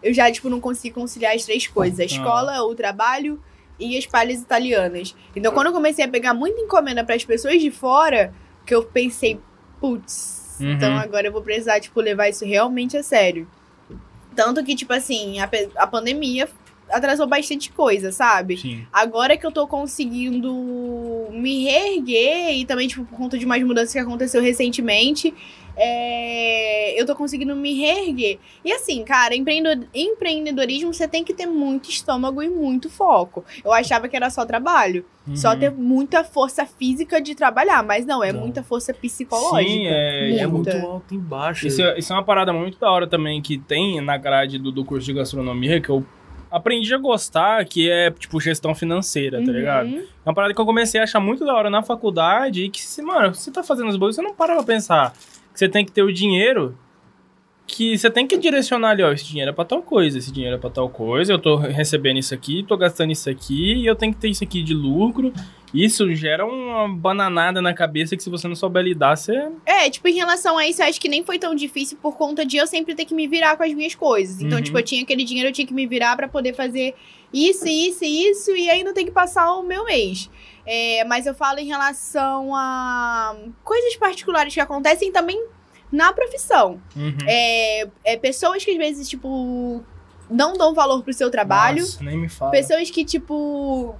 Eu 0.00 0.14
já, 0.14 0.30
tipo, 0.30 0.48
não 0.48 0.60
consigo 0.60 0.94
conciliar 1.00 1.34
as 1.34 1.44
três 1.44 1.66
coisas. 1.66 1.98
A 1.98 2.04
escola, 2.04 2.62
o 2.62 2.72
trabalho 2.72 3.42
e 3.80 3.98
as 3.98 4.06
palhas 4.06 4.40
italianas. 4.40 5.16
Então, 5.34 5.52
quando 5.52 5.66
eu 5.66 5.72
comecei 5.72 6.04
a 6.04 6.08
pegar 6.08 6.34
muita 6.34 6.60
encomenda 6.60 7.02
para 7.02 7.16
as 7.16 7.24
pessoas 7.24 7.60
de 7.60 7.72
fora, 7.72 8.32
que 8.64 8.72
eu 8.72 8.84
pensei, 8.84 9.40
putz, 9.80 10.43
Uhum. 10.60 10.72
então 10.72 10.96
agora 10.96 11.26
eu 11.26 11.32
vou 11.32 11.42
precisar, 11.42 11.80
tipo, 11.80 12.00
levar 12.00 12.28
isso 12.28 12.44
realmente 12.44 12.96
a 12.96 13.02
sério. 13.02 13.46
Tanto 14.34 14.64
que, 14.64 14.74
tipo 14.74 14.92
assim, 14.92 15.38
a, 15.40 15.48
a 15.76 15.86
pandemia 15.86 16.48
atrasou 16.90 17.26
bastante 17.26 17.70
coisa, 17.70 18.12
sabe? 18.12 18.56
Sim. 18.56 18.86
Agora 18.92 19.36
que 19.36 19.46
eu 19.46 19.52
tô 19.52 19.66
conseguindo 19.66 20.52
me 21.32 21.64
reerguer 21.64 22.56
e 22.56 22.64
também, 22.64 22.88
tipo, 22.88 23.04
por 23.04 23.16
conta 23.16 23.38
de 23.38 23.46
mais 23.46 23.62
mudanças 23.64 23.92
que 23.92 23.98
aconteceu 23.98 24.42
recentemente, 24.42 25.32
é, 25.76 27.00
eu 27.00 27.06
tô 27.06 27.14
conseguindo 27.14 27.54
me 27.56 27.74
reerguer. 27.74 28.38
E 28.64 28.72
assim, 28.72 29.04
cara, 29.04 29.34
empreendedor- 29.34 29.86
empreendedorismo 29.94 30.92
você 30.92 31.06
tem 31.08 31.24
que 31.24 31.34
ter 31.34 31.46
muito 31.46 31.90
estômago 31.90 32.42
e 32.42 32.48
muito 32.48 32.88
foco. 32.90 33.44
Eu 33.64 33.72
achava 33.72 34.08
que 34.08 34.16
era 34.16 34.30
só 34.30 34.44
trabalho, 34.44 35.04
só 35.34 35.52
Uhum. 35.52 35.58
ter 35.58 35.70
muita 35.70 36.24
força 36.24 36.66
física 36.66 37.20
de 37.20 37.34
trabalhar, 37.34 37.82
mas 37.82 38.04
não, 38.06 38.22
é 38.22 38.32
Não. 38.32 38.40
muita 38.40 38.62
força 38.62 38.92
psicológica. 38.92 39.70
Sim, 39.70 39.86
é, 39.86 40.38
É 40.38 40.46
muito 40.46 40.70
alto 40.76 41.14
embaixo. 41.14 41.66
Isso 41.66 41.82
é, 41.82 41.98
isso 41.98 42.12
é 42.12 42.16
uma 42.16 42.24
parada 42.24 42.52
muito 42.52 42.78
da 42.78 42.90
hora 42.90 43.06
também 43.06 43.40
que 43.40 43.58
tem 43.58 44.00
na 44.00 44.16
grade 44.16 44.58
do, 44.58 44.70
do 44.72 44.84
curso 44.84 45.06
de 45.06 45.12
gastronomia 45.12 45.80
que 45.80 45.88
eu 45.88 46.04
aprendi 46.50 46.94
a 46.94 46.98
gostar, 46.98 47.64
que 47.64 47.90
é, 47.90 48.12
tipo, 48.12 48.40
gestão 48.40 48.74
financeira, 48.76 49.38
tá 49.42 49.50
Uhum. 49.50 49.56
ligado? 49.56 49.88
É 49.96 50.28
uma 50.28 50.34
parada 50.34 50.54
que 50.54 50.60
eu 50.60 50.64
comecei 50.66 51.00
a 51.00 51.04
achar 51.04 51.18
muito 51.18 51.44
da 51.44 51.52
hora 51.52 51.68
na 51.68 51.82
faculdade 51.82 52.62
e 52.64 52.68
que, 52.70 52.80
mano, 53.02 53.34
você 53.34 53.50
tá 53.50 53.62
fazendo 53.64 53.88
as 53.88 53.96
bolsas, 53.96 54.16
você 54.16 54.22
não 54.22 54.34
para 54.34 54.54
pra 54.54 54.62
pensar 54.62 55.12
você 55.54 55.68
tem 55.68 55.84
que 55.84 55.92
ter 55.92 56.02
o 56.02 56.12
dinheiro 56.12 56.76
que 57.66 57.96
você 57.96 58.10
tem 58.10 58.26
que 58.26 58.36
direcionar 58.36 58.90
ali, 58.90 59.02
ó, 59.02 59.10
esse 59.10 59.24
dinheiro 59.24 59.50
é 59.50 59.54
pra 59.54 59.64
tal 59.64 59.80
coisa, 59.80 60.18
esse 60.18 60.30
dinheiro 60.30 60.56
é 60.56 60.58
pra 60.58 60.68
tal 60.68 60.88
coisa, 60.90 61.32
eu 61.32 61.38
tô 61.38 61.56
recebendo 61.56 62.18
isso 62.18 62.34
aqui, 62.34 62.62
tô 62.62 62.76
gastando 62.76 63.10
isso 63.10 63.30
aqui, 63.30 63.74
e 63.76 63.86
eu 63.86 63.96
tenho 63.96 64.12
que 64.12 64.20
ter 64.20 64.28
isso 64.28 64.44
aqui 64.44 64.62
de 64.62 64.74
lucro. 64.74 65.32
Isso 65.72 66.14
gera 66.14 66.44
uma 66.46 66.86
bananada 66.88 67.60
na 67.62 67.72
cabeça 67.74 68.16
que 68.16 68.22
se 68.22 68.30
você 68.30 68.46
não 68.46 68.54
souber 68.54 68.84
lidar, 68.84 69.16
você... 69.16 69.48
É, 69.66 69.88
tipo, 69.90 70.06
em 70.06 70.14
relação 70.14 70.56
a 70.58 70.68
isso, 70.68 70.82
eu 70.82 70.86
acho 70.86 71.00
que 71.00 71.08
nem 71.08 71.24
foi 71.24 71.36
tão 71.38 71.52
difícil 71.54 71.96
por 72.00 72.16
conta 72.16 72.44
de 72.46 72.58
eu 72.58 72.66
sempre 72.66 72.94
ter 72.94 73.06
que 73.06 73.14
me 73.14 73.26
virar 73.26 73.56
com 73.56 73.64
as 73.64 73.72
minhas 73.74 73.94
coisas. 73.94 74.40
Então, 74.40 74.58
Uhum. 74.58 74.62
tipo, 74.64 74.78
eu 74.78 74.82
tinha 74.84 75.02
aquele 75.02 75.24
dinheiro, 75.24 75.48
eu 75.48 75.52
tinha 75.52 75.66
que 75.66 75.74
me 75.74 75.86
virar 75.86 76.14
pra 76.16 76.28
poder 76.28 76.54
fazer 76.54 76.94
isso, 77.32 77.66
isso 77.66 78.04
e 78.04 78.28
isso, 78.30 78.54
e 78.54 78.70
ainda 78.70 78.92
tem 78.92 79.04
que 79.06 79.10
passar 79.10 79.52
o 79.54 79.62
meu 79.64 79.84
mês. 79.84 80.30
É, 80.66 81.04
mas 81.04 81.26
eu 81.26 81.34
falo 81.34 81.58
em 81.58 81.66
relação 81.66 82.54
a 82.54 83.36
coisas 83.62 83.96
particulares 83.96 84.52
que 84.54 84.60
acontecem 84.60 85.12
também 85.12 85.46
na 85.92 86.12
profissão. 86.12 86.80
Uhum. 86.96 87.16
É, 87.26 87.88
é 88.04 88.16
pessoas 88.16 88.64
que 88.64 88.70
às 88.70 88.76
vezes, 88.78 89.08
tipo, 89.08 89.84
não 90.30 90.54
dão 90.54 90.72
valor 90.74 91.02
pro 91.02 91.12
seu 91.12 91.30
trabalho. 91.30 91.80
Nossa, 91.82 92.02
nem 92.02 92.16
me 92.16 92.28
fala. 92.28 92.50
Pessoas 92.50 92.90
que, 92.90 93.04
tipo, 93.04 93.94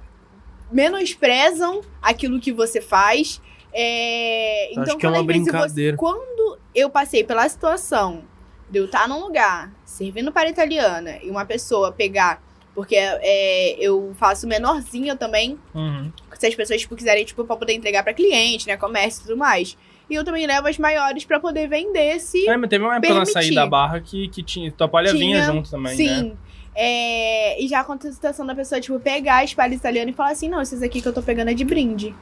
menosprezam 0.71 1.81
aquilo 2.01 2.39
que 2.39 2.51
você 2.51 2.81
faz. 2.81 3.41
É, 3.73 4.69
Acho 4.71 4.79
então, 4.81 4.97
que 4.97 5.05
é 5.05 5.09
quando, 5.09 5.15
uma 5.17 5.23
brincadeira. 5.23 5.91
você- 5.95 5.97
quando 5.97 6.57
eu 6.73 6.89
passei 6.89 7.23
pela 7.23 7.47
situação 7.47 8.23
de 8.69 8.79
eu 8.79 8.85
estar 8.85 9.07
num 9.07 9.19
lugar 9.21 9.71
servindo 9.85 10.31
para 10.31 10.49
italiana 10.49 11.17
e 11.21 11.29
uma 11.29 11.45
pessoa 11.45 11.91
pegar. 11.91 12.41
Porque 12.73 12.95
é, 12.97 13.77
eu 13.79 14.13
faço 14.17 14.45
menorzinha 14.47 15.15
também, 15.15 15.57
Uhum. 15.73 16.11
Se 16.39 16.47
as 16.47 16.55
pessoas 16.55 16.81
tipo, 16.81 16.95
quiserem, 16.95 17.25
tipo, 17.25 17.43
pra 17.45 17.55
poder 17.55 17.73
entregar 17.73 18.03
pra 18.03 18.13
cliente, 18.13 18.67
né? 18.67 18.77
Comércio 18.77 19.21
e 19.21 19.23
tudo 19.27 19.37
mais. 19.37 19.77
E 20.09 20.13
eu 20.13 20.23
também 20.23 20.45
levo 20.45 20.67
as 20.67 20.77
maiores 20.77 21.25
pra 21.25 21.39
poder 21.39 21.67
vender 21.67 22.19
se 22.19 22.47
É, 22.47 22.55
mas 22.55 22.69
teve 22.69 22.83
uma 22.83 22.95
época 22.95 23.13
na 23.13 23.25
saída 23.25 23.55
da 23.55 23.67
barra 23.67 23.99
que, 23.99 24.27
que 24.27 24.43
tinha. 24.43 24.71
Tua 24.71 24.87
palha 24.87 25.11
vinha 25.13 25.41
junto 25.43 25.69
também, 25.69 25.97
né? 25.97 26.03
Sim. 26.03 26.37
É, 26.75 27.61
e 27.63 27.67
já 27.67 27.79
aconteceu 27.79 28.11
a 28.11 28.13
situação 28.13 28.45
da 28.45 28.53
pessoa, 28.53 28.81
tipo, 28.81 28.99
pegar 28.99 29.37
a 29.37 29.43
espalha 29.43 29.73
italiana 29.73 30.11
e 30.11 30.13
falar 30.13 30.31
assim, 30.31 30.49
não, 30.49 30.61
esses 30.61 30.81
aqui 30.83 31.01
que 31.01 31.07
eu 31.07 31.13
tô 31.13 31.21
pegando 31.23 31.49
é 31.49 31.53
de 31.53 31.63
brinde. 31.63 32.13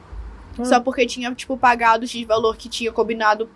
Ah. 0.58 0.64
Só 0.64 0.80
porque 0.80 1.04
tinha, 1.06 1.34
tipo, 1.34 1.56
pagado 1.56 2.06
o 2.06 2.26
valor 2.26 2.56
que 2.56 2.68
tinha 2.68 2.92
combinado 2.92 3.50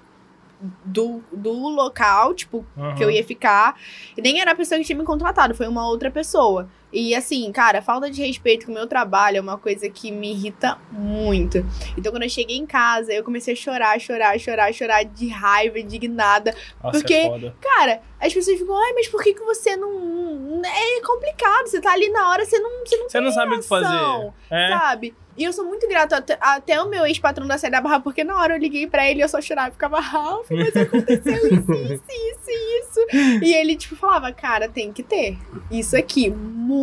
do, 0.85 1.23
do 1.33 1.53
local, 1.69 2.35
tipo, 2.35 2.67
Uhum. 2.77 2.95
que 2.97 3.05
eu 3.05 3.11
ia 3.11 3.25
ficar. 3.25 3.77
E 4.17 4.21
nem 4.21 4.41
era 4.41 4.51
a 4.53 4.55
pessoa 4.55 4.79
que 4.79 4.85
tinha 4.85 4.99
me 4.99 5.05
contratado, 5.05 5.55
foi 5.55 5.69
uma 5.69 5.87
outra 5.87 6.11
pessoa. 6.11 6.69
E 6.93 7.15
assim, 7.15 7.51
cara, 7.53 7.83
falta 7.83 8.11
de 8.11 8.25
respeito 8.25 8.67
com 8.67 8.73
o 8.73 8.75
meu 8.75 8.87
trabalho 8.87 9.37
é 9.37 9.41
uma 9.41 9.59
coisa 9.59 9.89
que 9.91 10.11
me 10.11 10.31
irrita 10.33 10.79
muito. 10.91 11.59
Então, 11.97 12.11
quando 12.11 12.23
eu 12.23 12.29
cheguei 12.31 12.57
em 12.57 12.65
casa, 12.67 13.13
eu 13.13 13.23
comecei 13.23 13.53
a 13.53 13.57
chorar, 13.57 14.01
chorar, 14.01 14.39
chorar, 14.39 14.73
chorar 14.73 15.03
de 15.05 15.29
raiva, 15.29 15.79
indignada. 15.79 16.55
Nossa, 16.83 16.99
porque- 16.99 17.15
é. 17.15 17.53
Cara, 17.61 18.01
as 18.21 18.33
pessoas 18.33 18.59
ficam, 18.59 18.77
ai, 18.77 18.93
mas 18.95 19.07
por 19.09 19.23
que, 19.23 19.35
que 19.35 19.43
você 19.45 19.77
não. 19.77 20.63
É 20.65 21.01
complicado, 21.03 21.67
você 21.67 21.81
tá 21.81 21.93
ali 21.93 22.09
na 22.09 22.31
hora, 22.31 22.45
você 22.45 22.59
não, 22.59 22.85
você 22.85 22.97
não 22.97 23.09
Você 23.09 23.21
não 23.21 23.31
sabe 23.33 23.55
o 23.55 23.61
que 23.61 23.67
fazer. 23.69 24.33
É. 24.51 24.69
sabe? 24.79 25.15
E 25.37 25.45
eu 25.45 25.53
sou 25.53 25.65
muito 25.65 25.87
grata 25.87 26.17
até, 26.17 26.37
até 26.41 26.83
o 26.83 26.89
meu 26.89 27.07
ex-patrão 27.07 27.47
da 27.47 27.57
saída 27.57 27.77
da 27.77 27.81
barra, 27.81 28.01
porque 28.01 28.25
na 28.25 28.37
hora 28.41 28.55
eu 28.55 28.59
liguei 28.59 28.89
pra 28.89 29.09
ele 29.09 29.21
e 29.21 29.23
eu 29.23 29.29
só 29.29 29.41
chorava 29.41 29.69
e 29.69 29.73
ficava, 29.73 30.01
Ralph, 30.01 30.51
mas 30.51 30.77
aconteceu 30.77 31.33
isso, 31.47 31.73
isso, 31.73 32.03
isso, 32.11 32.51
isso. 32.51 33.45
E 33.45 33.55
ele, 33.55 33.77
tipo, 33.77 33.95
falava, 33.95 34.33
cara, 34.33 34.69
tem 34.69 34.93
que 34.93 35.01
ter 35.01 35.39
isso 35.71 35.97
aqui, 35.97 36.29
muito. 36.29 36.78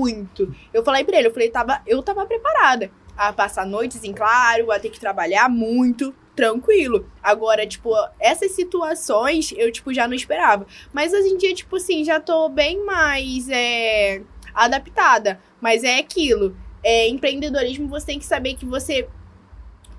Eu 0.73 0.83
falei 0.83 1.03
pra 1.03 1.17
ele, 1.17 1.27
eu 1.27 1.33
falei, 1.33 1.49
tava, 1.49 1.81
eu 1.87 2.01
tava 2.03 2.25
preparada 2.25 2.91
a 3.17 3.31
passar 3.31 3.65
noites 3.65 4.03
em 4.03 4.13
claro, 4.13 4.71
a 4.71 4.79
ter 4.79 4.89
que 4.89 4.99
trabalhar 4.99 5.49
muito, 5.49 6.13
tranquilo. 6.35 7.09
Agora, 7.23 7.65
tipo, 7.65 7.89
essas 8.19 8.51
situações 8.51 9.53
eu, 9.55 9.71
tipo, 9.71 9.93
já 9.93 10.05
não 10.07 10.13
esperava. 10.13 10.67
Mas 10.91 11.13
hoje 11.13 11.29
em 11.29 11.37
dia, 11.37 11.53
tipo 11.53 11.77
assim, 11.77 12.03
já 12.03 12.19
tô 12.19 12.49
bem 12.49 12.83
mais 12.85 13.47
é, 13.49 14.21
adaptada. 14.53 15.39
Mas 15.61 15.83
é 15.83 15.97
aquilo. 15.99 16.55
É, 16.83 17.07
empreendedorismo, 17.07 17.87
você 17.87 18.07
tem 18.07 18.19
que 18.19 18.25
saber 18.25 18.55
que 18.55 18.65
você 18.65 19.07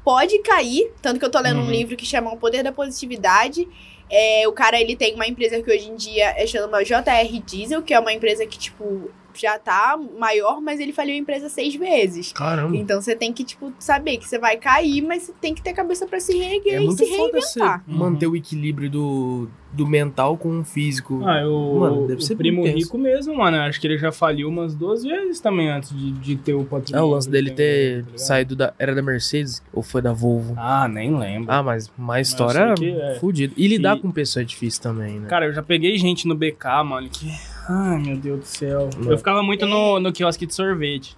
pode 0.05 0.39
cair. 0.41 0.93
Tanto 1.01 1.19
que 1.19 1.25
eu 1.25 1.31
tô 1.31 1.41
lendo 1.41 1.61
um 1.61 1.65
Uhum. 1.65 1.71
livro 1.71 1.97
que 1.97 2.05
chama 2.07 2.33
O 2.33 2.37
Poder 2.37 2.63
da 2.63 2.71
Positividade. 2.71 3.67
É, 4.09 4.47
o 4.47 4.53
cara, 4.53 4.81
ele 4.81 4.95
tem 4.95 5.15
uma 5.15 5.27
empresa 5.27 5.61
que 5.61 5.71
hoje 5.71 5.91
em 5.91 5.97
dia 5.97 6.35
é 6.37 6.47
chama 6.47 6.85
JR 6.85 7.41
Diesel, 7.45 7.83
que 7.83 7.93
é 7.93 7.99
uma 7.99 8.13
empresa 8.13 8.47
que, 8.47 8.57
tipo, 8.59 9.11
já 9.41 9.59
tá 9.59 9.99
maior, 10.19 10.61
mas 10.61 10.81
ele 10.81 10.93
faliu 10.93 11.15
a 11.15 11.19
empresa 11.19 11.49
seis 11.49 11.75
vezes. 11.75 12.33
Caramba. 12.33 12.77
Então 12.77 13.01
você 13.01 13.15
tem 13.15 13.33
que, 13.33 13.45
tipo, 13.45 13.73
saber 13.79 14.17
que 14.19 14.27
você 14.29 14.39
vai 14.39 14.57
cair, 14.57 15.03
mas 15.03 15.23
você 15.25 15.33
tem 15.41 15.55
que 15.55 15.63
ter 15.63 15.73
cabeça 15.73 16.07
pra 16.07 16.19
se 16.21 16.37
reerguer 16.37 16.75
É 16.75 16.83
e 16.83 16.85
muito 16.87 16.99
se 16.99 17.11
reinventar. 17.11 17.83
Uhum. 17.89 17.97
manter 17.97 18.27
o 18.27 18.37
equilíbrio 18.37 18.91
do, 18.91 19.49
do 19.73 19.87
mental 19.87 20.37
com 20.37 20.61
o 20.61 20.65
físico. 20.65 21.23
Ah, 21.25 21.41
eu, 21.41 21.77
Mano, 21.81 22.07
deve 22.07 22.21
o 22.21 22.25
ser 22.25 22.37
primo 22.37 22.61
muito 22.61 22.73
tenso. 22.75 22.87
rico 22.87 22.99
mesmo, 22.99 23.35
mano. 23.37 23.57
Acho 23.59 23.81
que 23.81 23.87
ele 23.87 23.99
já 23.99 24.11
faliu 24.13 24.49
umas 24.49 24.75
duas 24.75 25.03
vezes 25.03 25.41
também 25.41 25.69
antes 25.71 25.91
de, 25.97 26.13
de 26.13 26.37
ter 26.37 26.55
o 26.55 26.63
É 26.63 26.65
patrimônio. 26.65 27.09
o 27.09 27.11
lance 27.13 27.29
dele 27.31 27.51
ter 27.51 28.05
tá 28.05 28.19
saído 28.19 28.55
da. 28.57 28.73
Era 28.79 28.95
da 28.95 29.03
Mercedes 29.03 29.63
ou 29.73 29.83
foi 29.83 30.01
da 30.03 30.13
Volvo? 30.13 30.55
Ah, 30.57 30.89
nem 30.89 31.17
lembro. 31.17 31.51
Ah, 31.51 31.63
mas 31.63 31.91
uma 31.99 32.21
história 32.21 32.75
é. 32.83 33.19
fodida. 33.19 33.53
E 33.57 33.67
lidar 33.69 33.97
E- 33.97 34.01
com 34.01 34.11
pessoa 34.11 34.43
é 34.43 34.45
difícil 34.47 34.83
também, 34.83 35.21
né? 35.21 35.29
Cara, 35.29 35.47
eu 35.47 35.53
já 35.53 35.63
peguei 35.63 35.97
gente 35.99 36.27
no 36.27 36.35
BK, 36.35 36.83
mano, 36.85 37.09
que. 37.09 37.27
Ai, 37.69 37.99
meu 37.99 38.17
Deus 38.17 38.41
do 38.41 38.45
céu. 38.47 38.91
Não. 38.99 39.11
Eu 39.13 39.19
ficava 39.19 39.43
muito 39.43 39.67
no, 39.67 39.99
no 40.01 40.13
quiosque 40.13 40.47
de 40.47 40.55
sorvete. 40.55 41.17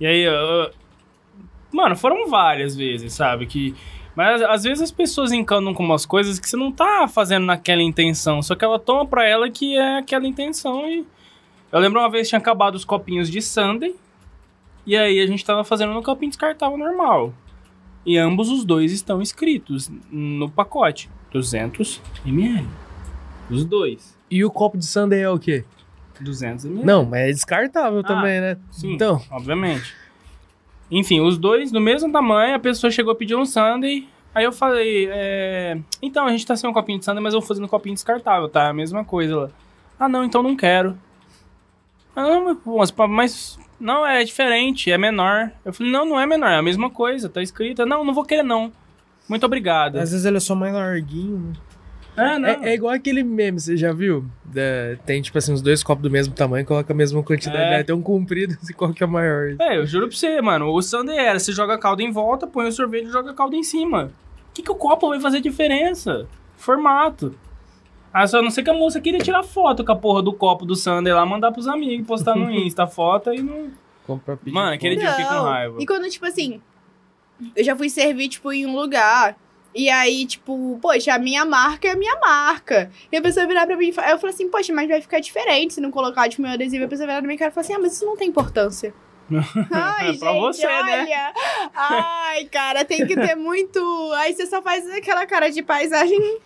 E 0.00 0.06
aí, 0.06 0.22
eu- 0.22 0.70
mano, 1.72 1.96
foram 1.96 2.28
várias 2.28 2.74
vezes, 2.74 3.12
sabe? 3.12 3.46
Que. 3.46 3.74
Mas 4.14 4.42
às 4.42 4.64
vezes 4.64 4.82
as 4.82 4.90
pessoas 4.90 5.32
encanam 5.32 5.72
com 5.72 5.82
umas 5.82 6.04
coisas 6.04 6.38
que 6.38 6.48
você 6.48 6.56
não 6.56 6.70
tá 6.70 7.08
fazendo 7.08 7.46
naquela 7.46 7.80
intenção, 7.82 8.42
só 8.42 8.54
que 8.54 8.64
ela 8.64 8.78
toma 8.78 9.06
pra 9.06 9.26
ela 9.26 9.48
que 9.50 9.76
é 9.76 9.98
aquela 9.98 10.26
intenção 10.26 10.86
e. 10.88 11.06
Eu 11.70 11.80
lembro 11.80 11.98
uma 12.00 12.10
vez 12.10 12.26
que 12.26 12.30
tinha 12.30 12.38
acabado 12.38 12.74
os 12.74 12.84
copinhos 12.84 13.30
de 13.30 13.40
Sunday, 13.40 13.94
e 14.84 14.94
aí 14.94 15.18
a 15.20 15.26
gente 15.26 15.42
tava 15.44 15.64
fazendo 15.64 15.94
no 15.94 16.02
copinho 16.02 16.28
descartável 16.28 16.76
normal. 16.76 17.32
E 18.04 18.18
ambos 18.18 18.50
os 18.50 18.64
dois 18.64 18.92
estão 18.92 19.22
escritos 19.22 19.90
no 20.10 20.50
pacote: 20.50 21.08
200 21.30 22.02
ml. 22.26 22.66
Os 23.48 23.64
dois. 23.64 24.14
E 24.32 24.42
o 24.46 24.50
copo 24.50 24.78
de 24.78 24.86
sundae 24.86 25.20
é 25.20 25.28
o 25.28 25.38
quê? 25.38 25.62
200 26.18 26.64
ml. 26.64 26.86
Não, 26.86 27.04
mas 27.04 27.20
é 27.20 27.32
descartável 27.32 28.02
também, 28.02 28.40
né? 28.40 28.56
Sim, 28.70 28.94
Então, 28.94 29.20
obviamente. 29.30 29.94
Enfim, 30.90 31.20
os 31.20 31.36
dois 31.36 31.70
do 31.70 31.78
mesmo 31.78 32.10
tamanho, 32.10 32.54
a 32.54 32.58
pessoa 32.58 32.90
chegou 32.90 33.12
a 33.12 33.14
pedir 33.14 33.36
um 33.36 33.44
sundae. 33.44 34.08
Aí 34.34 34.44
eu 34.44 34.50
falei, 34.50 35.06
é... 35.10 35.78
então, 36.00 36.26
a 36.26 36.30
gente 36.30 36.46
tá 36.46 36.56
sem 36.56 36.68
um 36.68 36.72
copinho 36.72 36.98
de 36.98 37.04
sundae, 37.04 37.22
mas 37.22 37.34
eu 37.34 37.40
vou 37.40 37.46
fazer 37.46 37.62
um 37.62 37.68
copinho 37.68 37.94
descartável, 37.94 38.48
tá? 38.48 38.70
A 38.70 38.72
mesma 38.72 39.04
coisa. 39.04 39.34
Ela, 39.34 39.52
ah, 40.00 40.08
não, 40.08 40.24
então 40.24 40.42
não 40.42 40.56
quero. 40.56 40.96
Ah, 42.16 42.56
mas, 42.64 42.90
mas 43.10 43.58
não, 43.78 44.06
é 44.06 44.24
diferente, 44.24 44.90
é 44.90 44.96
menor. 44.96 45.52
Eu 45.62 45.74
falei, 45.74 45.92
não, 45.92 46.06
não 46.06 46.18
é 46.18 46.24
menor, 46.24 46.48
é 46.48 46.56
a 46.56 46.62
mesma 46.62 46.88
coisa, 46.88 47.28
tá 47.28 47.42
escrita. 47.42 47.84
Não, 47.84 48.02
não 48.02 48.14
vou 48.14 48.24
querer 48.24 48.44
não. 48.44 48.72
Muito 49.28 49.44
obrigado. 49.44 49.96
às 49.96 50.10
vezes 50.10 50.24
ele 50.24 50.38
é 50.38 50.40
só 50.40 50.54
mais 50.54 50.72
larguinho, 50.72 51.38
né? 51.38 51.52
É, 52.16 52.38
não. 52.38 52.48
É, 52.48 52.70
é 52.70 52.74
igual 52.74 52.92
aquele 52.92 53.22
meme, 53.22 53.58
você 53.58 53.76
já 53.76 53.92
viu? 53.92 54.24
Da- 54.44 54.96
tem, 55.06 55.22
tipo 55.22 55.36
assim, 55.38 55.52
os 55.52 55.62
dois 55.62 55.82
copos 55.82 56.02
do 56.02 56.10
mesmo 56.10 56.34
tamanho, 56.34 56.64
coloca 56.66 56.92
a 56.92 56.96
mesma 56.96 57.22
quantidade. 57.22 57.74
É. 57.74 57.80
É. 57.80 57.82
Tem 57.82 57.94
um 57.94 58.02
comprido, 58.02 58.56
assim, 58.62 58.72
qual 58.74 58.92
que 58.92 59.02
é 59.02 59.06
maior? 59.06 59.54
É, 59.60 59.78
eu 59.78 59.86
juro 59.86 60.08
pra 60.08 60.16
você, 60.16 60.40
mano. 60.42 60.66
O 60.70 60.82
sundae 60.82 61.16
era, 61.16 61.38
você 61.38 61.52
joga 61.52 61.74
a 61.74 61.78
calda 61.78 62.02
em 62.02 62.10
volta, 62.10 62.46
põe 62.46 62.66
o 62.68 62.72
sorvete 62.72 63.06
e 63.06 63.10
joga 63.12 63.30
a 63.30 63.34
calda 63.34 63.56
em 63.56 63.62
cima. 63.62 64.12
O 64.50 64.52
que, 64.54 64.62
que 64.62 64.70
o 64.70 64.74
copo 64.74 65.08
vai 65.08 65.20
fazer 65.20 65.40
diferença? 65.40 66.26
Formato. 66.56 67.34
Ah, 68.12 68.26
só 68.26 68.42
não 68.42 68.50
sei 68.50 68.62
que 68.62 68.68
a 68.68 68.74
moça 68.74 69.00
queria 69.00 69.20
tirar 69.20 69.42
foto 69.42 69.82
com 69.82 69.92
a 69.92 69.96
porra 69.96 70.22
do 70.22 70.34
copo 70.34 70.66
do 70.66 70.76
sundae 70.76 71.14
lá, 71.14 71.24
mandar 71.24 71.50
pros 71.50 71.66
amigos, 71.66 72.06
postar 72.06 72.36
no 72.36 72.50
Insta 72.52 72.82
a 72.82 72.86
foto 72.86 73.32
e 73.32 73.40
não... 73.42 73.70
Compra 74.06 74.36
pedir 74.36 74.52
Mano, 74.52 74.72
aquele 74.72 74.96
dia 74.96 75.06
eu 75.08 75.12
fiquei 75.12 75.24
com 75.24 75.42
raiva. 75.42 75.76
E 75.80 75.86
quando, 75.86 76.10
tipo 76.10 76.26
assim, 76.26 76.60
eu 77.56 77.64
já 77.64 77.74
fui 77.74 77.88
servir, 77.88 78.28
tipo, 78.28 78.52
em 78.52 78.66
um 78.66 78.74
lugar. 78.76 79.36
E 79.74 79.88
aí, 79.88 80.26
tipo, 80.26 80.78
poxa, 80.82 81.14
a 81.14 81.18
minha 81.18 81.44
marca 81.44 81.88
é 81.88 81.92
a 81.92 81.96
minha 81.96 82.18
marca. 82.20 82.90
E 83.10 83.16
a 83.16 83.22
pessoa 83.22 83.46
virar 83.46 83.66
pra 83.66 83.76
mim 83.76 83.86
e 83.86 83.88
eu 83.88 83.94
falei 84.18 84.34
assim, 84.34 84.50
poxa, 84.50 84.72
mas 84.72 84.88
vai 84.88 85.00
ficar 85.00 85.18
diferente 85.20 85.74
se 85.74 85.80
não 85.80 85.90
colocar, 85.90 86.28
tipo, 86.28 86.42
meu 86.42 86.50
adesivo. 86.52 86.82
E 86.82 86.86
a 86.86 86.88
pessoa 86.88 87.06
virar 87.06 87.22
minha 87.22 87.38
cara 87.38 87.50
e 87.50 87.54
falar 87.54 87.64
assim, 87.64 87.74
ah, 87.74 87.78
mas 87.78 87.94
isso 87.94 88.04
não 88.04 88.16
tem 88.16 88.28
importância. 88.28 88.92
Ai, 89.70 90.10
É 90.10 90.18
pra 90.18 90.32
gente, 90.32 90.40
você, 90.56 90.66
né? 90.66 91.00
olha. 91.02 91.32
Ai, 91.74 92.44
cara, 92.46 92.84
tem 92.84 93.06
que 93.06 93.14
ter 93.14 93.34
muito... 93.34 93.80
Aí 94.16 94.34
você 94.34 94.46
só 94.46 94.60
faz 94.60 94.86
aquela 94.90 95.24
cara 95.26 95.48
de 95.50 95.62
paisagem. 95.62 96.38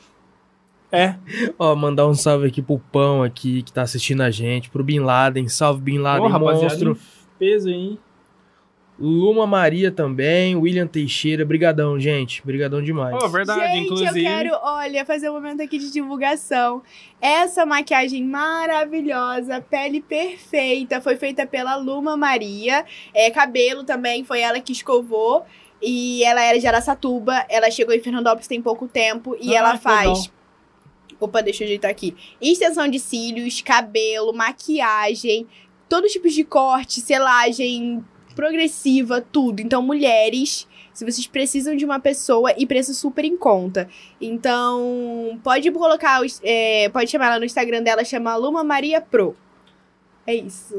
É. 0.92 1.16
Ó, 1.58 1.74
mandar 1.74 2.06
um 2.06 2.14
salve 2.14 2.46
aqui 2.46 2.62
pro 2.62 2.78
Pão 2.78 3.24
aqui, 3.24 3.62
que 3.64 3.72
tá 3.72 3.82
assistindo 3.82 4.20
a 4.22 4.30
gente, 4.30 4.70
pro 4.70 4.84
Bin 4.84 5.00
Laden, 5.00 5.48
salve 5.48 5.80
Bin 5.82 5.98
Laden, 5.98 6.28
rapaziada, 6.30 6.62
monstro. 6.84 6.98
peso, 7.38 7.68
hein? 7.68 7.98
Luma 8.98 9.46
Maria 9.46 9.92
também, 9.92 10.56
William 10.56 10.86
Teixeira, 10.86 11.44
brigadão, 11.44 12.00
gente, 12.00 12.42
brigadão 12.44 12.82
demais. 12.82 13.14
Pô, 13.18 13.28
verdade, 13.28 13.60
Gente, 13.74 13.84
inclusive... 13.84 14.24
eu 14.24 14.30
quero, 14.30 14.58
olha, 14.62 15.04
fazer 15.04 15.28
um 15.28 15.34
momento 15.34 15.62
aqui 15.62 15.76
de 15.78 15.92
divulgação. 15.92 16.82
Essa 17.20 17.66
maquiagem 17.66 18.24
maravilhosa, 18.24 19.60
pele 19.60 20.00
perfeita, 20.00 21.00
foi 21.02 21.16
feita 21.16 21.46
pela 21.46 21.76
Luma 21.76 22.16
Maria. 22.16 22.86
É, 23.12 23.30
cabelo 23.30 23.84
também, 23.84 24.24
foi 24.24 24.40
ela 24.40 24.60
que 24.60 24.72
escovou. 24.72 25.44
E 25.82 26.24
ela 26.24 26.42
era 26.42 26.58
de 26.58 26.66
Araçatuba, 26.66 27.44
ela 27.50 27.70
chegou 27.70 27.94
em 27.94 28.00
Fernandópolis 28.00 28.48
tem 28.48 28.62
pouco 28.62 28.88
tempo. 28.88 29.36
E 29.38 29.54
Ah, 29.54 29.58
ela 29.58 29.78
faz... 29.78 30.08
legal. 30.08 30.36
Opa, 31.20 31.42
deixa 31.42 31.64
eu 31.64 31.66
ajeitar 31.66 31.90
aqui. 31.90 32.14
Extensão 32.40 32.88
de 32.88 32.98
cílios, 32.98 33.60
cabelo, 33.60 34.32
maquiagem, 34.32 35.46
todos 35.88 36.06
os 36.08 36.12
tipos 36.12 36.34
de 36.34 36.44
corte, 36.44 37.00
selagem 37.00 38.02
progressiva, 38.36 39.20
tudo. 39.20 39.60
Então, 39.60 39.82
mulheres, 39.82 40.68
se 40.92 41.04
vocês 41.04 41.26
precisam 41.26 41.74
de 41.74 41.84
uma 41.84 41.98
pessoa 41.98 42.54
e 42.56 42.64
preço 42.64 42.94
super 42.94 43.24
em 43.24 43.36
conta. 43.36 43.88
Então, 44.20 45.40
pode 45.42 45.68
colocar, 45.72 46.20
é, 46.44 46.88
pode 46.90 47.10
chamar 47.10 47.26
ela 47.26 47.38
no 47.40 47.44
Instagram 47.44 47.82
dela, 47.82 48.04
chama 48.04 48.36
Luma 48.36 48.62
Maria 48.62 49.00
Pro. 49.00 49.34
É 50.26 50.34
isso. 50.34 50.74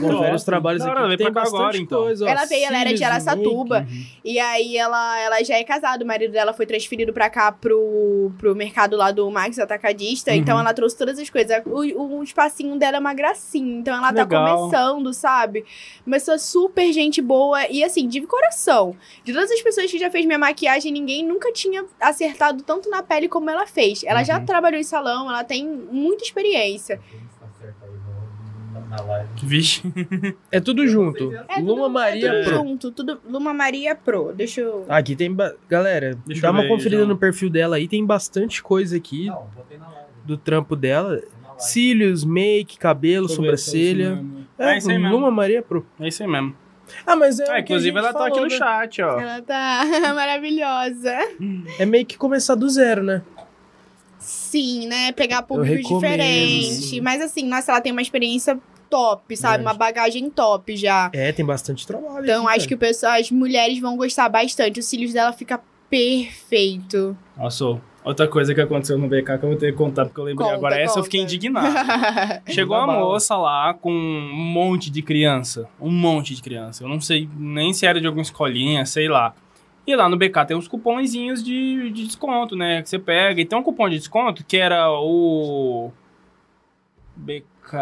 Confere 0.00 0.34
os 0.34 0.44
trabalhos 0.44 0.82
aqui, 0.82 1.08
que 1.10 1.16
tem 1.16 1.32
pra 1.32 1.34
cá 1.34 1.40
bastante 1.50 1.56
agora, 1.62 1.76
então. 1.78 2.02
coisa. 2.02 2.24
ó, 2.24 2.28
Ela 2.28 2.44
veio, 2.44 2.66
ela 2.66 2.78
era 2.80 2.92
de 2.92 3.02
Araçatuba. 3.02 3.80
make. 3.80 4.06
E 4.22 4.38
aí 4.38 4.76
ela, 4.76 5.18
ela 5.20 5.42
já 5.42 5.54
é 5.56 5.64
casada, 5.64 6.04
o 6.04 6.06
marido 6.06 6.32
dela 6.32 6.52
foi 6.52 6.66
transferido 6.66 7.10
pra 7.12 7.30
cá 7.30 7.50
pro, 7.50 8.30
pro 8.36 8.54
mercado 8.54 8.94
lá 8.96 9.10
do 9.10 9.30
Max 9.30 9.58
Atacadista, 9.58 10.30
Uhum. 10.32 10.36
então 10.36 10.60
ela 10.60 10.74
trouxe 10.74 10.98
todas 10.98 11.18
as 11.18 11.30
coisas. 11.30 11.62
O, 11.64 12.18
o 12.18 12.22
espacinho 12.22 12.76
dela 12.78 12.98
é 12.98 13.00
uma 13.00 13.14
gracinha, 13.14 13.78
então 13.78 13.96
ela 13.96 14.12
tá 14.12 14.22
Legal. 14.22 14.58
começando, 14.68 15.14
sabe? 15.14 15.64
Uma 16.06 16.16
pessoa 16.16 16.36
super 16.38 16.92
gente 16.92 17.22
boa 17.22 17.66
e 17.70 17.82
assim, 17.82 18.06
de 18.06 18.20
coração. 18.22 18.94
De 19.24 19.32
todas 19.32 19.50
as 19.50 19.62
pessoas 19.62 19.90
que 19.90 19.98
já 19.98 20.10
fez 20.10 20.26
minha 20.26 20.38
maquiagem, 20.38 20.92
ninguém 20.92 21.24
nunca 21.26 21.50
tinha 21.52 21.84
acertado 21.98 22.62
tanto 22.62 22.90
na 22.90 23.02
pele 23.02 23.28
como 23.28 23.48
ela 23.48 23.66
fez. 23.66 24.04
Ela 24.04 24.22
já 24.22 24.38
Uhum. 24.38 24.44
trabalhou 24.44 24.78
em 24.78 24.84
salão, 24.84 25.28
ela 25.30 25.42
tem 25.42 25.66
muita 25.66 26.22
experiência. 26.22 27.00
Tá 27.40 27.46
certo 27.58 27.76
aí 27.84 27.90
no- 27.90 28.83
na 28.96 29.02
live. 29.02 29.28
Vixe. 29.42 29.82
É 30.50 30.60
tudo 30.60 30.86
junto. 30.86 31.32
É 31.48 31.58
Luma 31.60 31.82
tudo, 31.84 31.90
Maria 31.90 32.28
é 32.28 32.32
tudo 32.42 32.44
Pro. 32.44 32.54
junto, 32.56 32.90
tudo 32.90 33.20
Luma 33.28 33.52
Maria 33.54 33.94
Pro. 33.94 34.32
Deixa 34.34 34.60
eu 34.60 34.84
Aqui 34.88 35.14
tem. 35.16 35.32
ba- 35.32 35.54
Galera, 35.68 36.16
Deixa 36.26 36.42
dá 36.42 36.50
uma 36.50 36.62
ver, 36.62 36.68
conferida 36.68 36.96
João. 37.02 37.08
no 37.08 37.16
perfil 37.16 37.50
dela 37.50 37.76
aí, 37.76 37.86
tem 37.88 38.04
bastante 38.04 38.62
coisa 38.62 38.96
aqui 38.96 39.26
Não, 39.26 39.46
botei 39.54 39.76
na 39.78 39.86
live. 39.88 40.08
do 40.24 40.36
trampo 40.36 40.74
dela. 40.76 41.20
Cílios, 41.58 42.24
make, 42.24 42.76
cabelo, 42.78 43.24
é 43.24 43.26
isso 43.26 43.36
sobrancelha. 43.36 44.22
É, 44.58 44.74
É 44.74 44.78
isso 44.78 44.90
aí 44.90 44.98
mesmo. 44.98 45.14
Luma 45.16 45.30
Maria 45.30 45.62
Pro. 45.62 45.86
É 46.00 46.08
isso 46.08 46.22
aí 46.22 46.28
mesmo. 46.28 46.54
Ah, 47.06 47.16
mas 47.16 47.38
é. 47.40 47.50
Ah, 47.50 47.60
inclusive 47.60 47.96
ela 47.96 48.12
tá 48.12 48.26
aqui 48.26 48.34
falou, 48.34 48.44
no 48.44 48.50
né? 48.50 48.56
chat, 48.58 49.00
ó. 49.02 49.18
Ela 49.20 49.40
tá 49.40 49.84
maravilhosa. 50.14 51.12
É 51.78 51.86
meio 51.86 52.04
que 52.04 52.18
começar 52.18 52.54
do 52.54 52.68
zero, 52.68 53.02
né? 53.02 53.22
Sim, 54.18 54.86
né? 54.86 55.12
Pegar 55.12 55.42
públicos 55.42 55.86
diferentes. 55.88 56.84
sim. 56.90 57.00
Mas 57.00 57.20
assim, 57.22 57.46
nossa, 57.46 57.72
ela 57.72 57.80
tem 57.80 57.92
uma 57.92 58.02
experiência 58.02 58.58
top, 58.94 59.36
sabe? 59.36 59.54
Grande. 59.54 59.66
Uma 59.66 59.74
bagagem 59.74 60.30
top 60.30 60.76
já. 60.76 61.10
É, 61.12 61.32
tem 61.32 61.44
bastante 61.44 61.84
trabalho. 61.84 62.22
Então 62.22 62.46
aqui, 62.46 62.58
acho 62.58 62.68
que 62.68 62.74
o 62.74 62.78
pessoal, 62.78 63.14
as 63.14 63.28
mulheres 63.28 63.80
vão 63.80 63.96
gostar 63.96 64.28
bastante. 64.28 64.78
Os 64.78 64.86
cílios 64.86 65.12
dela 65.12 65.32
fica 65.32 65.60
perfeito. 65.90 67.16
Nossa, 67.36 67.80
outra 68.04 68.28
coisa 68.28 68.54
que 68.54 68.60
aconteceu 68.60 68.96
no 68.96 69.08
BK 69.08 69.38
que 69.38 69.44
eu 69.44 69.48
vou 69.48 69.56
ter 69.56 69.72
que 69.72 69.78
contar, 69.78 70.04
porque 70.04 70.20
eu 70.20 70.24
lembrei 70.24 70.46
Conta, 70.46 70.56
agora. 70.56 70.76
Essa 70.76 70.92
eu 70.92 70.94
conta. 70.94 71.04
fiquei 71.04 71.20
indignado. 71.22 71.74
Chegou 72.46 72.76
uma 72.76 72.86
moça 72.86 73.36
lá 73.36 73.74
com 73.74 73.90
um 73.90 74.32
monte 74.32 74.90
de 74.90 75.02
criança. 75.02 75.68
Um 75.80 75.90
monte 75.90 76.36
de 76.36 76.40
criança. 76.42 76.84
Eu 76.84 76.88
não 76.88 77.00
sei 77.00 77.28
nem 77.36 77.72
se 77.72 77.84
era 77.86 78.00
de 78.00 78.06
alguma 78.06 78.22
escolinha, 78.22 78.86
sei 78.86 79.08
lá. 79.08 79.34
E 79.84 79.94
lá 79.96 80.08
no 80.08 80.16
BK 80.16 80.46
tem 80.46 80.56
uns 80.56 80.68
cupomzinhos 80.68 81.42
de, 81.42 81.90
de 81.90 82.06
desconto, 82.06 82.54
né? 82.54 82.80
Que 82.80 82.88
você 82.88 82.98
pega. 82.98 83.40
E 83.40 83.44
tem 83.44 83.58
um 83.58 83.62
cupom 83.62 83.88
de 83.88 83.98
desconto 83.98 84.44
que 84.44 84.56
era 84.56 84.88
o. 84.90 85.90
BK. 87.16 87.74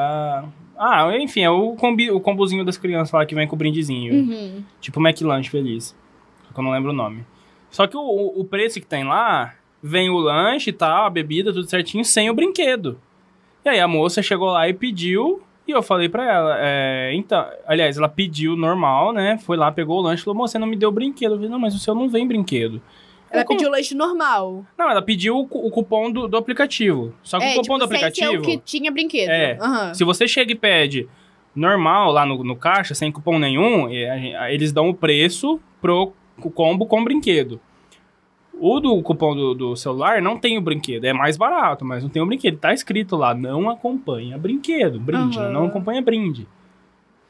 Ah, 0.79 1.09
enfim, 1.19 1.41
é 1.43 1.51
o, 1.51 1.75
combi, 1.77 2.11
o 2.11 2.21
combozinho 2.21 2.65
das 2.65 2.77
crianças 2.77 3.13
lá 3.13 3.25
que 3.27 3.35
vem 3.35 3.47
com 3.47 3.55
o 3.55 3.59
brindezinho. 3.59 4.15
Uhum. 4.15 4.65
Tipo 4.81 5.01
McLanche 5.01 5.51
Feliz. 5.51 5.95
Só 6.47 6.53
que 6.55 6.61
eu 6.61 6.65
não 6.65 6.71
lembro 6.73 6.91
o 6.91 6.95
nome. 6.95 7.25
Só 7.71 7.87
que 7.87 7.97
o, 7.97 8.01
o- 8.41 8.45
preço 8.45 8.81
que 8.81 8.87
tem 8.87 9.05
lá, 9.05 9.55
vem 9.83 10.11
o 10.11 10.19
lanche 10.19 10.71
e 10.71 10.73
tal, 10.73 11.07
a 11.07 11.11
bebida, 11.11 11.53
tudo 11.53 11.69
certinho, 11.69 12.05
sem 12.05 12.29
o 12.31 12.35
brinquedo. 12.35 12.99
E 13.65 13.69
aí 13.69 13.81
a 13.81 13.89
moça 13.89 14.21
chegou 14.23 14.51
lá 14.51 14.69
e 14.69 14.75
pediu, 14.75 15.41
e 15.67 15.71
eu 15.71 15.83
falei 15.83 16.09
pra 16.09 16.25
ela, 16.31 16.57
é, 16.59 17.13
então, 17.15 17.47
aliás, 17.67 17.97
ela 17.97 18.09
pediu 18.09 18.57
normal, 18.57 19.13
né? 19.13 19.39
Foi 19.39 19.57
lá, 19.57 19.71
pegou 19.73 19.99
o 20.01 20.03
lanche 20.03 20.21
e 20.21 20.25
falou, 20.25 20.37
moça, 20.37 20.53
você 20.53 20.59
não 20.59 20.67
me 20.67 20.77
deu 20.77 20.91
brinquedo. 20.93 21.33
Eu 21.33 21.37
falei, 21.37 21.51
não, 21.51 21.59
mas 21.59 21.75
o 21.75 21.79
seu 21.79 21.95
não 21.95 22.09
vem 22.09 22.27
brinquedo. 22.27 22.83
Ela 23.33 23.45
Como- 23.45 23.59
pediu 23.59 23.71
lanche 23.73 23.95
normal. 23.95 24.65
Não, 24.79 24.91
ela 24.91 25.01
pediu 25.03 25.37
o, 25.37 25.43
o 25.51 25.71
cupom 25.71 26.11
do, 26.11 26.29
do 26.29 26.37
aplicativo. 26.37 27.15
Só 27.23 27.39
que 27.39 27.45
é, 27.45 27.53
o 27.53 27.61
cupom 27.61 27.63
tipo, 27.75 27.79
do 27.79 27.85
aplicativo... 27.85 28.43
o 28.43 28.45
que 28.45 28.59
tinha 28.59 28.91
brinquedo. 28.91 29.31
É. 29.31 29.57
Aham. 29.61 29.95
Se 29.95 30.05
você 30.05 30.29
chega 30.29 30.53
e 30.53 30.55
pede 30.55 31.09
normal 31.55 32.13
lá 32.13 32.25
no, 32.27 32.43
no 32.45 32.57
caixa, 32.57 32.95
sem 32.95 33.11
cupom 33.11 33.39
nenhum, 33.39 33.89
eles 33.91 34.73
dão 34.73 34.89
o 34.91 34.95
preço 34.95 35.61
pro 35.81 36.13
co- 36.41 36.51
combo 36.51 36.87
com 36.87 37.03
brinquedo. 37.03 37.59
O 38.55 38.79
do 38.79 39.03
cupom 39.03 39.35
do, 39.35 39.55
do 39.55 39.77
celular 39.77 40.21
não 40.23 40.39
tem 40.39 40.57
o 40.57 40.61
brinquedo, 40.61 41.05
é 41.05 41.13
mais 41.13 41.37
barato, 41.37 41.85
mas 41.85 42.03
não 42.03 42.11
tem 42.11 42.23
o 42.23 42.27
brinquedo. 42.27 42.59
Tá 42.59 42.73
escrito 42.73 43.17
lá, 43.17 43.35
não 43.35 43.69
acompanha 43.69 44.39
brinquedo, 44.39 45.01
brinde? 45.01 45.39
Aham. 45.39 45.51
não 45.51 45.67
acompanha 45.67 46.01
brinde. 46.03 46.47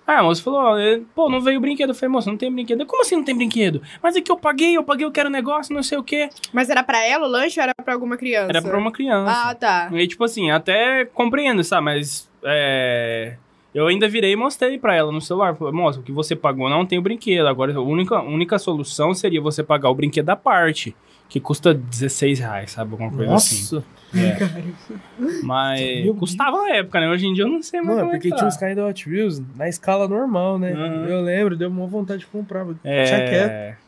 Aí 0.07 0.17
a 0.17 0.23
moça 0.23 0.43
falou, 0.43 0.77
é, 0.79 1.01
pô, 1.15 1.29
não 1.29 1.41
veio 1.41 1.61
brinquedo. 1.61 1.91
Eu 1.91 1.95
falei, 1.95 2.11
moça, 2.13 2.31
não 2.31 2.37
tem 2.37 2.53
brinquedo. 2.53 2.81
Eu, 2.81 2.87
Como 2.87 3.03
assim 3.03 3.17
não 3.17 3.25
tem 3.25 3.37
brinquedo? 3.37 3.81
Mas 4.03 4.17
é 4.17 4.21
que 4.21 4.31
eu 4.33 4.37
paguei, 4.37 4.77
eu 4.77 4.83
paguei, 4.83 5.07
eu 5.07 5.13
quero 5.13 5.31
negócio, 5.31 5.75
não 5.75 5.83
sei 5.83 5.97
o 5.99 6.03
quê. 6.03 6.29
Mas 6.53 6.69
era 6.69 6.83
pra 6.83 7.05
ela 7.05 7.27
o 7.27 7.31
lanche 7.31 7.61
ou 7.61 7.65
era 7.65 7.75
pra 7.75 7.95
alguma 7.95 8.17
criança? 8.17 8.51
Era 8.51 8.61
pra 8.63 8.77
uma 8.77 8.91
criança. 8.91 9.51
Ah, 9.51 9.55
tá. 9.55 9.89
E 9.93 10.07
tipo 10.07 10.25
assim, 10.25 10.51
até 10.51 11.05
compreendo, 11.05 11.63
sabe? 11.63 11.85
Mas 11.85 12.29
é, 12.45 13.37
eu 13.75 13.87
ainda 13.87 14.09
virei 14.09 14.33
e 14.33 14.37
mostrei 14.37 14.79
pra 14.79 14.95
ela 14.95 15.13
no 15.13 15.21
celular. 15.21 15.55
Falei, 15.57 15.73
moça, 15.73 16.01
o 16.01 16.03
que 16.03 16.13
você 16.13 16.35
pagou 16.37 16.69
não 16.69 16.85
tem 16.85 16.99
o 16.99 17.03
brinquedo. 17.03 17.47
Agora, 17.47 17.75
a 17.75 17.81
única, 17.81 18.21
única 18.21 18.59
solução 18.59 19.15
seria 19.15 19.41
você 19.41 19.63
pagar 19.63 19.89
o 19.89 19.95
brinquedo 19.95 20.27
da 20.27 20.37
parte, 20.37 20.95
que 21.33 21.41
custa 21.41 21.73
16 21.73 22.41
reais, 22.41 22.73
sabe? 22.73 22.93
Alguma 22.93 23.11
coisa 23.11 23.35
assim. 23.35 23.77
Nossa. 24.13 25.43
Mas 25.43 26.05
Meu 26.05 26.15
custava 26.15 26.59
na 26.59 26.77
época, 26.77 27.01
né? 27.01 27.09
Hoje 27.09 27.27
em 27.27 27.33
dia 27.33 27.45
eu 27.45 27.49
não 27.49 27.63
sei 27.63 27.81
mais 27.81 27.97
Mano, 27.97 28.01
como 28.01 28.11
é 28.11 28.17
porque 28.17 28.29
que 28.29 28.35
tá. 28.35 28.37
tinha 28.37 28.49
os 28.49 28.57
carros 28.59 28.77
da 28.77 28.87
Hot 28.87 29.09
Wheels 29.09 29.43
na 29.57 29.67
escala 29.67 30.07
normal, 30.07 30.59
né? 30.59 30.75
Uhum. 30.75 31.07
Eu 31.07 31.23
lembro, 31.23 31.57
deu 31.57 31.71
uma 31.71 31.87
vontade 31.87 32.21
de 32.21 32.27
comprar. 32.27 32.67
É... 32.85 33.05
Tinha 33.05 33.19
quieto. 33.27 33.79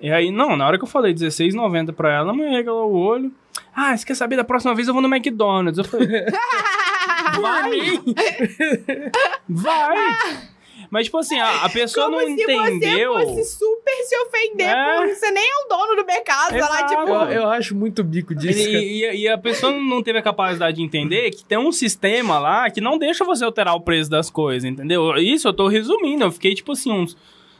E 0.00 0.10
aí, 0.10 0.30
não, 0.30 0.56
na 0.56 0.66
hora 0.66 0.78
que 0.78 0.84
eu 0.84 0.88
falei 0.88 1.12
R$16,90 1.12 1.92
pra 1.92 2.14
ela, 2.14 2.30
a 2.30 2.32
mulher 2.32 2.52
regalou 2.52 2.90
o 2.90 2.96
olho. 2.96 3.30
Ah, 3.76 3.94
você 3.94 4.06
quer 4.06 4.14
saber? 4.14 4.36
Da 4.36 4.44
próxima 4.44 4.74
vez 4.74 4.88
eu 4.88 4.94
vou 4.94 5.02
no 5.02 5.14
McDonald's. 5.14 5.76
Eu 5.76 5.84
falei, 5.84 6.08
vai! 7.42 8.00
vai! 9.46 10.48
Mas, 10.90 11.04
tipo 11.04 11.18
assim, 11.18 11.38
a, 11.38 11.64
a 11.64 11.68
pessoa 11.68 12.06
Como 12.06 12.18
não 12.20 12.26
se 12.26 12.32
entendeu. 12.42 13.12
você 13.14 13.26
fosse 13.26 13.58
super 13.58 13.94
se 14.04 14.16
ofender 14.22 14.68
É. 14.68 14.96
por 14.96 15.06
você 15.08 15.30
nem 15.30 15.44
é 15.44 15.64
o 15.64 15.68
dono 15.68 15.94
do 15.96 16.04
mercado, 16.04 16.52
lá, 16.52 16.58
Exato. 16.58 16.88
tipo... 16.88 17.02
Eu, 17.08 17.42
eu 17.42 17.48
acho 17.48 17.76
muito 17.76 18.02
bico 18.02 18.34
disso. 18.34 18.58
E, 18.68 19.04
e- 19.04 19.16
e 19.22 19.28
a 19.28 19.38
pessoa 19.38 19.72
não 19.72 20.02
teve 20.02 20.18
a 20.18 20.22
capacidade 20.22 20.78
de 20.78 20.82
entender 20.82 21.30
que 21.30 21.44
tem 21.44 21.56
um 21.58 21.70
sistema 21.70 22.40
lá 22.40 22.68
que 22.70 22.80
não 22.80 22.98
deixa 22.98 23.24
você 23.24 23.44
alterar 23.44 23.74
o 23.76 23.80
preço 23.80 24.10
das 24.10 24.28
coisas, 24.30 24.68
entendeu? 24.68 25.16
Isso 25.16 25.46
eu 25.46 25.52
tô 25.52 25.68
resumindo. 25.68 26.24
Eu 26.24 26.32
fiquei, 26.32 26.54
tipo 26.56 26.72
assim, 26.72 26.90
uns 26.90 27.16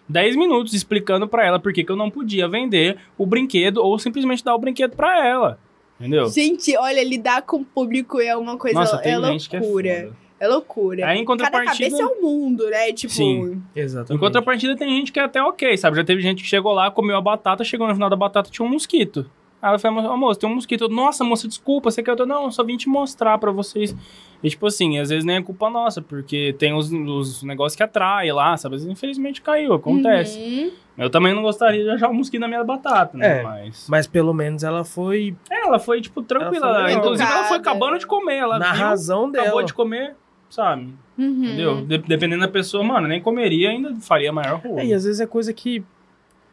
10 0.09 0.35
minutos 0.35 0.75
explicando 0.75 1.29
pra 1.29 1.47
ela 1.47 1.61
por 1.61 1.73
que 1.73 1.85
que 1.85 1.93
eu 1.93 1.97
não 1.97 2.11
podia 2.11 2.49
vender 2.49 2.99
o 3.17 3.25
brinquedo 3.25 3.77
ou 3.79 3.97
simplesmente 3.97 4.43
dar 4.45 4.57
o 4.57 4.59
brinquedo 4.59 4.97
pra 4.97 5.25
ela. 5.25 5.57
Entendeu? 6.01 6.27
Gente, 6.31 6.77
olha, 6.77 7.05
lidar 7.05 7.43
com 7.43 7.59
o 7.59 7.65
público 7.65 8.21
é 8.21 8.35
uma 8.37 8.57
coisa... 8.57 8.81
Nossa, 8.81 9.01
é 9.05 9.11
é 9.11 9.19
loucura. 9.19 10.11
É 10.41 10.49
loucura. 10.49 11.07
Aí, 11.07 11.19
em 11.19 11.25
Cada 11.25 11.45
contrapartida- 11.45 11.91
cabeça 11.91 12.03
é 12.03 12.07
um 12.07 12.23
mundo, 12.23 12.67
né? 12.71 12.93
Tipo... 12.93 13.13
Sim. 13.13 13.63
Exatamente. 13.77 14.15
Em 14.15 14.19
contrapartida, 14.19 14.75
tem 14.75 14.89
gente 14.97 15.13
que 15.13 15.21
é 15.21 15.25
até 15.25 15.43
ok, 15.43 15.77
sabe? 15.77 15.97
Já 15.99 16.03
teve 16.05 16.23
gente 16.23 16.43
que 16.43 16.49
chegou 16.49 16.73
lá, 16.73 16.91
comeu 16.91 17.17
a 17.17 17.21
batata, 17.21 17.63
chegou 17.63 17.87
no 17.87 17.93
final 17.95 18.09
da 18.09 18.17
batata 18.17 18.51
tinha 18.51 18.67
um 18.67 18.71
mosquito. 18.71 19.31
Aí 19.63 19.69
ela 19.69 19.79
falou, 19.79 20.03
"Ô, 20.11 20.17
moça, 20.17 20.41
tem 20.41 20.49
um 20.49 20.55
mosquito. 20.55 20.85
Eu, 20.85 20.89
Nossa, 20.89 21.23
moça, 21.23 21.47
desculpa, 21.47 21.91
você 21.91 22.03
quer? 22.03 22.13
Eu 22.13 22.17
tô, 22.17 22.25
não, 22.25 22.45
eu 22.45 22.51
só 22.51 22.65
vim 22.65 22.79
te 22.79 22.89
mostrar 22.89 23.37
pra 23.37 23.51
vocês. 23.53 23.95
E 24.43 24.49
tipo 24.49 24.67
assim, 24.67 24.99
às 24.99 25.11
vezes 25.11 25.23
nem 25.23 25.37
é 25.37 25.43
culpa 25.43 25.69
nossa, 25.69 26.01
porque 26.01 26.55
tem 26.59 26.73
os, 26.73 26.91
os 26.91 27.43
negócios 27.43 27.77
que 27.77 27.83
atraem 27.83 28.33
lá, 28.33 28.57
sabe? 28.57 28.77
Às 28.77 28.83
vezes, 28.85 28.91
Infelizmente 28.97 29.43
caiu, 29.43 29.75
acontece. 29.75 30.39
Uhum. 30.39 30.71
Eu 30.97 31.11
também 31.11 31.35
não 31.35 31.43
gostaria 31.43 31.85
de 31.85 31.91
achar 31.91 32.09
um 32.09 32.15
mosquito 32.15 32.41
na 32.41 32.49
minha 32.49 32.65
batata, 32.65 33.19
né? 33.19 33.41
É. 33.41 33.43
Mas. 33.43 33.87
Mas 33.87 34.07
pelo 34.07 34.33
menos 34.33 34.63
ela 34.65 34.83
foi 34.83 35.37
É, 35.51 35.67
ela 35.67 35.79
foi, 35.79 36.01
tipo, 36.01 36.23
tranquila. 36.23 36.67
Ela 36.67 36.83
foi 36.85 36.93
Inclusive, 36.95 37.31
ela 37.31 37.45
foi 37.45 37.57
acabando 37.59 37.99
de 37.99 38.07
comer. 38.07 38.37
Ela 38.37 38.59
na 38.59 38.73
viu, 38.73 38.83
razão 38.83 39.31
dela. 39.31 39.45
acabou 39.45 39.63
de 39.63 39.75
comer, 39.75 40.17
sabe? 40.51 40.93
Uhum. 41.17 41.45
Entendeu? 41.45 41.87
De- 41.87 41.99
dependendo 41.99 42.41
da 42.43 42.49
pessoa, 42.49 42.83
mano, 42.85 43.09
nem 43.09 43.21
comeria, 43.21 43.71
ainda 43.71 43.95
faria 44.01 44.33
maior 44.33 44.61
rua. 44.61 44.81
É, 44.81 44.87
e 44.87 44.95
às 44.95 45.05
vezes 45.05 45.21
é 45.21 45.27
coisa 45.27 45.53
que 45.53 45.83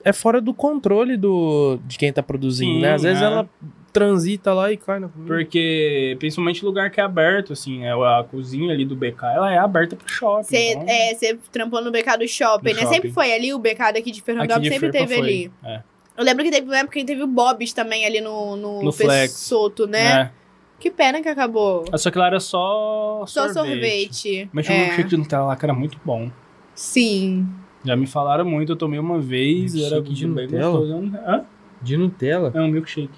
é 0.03 0.13
fora 0.13 0.39
do 0.39 0.53
controle 0.53 1.17
do, 1.17 1.79
de 1.85 1.97
quem 1.97 2.13
tá 2.13 2.23
produzindo, 2.23 2.75
Sim, 2.75 2.81
né? 2.81 2.93
Às 2.93 3.01
vezes 3.03 3.21
é. 3.21 3.25
ela 3.25 3.49
transita 3.91 4.53
lá 4.53 4.71
e 4.71 4.77
cai 4.77 4.99
na 4.99 5.07
comida. 5.07 5.33
Porque, 5.33 6.15
principalmente 6.19 6.63
lugar 6.63 6.91
que 6.91 7.01
é 7.01 7.03
aberto, 7.03 7.53
assim, 7.53 7.79
né? 7.79 7.91
A 7.93 8.23
cozinha 8.29 8.71
ali 8.71 8.85
do 8.85 8.95
BK, 8.95 9.23
ela 9.33 9.51
é 9.51 9.57
aberta 9.57 9.95
pro 9.95 10.07
shopping. 10.07 10.43
Você 10.43 10.71
então- 10.73 10.85
é, 10.87 11.13
você 11.15 11.39
trampou 11.51 11.81
no 11.83 11.91
BK 11.91 12.17
do 12.19 12.27
shopping, 12.27 12.69
Do 12.69 12.75
né? 12.75 12.81
shopping. 12.81 12.93
Sempre 12.93 13.11
foi 13.11 13.33
ali, 13.33 13.53
o 13.53 13.59
BK 13.59 13.77
daqui 13.93 14.11
de 14.11 14.19
Aqui 14.19 14.21
Fernandópolis 14.21 14.69
de 14.69 14.75
sempre 14.75 14.91
Ferpa 14.91 15.07
teve 15.07 15.19
foi, 15.19 15.27
ali. 15.29 15.51
É. 15.65 15.81
Eu 16.15 16.23
lembro 16.23 16.43
que 16.43 16.51
teve 16.51 16.67
uma 16.67 16.77
época 16.77 16.99
que 16.99 17.05
teve 17.05 17.23
o 17.23 17.27
Bob's 17.27 17.73
também 17.73 18.05
ali 18.05 18.21
no, 18.21 18.55
no, 18.55 18.83
No 18.83 18.91
Flex. 18.91 19.33
Soto, 19.33 19.87
né? 19.87 20.21
É. 20.21 20.31
Que 20.79 20.91
pena 20.91 21.21
que 21.21 21.27
acabou. 21.29 21.85
Ah, 21.91 21.97
Só 21.97 22.11
que 22.11 22.17
lá 22.17 22.27
era 22.27 22.39
só 22.39 23.23
Só 23.27 23.49
sorvete. 23.51 23.53
sorvete. 23.53 24.49
Mas 24.53 24.65
tinha 24.65 24.77
um 24.77 24.81
é. 24.81 24.83
milkshake 24.85 25.09
de 25.09 25.17
Nutella 25.17 25.45
lá 25.45 25.55
que 25.55 25.65
era 25.65 25.73
muito 25.73 25.99
bom. 26.05 26.29
Sim. 26.75 27.47
Já 27.83 27.95
me 27.95 28.05
falaram 28.05 28.45
muito, 28.45 28.73
eu 28.73 28.75
tomei 28.75 28.99
uma 28.99 29.19
vez, 29.19 29.75
era 29.75 29.95
Milkshake 29.95 30.13
de 30.13 30.27
Nutella? 30.27 30.71
gostoso. 30.71 31.11
Hã? 31.25 31.45
De 31.81 31.97
Nutella? 31.97 32.51
É 32.53 32.61
um 32.61 32.67
milkshake. 32.67 33.09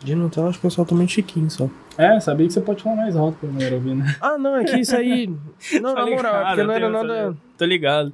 De 0.00 0.14
Nutella 0.14 0.48
acho 0.48 0.60
que 0.60 0.66
eu 0.66 0.70
só 0.70 0.84
tomei 0.84 1.06
chiquinho 1.08 1.50
só. 1.50 1.68
É, 1.96 2.18
sabia 2.20 2.46
que 2.46 2.52
você 2.52 2.60
pode 2.60 2.82
falar 2.82 2.96
mais 2.96 3.16
alto 3.16 3.36
pra 3.40 3.48
mulher 3.48 3.72
ouvir, 3.72 3.94
né? 3.94 4.16
Ah, 4.20 4.38
não, 4.38 4.56
é 4.56 4.64
que 4.64 4.78
isso 4.78 4.96
aí. 4.96 5.26
Não, 5.82 5.94
na 5.94 6.06
moral, 6.06 6.42
é 6.42 6.46
porque 6.46 6.62
não 6.62 6.74
era 6.74 6.88
nada. 6.88 7.36
Tô 7.56 7.64
ligado. 7.64 8.12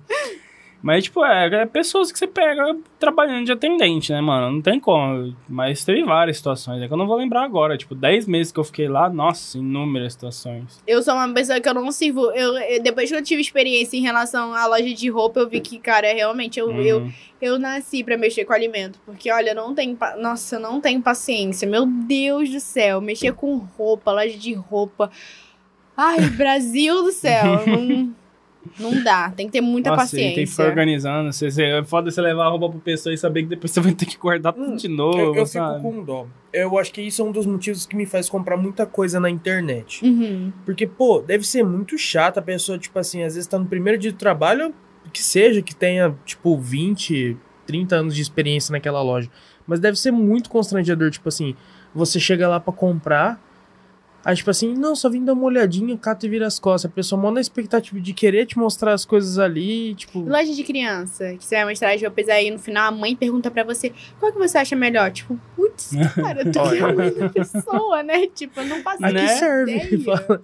Mas, 0.87 1.05
tipo, 1.05 1.25
é, 1.25 1.47
é 1.63 1.65
pessoas 1.65 2.13
que 2.13 2.19
você 2.19 2.27
pega 2.27 2.77
trabalhando 2.99 3.47
de 3.47 3.53
atendente, 3.53 4.13
né, 4.13 4.21
mano? 4.21 4.53
Não 4.57 4.61
tem 4.61 4.79
como. 4.79 5.35
Mas 5.49 5.83
teve 5.83 6.05
várias 6.05 6.37
situações, 6.37 6.83
é 6.83 6.87
que 6.87 6.93
eu 6.93 6.97
não 6.99 7.07
vou 7.07 7.17
lembrar 7.17 7.43
agora. 7.43 7.79
Tipo, 7.79 7.95
10 7.95 8.27
meses 8.27 8.53
que 8.53 8.61
eu 8.61 8.65
fiquei 8.65 8.87
lá, 8.87 9.09
nossa, 9.09 9.57
inúmeras 9.57 10.13
situações. 10.13 10.83
Eu 10.87 11.03
sou 11.03 11.15
uma 11.15 11.27
pessoa 11.33 11.59
que 11.59 11.67
eu 11.67 11.73
não 11.73 11.91
sirvo. 11.91 12.31
Eu, 12.33 12.59
eu- 12.59 12.83
depois 12.83 13.09
que 13.11 13.17
eu 13.17 13.23
tive 13.23 13.41
experiência 13.41 13.97
em 13.97 14.03
relação 14.03 14.53
à 14.53 14.67
loja 14.67 14.93
de 14.95 15.09
roupa, 15.09 15.41
eu 15.41 15.49
vi 15.49 15.59
que, 15.61 15.79
cara, 15.79 16.13
realmente 16.13 16.61
eu, 16.61 16.71
eu, 16.83 16.99
Uhum. 16.99 17.13
eu 17.41 17.59
nasci 17.59 18.05
pra 18.05 18.19
mexer 18.19 18.45
com 18.45 18.53
alimento. 18.53 18.99
Porque, 19.07 19.33
olha, 19.33 19.53
eu 19.53 19.55
não 19.55 19.75
pa- 19.97 20.17
Nossa, 20.17 20.57
eu 20.57 20.61
não 20.61 20.83
tenho 20.83 21.01
paciência. 21.01 21.67
Meu 21.67 21.87
Deus 21.87 22.51
do 22.51 22.61
céu. 22.61 23.01
Mexer 23.01 23.33
com 23.33 23.57
roupa, 23.57 24.13
loja 24.13 24.37
de 24.37 24.53
roupa. 24.53 25.11
Ai, 25.97 26.21
Brasil 26.31 27.03
do 27.05 27.11
céu. 27.13 27.45
Não, 27.67 28.15
não 28.79 29.03
dá. 29.03 29.31
Tem 29.31 29.47
que 29.47 29.53
ter 29.53 29.61
muita 29.61 29.91
Nossa, 29.91 30.03
paciência. 30.03 30.35
tem 30.35 30.45
que 30.45 30.51
ficar 30.51 30.67
organizando. 30.67 31.33
Você, 31.33 31.51
você, 31.51 31.63
é 31.65 31.85
foda 31.85 32.11
você 32.11 32.21
levar 32.21 32.47
a 32.47 32.49
roupa 32.49 32.69
pra 32.71 32.81
pessoa 32.81 33.13
e 33.15 33.19
saber 33.19 33.43
que 33.43 33.49
depois 33.49 33.71
você 33.71 33.81
vai 33.83 33.93
ter 33.93 34.07
que 34.07 34.17
guardar 34.17 34.53
tudo 34.53 34.77
de 34.77 34.89
novo, 34.89 35.19
Eu, 35.19 35.35
eu 35.35 35.47
sabe? 35.47 35.77
fico 35.77 35.93
com 35.93 36.05
dó. 36.05 36.27
Eu 36.53 36.79
acho 36.79 36.93
que 36.93 37.03
isso 37.03 37.21
é 37.21 37.25
um 37.25 37.33
dos 37.33 37.47
motivos 37.47 37.85
que 37.87 37.97
me 37.97 38.07
faz 38.07 38.29
comprar 38.29 38.57
muita 38.57 38.87
coisa 38.87 39.19
na 39.19 39.29
internet. 39.29 40.05
Uhum. 40.05 40.53
Porque, 40.65 40.87
pô, 40.87 41.21
deve 41.21 41.47
ser 41.47 41.65
muito 41.65 41.99
chato 41.99 42.39
a 42.39 42.43
pessoa, 42.43 42.79
tipo 42.79 42.99
assim, 42.99 43.23
às 43.23 43.35
vezes 43.35 43.47
tá 43.49 43.59
no 43.59 43.67
primeiro 43.67 43.99
dia 43.99 44.13
de 44.13 44.19
trabalho, 44.19 44.73
que 45.13 45.23
seja, 45.23 45.61
que 45.63 45.75
tenha, 45.75 46.15
tipo, 46.25 46.57
20, 46.57 47.37
30 47.67 47.97
anos 47.97 48.15
de 48.15 48.23
experiência 48.23 48.73
naquela 48.73 49.03
loja. 49.03 49.29
Mas 49.67 49.81
deve 49.81 49.99
ser 49.99 50.11
muito 50.11 50.49
constrangedor, 50.51 51.11
tipo 51.11 51.29
assim, 51.29 51.55
você 51.95 52.21
chega 52.21 52.49
lá 52.49 52.61
pra 52.61 52.73
comprar, 52.73 53.41
aí, 54.25 54.35
tipo 54.37 54.51
assim, 54.51 54.75
não, 54.75 54.97
só 54.97 55.09
vim 55.09 55.25
dar 55.25 55.33
uma 55.35 55.45
olhadinha, 55.45 55.97
cata 55.97 56.27
e 56.27 56.29
vira 56.29 56.47
as 56.47 56.59
costas. 56.59 56.91
A 56.91 56.95
pessoa 56.95 57.21
manda 57.21 57.39
a 57.39 57.43
expectativa 57.43 58.01
de 58.01 58.13
querer 58.13 58.47
te 58.47 58.59
mostrar 58.59 58.93
as 58.93 59.05
coisas 59.05 59.39
ali, 59.39 59.95
tipo. 59.95 60.21
Loja 60.21 60.53
de 60.53 60.63
criança, 60.65 61.35
que 61.37 61.45
você 61.45 61.57
vai 61.57 61.67
mostrar 61.67 61.95
as 61.95 62.03
roupas 62.03 62.29
aí 62.29 62.51
no 62.51 62.59
final, 62.59 62.89
a 62.89 62.91
mãe 62.91 63.15
pergunta 63.15 63.51
pra 63.51 63.65
você 63.65 63.93
qual 64.19 64.33
que 64.33 64.39
você 64.39 64.59
acha 64.59 64.75
melhor. 64.75 65.11
Tipo, 65.13 65.39
putz, 65.57 65.91
cara, 66.15 66.51
tu 66.51 66.59
é 66.59 66.81
a 66.81 66.93
mãe 66.93 67.13
da 67.13 67.29
pessoa, 67.29 68.03
né? 68.03 68.27
Tipo, 68.29 68.61
eu 68.61 68.67
não 68.67 68.83
faço 68.83 69.05
Aqui 69.05 69.15
Né? 69.15 69.29
serve. 69.29 69.75
ideia. 69.95 70.41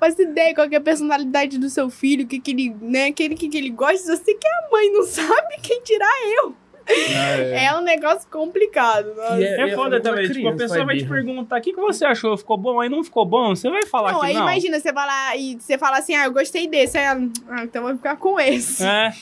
Faço 0.00 0.20
ideia 0.20 0.54
qual 0.54 0.68
que 0.68 0.74
é 0.74 0.78
a 0.78 0.80
personalidade 0.80 1.58
do 1.58 1.70
seu 1.70 1.88
filho, 1.88 2.24
o 2.24 2.26
que, 2.26 2.40
que 2.40 2.50
ele, 2.50 2.74
né? 2.80 3.06
Aquele 3.06 3.34
que, 3.36 3.48
que 3.48 3.56
ele 3.56 3.70
gosta, 3.70 4.16
você 4.16 4.34
que 4.34 4.46
é 4.46 4.50
a 4.50 4.70
mãe, 4.70 4.92
não 4.92 5.04
sabe 5.06 5.56
quem 5.62 5.80
tirar 5.82 6.12
eu. 6.38 6.54
É, 6.86 7.64
É 7.66 7.74
um 7.76 7.80
negócio 7.82 8.28
complicado. 8.30 9.14
nossa. 9.14 9.40
E 9.40 9.44
É 9.44 9.70
é 9.70 9.74
foda 9.74 10.00
também. 10.00 10.28
Tipo, 10.30 10.48
a 10.48 10.52
pessoa 10.54 10.84
vai 10.84 10.96
te 10.98 11.06
perguntar: 11.06 11.58
o 11.58 11.62
que, 11.62 11.72
que 11.72 11.80
você 11.80 12.04
achou? 12.04 12.36
Ficou 12.36 12.56
bom? 12.58 12.80
Aí 12.80 12.88
não 12.88 13.02
ficou 13.02 13.24
bom? 13.24 13.54
Você 13.54 13.70
vai 13.70 13.86
falar 13.86 14.12
Não, 14.12 14.20
que 14.20 14.26
aí 14.26 14.34
não. 14.34 14.42
imagina, 14.42 14.78
você 14.78 14.92
vai 14.92 15.06
lá 15.06 15.36
e 15.36 15.56
você 15.58 15.78
fala 15.78 15.98
assim, 15.98 16.14
ah, 16.14 16.24
eu 16.26 16.32
gostei 16.32 16.66
desse. 16.68 16.98
Aí 16.98 17.06
ah, 17.48 17.64
então 17.64 17.82
eu 17.82 17.88
vou 17.88 17.96
ficar 17.96 18.16
com 18.16 18.38
esse. 18.38 18.84
É. 18.84 19.12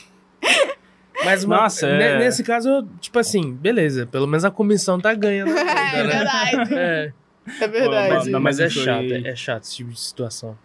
Mas 1.25 1.45
uma- 1.45 1.57
Nossa, 1.63 1.87
é. 1.87 2.19
nesse 2.19 2.43
caso, 2.43 2.89
tipo 3.01 3.19
assim, 3.19 3.53
beleza, 3.53 4.07
pelo 4.07 4.27
menos 4.27 4.45
a 4.45 4.51
comissão 4.51 4.99
tá 4.99 5.15
ganhando. 5.15 5.53
É 5.55 6.03
verdade. 6.03 6.75
É, 6.75 7.13
É 7.61 7.69
verdade. 7.69 8.31
Não, 8.31 8.41
mas 8.41 8.59
é 8.61 8.67
isso 8.67 8.79
aí- 8.81 8.85
chato, 8.85 9.13
é, 9.27 9.31
é 9.31 9.37
chato 9.37 9.63
esse 9.65 9.77
tipo 9.77 9.91
de 9.91 10.01
situação. 10.01 10.57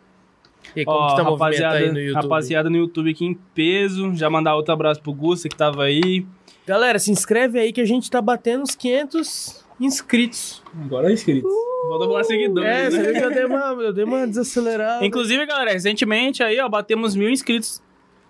E 0.75 0.83
como 0.85 0.97
Ó, 0.99 1.09
que 1.09 1.15
tá 1.15 1.23
rapaziada, 1.29 1.75
aí 1.77 1.91
no 1.91 1.99
YouTube? 1.99 2.21
rapaziada 2.23 2.69
no 2.69 2.75
YouTube 2.77 3.09
aqui 3.11 3.25
em 3.25 3.33
peso. 3.33 4.13
Já 4.15 4.29
mandar 4.29 4.55
outro 4.55 4.73
abraço 4.73 5.01
pro 5.01 5.11
Gusta 5.13 5.47
que 5.49 5.55
tava 5.55 5.83
aí. 5.83 6.25
Galera, 6.67 6.99
se 6.99 7.09
inscreve 7.09 7.57
aí 7.57 7.71
que 7.71 7.79
a 7.79 7.85
gente 7.85 8.11
tá 8.11 8.21
batendo 8.21 8.63
os 8.63 8.75
500 8.75 9.63
inscritos. 9.79 10.61
Agora 10.83 11.09
é 11.09 11.13
inscrito. 11.13 11.47
Voltou 11.87 12.09
falar 12.09 12.25
seguidores. 12.25 12.69
É, 12.69 12.83
né? 12.83 12.91
você 12.91 13.01
viu 13.03 13.13
que 13.13 13.23
eu 13.23 13.33
dei 13.33 13.45
uma, 13.45 13.83
eu 13.83 13.93
dei 13.93 14.03
uma 14.03 14.27
desacelerada. 14.27 15.05
Inclusive, 15.05 15.45
galera, 15.45 15.71
recentemente 15.71 16.43
aí, 16.43 16.59
ó, 16.59 16.67
batemos 16.67 17.15
mil 17.15 17.29
inscritos. 17.29 17.81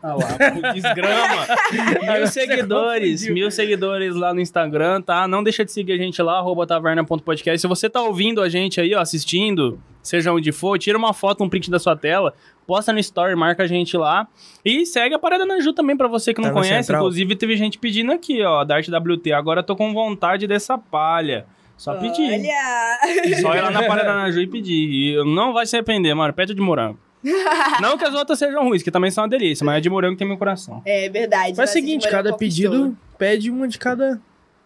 Ah 0.02 0.14
lá, 0.14 0.38
desgrama. 0.74 1.48
mil 2.18 2.28
seguidores, 2.28 3.28
mil 3.28 3.50
seguidores 3.50 4.16
lá 4.16 4.34
no 4.34 4.40
Instagram, 4.40 5.02
tá? 5.02 5.28
Não 5.28 5.42
deixa 5.44 5.66
de 5.66 5.72
seguir 5.72 5.94
a 5.94 5.98
gente 5.98 6.22
lá, 6.22 6.38
arroba 6.38 6.68
taverna.podcast. 6.68 7.60
Se 7.60 7.68
você 7.68 7.90
tá 7.90 8.02
ouvindo 8.02 8.42
a 8.42 8.48
gente 8.48 8.80
aí, 8.80 8.94
ó, 8.94 9.00
assistindo, 9.00 9.82
seja 10.02 10.32
onde 10.32 10.52
for, 10.52 10.78
tira 10.78 10.98
uma 10.98 11.14
foto, 11.14 11.44
um 11.44 11.50
print 11.50 11.72
da 11.72 11.80
sua 11.80 11.96
tela, 11.96 12.34
posta 12.68 12.94
no 12.94 13.00
story, 13.00 13.36
marca 13.36 13.64
a 13.64 13.68
gente 13.68 13.98
lá. 13.98 14.28
E 14.64 14.86
segue 14.86 15.16
a 15.16 15.20
Parada 15.20 15.46
na 15.46 15.60
Ju 15.60 15.74
também, 15.74 15.98
pra 15.98 16.08
você 16.08 16.32
que 16.34 16.42
não 16.42 16.50
Tá 16.50 16.54
conhece. 16.54 16.94
Inclusive, 16.94 17.36
teve 17.36 17.58
gente 17.58 17.80
pedindo 17.80 18.12
aqui, 18.12 18.44
ó, 18.44 18.64
da 18.64 18.76
Arte 18.76 18.92
WT. 18.96 19.32
Agora 19.34 19.62
eu 19.62 19.64
tô 19.64 19.76
com 19.76 19.94
vontade 19.94 20.46
dessa 20.46 20.78
palha. 20.78 21.46
Só 21.76 21.94
pedir. 21.96 22.32
Olha! 22.32 23.40
Só 23.42 23.56
ir 23.56 23.62
lá 23.62 23.72
na 23.72 23.84
Parada 23.84 24.14
na 24.14 24.32
Ju 24.32 24.42
e 24.42 24.48
pedir. 24.48 24.74
E 25.20 25.24
não 25.26 25.54
vai 25.54 25.66
se 25.66 25.76
arrepender, 25.76 26.14
mano. 26.16 26.34
Pede 26.34 26.54
de 26.54 26.62
morango. 26.62 27.00
não 27.82 27.98
que 27.98 28.06
as 28.06 28.14
outras 28.14 28.40
sejam 28.40 28.64
ruins, 28.64 28.84
que 28.84 28.92
também 28.92 29.12
são 29.12 29.24
uma 29.24 29.30
delícia, 29.30 29.66
mas 29.66 29.78
a 29.78 29.80
de 29.80 29.90
morango 29.90 30.18
tem 30.18 30.28
meu 30.28 30.38
coração. 30.38 30.82
É 30.86 31.10
verdade. 31.10 31.56
Faz 31.56 31.70
o 31.70 31.74
seguinte, 31.74 32.08
cada 32.10 32.36
pedido 32.36 32.98
pede 33.18 33.50
uma 33.52 33.68
de 33.68 33.78
cada 33.78 34.20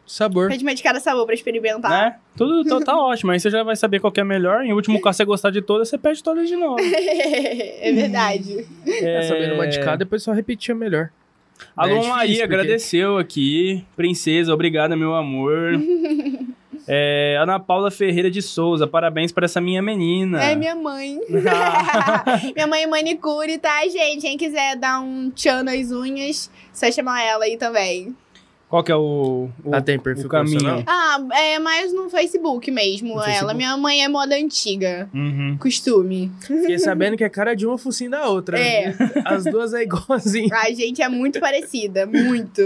Sabor. 0.05 0.49
Pede 0.49 0.63
uma 0.65 0.75
de 0.75 0.83
cada 0.83 0.99
sabor 0.99 1.25
pra 1.25 1.33
experimentar. 1.33 1.89
Né? 1.89 2.15
Tudo 2.35 2.65
tá, 2.65 2.83
tá 2.83 2.97
ótimo. 2.99 3.31
Aí 3.31 3.39
você 3.39 3.49
já 3.49 3.63
vai 3.63 3.77
saber 3.77 3.99
qual 4.01 4.11
que 4.11 4.19
é 4.19 4.23
melhor. 4.25 4.61
Em 4.61 4.73
último 4.73 4.99
caso, 4.99 5.17
você 5.17 5.23
gostar 5.25 5.51
de 5.51 5.61
todas, 5.61 5.87
você 5.87 5.97
pede 5.97 6.21
todas 6.21 6.49
de 6.49 6.55
novo. 6.57 6.75
é 6.83 7.91
verdade. 7.93 8.65
É, 8.85 9.21
sabendo 9.21 9.53
uma 9.55 9.67
de 9.67 9.79
cada, 9.79 9.97
depois 9.97 10.21
só 10.21 10.33
repetia 10.33 10.75
melhor. 10.75 11.11
A 11.77 11.85
É 11.87 11.91
Luan 11.91 11.99
difícil, 11.99 12.15
Maria 12.17 12.33
porque- 12.39 12.43
agradeceu 12.55 13.17
aqui. 13.19 13.85
Princesa, 13.95 14.53
obrigada, 14.53 14.97
meu 14.97 15.13
amor. 15.15 15.79
É, 16.93 17.37
Ana 17.39 17.57
Paula 17.57 17.89
Ferreira 17.89 18.29
de 18.29 18.41
Souza, 18.41 18.85
parabéns 18.85 19.31
para 19.31 19.45
essa 19.45 19.61
minha 19.61 19.81
menina. 19.81 20.43
É 20.43 20.53
minha 20.55 20.75
mãe. 20.75 21.21
minha 22.53 22.67
mãe 22.67 22.83
é 22.83 22.87
manicure, 22.87 23.57
tá, 23.57 23.87
gente? 23.87 24.23
Quem 24.23 24.37
quiser 24.37 24.75
dar 24.75 24.99
um 24.99 25.31
tchan 25.31 25.63
nas 25.63 25.89
unhas, 25.89 26.51
só 26.73 26.91
chamar 26.91 27.23
ela 27.23 27.45
aí 27.45 27.55
também. 27.55 28.13
Qual 28.67 28.83
que 28.83 28.91
é 28.91 28.95
o, 28.95 29.49
o, 29.63 29.75
Ah, 29.75 29.81
tem 29.81 29.97
perfil 29.97 30.25
o 30.25 30.29
caminho? 30.29 30.83
Ah, 30.85 31.17
é 31.33 31.59
mais 31.59 31.93
no 31.93 32.09
Facebook 32.09 32.69
mesmo, 32.71 33.09
No 33.09 33.13
ela. 33.15 33.23
Facebook? 33.25 33.55
Minha 33.55 33.77
mãe 33.77 34.03
é 34.03 34.09
moda 34.09 34.35
antiga. 34.35 35.09
Uhum. 35.13 35.57
Costume. 35.59 36.29
Fiquei 36.41 36.79
sabendo 36.79 37.15
que 37.15 37.23
é 37.23 37.29
cara 37.29 37.53
de 37.53 37.65
uma 37.65 37.77
focinho 37.77 38.11
da 38.11 38.27
outra. 38.27 38.59
É. 38.59 38.87
né? 38.87 38.95
As 39.25 39.45
duas 39.45 39.73
é 39.73 39.83
igualzinho. 39.83 40.53
A 40.53 40.71
gente 40.71 41.01
é 41.01 41.07
muito 41.07 41.39
parecida, 41.39 42.05
muito. 42.05 42.61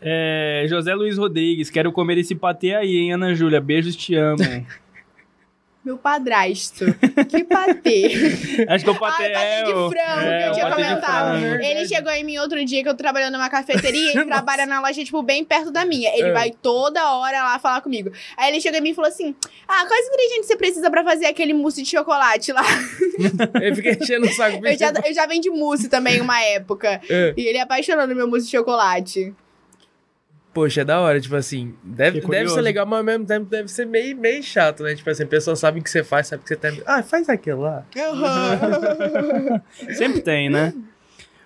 É, 0.00 0.64
José 0.68 0.94
Luiz 0.94 1.18
Rodrigues, 1.18 1.70
quero 1.70 1.90
comer 1.92 2.18
esse 2.18 2.34
patê 2.34 2.74
aí, 2.74 2.96
hein, 2.96 3.12
Ana 3.14 3.34
Júlia? 3.34 3.60
Beijos, 3.60 3.96
te 3.96 4.14
amo. 4.14 4.38
Meu 5.84 5.96
padrasto. 5.96 6.84
Que 7.30 7.44
patê. 7.44 8.10
Acho 8.68 8.84
que 8.84 8.90
o 8.90 8.98
patê 8.98 9.22
Ai, 9.22 9.32
patê 9.32 9.44
é 9.46 9.62
de 9.64 9.72
o... 9.72 9.88
frango, 9.88 10.20
é, 10.20 10.42
que 10.42 10.48
eu 10.48 10.52
tinha 10.52 10.68
patê 10.68 10.82
de 10.82 10.88
comentado. 10.88 11.36
Ele 11.64 11.88
chegou 11.88 12.12
em 12.12 12.24
mim 12.24 12.36
outro 12.36 12.62
dia 12.62 12.82
que 12.82 12.88
eu 12.90 12.94
trabalhando 12.94 13.34
numa 13.34 13.48
cafeteria, 13.48 14.10
ele 14.12 14.24
trabalha 14.26 14.66
na 14.66 14.82
loja, 14.82 15.02
tipo, 15.02 15.22
bem 15.22 15.42
perto 15.44 15.70
da 15.70 15.86
minha. 15.86 16.10
Ele 16.14 16.28
É. 16.28 16.32
vai 16.32 16.50
toda 16.50 17.14
hora 17.14 17.42
lá 17.42 17.58
falar 17.58 17.80
comigo. 17.80 18.12
Aí 18.36 18.50
ele 18.50 18.60
chegou 18.60 18.78
em 18.78 18.82
mim 18.82 18.90
e 18.90 18.94
falou 18.94 19.08
assim: 19.08 19.34
Ah, 19.66 19.86
quais 19.86 20.06
ingredientes 20.08 20.46
você 20.48 20.56
precisa 20.56 20.90
pra 20.90 21.02
fazer 21.02 21.24
aquele 21.26 21.54
mousse 21.54 21.80
de 21.82 21.88
chocolate 21.88 22.52
lá? 22.52 22.62
Eu 23.62 23.74
fiquei 23.74 23.92
enchendo 23.92 24.26
o 24.26 24.30
saco. 24.30 24.60
Eu 24.66 24.76
já, 24.78 24.92
eu 25.06 25.14
já 25.14 25.26
vendi 25.26 25.48
mousse 25.48 25.88
também 25.88 26.20
uma 26.20 26.38
época. 26.42 27.00
É. 27.08 27.32
E 27.34 27.46
ele 27.46 27.58
apaixonou 27.60 28.06
no 28.06 28.14
meu 28.14 28.28
mousse 28.28 28.44
de 28.46 28.50
chocolate. 28.58 29.32
Poxa, 30.52 30.80
é 30.80 30.84
da 30.84 30.98
hora, 31.00 31.20
tipo 31.20 31.36
assim, 31.36 31.74
deve, 31.84 32.20
deve 32.20 32.48
ser 32.48 32.60
legal, 32.62 32.84
mas 32.86 32.98
ao 32.98 33.04
mesmo 33.04 33.26
tempo 33.26 33.46
deve 33.46 33.68
ser 33.68 33.86
meio, 33.86 34.16
meio 34.16 34.42
chato, 34.42 34.82
né? 34.82 34.94
Tipo 34.94 35.08
assim, 35.10 35.22
a 35.22 35.26
pessoa 35.26 35.54
sabe 35.54 35.78
o 35.78 35.82
que 35.82 35.90
você 35.90 36.02
faz, 36.02 36.26
sabe 36.26 36.40
o 36.40 36.42
que 36.44 36.48
você 36.48 36.56
tá... 36.56 36.72
Ah, 36.86 37.02
faz 37.02 37.28
aquilo 37.28 37.60
lá. 37.60 37.84
Sempre 39.94 40.20
tem, 40.20 40.48
né? 40.50 40.72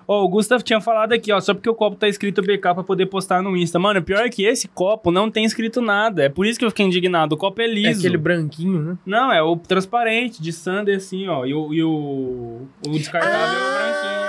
Ó, 0.06 0.24
o 0.24 0.28
Gustavo 0.28 0.62
tinha 0.64 0.80
falado 0.80 1.12
aqui, 1.12 1.32
ó, 1.32 1.40
só 1.40 1.54
porque 1.54 1.68
o 1.70 1.74
copo 1.74 1.96
tá 1.96 2.08
escrito 2.08 2.42
BK 2.42 2.58
pra 2.60 2.82
poder 2.82 3.06
postar 3.06 3.40
no 3.42 3.56
Insta. 3.56 3.78
Mano, 3.78 4.00
o 4.00 4.02
pior 4.02 4.20
é 4.24 4.28
que 4.28 4.44
esse 4.44 4.66
copo 4.66 5.10
não 5.12 5.30
tem 5.30 5.44
escrito 5.44 5.80
nada. 5.80 6.24
É 6.24 6.28
por 6.28 6.44
isso 6.44 6.58
que 6.58 6.64
eu 6.64 6.70
fiquei 6.70 6.84
indignado. 6.86 7.34
O 7.34 7.38
copo 7.38 7.60
é 7.60 7.64
É 7.64 7.68
liso. 7.68 8.00
aquele 8.00 8.16
branquinho, 8.18 8.80
né? 8.80 8.98
Não, 9.06 9.32
é 9.32 9.40
o 9.42 9.56
transparente, 9.56 10.42
de 10.42 10.52
Sander, 10.52 10.96
assim, 10.96 11.28
ó. 11.28 11.46
E 11.46 11.54
o, 11.54 11.72
e 11.72 11.82
o, 11.84 12.62
o 12.86 12.90
descartável 12.90 13.36
é 13.38 13.68
o 13.68 13.74
branquinho. 13.74 14.21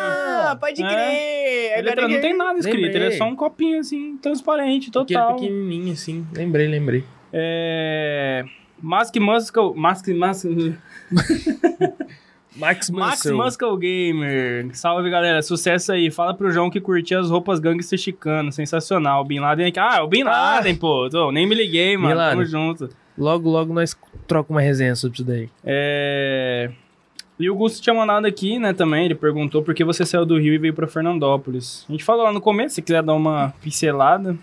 Ah, 0.54 0.56
pode 0.56 0.84
É. 0.84 0.88
crer. 0.88 1.80
Ele 1.80 1.90
é 1.90 1.92
Agora 1.92 2.08
que- 2.08 2.14
não 2.14 2.22
tem 2.22 2.38
nada 2.38 2.60
escrito, 2.60 2.82
Lembrei. 2.82 2.96
ele 3.08 3.14
é 3.14 3.18
só 3.18 3.26
um 3.26 3.36
copinho, 3.36 3.80
assim, 3.80 4.18
transparente, 4.18 4.90
Aquele 4.90 5.06
total. 5.20 5.36
pequenininho, 5.36 5.94
assim. 5.94 6.26
Lembrei, 6.34 6.68
lembrei. 6.68 7.04
É... 7.32 8.44
Mask 8.82 9.16
Muscle... 9.18 9.74
Mask... 9.76 10.08
Mask... 10.10 10.46
Max 12.56 12.92
Max 12.92 13.26
Muscle. 13.26 13.34
Muscle 13.34 13.78
Gamer. 13.78 14.70
Salve, 14.74 15.10
galera. 15.10 15.42
Sucesso 15.42 15.92
aí. 15.92 16.12
Fala 16.12 16.36
pro 16.36 16.52
João 16.52 16.70
que 16.70 16.80
curtia 16.80 17.20
as 17.20 17.32
roupas 17.32 17.60
gangster 17.60 17.98
chicano. 17.98 18.52
Sensacional. 18.52 19.26
Bin 19.26 19.40
Laden 19.40 19.68
aqui. 19.68 19.80
Ah, 19.80 19.98
é 19.98 20.02
o 20.02 20.08
Bin 20.08 20.22
Ah. 20.24 20.56
Laden, 20.58 20.76
pô. 20.76 21.10
Tô, 21.10 21.32
nem 21.32 21.48
me 21.48 21.56
liguei, 21.56 21.98
mano. 21.98 22.16
Laden. 22.16 22.34
Tamo 22.36 22.46
junto. 22.46 22.90
Logo, 23.18 23.50
logo 23.50 23.74
nós 23.74 23.98
trocamos 24.28 24.52
uma 24.56 24.62
resenha 24.62 24.96
sobre 24.96 25.16
isso 25.16 25.24
daí. 25.26 25.50
É... 25.64 26.70
E 27.40 27.50
o 27.50 27.56
Gusto 27.56 27.82
tinha 27.82 27.94
mandado 27.94 28.26
aqui, 28.26 28.60
né, 28.60 28.74
também. 28.74 29.06
Ele 29.06 29.16
perguntou 29.16 29.64
por 29.64 29.74
que 29.74 29.84
você 29.84 30.06
saiu 30.06 30.26
do 30.26 30.40
Rio 30.40 30.54
e 30.54 30.58
veio 30.58 30.74
pra 30.74 30.88
Fernandópolis. 30.88 31.86
A 31.90 31.92
gente 31.92 32.04
falou 32.04 32.24
lá 32.24 32.32
no 32.32 32.42
começo, 32.42 32.76
se 32.76 32.82
quiser 32.82 33.02
dar 33.02 33.14
uma 33.14 33.54
pincelada. 33.62 34.38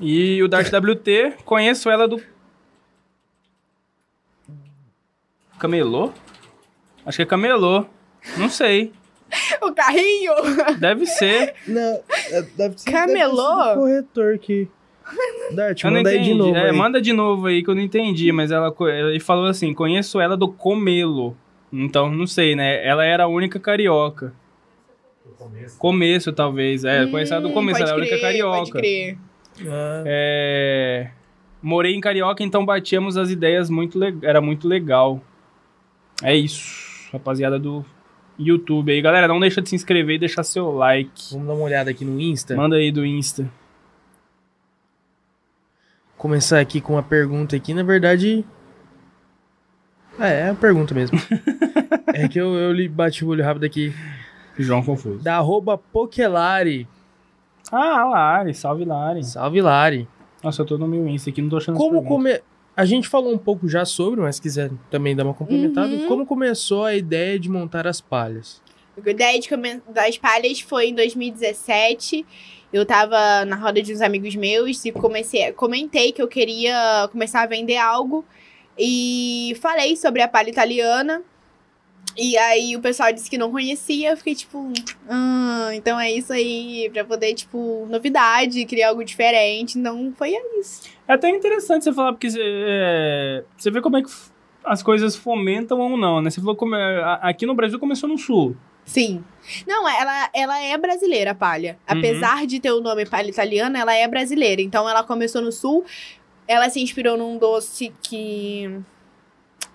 E 0.00 0.42
o 0.42 0.48
Dart 0.48 0.68
WT, 0.72 1.44
conheço 1.44 1.90
ela 1.90 2.06
do... 2.06 2.22
Camelô? 5.58 6.12
Acho 7.04 7.16
que 7.16 7.22
é 7.22 7.26
camelô. 7.26 7.86
Não 8.36 8.50
sei. 8.50 8.92
O 9.62 9.72
carrinho? 9.72 10.32
Deve 10.78 11.06
ser. 11.06 11.54
Não, 11.66 12.00
deve 12.56 12.78
ser, 12.78 12.90
Camelô? 12.90 13.56
deve 13.56 13.68
ser 13.68 13.74
corretor 13.74 14.38
que... 14.38 14.68
Dart, 15.52 15.82
Eu 15.84 15.90
não 15.90 15.98
manda 15.98 16.10
aí 16.10 16.16
entendi. 16.16 16.32
de 16.32 16.38
novo 16.38 16.56
É, 16.56 16.70
aí. 16.70 16.76
manda 16.76 17.00
de 17.00 17.12
novo 17.12 17.46
aí 17.46 17.62
que 17.62 17.70
eu 17.70 17.74
não 17.74 17.82
entendi, 17.82 18.32
mas 18.32 18.50
ela 18.50 18.74
ele 19.08 19.20
falou 19.20 19.46
assim: 19.46 19.72
conheço 19.72 20.20
ela 20.20 20.36
do 20.36 20.48
Comelo. 20.48 21.36
Então, 21.72 22.10
não 22.10 22.26
sei, 22.26 22.54
né? 22.56 22.84
Ela 22.86 23.04
era 23.04 23.24
a 23.24 23.28
única 23.28 23.58
carioca. 23.60 24.32
Começo, 25.78 26.32
talvez. 26.32 26.84
É, 26.84 27.06
conheço 27.06 27.32
ela 27.32 27.42
do 27.42 27.48
Hum, 27.48 27.52
começo, 27.52 27.80
ela 27.82 27.90
é 27.90 27.92
a 27.92 27.96
única 27.96 28.20
carioca. 28.20 28.56
Pode 28.58 28.72
crer. 28.72 29.18
Ah, 29.66 30.02
É... 30.06 31.10
Morei 31.62 31.94
em 31.94 32.00
Carioca, 32.00 32.42
então 32.44 32.64
batíamos 32.64 33.16
as 33.16 33.30
ideias 33.30 33.68
muito 33.68 33.98
le... 33.98 34.16
Era 34.22 34.40
muito 34.40 34.68
legal. 34.68 35.20
É 36.22 36.34
isso, 36.34 37.08
rapaziada 37.12 37.58
do 37.58 37.84
YouTube 38.38 38.92
aí. 38.92 39.00
Galera, 39.02 39.26
não 39.26 39.40
deixa 39.40 39.60
de 39.60 39.68
se 39.68 39.74
inscrever 39.74 40.16
e 40.16 40.18
deixar 40.18 40.42
seu 40.44 40.70
like. 40.70 41.10
vamos 41.32 41.46
dar 41.48 41.54
uma 41.54 41.64
olhada 41.64 41.90
aqui 41.90 42.04
no 42.04 42.20
Insta. 42.20 42.54
Manda 42.54 42.76
aí 42.76 42.92
do 42.92 43.04
Insta. 43.04 43.50
Começar 46.26 46.58
aqui 46.58 46.80
com 46.80 46.94
uma 46.94 47.04
pergunta 47.04 47.54
aqui, 47.54 47.72
na 47.72 47.84
verdade... 47.84 48.44
É, 50.18 50.40
é 50.40 50.44
uma 50.46 50.56
pergunta 50.56 50.92
mesmo. 50.92 51.16
é 52.12 52.26
que 52.26 52.36
eu, 52.36 52.52
eu 52.56 52.72
li, 52.72 52.88
bati 52.88 53.24
o 53.24 53.28
olho 53.28 53.44
rápido 53.44 53.62
aqui. 53.64 53.94
João 54.58 54.82
Confuso. 54.82 55.22
Da 55.22 55.36
arroba 55.36 55.78
Pokelari. 55.78 56.88
Ah, 57.70 58.04
Lari, 58.06 58.54
salve 58.54 58.84
Lari. 58.84 59.22
Salve, 59.22 59.60
Lari. 59.60 60.08
Nossa, 60.42 60.62
eu 60.62 60.66
tô 60.66 60.76
no 60.76 60.88
meu 60.88 61.06
Insta 61.06 61.30
aqui, 61.30 61.40
não 61.40 61.48
tô 61.48 61.58
achando 61.58 61.78
Como 61.78 62.02
come... 62.02 62.40
A 62.76 62.84
gente 62.84 63.08
falou 63.08 63.32
um 63.32 63.38
pouco 63.38 63.68
já 63.68 63.84
sobre, 63.84 64.20
mas 64.20 64.34
se 64.34 64.42
quiser 64.42 64.72
também 64.90 65.14
dar 65.14 65.22
uma 65.22 65.32
complementada. 65.32 65.94
Uhum. 65.94 66.08
Como 66.08 66.26
começou 66.26 66.84
a 66.86 66.96
ideia 66.96 67.38
de 67.38 67.48
montar 67.48 67.86
as 67.86 68.00
palhas? 68.00 68.60
A 68.96 69.10
ideia 69.10 69.38
de 69.38 69.48
come- 69.48 69.80
das 69.94 70.18
palhas 70.18 70.58
foi 70.58 70.88
em 70.88 70.94
2017. 70.96 72.26
Eu 72.76 72.84
tava 72.84 73.44
na 73.46 73.56
roda 73.56 73.80
de 73.80 73.90
uns 73.92 74.02
amigos 74.02 74.36
meus 74.36 74.84
e 74.84 74.92
comecei, 74.92 75.50
comentei 75.52 76.12
que 76.12 76.20
eu 76.20 76.28
queria 76.28 77.08
começar 77.10 77.40
a 77.42 77.46
vender 77.46 77.78
algo. 77.78 78.22
E 78.78 79.56
falei 79.62 79.96
sobre 79.96 80.20
a 80.20 80.28
palha 80.28 80.50
italiana. 80.50 81.22
E 82.14 82.36
aí 82.36 82.76
o 82.76 82.80
pessoal 82.80 83.10
disse 83.14 83.30
que 83.30 83.38
não 83.38 83.50
conhecia. 83.50 84.10
Eu 84.10 84.16
fiquei 84.18 84.34
tipo, 84.34 84.70
ah, 85.08 85.70
então 85.72 85.98
é 85.98 86.12
isso 86.12 86.34
aí, 86.34 86.90
pra 86.92 87.02
poder, 87.02 87.32
tipo, 87.32 87.86
novidade, 87.90 88.64
criar 88.66 88.90
algo 88.90 89.02
diferente. 89.02 89.78
Então 89.78 90.12
foi 90.16 90.34
isso. 90.60 90.82
É 91.08 91.14
até 91.14 91.30
interessante 91.30 91.84
você 91.84 91.94
falar, 91.94 92.12
porque 92.12 92.28
você, 92.30 92.40
é, 92.42 93.44
você 93.56 93.70
vê 93.70 93.80
como 93.80 93.96
é 93.96 94.02
que 94.02 94.10
as 94.64 94.82
coisas 94.82 95.16
fomentam 95.16 95.78
ou 95.80 95.96
não, 95.96 96.20
né? 96.20 96.28
Você 96.28 96.40
falou 96.40 96.56
como 96.56 96.74
é- 96.74 97.18
aqui 97.22 97.46
no 97.46 97.54
Brasil 97.54 97.78
começou 97.78 98.06
no 98.08 98.18
sul. 98.18 98.54
Sim. 98.86 99.22
Não, 99.66 99.86
ela, 99.86 100.30
ela 100.32 100.62
é 100.62 100.78
brasileira, 100.78 101.32
a 101.32 101.34
palha. 101.34 101.76
Uhum. 101.90 101.98
Apesar 101.98 102.46
de 102.46 102.60
ter 102.60 102.70
o 102.70 102.80
nome 102.80 103.04
palha 103.04 103.28
italiana, 103.28 103.78
ela 103.78 103.92
é 103.92 104.06
brasileira. 104.06 104.62
Então 104.62 104.88
ela 104.88 105.02
começou 105.02 105.42
no 105.42 105.52
sul. 105.52 105.84
Ela 106.48 106.70
se 106.70 106.80
inspirou 106.80 107.18
num 107.18 107.36
doce 107.36 107.92
que. 108.00 108.80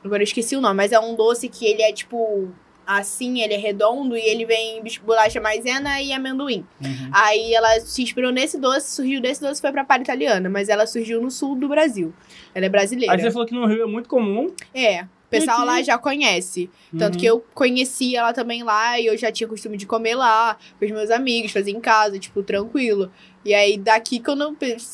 Agora 0.04 0.24
eu 0.24 0.26
esqueci 0.26 0.56
o 0.56 0.62
nome, 0.62 0.76
mas 0.76 0.92
é 0.94 1.00
um 1.00 1.14
doce 1.14 1.48
que 1.50 1.66
ele 1.66 1.84
é 1.84 1.92
tipo. 1.92 2.50
Assim, 2.88 3.42
ele 3.42 3.54
é 3.54 3.58
redondo 3.58 4.18
e 4.18 4.22
ele 4.22 4.44
vem 4.44 4.82
bolacha 5.06 5.40
maisena 5.40 6.02
e 6.02 6.12
amendoim. 6.12 6.66
Aí 7.14 7.54
ela 7.54 7.80
se 7.80 8.02
inspirou 8.02 8.32
nesse 8.32 8.58
doce, 8.58 8.96
surgiu 8.96 9.22
desse 9.22 9.40
doce 9.40 9.60
e 9.60 9.62
foi 9.62 9.72
pra 9.72 9.86
palha 9.86 10.02
italiana. 10.02 10.50
Mas 10.50 10.68
ela 10.68 10.86
surgiu 10.88 11.22
no 11.22 11.30
sul 11.30 11.56
do 11.56 11.70
Brasil. 11.70 12.14
Ela 12.56 12.66
é 12.66 12.70
brasileira. 12.70 13.14
Aí 13.14 13.22
você 13.22 13.32
falou 13.32 13.48
que 13.48 13.54
no 13.54 13.66
Rio 13.66 13.84
é 13.84 13.86
muito 13.86 14.10
comum. 14.10 14.54
É. 14.74 15.06
O 15.32 15.40
pessoal 15.40 15.58
aqui? 15.60 15.66
lá 15.68 15.82
já 15.82 15.98
conhece. 15.98 16.70
Tanto 16.98 17.14
Uhum. 17.16 17.20
que 17.22 17.26
eu 17.26 17.46
conheci 17.54 18.16
ela 18.18 18.34
também 18.34 18.64
lá 18.64 19.00
e 19.00 19.06
eu 19.06 19.18
já 19.18 19.32
tinha 19.32 19.48
costume 19.48 19.78
de 19.78 19.86
comer 19.86 20.16
lá 20.16 20.58
com 20.78 20.86
os 20.86 20.92
meus 20.92 21.10
amigos, 21.10 21.52
fazer 21.54 21.72
em 21.72 21.80
casa, 21.80 22.20
tipo, 22.20 22.44
tranquilo. 22.44 23.10
E 23.46 23.54
aí, 23.54 23.78
daqui 23.78 24.20
que 24.20 24.30
eu 24.30 24.36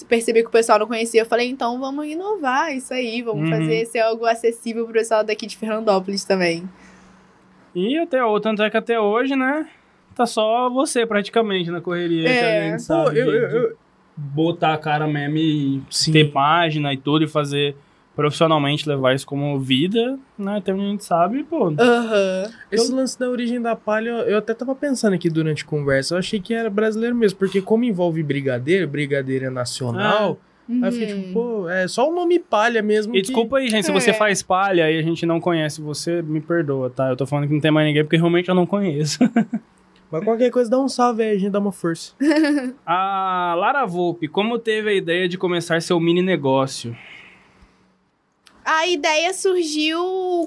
percebi 0.07 0.41
que 0.41 0.47
o 0.47 0.51
pessoal 0.51 0.77
não 0.80 0.85
conhecia, 0.88 1.22
eu 1.22 1.26
falei, 1.26 1.49
então 1.49 1.80
vamos 1.80 2.05
inovar 2.05 2.72
isso 2.73 2.93
aí, 2.93 3.22
vamos 3.23 3.49
Uhum. 3.49 3.57
fazer 3.57 3.85
ser 3.88 3.99
algo 3.99 4.26
acessível 4.26 4.84
pro 4.85 4.93
pessoal 4.93 5.23
daqui 5.23 5.47
de 5.47 5.57
Fernandópolis 5.57 6.23
também. 6.23 6.69
E 7.76 7.97
até 7.97 8.23
o 8.23 8.39
tanto 8.39 8.61
é 8.64 8.69
que 8.69 8.77
até 8.77 8.99
hoje, 8.99 9.35
né? 9.35 9.68
Tá 10.15 10.26
só 10.26 10.69
você 10.69 11.05
praticamente 11.05 11.69
na 11.69 11.81
correria. 11.81 12.30
É. 12.30 12.39
que 12.39 12.45
a 12.68 12.72
gente 12.72 12.81
sabe 12.84 13.09
Pô, 13.09 13.15
eu- 13.15 13.31
de- 13.49 13.55
eu- 13.55 13.68
de 13.69 13.76
botar 14.18 14.73
a 14.73 14.77
cara 14.77 15.05
mesmo 15.07 15.38
e 15.38 15.81
Sim. 15.91 16.11
ter 16.11 16.31
página 16.31 16.91
e 16.93 16.97
tudo 16.97 17.26
e 17.26 17.27
fazer 17.27 17.76
profissionalmente 18.18 18.89
levar 18.89 19.14
isso 19.14 19.27
como 19.27 19.60
vida, 19.60 20.18
né? 20.38 20.57
Até 20.57 20.73
onde 20.73 20.81
a 20.84 20.88
gente 20.89 21.03
sabe, 21.06 21.44
pô. 21.44 21.68
Aham. 21.80 22.52
Esse 22.72 22.91
lance 22.91 23.18
da 23.18 23.30
origem 23.30 23.61
da 23.61 23.76
palha, 23.76 24.10
eu 24.10 24.39
até 24.39 24.56
tava 24.56 24.73
pensando 24.73 25.14
aqui 25.14 25.30
durante 25.30 25.64
a 25.64 25.68
conversa, 25.68 26.15
eu 26.15 26.18
achei 26.18 26.39
que 26.39 26.52
era 26.52 26.68
brasileiro 26.68 27.15
mesmo, 27.15 27.38
porque 27.38 27.61
como 27.61 27.84
envolve 27.84 28.23
brigadeiro, 28.23 28.88
brigadeiro 28.88 29.45
é 29.45 29.49
nacional, 29.52 30.39
aí 30.68 30.81
eu 30.81 30.91
fiquei 30.91 31.07
tipo, 31.07 31.31
pô, 31.34 31.69
é 31.69 31.88
só 31.88 32.10
o 32.10 32.14
nome 32.15 32.39
palha 32.39 32.81
mesmo 32.81 33.14
E 33.15 33.22
que... 33.22 33.27
desculpa 33.27 33.60
aí, 33.60 33.69
gente, 33.69 33.85
se 33.85 33.91
É. 33.91 33.94
você 33.94 34.11
faz 34.11 34.41
palha 34.41 34.89
e 34.91 34.98
a 34.98 35.02
gente 35.03 35.23
não 35.23 35.39
conhece 35.39 35.80
você, 35.80 36.23
me 36.23 36.41
perdoa, 36.41 36.89
tá? 36.89 37.10
Eu 37.10 37.15
tô 37.15 37.27
falando 37.27 37.48
que 37.48 37.53
não 37.53 37.61
tem 37.61 37.69
mais 37.69 37.85
ninguém 37.88 38.03
porque 38.03 38.18
realmente 38.18 38.49
eu 38.49 38.56
não 38.56 38.65
conheço. 38.65 39.19
Mas 40.10 40.23
qualquer 40.23 40.49
coisa 40.49 40.72
dá 40.72 40.80
um 40.80 40.88
salve 40.88 41.22
aí, 41.22 41.35
a 41.35 41.38
gente 41.39 41.52
dá 41.52 41.60
uma 41.60 41.72
força. 41.72 42.14
A 42.85 43.53
Lara 43.60 43.85
Volpe, 43.85 44.27
como 44.27 44.57
teve 44.57 44.89
a 44.89 44.94
ideia 44.94 45.27
de 45.30 45.38
começar 45.38 45.81
seu 45.81 45.99
mini 45.99 46.22
negócio? 46.23 46.95
A 48.69 48.85
ideia 48.85 49.34
surgiu 49.34 49.98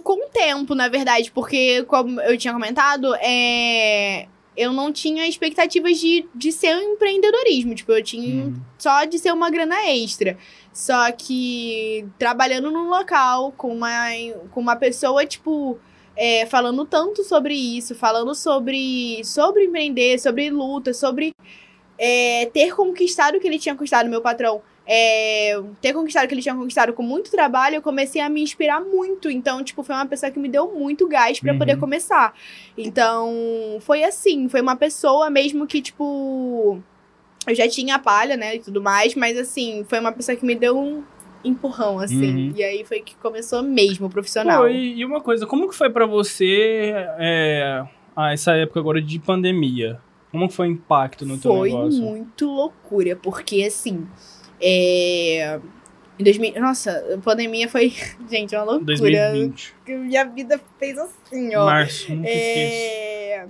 com 0.04 0.26
o 0.26 0.28
tempo, 0.28 0.74
na 0.74 0.88
verdade, 0.88 1.32
porque, 1.32 1.84
como 1.84 2.20
eu 2.20 2.36
tinha 2.36 2.52
comentado, 2.52 3.14
é... 3.14 4.26
eu 4.54 4.74
não 4.74 4.92
tinha 4.92 5.26
expectativas 5.26 5.98
de, 5.98 6.28
de 6.34 6.52
ser 6.52 6.76
um 6.76 6.92
empreendedorismo. 6.92 7.74
Tipo, 7.74 7.92
eu 7.92 8.04
tinha 8.04 8.52
só 8.78 9.06
de 9.06 9.18
ser 9.18 9.32
uma 9.32 9.48
grana 9.48 9.88
extra. 9.88 10.36
Só 10.70 11.10
que 11.12 12.06
trabalhando 12.18 12.70
num 12.70 12.90
local 12.90 13.52
com 13.52 13.72
uma, 13.72 14.10
com 14.50 14.60
uma 14.60 14.76
pessoa, 14.76 15.24
tipo, 15.24 15.78
é, 16.14 16.44
falando 16.44 16.84
tanto 16.84 17.24
sobre 17.24 17.54
isso, 17.54 17.94
falando 17.94 18.34
sobre, 18.34 19.24
sobre 19.24 19.64
empreender, 19.64 20.18
sobre 20.18 20.50
luta, 20.50 20.92
sobre 20.92 21.32
é, 21.96 22.44
ter 22.52 22.74
conquistado 22.76 23.36
o 23.36 23.40
que 23.40 23.46
ele 23.46 23.58
tinha 23.58 23.74
conquistado, 23.74 24.10
meu 24.10 24.20
patrão. 24.20 24.60
É, 24.92 25.56
ter 25.80 25.92
conquistado 25.92 26.24
o 26.24 26.28
que 26.28 26.34
ele 26.34 26.42
tinha 26.42 26.54
conquistado 26.54 26.92
com 26.92 27.02
muito 27.04 27.30
trabalho, 27.30 27.76
eu 27.76 27.82
comecei 27.82 28.20
a 28.20 28.28
me 28.28 28.42
inspirar 28.42 28.80
muito. 28.80 29.30
Então, 29.30 29.62
tipo, 29.62 29.84
foi 29.84 29.94
uma 29.94 30.04
pessoa 30.06 30.32
que 30.32 30.38
me 30.40 30.48
deu 30.48 30.72
muito 30.72 31.06
gás 31.06 31.38
pra 31.38 31.52
Uhum. 31.52 31.58
poder 31.60 31.76
começar. 31.78 32.34
Então, 32.76 33.32
foi 33.82 34.02
assim, 34.02 34.48
foi 34.48 34.60
uma 34.60 34.74
pessoa 34.74 35.30
mesmo 35.30 35.64
que, 35.64 35.80
tipo, 35.80 36.82
eu 37.46 37.54
já 37.54 37.68
tinha 37.68 37.94
a 37.94 37.98
palha, 38.00 38.36
né, 38.36 38.56
e 38.56 38.58
tudo 38.58 38.82
mais, 38.82 39.14
mas 39.14 39.38
assim, 39.38 39.84
foi 39.88 40.00
uma 40.00 40.10
pessoa 40.10 40.36
que 40.36 40.44
me 40.44 40.56
deu 40.56 40.76
um 40.76 41.04
empurrão, 41.44 42.00
assim. 42.00 42.48
Uhum. 42.48 42.52
E 42.56 42.62
aí 42.64 42.84
foi 42.84 43.00
que 43.00 43.14
começou 43.16 43.62
mesmo 43.62 44.08
o 44.08 44.10
profissional. 44.10 44.62
Pô, 44.62 44.68
e, 44.68 44.98
e 44.98 45.04
uma 45.04 45.20
coisa, 45.20 45.46
como 45.46 45.68
que 45.68 45.74
foi 45.76 45.88
pra 45.88 46.04
você 46.04 46.92
é, 47.16 47.84
essa 48.32 48.52
época 48.56 48.80
agora 48.80 49.00
de 49.00 49.20
pandemia? 49.20 50.00
Como 50.32 50.48
que 50.48 50.54
foi 50.54 50.68
o 50.68 50.72
impacto 50.72 51.24
no 51.24 51.38
teu 51.38 51.50
Foi 51.52 51.70
negócio? 51.70 52.02
muito 52.02 52.46
loucura, 52.46 53.16
porque 53.16 53.62
assim, 53.64 54.06
é... 54.60 55.60
Em 56.18 56.24
2000... 56.24 56.60
Nossa, 56.60 57.14
a 57.14 57.18
pandemia 57.18 57.68
foi, 57.68 57.92
gente, 58.30 58.54
uma 58.54 58.64
loucura. 58.64 58.84
2020. 58.84 59.74
Minha 59.88 60.24
vida 60.24 60.60
fez 60.78 60.98
assim, 60.98 61.54
ó. 61.54 61.64
Março, 61.64 62.14
nunca. 62.14 62.28
É... 62.28 63.46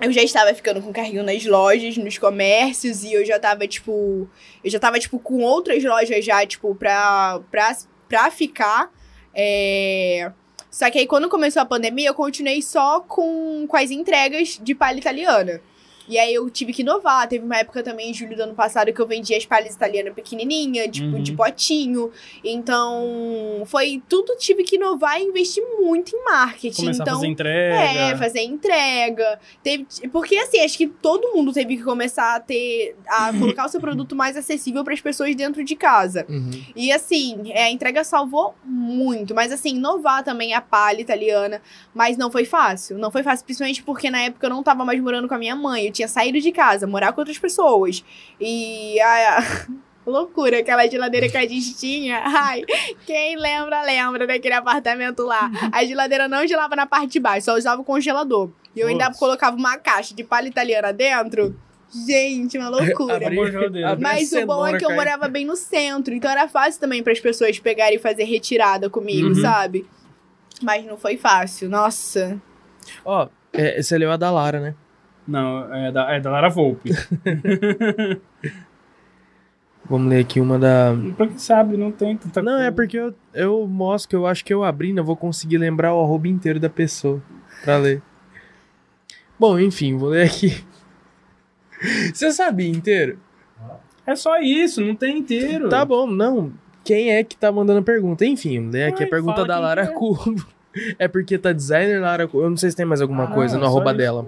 Eu 0.00 0.10
já 0.10 0.22
estava 0.22 0.52
ficando 0.54 0.82
com 0.82 0.92
carrinho 0.92 1.22
nas 1.22 1.44
lojas, 1.44 1.96
nos 1.96 2.18
comércios, 2.18 3.04
e 3.04 3.12
eu 3.12 3.24
já 3.24 3.38
tava, 3.38 3.66
tipo. 3.68 4.28
Eu 4.62 4.70
já 4.70 4.78
tava, 4.78 4.98
tipo, 4.98 5.18
com 5.20 5.42
outras 5.42 5.84
lojas 5.84 6.24
já, 6.24 6.44
tipo, 6.44 6.74
pra, 6.74 7.40
pra, 7.50 7.76
pra 8.08 8.30
ficar. 8.30 8.90
É... 9.32 10.32
Só 10.70 10.90
que 10.90 10.98
aí, 10.98 11.06
quando 11.06 11.28
começou 11.28 11.62
a 11.62 11.66
pandemia, 11.66 12.08
eu 12.08 12.14
continuei 12.14 12.60
só 12.60 13.00
com, 13.00 13.64
com 13.68 13.76
as 13.76 13.92
entregas 13.92 14.58
de 14.60 14.74
palha 14.74 14.98
italiana. 14.98 15.60
E 16.08 16.18
aí 16.18 16.34
eu 16.34 16.48
tive 16.50 16.72
que 16.72 16.82
inovar. 16.82 17.26
Teve 17.28 17.44
uma 17.44 17.56
época 17.58 17.82
também, 17.82 18.10
em 18.10 18.14
julho 18.14 18.36
do 18.36 18.42
ano 18.42 18.54
passado, 18.54 18.92
que 18.92 19.00
eu 19.00 19.06
vendia 19.06 19.36
as 19.36 19.46
palhas 19.46 19.74
italianas 19.74 20.12
pequenininha, 20.14 20.88
tipo, 20.88 21.16
Uhum. 21.16 21.22
de 21.22 21.32
potinho. 21.32 22.10
Então, 22.42 23.62
foi 23.66 24.02
tudo, 24.08 24.36
tive 24.36 24.64
que 24.64 24.76
inovar 24.76 25.20
e 25.20 25.24
investir 25.24 25.62
muito 25.80 26.14
em 26.14 26.24
marketing. 26.24 26.82
Começar 26.82 27.02
então, 27.02 27.14
a 27.14 27.16
fazer 27.16 27.26
entrega. 27.28 27.74
é, 27.76 28.16
fazer 28.16 28.40
entrega. 28.40 29.38
Teve, 29.62 29.86
porque, 30.12 30.36
assim, 30.36 30.60
acho 30.60 30.76
que 30.76 30.86
todo 30.86 31.32
mundo 31.34 31.52
teve 31.52 31.76
que 31.76 31.82
começar 31.82 32.34
a 32.36 32.40
ter. 32.40 32.96
a 33.06 33.32
colocar 33.38 33.66
o 33.66 33.68
seu 33.68 33.80
produto 33.80 34.14
mais 34.16 34.36
acessível 34.36 34.84
para 34.84 34.94
as 34.94 35.00
pessoas 35.00 35.34
dentro 35.34 35.64
de 35.64 35.76
casa. 35.76 36.26
Uhum. 36.28 36.50
E, 36.74 36.92
assim, 36.92 37.50
é, 37.52 37.64
a 37.64 37.70
entrega 37.70 38.04
salvou 38.04 38.54
muito. 38.64 39.34
Mas, 39.34 39.52
assim, 39.52 39.70
inovar 39.76 40.22
também 40.24 40.54
a 40.54 40.60
palha 40.60 41.00
italiana. 41.00 41.60
Mas 41.94 42.16
não 42.16 42.30
foi 42.30 42.44
fácil. 42.44 42.98
Não 42.98 43.10
foi 43.10 43.22
fácil, 43.22 43.44
principalmente 43.44 43.82
porque 43.82 44.10
na 44.10 44.20
época 44.22 44.46
eu 44.46 44.50
não 44.50 44.62
tava 44.62 44.84
mais 44.84 45.00
morando 45.00 45.28
com 45.28 45.34
a 45.34 45.38
minha 45.38 45.56
mãe. 45.56 45.90
Eu 45.94 45.96
tinha 45.96 46.08
saído 46.08 46.40
de 46.40 46.50
casa, 46.50 46.86
morar 46.88 47.12
com 47.12 47.20
outras 47.20 47.38
pessoas. 47.38 48.04
E. 48.40 49.00
A, 49.00 49.38
Loucura, 50.04 50.58
aquela 50.58 50.86
geladeira 50.86 51.30
que 51.30 51.36
a 51.36 51.48
gente 51.48 51.74
tinha. 51.78 52.20
Ai, 52.26 52.62
quem 53.06 53.36
lembra, 53.36 53.80
lembra 53.82 54.26
daquele 54.26 54.54
apartamento 54.54 55.22
lá. 55.22 55.50
A 55.72 55.82
geladeira 55.82 56.28
não 56.28 56.46
gelava 56.46 56.76
na 56.76 56.84
parte 56.84 57.12
de 57.12 57.20
baixo, 57.20 57.46
só 57.46 57.56
usava 57.56 57.80
o 57.80 57.84
congelador. 57.84 58.50
E 58.76 58.80
eu 58.80 58.88
ainda 58.88 59.06
Nossa. 59.06 59.18
colocava 59.18 59.56
uma 59.56 59.78
caixa 59.78 60.14
de 60.14 60.22
palha 60.22 60.46
italiana 60.46 60.92
dentro. 60.92 61.58
Gente, 62.06 62.58
uma 62.58 62.68
loucura. 62.68 63.28
A 63.28 63.96
Mas 63.96 64.30
o 64.32 64.44
bom 64.44 64.66
é 64.66 64.76
que 64.76 64.84
eu 64.84 64.90
morava 64.90 65.26
bem 65.28 65.46
no 65.46 65.56
centro, 65.56 66.12
então 66.12 66.30
era 66.30 66.48
fácil 66.48 66.80
também 66.80 67.02
para 67.02 67.12
as 67.12 67.20
pessoas 67.20 67.58
pegarem 67.58 67.96
e 67.96 67.98
fazer 67.98 68.24
retirada 68.24 68.90
comigo, 68.90 69.28
Uhum. 69.28 69.34
sabe? 69.36 69.86
Mas 70.60 70.84
não 70.84 70.98
foi 70.98 71.16
fácil, 71.16 71.70
nossa. 71.70 72.38
Ó, 73.04 73.28
é, 73.54 73.78
esse 73.80 73.94
ali 73.94 74.04
é 74.04 74.12
o 74.12 74.16
da 74.18 74.30
Lara, 74.30 74.60
né? 74.60 74.74
Não, 75.26 75.74
é 75.74 75.90
da, 75.90 76.12
é 76.12 76.20
da 76.20 76.30
Lara 76.30 76.48
Volpe. 76.50 76.90
Vamos 79.86 80.08
ler 80.08 80.20
aqui 80.20 80.40
uma 80.40 80.58
da... 80.58 80.94
pra 81.16 81.26
quem 81.26 81.38
sabe, 81.38 81.76
não 81.76 81.92
tem 81.92 82.16
tanta 82.16 82.40
Não, 82.42 82.52
é 82.54 82.56
coisa. 82.56 82.72
porque 82.72 82.98
eu, 82.98 83.14
eu 83.34 83.66
mostro 83.66 84.08
que 84.08 84.16
eu 84.16 84.26
acho 84.26 84.42
que 84.44 84.52
eu 84.54 84.64
abrindo, 84.64 84.98
eu 84.98 85.04
vou 85.04 85.14
conseguir 85.16 85.58
lembrar 85.58 85.94
o 85.94 86.00
arroba 86.02 86.26
inteiro 86.26 86.58
da 86.58 86.70
pessoa 86.70 87.22
pra 87.62 87.76
ler. 87.76 88.00
Bom, 89.38 89.58
enfim, 89.58 89.96
vou 89.96 90.08
ler 90.10 90.26
aqui. 90.26 90.64
Você 92.14 92.32
sabia 92.32 92.68
inteiro? 92.70 93.18
É 94.06 94.16
só 94.16 94.40
isso, 94.40 94.80
não 94.80 94.94
tem 94.94 95.18
inteiro. 95.18 95.68
Tá 95.68 95.84
bom, 95.84 96.06
não. 96.06 96.52
Quem 96.82 97.10
é 97.12 97.22
que 97.22 97.36
tá 97.36 97.52
mandando 97.52 97.80
a 97.80 97.82
pergunta? 97.82 98.24
Enfim, 98.24 98.70
lê 98.70 98.84
aqui 98.84 99.02
Ai, 99.02 99.06
a 99.06 99.10
pergunta 99.10 99.44
da 99.44 99.58
Lara 99.58 99.86
que 99.86 99.92
é. 99.92 99.94
Cubo. 99.94 100.46
É 100.98 101.06
porque 101.06 101.38
tá 101.38 101.52
designer 101.52 102.00
Lara 102.00 102.26
Cubo. 102.26 102.42
Eu 102.42 102.50
não 102.50 102.56
sei 102.56 102.68
se 102.68 102.76
tem 102.76 102.84
mais 102.84 103.00
alguma 103.00 103.24
Ah, 103.24 103.28
coisa 103.28 103.56
no 103.56 103.64
arroba 103.64 103.90
isso. 103.90 103.98
dela. 103.98 104.26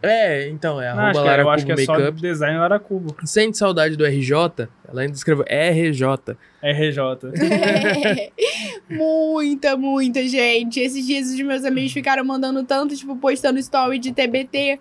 É, 0.00 0.48
então, 0.48 0.80
é 0.80 0.88
arroba 0.88 1.18
é- 1.18 1.22
Lara 1.22 1.42
eu 1.42 1.50
acho 1.50 1.64
Cubo 1.66 1.76
que 1.76 1.82
é 1.82 1.84
só 1.84 1.92
Makeup. 1.94 2.20
design 2.20 2.58
Lara 2.58 2.78
Cubo. 2.78 3.16
Sente 3.24 3.58
saudade 3.58 3.96
do 3.96 4.04
RJ? 4.06 4.68
Ela 4.88 5.00
ainda 5.02 5.12
escreveu 5.14 5.44
RJ. 5.48 6.36
RJ. 6.62 7.02
muita, 8.88 9.76
muita 9.76 10.26
gente. 10.26 10.80
Esses 10.80 11.06
dias 11.06 11.28
os 11.30 11.40
meus 11.40 11.64
amigos 11.64 11.92
ficaram 11.92 12.24
mandando 12.24 12.62
tanto, 12.64 12.94
tipo, 12.96 13.16
postando 13.16 13.58
story 13.58 13.98
de 13.98 14.12
TBT. 14.12 14.78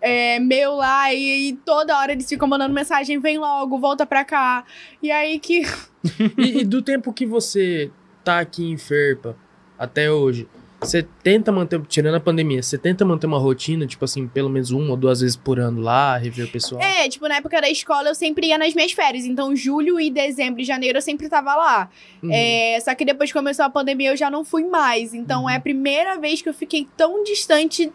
é, 0.00 0.38
meu 0.38 0.74
lá, 0.76 1.12
e, 1.12 1.48
e 1.48 1.52
toda 1.56 1.96
hora 1.98 2.12
eles 2.12 2.28
ficam 2.28 2.46
mandando 2.46 2.72
mensagem, 2.74 3.18
vem 3.18 3.38
logo, 3.38 3.78
volta 3.78 4.06
pra 4.06 4.24
cá. 4.24 4.64
E 5.02 5.10
aí 5.10 5.38
que. 5.38 5.62
E, 6.38 6.60
e 6.60 6.64
do 6.64 6.82
tempo 6.82 7.12
que 7.12 7.26
você 7.26 7.90
tá 8.22 8.38
aqui 8.38 8.62
em 8.70 8.76
Ferpa 8.78 9.36
até 9.76 10.08
hoje, 10.08 10.46
você 10.80 11.02
tenta 11.22 11.50
manter, 11.50 11.80
tirando 11.86 12.14
a 12.16 12.20
pandemia, 12.20 12.62
você 12.62 12.76
tenta 12.76 13.04
manter 13.04 13.26
uma 13.26 13.38
rotina, 13.38 13.86
tipo 13.86 14.04
assim, 14.04 14.28
pelo 14.28 14.48
menos 14.50 14.70
uma 14.70 14.90
ou 14.90 14.96
duas 14.96 15.20
vezes 15.20 15.34
por 15.36 15.58
ano 15.58 15.80
lá, 15.80 16.16
rever 16.18 16.46
o 16.46 16.48
pessoal? 16.48 16.80
É, 16.82 17.08
tipo, 17.08 17.26
na 17.28 17.36
época 17.36 17.60
da 17.60 17.68
escola 17.70 18.08
eu 18.08 18.14
sempre 18.14 18.48
ia 18.48 18.58
nas 18.58 18.74
minhas 18.74 18.92
férias. 18.92 19.24
Então, 19.24 19.54
julho 19.56 19.98
e 19.98 20.10
dezembro 20.10 20.60
e 20.60 20.64
janeiro 20.64 20.98
eu 20.98 21.02
sempre 21.02 21.28
tava 21.28 21.54
lá. 21.54 21.88
Uhum. 22.22 22.30
É, 22.32 22.78
só 22.80 22.94
que 22.94 23.04
depois 23.04 23.30
que 23.32 23.38
começou 23.38 23.64
a 23.64 23.70
pandemia 23.70 24.10
eu 24.10 24.16
já 24.16 24.30
não 24.30 24.44
fui 24.44 24.64
mais. 24.64 25.14
Então 25.14 25.42
Uhum. 25.42 25.50
é 25.50 25.56
a 25.56 25.60
primeira 25.60 26.18
vez 26.18 26.42
que 26.42 26.48
eu 26.48 26.54
fiquei 26.54 26.86
tão 26.96 27.24
distante 27.24 27.90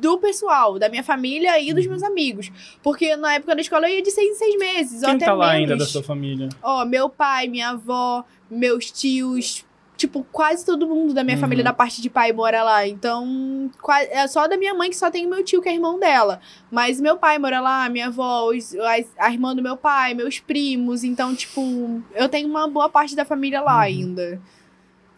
do 0.00 0.18
pessoal, 0.18 0.78
da 0.78 0.88
minha 0.88 1.04
família 1.04 1.58
e 1.60 1.68
Uhum. 1.68 1.74
dos 1.76 1.86
meus 1.86 2.02
amigos. 2.02 2.50
Porque 2.82 3.14
na 3.16 3.34
época 3.34 3.54
da 3.54 3.60
escola 3.60 3.88
eu 3.88 3.94
ia 3.96 4.02
de 4.02 4.10
seis 4.10 4.28
em 4.30 4.34
seis 4.34 4.58
meses. 4.58 5.02
ou 5.02 5.08
Quem 5.08 5.16
até 5.16 5.24
tá 5.26 5.32
lá 5.34 5.52
menos. 5.52 5.70
ainda 5.70 5.76
da 5.76 5.86
sua 5.88 6.02
família? 6.02 6.48
Ó, 6.62 6.84
meu 6.84 7.08
pai, 7.08 7.46
minha 7.48 7.70
avó, 7.70 8.24
meus 8.50 8.90
tios. 8.90 9.64
Tipo, 10.02 10.26
quase 10.32 10.66
todo 10.66 10.84
mundo 10.88 11.14
da 11.14 11.22
minha 11.22 11.36
Uhum. 11.36 11.40
família 11.40 11.62
da 11.62 11.72
parte 11.72 12.02
de 12.02 12.10
pai 12.10 12.32
mora 12.32 12.64
lá. 12.64 12.84
Então, 12.88 13.70
é 14.10 14.26
só 14.26 14.48
da 14.48 14.56
minha 14.56 14.74
mãe 14.74 14.90
que 14.90 14.96
só 14.96 15.08
tem 15.12 15.28
meu 15.28 15.44
tio, 15.44 15.62
que 15.62 15.68
é 15.68 15.74
irmão 15.74 15.96
dela. 15.96 16.40
Mas 16.72 17.00
meu 17.00 17.16
pai 17.16 17.38
mora 17.38 17.60
lá, 17.60 17.88
minha 17.88 18.08
avó, 18.08 18.48
os- 18.50 18.74
as- 18.74 19.12
a 19.16 19.30
irmã 19.30 19.54
do 19.54 19.62
meu 19.62 19.76
pai, 19.76 20.12
meus 20.12 20.40
primos. 20.40 21.04
Então, 21.04 21.36
tipo, 21.36 22.02
eu 22.16 22.28
tenho 22.28 22.48
uma 22.48 22.66
boa 22.66 22.88
parte 22.88 23.14
da 23.14 23.24
família 23.24 23.60
lá 23.60 23.74
Uhum. 23.74 23.80
ainda. 23.80 24.42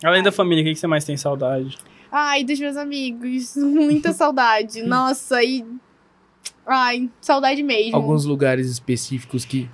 Além 0.05 0.23
da 0.23 0.31
família, 0.31 0.61
o 0.62 0.66
que 0.66 0.74
que 0.74 0.78
você 0.78 0.86
mais 0.86 1.06
tem 1.06 1.16
saudade? 1.16 1.78
Ai, 2.12 2.44
dos 2.44 2.61
meus 2.61 2.77
amigos. 2.77 3.56
Muita 3.56 4.12
saudade. 4.12 4.82
Nossa, 4.85 5.43
e. 5.43 5.65
Ai, 6.66 7.09
saudade 7.23 7.62
mesmo. 7.62 7.97
Alguns 7.97 8.27
lugares 8.27 8.69
específicos 8.69 9.47
que. 9.47 9.66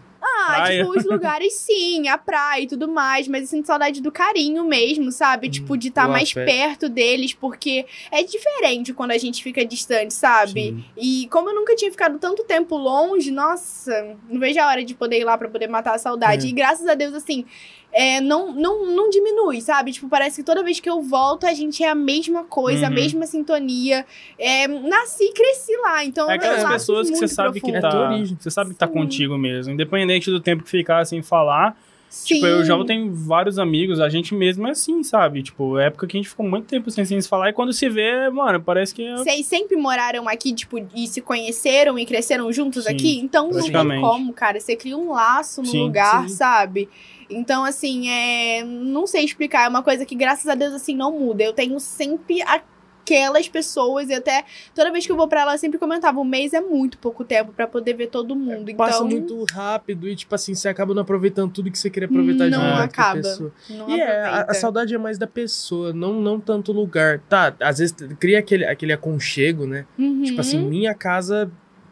Praia. 0.57 0.85
tipo, 0.85 0.99
os 0.99 1.05
lugares 1.07 1.53
sim, 1.55 2.09
a 2.09 2.19
praia 2.19 2.63
e 2.63 2.67
tudo 2.67 2.89
mais, 2.89 3.29
mas 3.29 3.43
eu 3.43 3.49
sinto 3.49 3.67
saudade 3.67 4.01
do 4.01 4.13
carinho 4.13 4.65
mesmo, 4.65 5.11
sabe? 5.11 5.49
Hum, 5.49 5.51
tipo, 5.51 5.77
de 5.77 5.89
estar 5.89 6.09
o 6.09 6.11
mais 6.11 6.33
perto 6.33 6.89
deles, 6.89 7.33
porque 7.35 7.87
é 8.11 8.23
diferente 8.23 8.93
quando 8.93 9.13
a 9.13 9.19
gente 9.19 9.43
fica 9.43 9.65
distante, 9.65 10.15
sabe? 10.15 10.53
Sim. 10.53 10.85
E 10.97 11.29
como 11.31 11.51
eu 11.51 11.55
nunca 11.55 11.75
tinha 11.75 11.91
ficado 11.91 12.19
tanto 12.19 12.45
tempo 12.45 12.77
longe, 12.77 13.31
nossa, 13.31 14.17
não 14.29 14.41
vejo 14.41 14.61
a 14.61 14.67
hora 14.67 14.85
de 14.85 14.95
poder 14.95 15.21
ir 15.21 15.25
lá 15.25 15.37
pra 15.37 15.49
poder 15.49 15.69
matar 15.69 15.95
a 15.95 15.99
saudade. 15.99 16.47
É. 16.47 16.51
E 16.51 16.53
graças 16.53 16.87
a 16.87 16.95
Deus, 16.95 17.15
assim, 17.15 17.45
é, 17.93 18.21
não, 18.21 18.53
não, 18.53 18.87
não 18.87 19.11
diminui, 19.11 19.61
sabe? 19.61 19.93
Tipo, 19.93 20.09
parece 20.09 20.37
que 20.37 20.43
toda 20.47 20.63
vez 20.63 20.79
que 20.81 20.89
eu 20.89 21.03
volto, 21.03 21.45
a 21.45 21.53
gente 21.53 21.83
é 21.83 21.89
a 21.89 21.95
mesma 21.95 22.45
coisa, 22.45 22.87
a 22.87 22.89
Uhum. 22.89 22.95
mesma 22.95 23.27
sintonia. 23.27 24.07
É, 24.39 24.69
nasci 24.69 25.25
e 25.25 25.33
cresci 25.33 25.77
lá, 25.83 26.05
então 26.05 26.31
É 26.31 26.35
aquelas 26.35 26.61
eu 26.61 26.67
acho 26.67 26.73
pessoas 26.75 27.09
que 27.09 27.15
você 27.17 27.21
muito 27.25 27.35
sabe 27.35 27.61
que 27.61 27.73
profundo. 27.73 27.87
É 27.87 27.91
tá. 27.91 28.11
origem. 28.11 28.37
Você 28.41 28.51
sabe 28.51 28.71
que 28.71 28.77
tá 28.77 28.87
contigo 28.89 29.37
mesmo. 29.37 29.73
Independente 29.73 30.31
do 30.31 30.41
tempo 30.41 30.63
que 30.63 30.71
ficar 30.71 31.05
sem 31.05 31.23
falar. 31.23 31.77
Sim. 32.09 32.35
Tipo, 32.35 32.47
eu 32.47 32.65
já 32.65 32.85
tenho 32.85 33.15
vários 33.15 33.57
amigos, 33.57 34.01
a 34.01 34.09
gente 34.09 34.35
mesmo 34.35 34.67
é 34.67 34.73
assim, 34.73 35.01
sabe? 35.05 35.45
Tipo, 35.45 35.79
época 35.79 36.09
que 36.09 36.17
a 36.17 36.19
gente 36.21 36.29
ficou 36.29 36.45
muito 36.45 36.67
tempo 36.67 36.91
sem, 36.91 37.05
sem 37.05 37.21
se 37.21 37.29
falar 37.29 37.51
e 37.51 37.53
quando 37.53 37.73
se 37.73 37.89
vê, 37.89 38.29
mano, 38.31 38.61
parece 38.61 38.93
que 38.93 39.05
é. 39.05 39.17
Vocês 39.17 39.47
sempre 39.47 39.77
moraram 39.77 40.29
aqui, 40.29 40.53
tipo, 40.53 40.85
e 40.93 41.07
se 41.07 41.21
conheceram 41.21 41.97
e 41.97 42.05
cresceram 42.05 42.53
juntos 42.53 42.85
Sim, 42.87 42.91
aqui? 42.91 43.19
Então 43.21 43.49
não 43.51 43.63
tem 43.63 44.01
como, 44.01 44.33
cara. 44.33 44.59
Você 44.59 44.75
cria 44.75 44.97
um 44.97 45.13
laço 45.13 45.61
no 45.63 45.69
Sim, 45.69 45.83
lugar, 45.83 46.29
sim. 46.29 46.35
sabe? 46.35 46.89
Então, 47.31 47.65
assim, 47.65 48.09
é. 48.09 48.65
Não 48.65 49.07
sei 49.07 49.25
explicar. 49.25 49.65
É 49.65 49.69
uma 49.69 49.83
coisa 49.83 50.05
que, 50.05 50.15
graças 50.15 50.47
a 50.49 50.55
Deus, 50.55 50.73
assim, 50.75 50.95
não 50.95 51.13
muda. 51.19 51.43
Eu 51.43 51.53
tenho 51.53 51.79
sempre 51.79 52.43
aquelas 52.43 53.49
pessoas 53.49 54.09
e 54.09 54.15
até 54.15 54.45
toda 54.75 54.93
vez 54.93 55.05
que 55.05 55.11
eu 55.11 55.17
vou 55.17 55.27
pra 55.27 55.45
lá 55.45 55.55
eu 55.55 55.59
sempre 55.59 55.79
comentava, 55.79 56.21
um 56.21 56.25
mês 56.25 56.53
é 56.53 56.61
muito 56.61 56.99
pouco 56.99 57.25
tempo 57.25 57.53
pra 57.53 57.67
poder 57.67 57.95
ver 57.95 58.09
todo 58.09 58.37
mundo. 58.37 58.71
Então, 58.71 58.87
Passa 58.87 59.05
muito 59.05 59.45
rápido 59.53 60.09
e, 60.09 60.15
tipo 60.15 60.35
assim, 60.35 60.55
você 60.55 60.69
acaba 60.69 60.95
não 60.95 61.03
aproveitando 61.03 61.51
tudo 61.53 61.71
que 61.71 61.79
você 61.79 61.91
queria 61.91 62.09
aproveitar 62.09 62.45
de 62.45 62.51
Não 62.53 62.61
uma 62.61 62.71
outra 62.71 62.85
acaba. 62.85 63.17
pessoa. 63.17 63.53
não 63.71 63.91
E 63.91 64.01
é, 64.01 64.21
a, 64.23 64.47
a 64.49 64.55
saudade 64.55 64.95
é 64.95 64.99
mais 64.99 65.19
da 65.19 65.27
pessoa, 65.27 65.93
não, 65.93 66.21
não 66.21 66.39
tanto 66.39 66.73
lugar. 66.73 67.21
Tá, 67.29 67.55
às 67.61 67.79
vezes 67.79 67.95
cria 68.19 68.39
aquele, 68.39 68.65
aquele 68.65 68.93
aconchego, 68.93 69.67
né? 69.67 69.87
Uhum. 69.99 70.23
Tipo 70.23 70.41
assim, 70.41 70.59
minha 70.59 70.95
casa 70.95 71.51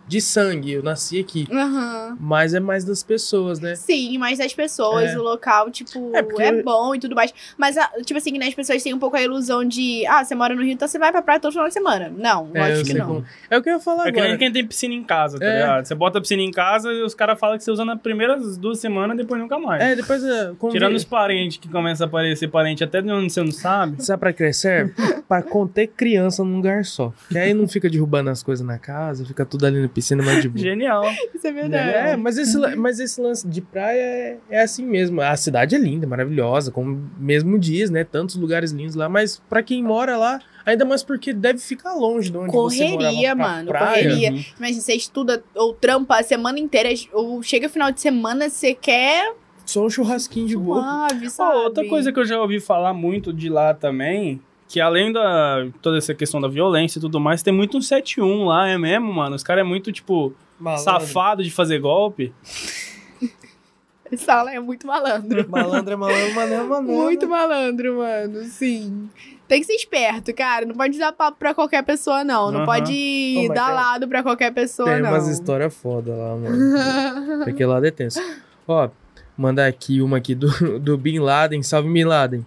de 0.09 0.21
sangue, 0.21 0.73
eu 0.73 0.83
nasci 0.83 1.21
aqui. 1.21 1.47
Aham. 1.53 2.17
Mas 2.21 2.55
é 2.55 2.61
mais 2.61 2.85
das 2.85 3.03
pessoas, 3.03 3.61
né? 3.61 3.75
Sim, 3.75 4.17
mas 4.19 4.39
das 4.39 4.53
pessoas, 4.55 5.11
É. 5.13 5.19
o 5.19 5.23
local, 5.23 5.71
tipo, 5.71 6.11
É, 6.15 6.25
é, 6.49 6.63
bom 6.63 6.95
e 6.95 6.99
tudo 7.01 7.15
mais. 7.15 7.33
Mas, 7.57 7.77
ah, 7.77 7.91
tipo 8.05 8.19
assim, 8.19 8.37
né, 8.39 8.47
as 8.49 8.55
pessoas 8.55 8.83
têm 8.83 8.95
um 8.95 8.99
pouco 8.99 9.17
a 9.17 9.23
ilusão 9.23 9.65
de, 9.65 10.07
ah, 10.07 10.25
você 10.25 10.35
mora 10.35 10.55
no 10.55 10.63
Rio, 10.63 10.73
então 10.73 10.89
você 10.89 10.99
vai 10.99 11.13
pra 11.13 11.21
praia 11.23 11.39
todo 11.41 11.53
final 11.53 11.69
de 11.69 11.75
semana. 11.75 12.13
Não, 12.17 12.51
É, 12.55 12.59
eu 12.59 12.63
lógico 12.69 12.87
que 12.89 12.95
não. 12.95 13.07
como- 13.07 13.25
É 13.51 13.59
o 13.59 13.63
que 13.63 13.69
eu 13.69 13.75
ia 13.75 13.81
falar 13.81 14.05
É 14.09 14.13
que 14.13 14.13
nem 14.13 14.23
agora. 14.25 14.39
quem 14.39 14.53
tem 14.53 14.67
piscina 14.67 14.95
em 14.95 15.05
casa, 15.05 15.39
tá 15.39 15.45
É. 15.45 15.61
ligado? 15.61 15.85
Você 15.85 15.95
bota 15.95 16.19
a 16.19 16.21
piscina 16.21 16.43
em 16.43 16.51
casa 16.51 16.93
e 16.93 17.03
os 17.03 17.15
caras 17.15 17.39
falam 17.39 17.59
que 17.59 17.65
você 17.65 17.71
usa 17.71 17.85
nas 17.85 18.01
primeiras 18.01 18.57
duas 18.57 18.79
semanas 18.79 19.15
e 19.15 19.19
depois 19.19 19.41
nunca 19.41 19.59
mais. 19.59 19.83
É, 19.83 19.95
depois 19.95 20.23
é, 20.25 20.53
Tirando 20.71 20.95
os 20.97 21.05
parentes 21.05 21.59
que 21.59 21.69
começam 21.69 22.07
a 22.07 22.09
aparecer 22.09 22.49
parente 22.49 22.83
até 22.83 23.03
de 23.03 23.11
onde 23.11 23.31
você 23.33 23.43
não 23.43 23.53
sabe. 23.53 24.03
Sabe 24.03 24.21
pra 24.21 24.33
crescer? 24.33 24.95
pra 25.29 25.43
conter 25.43 25.89
criança 25.89 26.43
num 26.43 26.57
lugar 26.57 26.85
só. 26.85 27.13
Que 27.29 27.37
aí 27.39 27.53
não 27.53 27.69
fica 27.69 27.89
derrubando 27.91 28.31
as 28.31 28.43
coisas 28.43 28.67
na 28.67 28.79
casa, 28.79 29.25
fica 29.27 29.45
tudo 29.45 29.67
ali 29.67 29.81
na 29.81 29.89
piscina, 29.99 30.23
mais 30.23 30.43
de 30.43 30.49
boa. 30.49 30.63
Genial. 30.63 31.05
Isso 31.35 31.47
é 31.47 31.53
verdade. 31.53 31.91
É, 31.91 32.17
mas 32.17 32.39
esse, 32.39 32.59
mas 32.77 32.99
esse 33.01 33.21
lance 33.21 33.47
de 33.47 33.61
praia 33.61 34.01
é, 34.01 34.39
é 34.51 34.63
assim 34.63 34.85
mesmo. 34.85 35.21
A 35.21 35.37
cidade 35.37 35.75
é 35.75 35.79
linda, 35.79 36.07
maravilhosa, 36.07 36.71
como 36.71 37.11
mesmo 37.19 37.59
diz, 37.59 37.91
né? 37.91 38.05
Tantos 38.05 38.37
lugares 38.37 38.71
lindos 38.73 38.95
lá, 38.95 39.09
mas 39.09 39.43
pra 39.49 39.63
quem 39.63 39.83
mora 39.83 40.17
lá, 40.17 40.41
ainda 40.65 40.85
mais 40.85 41.03
porque 41.03 41.33
deve 41.33 41.59
ficar 41.59 41.95
longe 41.95 42.31
de 42.31 42.37
onde 42.39 42.53
você 42.53 42.79
Correria, 42.89 43.35
morava 43.35 43.37
pra 43.37 43.57
mano, 43.57 43.69
praia. 43.69 44.03
correria. 44.05 44.31
Uhum. 44.33 44.45
Imagina, 44.59 44.81
você 44.81 44.95
estuda 44.95 45.45
ou 45.55 45.75
trampa 45.75 46.19
a 46.19 46.23
semana 46.23 46.59
inteira, 46.59 46.89
ou 47.13 47.43
chega 47.43 47.69
final 47.69 47.91
de 47.93 48.01
semana, 48.01 48.49
você 48.49 48.75
quer 48.75 49.33
Só 49.65 49.85
um 49.85 49.91
churrasquinho 49.91 50.47
de 50.47 50.57
boa. 50.57 50.81
suave, 50.83 51.31
sabe? 51.31 51.57
outra 51.59 51.87
coisa 51.89 52.13
que 52.13 52.19
eu 52.19 52.25
já 52.25 52.41
ouvi 52.41 52.61
falar 52.61 52.93
muito 52.95 53.33
de 53.33 53.49
lá 53.49 53.75
também, 53.75 54.41
que 54.69 54.81
além 54.81 55.11
da 55.13 55.67
toda 55.83 55.97
essa 55.99 56.15
questão 56.15 56.41
da 56.41 56.47
violência 56.49 56.99
e 56.99 57.01
tudo 57.01 57.19
mais, 57.19 57.43
tem 57.43 57.53
muito 57.53 57.79
um 57.79 57.81
71 57.83 58.45
lá, 58.45 58.69
é 58.69 58.77
mesmo, 58.79 59.13
mano. 59.13 59.35
Os 59.35 59.43
caras 59.43 59.63
é 59.63 59.65
muito, 59.69 59.91
tipo, 59.91 60.33
Malandro. 60.61 60.85
safado 60.85 61.43
de 61.43 61.51
fazer 61.51 61.79
golpe. 61.81 62.33
Sala 64.17 64.53
é 64.55 64.59
muito 64.61 64.87
malandro. 64.87 65.47
Malandro 65.51 65.93
é 65.93 65.97
malandro, 65.97 66.35
malandro 66.35 66.55
é 66.55 66.65
malandro. 66.65 66.95
Muito 66.95 67.29
malandro, 67.29 67.99
mano, 67.99 68.45
sim. 68.45 69.09
Tem 69.47 69.61
que 69.61 69.67
ser 69.67 69.75
esperto, 69.75 70.35
cara. 70.35 70.65
Não 70.65 70.75
pode 70.75 70.99
dar 70.99 71.13
papo 71.13 71.39
pra 71.39 71.53
qualquer 71.55 71.83
pessoa, 71.85 72.25
não. 72.25 72.51
Não 72.51 72.65
pode 72.65 73.35
mas 73.37 73.49
dar 73.55 73.67
tem- 73.67 73.75
lado 73.75 74.09
pra 74.09 74.23
qualquer 74.23 74.53
pessoa, 74.53 74.89
Tem 74.91 75.03
não. 75.03 75.11
umas 75.11 75.29
histórias 75.29 75.75
foda 75.75 76.15
lá, 76.15 76.37
mano. 76.37 77.45
Porque 77.45 77.65
lá 77.67 77.87
é 77.87 77.91
tenso. 77.91 78.19
Ó, 78.67 78.89
mandar 79.37 79.67
aqui 79.67 80.01
uma 80.01 80.17
aqui 80.17 80.35
do, 80.35 80.79
do 80.79 80.97
Bin 80.97 81.19
Laden. 81.19 81.63
Salve, 81.63 81.91
Bin 81.93 82.05
Laden. 82.05 82.47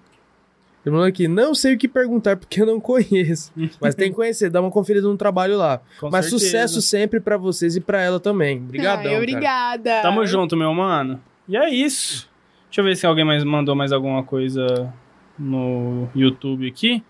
Ele 0.83 0.93
mandou 0.93 1.07
aqui, 1.07 1.27
não 1.27 1.53
sei 1.53 1.75
o 1.75 1.77
que 1.77 1.87
perguntar 1.87 2.35
porque 2.37 2.61
eu 2.61 2.65
não 2.65 2.79
conheço. 2.79 3.51
Mas 3.79 3.93
tem 3.93 4.09
que 4.09 4.15
conhecer, 4.15 4.49
dá 4.49 4.59
uma 4.61 4.71
conferida 4.71 5.07
no 5.07 5.15
trabalho 5.15 5.55
lá. 5.57 5.79
Com 5.99 6.09
mas 6.09 6.25
certeza. 6.25 6.45
sucesso 6.45 6.81
sempre 6.81 7.19
pra 7.19 7.37
vocês 7.37 7.75
e 7.75 7.81
pra 7.81 8.01
ela 8.01 8.19
também. 8.19 8.57
Obrigadão, 8.57 8.97
Ai, 8.97 9.03
cara. 9.03 9.17
obrigada. 9.17 10.01
Tamo 10.01 10.25
junto, 10.25 10.57
meu 10.57 10.73
mano. 10.73 11.21
E 11.47 11.55
é 11.55 11.69
isso. 11.69 12.27
Deixa 12.67 12.81
eu 12.81 12.85
ver 12.85 12.95
se 12.95 13.05
alguém 13.05 13.25
mais 13.25 13.43
mandou 13.43 13.75
mais 13.75 13.91
alguma 13.91 14.23
coisa 14.23 14.91
no 15.37 16.07
YouTube 16.15 16.67
aqui. 16.67 17.03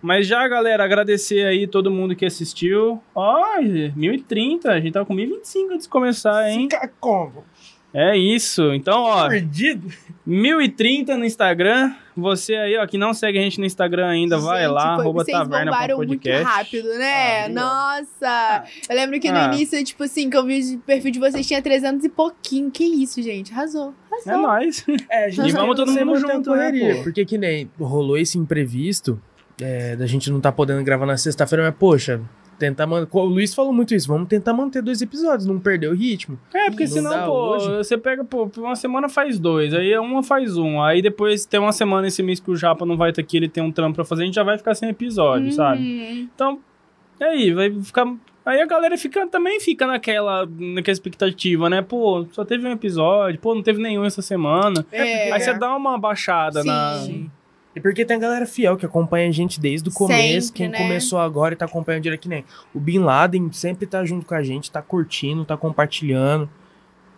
Mas 0.00 0.26
já, 0.26 0.46
galera, 0.48 0.84
agradecer 0.84 1.46
aí 1.46 1.66
todo 1.66 1.90
mundo 1.90 2.14
que 2.16 2.24
assistiu. 2.24 3.00
Ó, 3.14 3.60
1030, 3.96 4.70
a 4.70 4.80
gente 4.80 4.92
tá 4.92 5.04
com 5.04 5.14
1025 5.14 5.72
antes 5.72 5.86
de 5.86 5.88
começar, 5.90 6.50
hein? 6.50 6.68
Fica 6.70 6.90
como? 7.00 7.44
É 7.94 8.16
isso. 8.16 8.72
Então, 8.74 9.00
ó, 9.02 9.28
Perdido? 9.28 9.88
1030 10.26 11.16
no 11.16 11.24
Instagram. 11.24 11.94
Você 12.16 12.54
aí, 12.54 12.76
ó, 12.76 12.86
que 12.86 12.98
não 12.98 13.14
segue 13.14 13.38
a 13.38 13.42
gente 13.42 13.58
no 13.58 13.64
Instagram 13.64 14.06
ainda, 14.08 14.36
vai 14.38 14.62
Gente, 14.64 14.72
lá, 14.72 14.94
foi- 14.96 15.04
arroba 15.04 15.24
vocês 15.24 15.36
taverna 15.38 15.70
bombaram 15.72 15.96
podcast. 15.96 16.44
muito 16.44 16.54
rápido, 16.54 16.88
né? 16.98 17.44
Ah. 17.46 17.48
Nossa! 17.48 18.64
Eu 18.88 18.96
lembro 18.96 19.18
que 19.18 19.30
no 19.30 19.38
Ah. 19.38 19.46
início, 19.54 19.82
tipo 19.84 20.02
assim, 20.04 20.28
que 20.28 20.36
eu 20.36 20.44
vi 20.44 20.74
o 20.76 20.78
perfil 20.80 21.10
de 21.10 21.18
vocês 21.18 21.46
tinha 21.46 21.62
300 21.62 22.04
e 22.04 22.08
pouquinho. 22.08 22.70
Que 22.70 22.84
isso, 22.84 23.22
gente? 23.22 23.52
Arrasou. 23.52 23.94
É 24.26 24.30
Arrasou. 24.30 24.42
nóis. 24.42 24.84
É, 25.08 25.24
a 25.24 25.30
gente 25.30 25.48
E 25.48 25.52
vamos 25.52 25.74
todo 25.76 25.90
mundo 25.90 26.16
junto, 26.18 26.50
né, 26.50 26.66
correria, 26.66 26.96
pô? 26.96 27.02
Porque 27.04 27.24
que 27.24 27.38
nem 27.38 27.70
rolou 27.80 28.18
esse 28.18 28.36
imprevisto 28.38 29.20
é, 29.60 29.94
da 29.96 30.06
gente 30.06 30.30
não 30.30 30.40
tá 30.40 30.50
podendo 30.52 30.82
gravar 30.82 31.06
na 31.06 31.16
sexta-feira, 31.16 31.64
mas 31.64 31.74
poxa, 31.78 32.20
tentar 32.58 32.86
manter. 32.86 33.08
O 33.10 33.24
Luiz 33.24 33.54
falou 33.54 33.72
muito 33.72 33.94
isso, 33.94 34.08
vamos 34.08 34.28
tentar 34.28 34.52
manter 34.52 34.82
dois 34.82 35.00
episódios, 35.02 35.46
não 35.46 35.58
perder 35.58 35.88
o 35.88 35.94
ritmo. 35.94 36.38
É, 36.54 36.70
porque 36.70 36.84
Não 36.84 36.90
senão, 36.90 37.26
pô, 37.26 37.32
hoje. 37.54 37.68
você 37.76 37.98
pega, 37.98 38.24
pô, 38.24 38.50
uma 38.58 38.76
semana 38.76 39.08
faz 39.08 39.38
dois, 39.38 39.74
aí 39.74 39.96
uma 39.98 40.22
faz 40.22 40.56
um, 40.56 40.80
aí 40.82 41.02
depois 41.02 41.44
tem 41.44 41.58
uma 41.58 41.72
semana 41.72 42.06
esse 42.06 42.22
mês 42.22 42.40
que 42.40 42.50
o 42.50 42.56
Japa 42.56 42.86
não 42.86 42.96
vai 42.96 43.10
estar 43.10 43.22
aqui, 43.22 43.36
ele 43.36 43.48
tem 43.48 43.62
um 43.62 43.72
trampo 43.72 43.96
pra 43.96 44.04
fazer, 44.04 44.22
a 44.22 44.26
gente 44.26 44.34
já 44.34 44.42
vai 44.42 44.56
ficar 44.58 44.74
sem 44.74 44.88
episódio, 44.88 45.52
sabe? 45.52 45.80
Uhum. 45.82 46.28
Então, 46.34 46.60
e 47.20 47.24
aí, 47.24 47.52
vai 47.52 47.70
ficar. 47.82 48.12
Aí 48.44 48.60
a 48.60 48.66
galera 48.66 48.98
fica, 48.98 49.24
também 49.28 49.60
fica 49.60 49.86
naquela, 49.86 50.44
naquela 50.46 50.92
expectativa, 50.92 51.70
né? 51.70 51.80
Pô, 51.80 52.26
só 52.32 52.44
teve 52.44 52.66
um 52.66 52.72
episódio, 52.72 53.38
pô, 53.38 53.54
não 53.54 53.62
teve 53.62 53.80
nenhum 53.80 54.04
essa 54.04 54.20
semana. 54.20 54.84
É. 54.90 55.32
Aí 55.32 55.40
você 55.40 55.54
dá 55.54 55.76
uma 55.76 55.96
baixada 55.96 56.64
na. 56.64 57.06
E 57.74 57.80
porque 57.80 58.04
tem 58.04 58.16
a 58.16 58.20
galera 58.20 58.46
fiel 58.46 58.76
que 58.76 58.84
acompanha 58.84 59.28
a 59.28 59.32
gente 59.32 59.58
desde 59.58 59.88
o 59.88 59.92
começo, 59.92 60.48
Sempre, 60.48 60.58
quem 60.58 60.68
né? 60.68 60.78
começou 60.78 61.18
agora 61.18 61.54
e 61.54 61.56
tá 61.56 61.64
acompanhando 61.64 62.02
direto 62.02 62.20
que 62.20 62.28
nem. 62.28 62.44
O 62.74 62.78
Bin 62.78 62.98
Laden 62.98 63.50
sempre 63.52 63.86
tá 63.86 64.04
junto 64.04 64.26
com 64.26 64.34
a 64.34 64.42
gente, 64.42 64.70
tá 64.70 64.82
curtindo, 64.82 65.44
tá 65.44 65.56
compartilhando. 65.56 66.48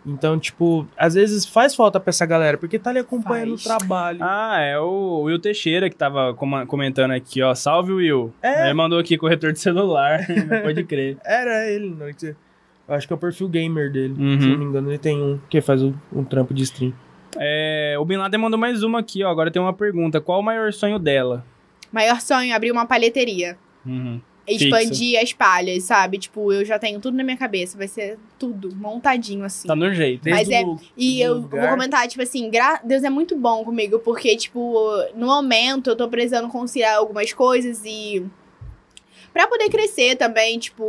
Então, 0.05 0.37
tipo, 0.39 0.87
às 0.95 1.15
vezes 1.15 1.45
faz 1.45 1.73
falta 1.73 1.99
pra 1.99 2.11
essa 2.11 2.25
galera, 2.25 2.57
porque 2.57 2.77
tá 2.77 2.91
ali 2.91 2.99
acompanhando 2.99 3.57
Faz. 3.57 3.65
o 3.65 3.77
trabalho. 3.79 4.19
Ah, 4.21 4.59
é 4.59 4.79
o 4.79 5.23
Will 5.23 5.39
Teixeira 5.39 5.89
que 5.89 5.95
tava 5.95 6.33
comentando 6.33 7.11
aqui, 7.11 7.41
ó. 7.41 7.55
Salve, 7.55 7.91
Will. 7.91 8.31
É. 8.41 8.65
Ele 8.65 8.73
mandou 8.75 8.99
aqui 8.99 9.17
corretor 9.17 9.51
de 9.51 9.59
celular. 9.59 10.19
Pode 10.63 10.83
crer. 10.83 11.17
Era 11.25 11.67
ele, 11.67 11.89
não. 11.89 12.07
Eu 12.07 12.93
acho 12.93 13.07
que 13.07 13.13
é 13.13 13.15
o 13.15 13.19
perfil 13.19 13.49
gamer 13.49 13.91
dele. 13.91 14.13
Uhum. 14.13 14.39
Se 14.39 14.47
não 14.47 14.57
me 14.59 14.65
engano, 14.65 14.91
ele 14.91 14.99
tem 14.99 15.19
um 15.19 15.39
que 15.49 15.59
faz 15.59 15.81
um, 15.81 15.93
um 16.13 16.23
trampo 16.23 16.53
de 16.53 16.63
stream. 16.63 16.93
É, 17.37 17.95
o 17.99 18.05
Bin 18.05 18.17
Laden 18.17 18.39
mandou 18.39 18.59
mais 18.59 18.83
uma 18.83 18.99
aqui, 18.99 19.23
ó. 19.23 19.29
Agora 19.29 19.51
tem 19.51 19.61
uma 19.61 19.73
pergunta. 19.73 20.19
Qual 20.21 20.39
o 20.39 20.43
maior 20.43 20.71
sonho 20.73 20.97
dela? 20.99 21.45
Maior 21.91 22.19
sonho, 22.21 22.53
abrir 22.55 22.71
uma 22.71 22.85
palheteria. 22.85 23.57
Uhum. 23.85 24.19
Expandir 24.47 25.19
as 25.19 25.33
palhas, 25.33 25.83
sabe? 25.85 26.19
Tipo, 26.19 26.53
eu 26.53 26.63
já 26.63 26.77
tenho 26.77 26.99
tudo 26.99 27.17
na 27.17 27.23
minha 27.23 27.35
cabeça. 27.37 27.77
Vai 27.77 27.87
ser 27.87 28.19
tudo 28.37 28.75
montadinho, 28.75 29.43
assim. 29.43 29.67
Tá 29.67 29.75
no 29.75 29.91
jeito. 29.91 30.29
Mas 30.29 30.47
é- 30.49 30.61
o- 30.63 30.77
E 30.95 31.15
do 31.17 31.23
eu 31.23 31.33
lugar. 31.35 31.61
vou 31.61 31.69
comentar, 31.71 32.07
tipo 32.07 32.21
assim, 32.21 32.49
gra- 32.51 32.79
Deus 32.83 33.03
é 33.03 33.09
muito 33.09 33.35
bom 33.35 33.63
comigo, 33.63 33.97
porque, 33.99 34.35
tipo, 34.37 34.85
no 35.15 35.25
momento 35.25 35.89
eu 35.89 35.95
tô 35.95 36.07
precisando 36.07 36.47
conciliar 36.49 36.95
algumas 36.97 37.33
coisas 37.33 37.81
e. 37.85 38.23
Pra 39.33 39.47
poder 39.47 39.67
crescer 39.69 40.15
também, 40.15 40.59
tipo, 40.59 40.83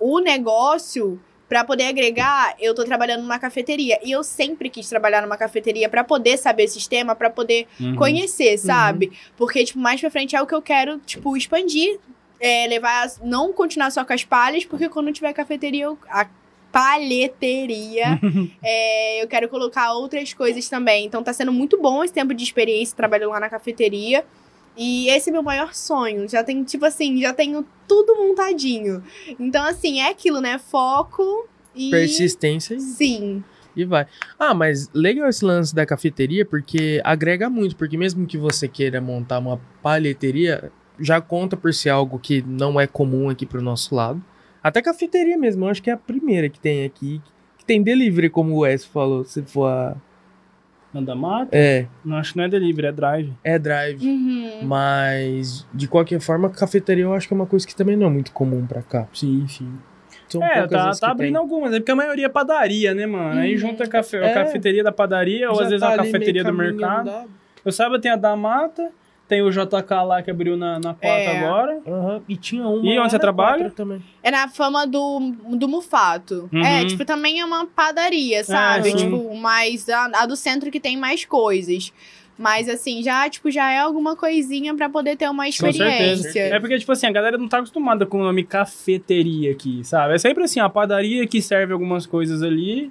o 0.00 0.18
negócio, 0.20 1.20
pra 1.50 1.64
poder 1.64 1.86
agregar, 1.88 2.54
eu 2.60 2.72
tô 2.76 2.84
trabalhando 2.84 3.22
numa 3.22 3.36
cafeteria. 3.40 3.98
E 4.04 4.12
eu 4.12 4.22
sempre 4.22 4.70
quis 4.70 4.88
trabalhar 4.88 5.20
numa 5.20 5.36
cafeteria 5.36 5.88
pra 5.88 6.04
poder 6.04 6.36
saber 6.38 6.64
o 6.66 6.68
sistema, 6.68 7.16
pra 7.16 7.28
poder 7.28 7.66
Uhum. 7.80 7.96
conhecer, 7.96 8.56
sabe? 8.56 9.10
Porque, 9.36 9.64
tipo, 9.64 9.80
mais 9.80 10.00
pra 10.00 10.10
frente 10.12 10.36
é 10.36 10.40
o 10.40 10.46
que 10.46 10.54
eu 10.54 10.62
quero, 10.62 10.98
tipo, 11.00 11.36
expandir. 11.36 11.98
É, 12.40 12.66
levar, 12.68 13.10
não 13.22 13.52
continuar 13.52 13.90
só 13.90 14.04
com 14.04 14.12
as 14.12 14.22
palhas, 14.24 14.64
porque 14.64 14.88
quando 14.88 15.12
tiver 15.12 15.32
cafeteria, 15.32 15.84
eu, 15.86 15.98
a 16.08 16.26
palheteria, 16.72 18.18
é, 18.62 19.22
eu 19.22 19.26
quero 19.28 19.48
colocar 19.48 19.92
outras 19.92 20.32
coisas 20.32 20.68
também. 20.68 21.04
Então 21.04 21.22
tá 21.22 21.32
sendo 21.32 21.52
muito 21.52 21.80
bom 21.80 22.04
esse 22.04 22.12
tempo 22.14 22.32
de 22.32 22.44
experiência 22.44 22.96
trabalhando 22.96 23.30
lá 23.30 23.40
na 23.40 23.48
cafeteria. 23.50 24.24
E 24.82 25.10
esse 25.10 25.28
é 25.28 25.32
meu 25.32 25.42
maior 25.42 25.74
sonho. 25.74 26.26
Já 26.26 26.42
tenho, 26.42 26.64
tipo 26.64 26.86
assim, 26.86 27.20
já 27.20 27.34
tenho 27.34 27.66
tudo 27.86 28.16
montadinho. 28.16 29.04
Então, 29.38 29.62
assim, 29.66 30.00
é 30.00 30.08
aquilo, 30.08 30.40
né? 30.40 30.58
Foco 30.58 31.46
e. 31.76 31.90
Persistência. 31.90 32.80
Sim. 32.80 33.44
E 33.76 33.84
vai. 33.84 34.06
Ah, 34.38 34.54
mas 34.54 34.88
legal 34.94 35.28
esse 35.28 35.44
lance 35.44 35.74
da 35.74 35.84
cafeteria, 35.84 36.46
porque 36.46 36.98
agrega 37.04 37.50
muito, 37.50 37.76
porque 37.76 37.98
mesmo 37.98 38.26
que 38.26 38.38
você 38.38 38.66
queira 38.66 39.02
montar 39.02 39.38
uma 39.38 39.60
palheteria, 39.82 40.72
já 40.98 41.20
conta 41.20 41.58
por 41.58 41.74
ser 41.74 41.90
algo 41.90 42.18
que 42.18 42.40
não 42.40 42.80
é 42.80 42.86
comum 42.86 43.28
aqui 43.28 43.44
pro 43.44 43.60
nosso 43.60 43.94
lado. 43.94 44.24
Até 44.62 44.80
cafeteria 44.80 45.36
mesmo, 45.36 45.66
eu 45.66 45.68
acho 45.68 45.82
que 45.82 45.90
é 45.90 45.92
a 45.92 45.98
primeira 45.98 46.48
que 46.48 46.58
tem 46.58 46.84
aqui, 46.84 47.20
que 47.58 47.66
tem 47.66 47.82
delivery, 47.82 48.30
como 48.30 48.54
o 48.54 48.58
Wes 48.60 48.84
falou, 48.84 49.24
se 49.24 49.42
for 49.42 49.66
a... 49.66 49.96
Anda 50.94 51.14
mata? 51.14 51.50
É, 51.56 51.86
Não, 52.04 52.16
acho 52.16 52.32
que 52.32 52.38
não 52.38 52.44
é 52.44 52.48
delivery, 52.48 52.88
é 52.88 52.92
drive. 52.92 53.32
é 53.44 53.58
drive. 53.58 54.04
Uhum. 54.04 54.50
Mas, 54.62 55.66
de 55.72 55.86
qualquer 55.86 56.20
forma, 56.20 56.50
cafeteria 56.50 57.04
eu 57.04 57.14
acho 57.14 57.28
que 57.28 57.34
é 57.34 57.36
uma 57.36 57.46
coisa 57.46 57.66
que 57.66 57.74
também 57.76 57.96
não 57.96 58.06
é 58.08 58.10
muito 58.10 58.32
comum 58.32 58.66
pra 58.66 58.82
cá. 58.82 59.06
Sim, 59.12 59.46
sim. 59.48 59.72
São 60.28 60.42
É, 60.42 60.66
tá, 60.66 60.90
tá 60.92 61.10
abrindo 61.10 61.32
tem. 61.34 61.40
algumas, 61.40 61.72
é 61.72 61.78
porque 61.78 61.90
a 61.92 61.96
maioria 61.96 62.26
é 62.26 62.28
padaria, 62.28 62.92
né, 62.94 63.06
mano? 63.06 63.40
Aí 63.40 63.52
Uhum. 63.52 63.58
junta 63.58 63.84
a, 63.84 63.86
cafe... 63.88 64.16
a 64.16 64.24
É. 64.26 64.34
cafeteria 64.34 64.82
da 64.82 64.90
padaria, 64.92 65.48
ou 65.48 65.56
Já 65.56 65.62
às 65.62 65.68
vezes 65.70 65.80
tá 65.86 65.94
a 65.94 65.96
cafeteria 65.96 66.42
do 66.44 66.52
mercado. 66.52 67.08
andado. 67.08 67.30
Eu 67.64 67.70
saiba, 67.72 68.00
tem 68.00 68.10
a 68.10 68.16
da 68.16 68.34
Mata, 68.34 68.90
tem 69.30 69.40
o 69.42 69.50
JK 69.50 69.94
lá 70.04 70.20
que 70.22 70.30
abriu 70.30 70.56
na, 70.56 70.80
na 70.80 70.92
4 70.92 71.08
É. 71.08 71.38
agora. 71.38 71.80
Aham, 71.86 72.22
E 72.28 72.36
tinha 72.36 72.66
uma. 72.66 72.84
E 72.84 72.98
onde 72.98 73.10
você 73.12 73.18
trabalha? 73.18 73.70
Também. 73.70 74.02
É 74.22 74.30
na 74.30 74.48
fama 74.48 74.86
do, 74.86 75.32
do 75.56 75.68
Mufato. 75.68 76.50
Uhum. 76.52 76.64
É, 76.64 76.84
tipo, 76.84 77.04
também 77.04 77.40
é 77.40 77.44
uma 77.44 77.64
padaria, 77.66 78.42
sabe? 78.42 78.90
sim. 78.90 78.96
tipo, 78.96 79.34
mas 79.36 79.88
a, 79.88 80.10
a 80.22 80.26
do 80.26 80.34
centro 80.34 80.70
que 80.70 80.80
tem 80.80 80.96
mais 80.96 81.24
coisas. 81.24 81.92
Mas 82.36 82.68
assim, 82.68 83.02
já, 83.02 83.28
tipo, 83.28 83.50
já 83.50 83.70
é 83.70 83.78
alguma 83.78 84.16
coisinha 84.16 84.74
pra 84.74 84.88
poder 84.88 85.14
ter 85.16 85.28
uma 85.30 85.44
Com 85.44 85.52
certeza. 85.52 85.84
experiência. 85.86 86.40
É 86.56 86.58
porque, 86.58 86.78
tipo 86.78 86.90
assim, 86.90 87.06
a 87.06 87.12
galera 87.12 87.36
não 87.38 87.46
tá 87.46 87.58
acostumada 87.58 88.04
com 88.06 88.18
o 88.18 88.24
nome 88.24 88.42
cafeteria 88.44 89.52
aqui, 89.52 89.84
sabe? 89.84 90.14
É 90.14 90.18
sempre 90.18 90.42
assim, 90.44 90.58
a 90.58 90.68
padaria 90.68 91.26
que 91.26 91.40
serve 91.42 91.72
algumas 91.72 92.06
coisas 92.06 92.42
ali, 92.42 92.90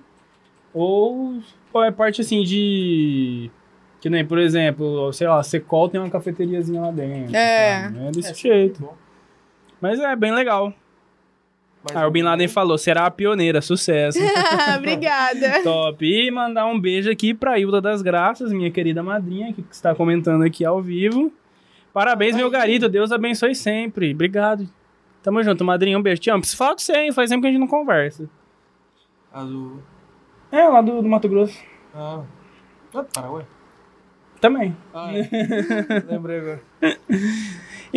ou, 0.74 1.40
ou 1.74 1.84
é 1.84 1.92
parte 1.92 2.22
assim 2.22 2.44
de. 2.44 3.50
Que 4.00 4.10
nem, 4.10 4.26
por 4.26 4.38
exemplo, 4.38 5.12
sei 5.12 5.28
lá, 5.28 5.44
Secol 5.44 5.90
tem 5.90 6.00
uma 6.00 6.10
cafeteriazinha 6.10 6.82
lá 6.82 6.92
dentro. 6.92 7.36
É. 7.36 7.84
sabe? 7.84 8.08
É 8.08 8.12
desse 8.12 8.42
jeito. 8.42 8.90
Mas 9.82 10.00
é 10.00 10.16
bem 10.16 10.34
legal. 10.34 10.74
Aí 11.94 12.06
o 12.06 12.12
Bin 12.12 12.24
Laden 12.24 12.48
falou: 12.48 12.78
será 12.78 13.06
a 13.06 13.12
pioneira, 13.12 13.62
sucesso. 13.62 14.20
Obrigada. 14.78 15.64
Top. 15.64 16.06
E 16.06 16.30
mandar 16.30 16.66
um 16.66 16.80
beijo 16.80 17.10
aqui 17.10 17.34
pra 17.34 17.58
Hilda 17.58 17.82
das 17.82 18.02
Graças, 18.02 18.52
minha 18.52 18.70
querida 18.70 19.02
madrinha, 19.02 19.54
que 19.54 19.64
está 19.72 19.96
comentando 19.96 20.44
aqui 20.44 20.66
ao 20.66 20.82
vivo. 20.82 21.32
Parabéns, 21.94 22.36
meu 22.36 22.50
garito. 22.50 22.88
Deus 22.90 23.12
abençoe 23.12 23.56
sempre. 23.56 24.14
Obrigado. 24.14 24.70
Tamo 25.24 25.42
junto, 25.44 25.64
madrinha. 25.64 25.98
Um 25.98 26.02
beijo. 26.02 26.22
Te 26.22 26.30
amo. 26.30 26.42
Preciso 26.42 26.58
falar 26.58 26.72
com 26.72 26.80
você, 26.80 26.94
hein? 26.94 27.12
Faz 27.12 27.30
tempo 27.30 27.42
que 27.42 27.48
a 27.48 27.52
gente 27.52 27.60
não 27.60 27.68
conversa. 27.68 28.30
Azul. 29.34 29.80
É, 30.52 30.64
lá 30.68 30.82
do, 30.82 31.02
do 31.02 31.08
Mato 31.08 31.28
Grosso. 31.30 31.58
Ah. 31.94 32.24
Ah, 32.94 33.04
Paraguai. 33.14 33.46
Também. 34.40 34.76
Ah, 34.94 35.12
é. 35.14 35.28
Lembrei 36.10 36.40
agora. 36.40 36.62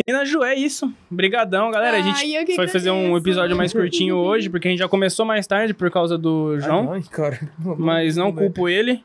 E 0.07 0.11
na 0.11 0.25
Ju, 0.25 0.43
é 0.43 0.55
isso. 0.55 0.91
Brigadão, 1.09 1.71
galera. 1.71 1.97
a 1.97 1.99
Ai, 2.03 2.03
gente 2.03 2.55
foi 2.55 2.67
fazer 2.67 2.91
um 2.91 3.15
episódio 3.15 3.55
mais 3.55 3.71
curtinho 3.71 4.15
hoje, 4.17 4.49
porque 4.49 4.67
a 4.67 4.71
gente 4.71 4.79
já 4.79 4.89
começou 4.89 5.25
mais 5.25 5.45
tarde 5.47 5.73
por 5.73 5.89
causa 5.91 6.17
do 6.17 6.59
João. 6.59 6.91
Ai, 6.91 7.03
cara. 7.03 7.39
mas 7.77 8.17
não 8.17 8.31
culpo 8.31 8.67
ele. 8.67 9.03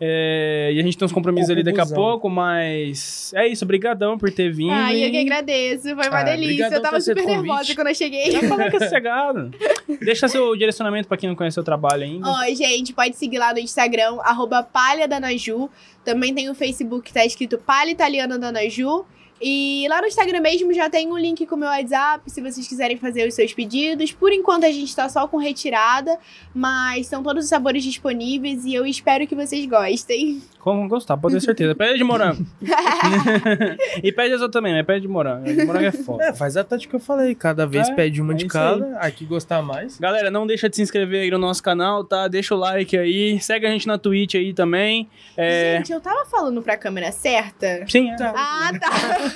É, 0.00 0.70
e 0.72 0.80
a 0.80 0.82
gente 0.82 0.98
tem 0.98 1.06
uns 1.06 1.12
compromissos 1.12 1.50
ali 1.50 1.62
daqui 1.62 1.80
a 1.80 1.86
pouco, 1.86 2.28
mas 2.28 3.32
é 3.34 3.46
isso, 3.46 3.64
brigadão 3.64 4.18
por 4.18 4.30
ter 4.32 4.50
vindo. 4.52 4.72
Ai, 4.72 5.04
eu 5.06 5.10
que 5.10 5.18
agradeço. 5.18 5.82
Foi 5.94 6.08
uma 6.08 6.18
Ah, 6.18 6.22
delícia. 6.24 6.66
obrigadão 6.66 6.78
Eu 6.78 6.82
tava 6.82 7.00
super 7.00 7.24
nervosa 7.26 7.74
quando 7.74 7.88
eu 7.88 7.94
cheguei. 7.94 8.30
Já 8.30 8.40
falei 8.40 8.70
que 8.70 8.76
é 8.76 8.80
sossegado. 8.80 9.50
Deixa 10.04 10.28
seu 10.28 10.56
direcionamento 10.56 11.06
pra 11.08 11.16
quem 11.16 11.28
não 11.28 11.36
conhece 11.36 11.58
o 11.60 11.62
trabalho 11.62 12.02
ainda. 12.02 12.28
Ó, 12.28 12.44
gente, 12.54 12.92
pode 12.92 13.16
seguir 13.16 13.38
lá 13.38 13.52
no 13.52 13.58
Instagram, 13.60 14.18
arroba 14.22 14.62
Palha 14.62 15.06
da 15.06 15.20
Naju. 15.20 15.70
Também 16.04 16.34
tem 16.34 16.50
o 16.50 16.54
Facebook 16.54 17.06
que 17.06 17.12
tá 17.14 17.24
escrito 17.24 17.56
Palha 17.58 17.90
Italiana 17.90 18.38
da 18.38 18.50
Naju. 18.50 19.04
E 19.46 19.86
lá 19.90 20.00
no 20.00 20.06
Instagram 20.06 20.40
mesmo 20.40 20.72
já 20.72 20.88
tem 20.88 21.06
um 21.12 21.18
link 21.18 21.44
com 21.44 21.54
o 21.54 21.58
meu 21.58 21.68
WhatsApp, 21.68 22.30
se 22.30 22.40
vocês 22.40 22.66
quiserem 22.66 22.96
fazer 22.96 23.28
os 23.28 23.34
seus 23.34 23.52
pedidos. 23.52 24.10
Por 24.10 24.32
enquanto 24.32 24.64
a 24.64 24.70
gente 24.70 24.96
tá 24.96 25.06
só 25.06 25.28
com 25.28 25.36
retirada, 25.36 26.18
mas 26.54 27.08
são 27.08 27.22
todos 27.22 27.44
os 27.44 27.50
sabores 27.50 27.84
disponíveis 27.84 28.64
e 28.64 28.72
eu 28.72 28.86
espero 28.86 29.26
que 29.26 29.34
vocês 29.34 29.66
gostem. 29.66 30.40
Como 30.60 30.80
vão 30.80 30.88
gostar, 30.88 31.18
pode 31.18 31.34
ter 31.34 31.42
certeza. 31.42 31.74
Pede 31.74 31.98
de 31.98 32.04
morango. 32.04 32.42
e 34.02 34.10
pede 34.10 34.32
as 34.32 34.40
outras 34.40 34.52
também, 34.52 34.72
mas 34.72 34.86
pede 34.86 35.02
de 35.02 35.08
morango. 35.08 35.44
De 35.44 35.62
morango 35.62 35.84
é 35.84 35.92
foda. 35.92 36.24
É, 36.24 36.32
faz 36.32 36.56
a 36.56 36.64
tática 36.64 36.88
que 36.88 36.96
eu 36.96 37.00
falei. 37.00 37.34
Cada 37.34 37.66
vez 37.66 37.86
É, 37.90 37.94
pede 37.94 38.22
uma 38.22 38.32
é 38.32 38.36
de 38.36 38.46
cada. 38.46 38.96
Aqui 38.96 39.26
gostar 39.26 39.60
mais. 39.60 39.98
Galera, 39.98 40.30
não 40.30 40.46
deixa 40.46 40.70
de 40.70 40.76
se 40.76 40.80
inscrever 40.80 41.20
aí 41.20 41.30
no 41.30 41.36
nosso 41.36 41.62
canal, 41.62 42.02
tá? 42.02 42.28
Deixa 42.28 42.54
o 42.54 42.58
like 42.58 42.96
aí. 42.96 43.38
Segue 43.40 43.66
a 43.66 43.70
gente 43.70 43.86
na 43.86 43.98
Twitch 43.98 44.36
aí 44.36 44.54
também. 44.54 45.06
É... 45.36 45.76
Gente, 45.76 45.92
eu 45.92 46.00
tava 46.00 46.24
falando 46.24 46.62
pra 46.62 46.78
câmera 46.78 47.12
certa? 47.12 47.84
Sim, 47.86 48.08
é. 48.08 48.16
Ah, 48.22 48.70
tá. 48.80 49.33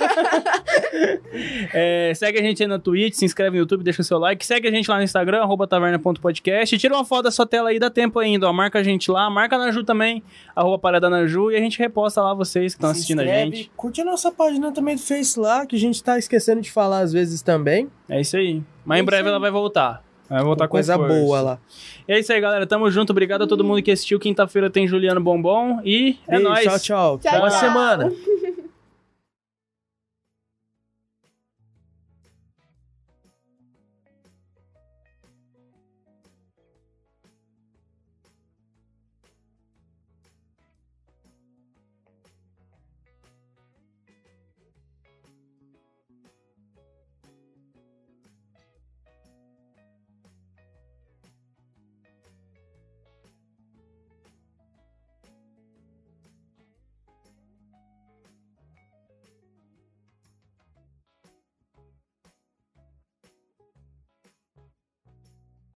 É, 1.73 2.11
segue 2.15 2.39
a 2.39 2.41
gente 2.41 2.61
aí 2.63 2.67
na 2.67 2.79
Twitch, 2.79 3.13
se 3.15 3.25
inscreve 3.25 3.51
no 3.51 3.57
YouTube, 3.57 3.83
deixa 3.83 4.01
o 4.01 4.05
seu 4.05 4.17
like. 4.17 4.45
Segue 4.45 4.67
a 4.67 4.71
gente 4.71 4.89
lá 4.89 4.97
no 4.97 5.03
Instagram, 5.03 5.41
arroba 5.41 5.67
taverna.podcast. 5.67 6.77
Tira 6.77 6.95
uma 6.95 7.05
foto 7.05 7.23
da 7.23 7.31
sua 7.31 7.45
tela 7.45 7.69
aí, 7.69 7.79
dá 7.79 7.89
tempo 7.89 8.19
ainda, 8.19 8.47
ó. 8.49 8.53
Marca 8.53 8.79
a 8.79 8.83
gente 8.83 9.09
lá, 9.11 9.29
marca 9.29 9.57
na 9.57 9.71
Ju 9.71 9.83
também, 9.83 10.23
arroba 10.55 10.79
parada 10.79 11.09
na 11.09 11.25
Ju, 11.25 11.51
e 11.51 11.55
a 11.55 11.59
gente 11.59 11.77
reposta 11.79 12.21
lá 12.21 12.33
vocês 12.33 12.73
que 12.73 12.77
estão 12.77 12.89
assistindo 12.89 13.19
a 13.19 13.23
inscreve, 13.25 13.55
gente. 13.57 13.71
Curte 13.75 14.01
a 14.01 14.05
nossa 14.05 14.31
página 14.31 14.71
também 14.71 14.95
do 14.95 15.01
Face 15.01 15.39
lá, 15.39 15.65
que 15.65 15.75
a 15.75 15.79
gente 15.79 16.03
tá 16.03 16.17
esquecendo 16.17 16.61
de 16.61 16.71
falar 16.71 16.99
às 16.99 17.13
vezes 17.13 17.41
também. 17.41 17.89
É 18.07 18.19
isso 18.19 18.35
aí. 18.37 18.61
Mas 18.85 18.99
É 18.99 19.01
em 19.01 19.05
breve 19.05 19.23
aí. 19.23 19.29
ela 19.29 19.39
vai 19.39 19.51
voltar. 19.51 20.03
Vai 20.29 20.43
voltar 20.43 20.67
Com 20.67 20.73
coisa 20.73 20.95
força. 20.95 21.11
boa 21.13 21.41
lá. 21.41 21.59
E 22.07 22.13
é 22.13 22.19
isso 22.19 22.31
aí, 22.31 22.39
galera. 22.39 22.67
Tamo 22.67 22.89
junto. 22.91 23.09
Obrigado 23.09 23.43
a 23.43 23.47
todo 23.47 23.63
mundo 23.63 23.81
que 23.81 23.89
assistiu. 23.89 24.19
Quinta-feira 24.19 24.69
tem 24.69 24.87
Juliano 24.87 25.19
Bombom. 25.19 25.79
E 25.83 26.17
é 26.27 26.33
Beijo, 26.33 26.43
nóis. 26.49 26.63
Tchau, 26.65 26.79
tchau. 26.79 27.17
Tchau, 27.17 27.39
Boa 27.39 27.49
tchau. 27.49 27.59
semana. 27.59 28.13